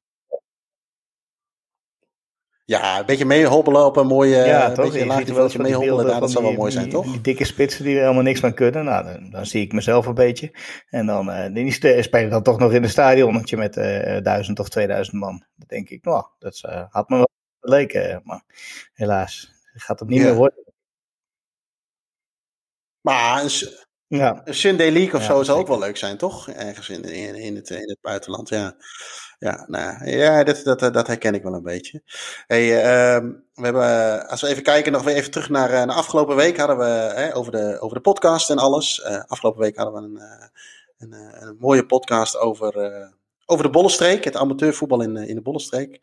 ja, 2.65 2.99
een 2.99 3.07
beetje 3.07 3.25
meehobbelen 3.25 3.85
op 3.85 3.97
een 3.97 4.07
mooie 4.07 4.37
ja, 4.37 4.69
een 4.69 4.75
beetje 4.75 5.07
laag 5.07 5.25
niveautje 5.25 5.59
meehobbelen. 5.59 6.07
Nou, 6.07 6.21
dat 6.21 6.31
zou 6.31 6.45
wel 6.45 6.53
mooi 6.53 6.73
zijn, 6.73 6.85
die, 6.85 6.93
toch? 6.93 7.05
Die, 7.05 7.21
dikke 7.21 7.45
spitsen 7.45 7.85
die 7.85 7.95
er 7.95 8.01
helemaal 8.01 8.23
niks 8.23 8.41
van 8.41 8.55
kunnen. 8.55 8.85
Nou, 8.85 9.05
dan, 9.05 9.31
dan 9.31 9.47
zie 9.47 9.63
ik 9.63 9.73
mezelf 9.73 10.07
een 10.07 10.15
beetje. 10.15 10.57
En 10.89 11.07
dan 11.07 11.29
uh, 11.29 11.55
die 11.55 12.03
spelen 12.03 12.31
dan 12.31 12.43
toch 12.43 12.59
nog 12.59 12.73
in 12.73 12.83
een 12.83 12.91
stadionnetje 12.91 13.57
met 13.57 13.77
uh, 13.77 14.19
duizend 14.23 14.59
of 14.59 14.69
2000 14.69 15.21
man. 15.21 15.45
Dan 15.57 15.67
denk 15.67 15.89
ik, 15.89 16.05
nou, 16.05 16.25
dat 16.39 16.63
uh, 16.67 16.85
had 16.89 17.09
me 17.09 17.17
wel 17.17 17.31
geleken. 17.61 18.21
Maar 18.25 18.43
helaas, 18.93 19.53
gaat 19.75 20.01
het 20.01 20.09
niet 20.09 20.21
ja. 20.21 20.25
meer 20.25 20.35
worden. 20.35 20.65
Maar 23.01 23.51
ja. 24.07 24.41
Een 24.45 24.55
Sunday 24.55 24.91
League 24.91 25.15
of 25.15 25.21
ja, 25.21 25.27
zo 25.27 25.43
zou 25.43 25.59
ook 25.59 25.67
wel 25.67 25.79
leuk 25.79 25.97
zijn, 25.97 26.17
toch? 26.17 26.49
Ergens 26.49 26.89
in, 26.89 27.05
in, 27.05 27.35
in, 27.35 27.57
het, 27.57 27.71
in 27.71 27.89
het 27.89 28.01
buitenland, 28.01 28.49
ja. 28.49 28.77
Ja, 29.43 29.65
nou, 29.67 30.11
ja 30.11 30.45
dat, 30.45 30.65
dat, 30.65 30.79
dat 30.79 31.07
herken 31.07 31.35
ik 31.35 31.43
wel 31.43 31.55
een 31.55 31.63
beetje. 31.63 32.03
Hey, 32.47 32.65
uh, 32.69 33.31
we 33.55 33.65
hebben, 33.65 34.29
als 34.29 34.41
we 34.41 34.47
even 34.47 34.63
kijken, 34.63 34.93
nog 34.93 35.03
weer 35.03 35.15
even 35.15 35.31
terug 35.31 35.49
naar, 35.49 35.71
naar 35.71 35.97
afgelopen 35.97 36.37
week 36.37 36.57
hadden 36.57 36.79
we 36.79 36.85
hè, 37.15 37.37
over, 37.37 37.53
de, 37.53 37.81
over 37.81 37.97
de 37.97 38.03
podcast 38.03 38.51
en 38.51 38.59
alles. 38.59 38.99
Uh, 38.99 39.23
afgelopen 39.27 39.61
week 39.61 39.77
hadden 39.77 39.95
we 39.95 40.09
een, 40.09 40.21
een, 40.99 41.43
een, 41.43 41.57
mooie 41.59 41.87
podcast 41.87 42.39
over, 42.39 42.75
over 43.47 43.65
de 43.65 43.71
Bollenstreek, 43.71 44.25
het 44.25 44.37
amateurvoetbal 44.37 45.03
in, 45.03 45.17
in 45.17 45.35
de 45.35 45.43
Bollenstreek. 45.43 46.01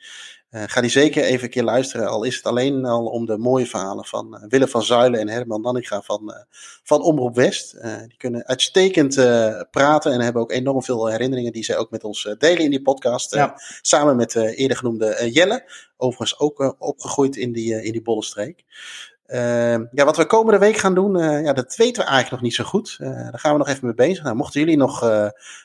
Uh, 0.52 0.64
ga 0.66 0.82
die 0.82 0.90
zeker 0.90 1.24
even 1.24 1.44
een 1.44 1.50
keer 1.50 1.64
luisteren. 1.64 2.08
Al 2.08 2.24
is 2.24 2.36
het 2.36 2.46
alleen 2.46 2.86
al 2.86 3.06
om 3.06 3.26
de 3.26 3.38
mooie 3.38 3.66
verhalen 3.66 4.06
van 4.06 4.36
uh, 4.36 4.50
Willem 4.50 4.68
van 4.68 4.84
Zuilen 4.84 5.20
en 5.20 5.28
Herman 5.28 5.62
Nanninga 5.62 6.02
van, 6.02 6.22
uh, 6.26 6.36
van 6.84 7.02
Omroep 7.02 7.36
West. 7.36 7.72
die 7.82 8.18
kunnen 8.18 8.46
uitstekend 8.46 9.16
praten 9.72 10.12
en 10.12 10.22
hebben 10.22 10.42
ook 10.42 10.52
enorm 10.52 10.84
veel 10.84 11.08
herinneringen 11.08 11.52
die 11.52 11.64
zij 11.64 11.78
ook 11.78 11.92
met 11.92 12.04
ons 12.04 12.36
delen 12.38 12.64
in 12.64 12.70
die 12.70 12.82
podcast. 12.82 13.34
Ja. 13.36 13.62
Samen 13.82 14.16
met 14.16 14.36
eerder 14.36 14.78
genoemde 14.78 15.30
Jelle. 15.32 15.88
Overigens 15.98 16.40
ook 16.40 16.76
opgegroeid 16.80 17.36
in 17.36 17.52
die, 17.52 17.84
in 17.84 17.92
die 17.92 18.02
Bollenstreek. 18.02 18.64
Uh, 19.34 19.78
ja, 19.92 20.06
wat 20.06 20.18
we 20.18 20.26
komende 20.26 20.60
week 20.60 20.78
gaan 20.78 20.94
doen, 20.94 21.18
uh, 21.18 21.44
ja, 21.44 21.54
dat 21.54 21.76
weten 21.76 22.04
we 22.04 22.10
eigenlijk 22.10 22.32
nog 22.32 22.42
niet 22.42 22.54
zo 22.54 22.64
goed. 22.64 22.98
Uh, 23.02 23.10
daar 23.10 23.40
gaan 23.40 23.52
we 23.52 23.58
nog 23.58 23.68
even 23.68 23.86
mee 23.86 23.96
bezig. 23.96 24.24
Nou, 24.24 24.36
mochten 24.36 24.60
jullie 24.60 24.78
nog 24.78 25.04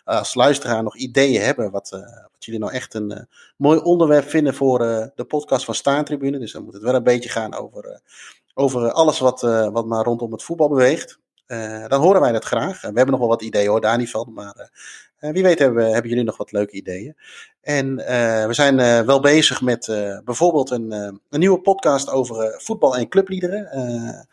als 0.05 0.35
luisteraar 0.35 0.83
nog 0.83 0.97
ideeën 0.97 1.43
hebben, 1.43 1.71
wat, 1.71 1.91
wat 2.33 2.45
jullie 2.45 2.61
nou 2.61 2.73
echt 2.73 2.95
een 2.95 3.29
mooi 3.57 3.79
onderwerp 3.79 4.29
vinden 4.29 4.55
voor 4.55 4.79
de 5.15 5.25
podcast 5.29 5.65
van 5.65 5.75
Staantribune. 5.75 6.39
Dus 6.39 6.53
dan 6.53 6.65
moet 6.65 6.75
het 6.75 6.83
wel 6.83 6.95
een 6.95 7.03
beetje 7.03 7.29
gaan 7.29 7.55
over, 7.55 8.01
over 8.55 8.93
alles 8.93 9.19
wat, 9.19 9.41
wat 9.73 9.87
maar 9.87 10.05
rondom 10.05 10.33
het 10.33 10.43
voetbal 10.43 10.69
beweegt. 10.69 11.19
dan 11.89 12.01
horen 12.01 12.21
wij 12.21 12.33
dat 12.33 12.45
graag. 12.45 12.81
we 12.81 12.87
hebben 12.87 13.11
nog 13.11 13.19
wel 13.19 13.29
wat 13.29 13.43
ideeën 13.43 13.69
hoor, 13.69 13.81
daar 13.81 13.99
niet 13.99 14.11
van. 14.11 14.33
Maar 14.33 14.71
wie 15.33 15.43
weet 15.43 15.59
hebben, 15.59 15.93
hebben 15.93 16.11
jullie 16.11 16.25
nog 16.25 16.37
wat 16.37 16.53
leuke 16.53 16.73
ideeën. 16.73 17.17
En 17.61 17.99
uh, 17.99 18.47
we 18.47 18.55
zijn 18.55 18.79
uh, 18.79 19.01
wel 19.01 19.21
bezig 19.21 19.63
met 19.63 19.87
bijvoorbeeld 20.25 20.71
een, 20.71 20.91
een, 20.93 21.21
nieuwe 21.31 21.61
podcast 21.61 22.11
over 22.11 22.55
voetbal 22.63 22.97
en 22.97 23.09
clubliederen. 23.09 24.29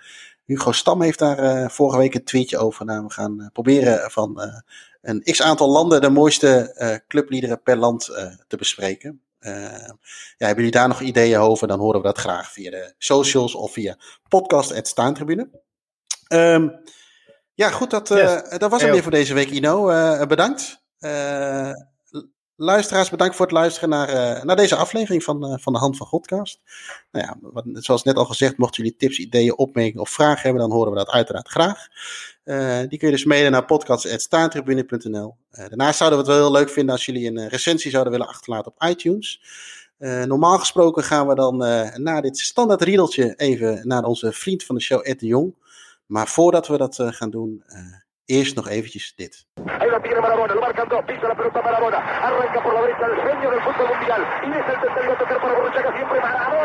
Hugo 0.46 0.72
Stam 0.72 1.02
heeft 1.02 1.20
daar 1.20 1.72
vorige 1.72 1.98
week 1.98 2.14
een 2.14 2.24
tweetje 2.24 2.58
over. 2.58 2.86
Nou, 2.86 3.04
we 3.04 3.12
gaan 3.12 3.50
proberen 3.54 4.12
van 4.12 4.62
een 5.02 5.22
x 5.24 5.42
aantal 5.42 5.70
landen 5.70 6.02
de 6.02 6.10
mooiste 6.10 7.04
clubliederen 7.08 7.62
per 7.62 7.78
land 7.78 8.06
te 8.48 8.58
bespreken. 8.58 9.22
ja, 9.40 9.98
hebben 10.38 10.56
jullie 10.56 10.72
daar 10.72 10.88
nog 10.88 11.02
ideeën 11.02 11.40
over? 11.40 11.68
Dan 11.68 11.80
horen 11.80 12.02
we 12.02 12.08
dat 12.08 12.18
graag 12.18 12.52
via 12.52 12.72
de 12.72 12.94
socials 12.98 13.56
of 13.56 13.74
via 13.74 13.98
podcast.staantribune. 14.30 15.50
Um, 16.34 16.82
ja, 17.54 17.70
goed, 17.70 17.90
dat, 17.90 18.08
yes. 18.10 18.58
dat 18.58 18.72
was 18.72 18.82
het 18.82 18.92
weer 18.92 19.02
voor 19.02 19.12
deze 19.12 19.34
week, 19.34 19.50
Ino. 19.50 19.86
bedankt. 20.28 20.81
Uh, 21.02 21.72
luisteraars, 22.56 23.10
bedankt 23.10 23.36
voor 23.36 23.46
het 23.46 23.56
luisteren 23.56 23.90
naar, 23.90 24.10
uh, 24.10 24.44
naar 24.44 24.56
deze 24.56 24.76
aflevering 24.76 25.24
van, 25.24 25.52
uh, 25.52 25.58
van 25.58 25.74
de 25.74 25.80
Hand 25.80 25.98
van 25.98 26.08
Godcast. 26.08 26.60
Nou 27.12 27.26
ja, 27.26 27.38
wat, 27.42 27.66
zoals 27.74 28.04
net 28.04 28.16
al 28.16 28.26
gezegd, 28.26 28.58
mochten 28.58 28.84
jullie 28.84 28.98
tips, 28.98 29.20
ideeën, 29.20 29.58
opmerkingen 29.58 30.02
of 30.02 30.10
vragen 30.10 30.42
hebben, 30.42 30.62
dan 30.62 30.72
horen 30.72 30.92
we 30.92 30.98
dat 30.98 31.10
uiteraard 31.10 31.48
graag. 31.48 31.88
die 32.90 33.00
kun 33.00 33.08
je 33.08 33.14
dus 33.14 33.26
mailen 33.26 33.52
naar 33.52 33.66
podcast.staantribune.nl. 33.66 35.36
daarnaast 35.50 35.98
zouden 35.98 36.20
we 36.20 36.26
het 36.26 36.34
wel 36.34 36.44
heel 36.46 36.58
leuk 36.60 36.70
vinden 36.70 36.96
als 36.96 37.06
jullie 37.06 37.28
een 37.28 37.48
recensie 37.48 37.92
zouden 37.92 38.12
willen 38.12 38.28
achterlaten 38.28 38.72
op 38.72 38.84
iTunes. 38.90 39.42
normaal 40.26 40.58
gesproken 40.58 41.04
gaan 41.04 41.28
we 41.28 41.36
dan 41.36 41.58
na 42.04 42.22
dit 42.22 42.38
standaard 42.38 42.82
riedeltje 42.82 43.34
even 43.36 43.88
naar 43.88 44.04
onze 44.04 44.32
vriend 44.32 44.64
van 44.64 44.76
de 44.76 44.82
show, 44.82 45.08
Ed 45.08 45.20
de 45.20 45.26
Jong. 45.26 45.56
Maar 46.06 46.28
voordat 46.28 46.68
we 46.68 46.78
dat 46.78 46.98
gaan 47.00 47.30
doen, 47.30 47.64
Eerst 48.32 48.56
nog 48.56 48.68
eventjes 48.70 49.14
dit. 49.16 49.46
Ahí 49.80 49.90
lo 49.90 50.00
tiene 50.00 50.20
Marabona, 50.22 50.54
lo 50.54 50.62
marcan 50.62 50.88
dos, 50.88 51.04
la 51.22 51.36
arranca 52.28 52.62
por 52.62 52.74
la 52.74 52.80
el 52.80 53.50
del 53.52 53.62
fútbol 53.62 53.88
mundial, 53.88 54.22
y 54.46 54.50
deja 54.50 54.72
el 54.72 54.80
para 55.42 55.98
siempre 55.98 56.20
Marabona. 56.22 56.62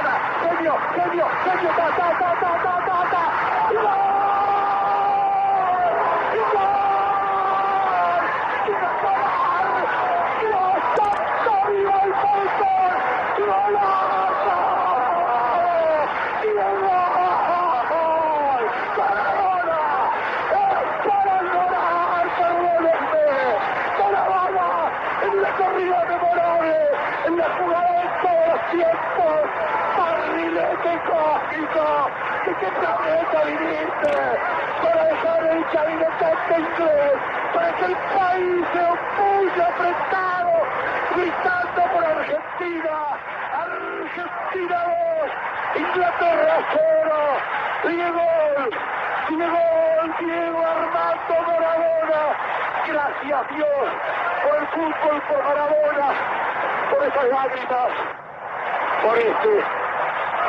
¿De 32.46 32.54
qué 32.54 32.66
planeta 32.66 33.44
viniste? 33.44 34.12
Para 34.82 35.04
dejar 35.04 35.44
el 35.46 35.70
chavinetante 35.72 36.54
inglés. 36.58 37.18
Para 37.52 37.72
que 37.72 37.84
el 37.86 37.96
país 37.96 38.66
se 38.72 38.80
opulle 38.80 39.62
apretado. 39.62 40.54
Gritando 41.16 41.82
por 41.92 42.04
Argentina. 42.04 42.96
Argentina 43.52 44.78
2. 45.74 45.82
Inglaterra 45.82 46.56
0. 46.72 47.16
Diego. 47.84 48.26
Diego. 49.28 49.76
Diego 50.20 50.66
Armando 50.66 51.34
Maradona. 51.46 52.22
Gracias 52.86 53.48
Dios 53.56 53.88
por 54.46 54.56
el 54.56 54.66
fútbol, 54.68 55.22
por 55.28 55.44
Maradona, 55.44 56.08
por 56.90 57.04
esas 57.04 57.24
lágrimas, 57.24 57.90
por 59.02 59.18
este 59.18 59.64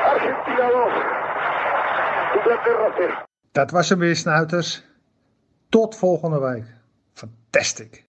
Argentina 0.05 0.69
2, 0.69 0.93
Inglaterra 0.93 1.03
0. 1.03 1.16
Dat 3.51 3.71
was 3.71 3.89
hem 3.89 3.99
weer, 3.99 4.15
snuiters. 4.15 4.83
Tot 5.69 5.95
volgende 5.95 6.39
week. 6.39 6.65
Fantastic. 7.13 8.05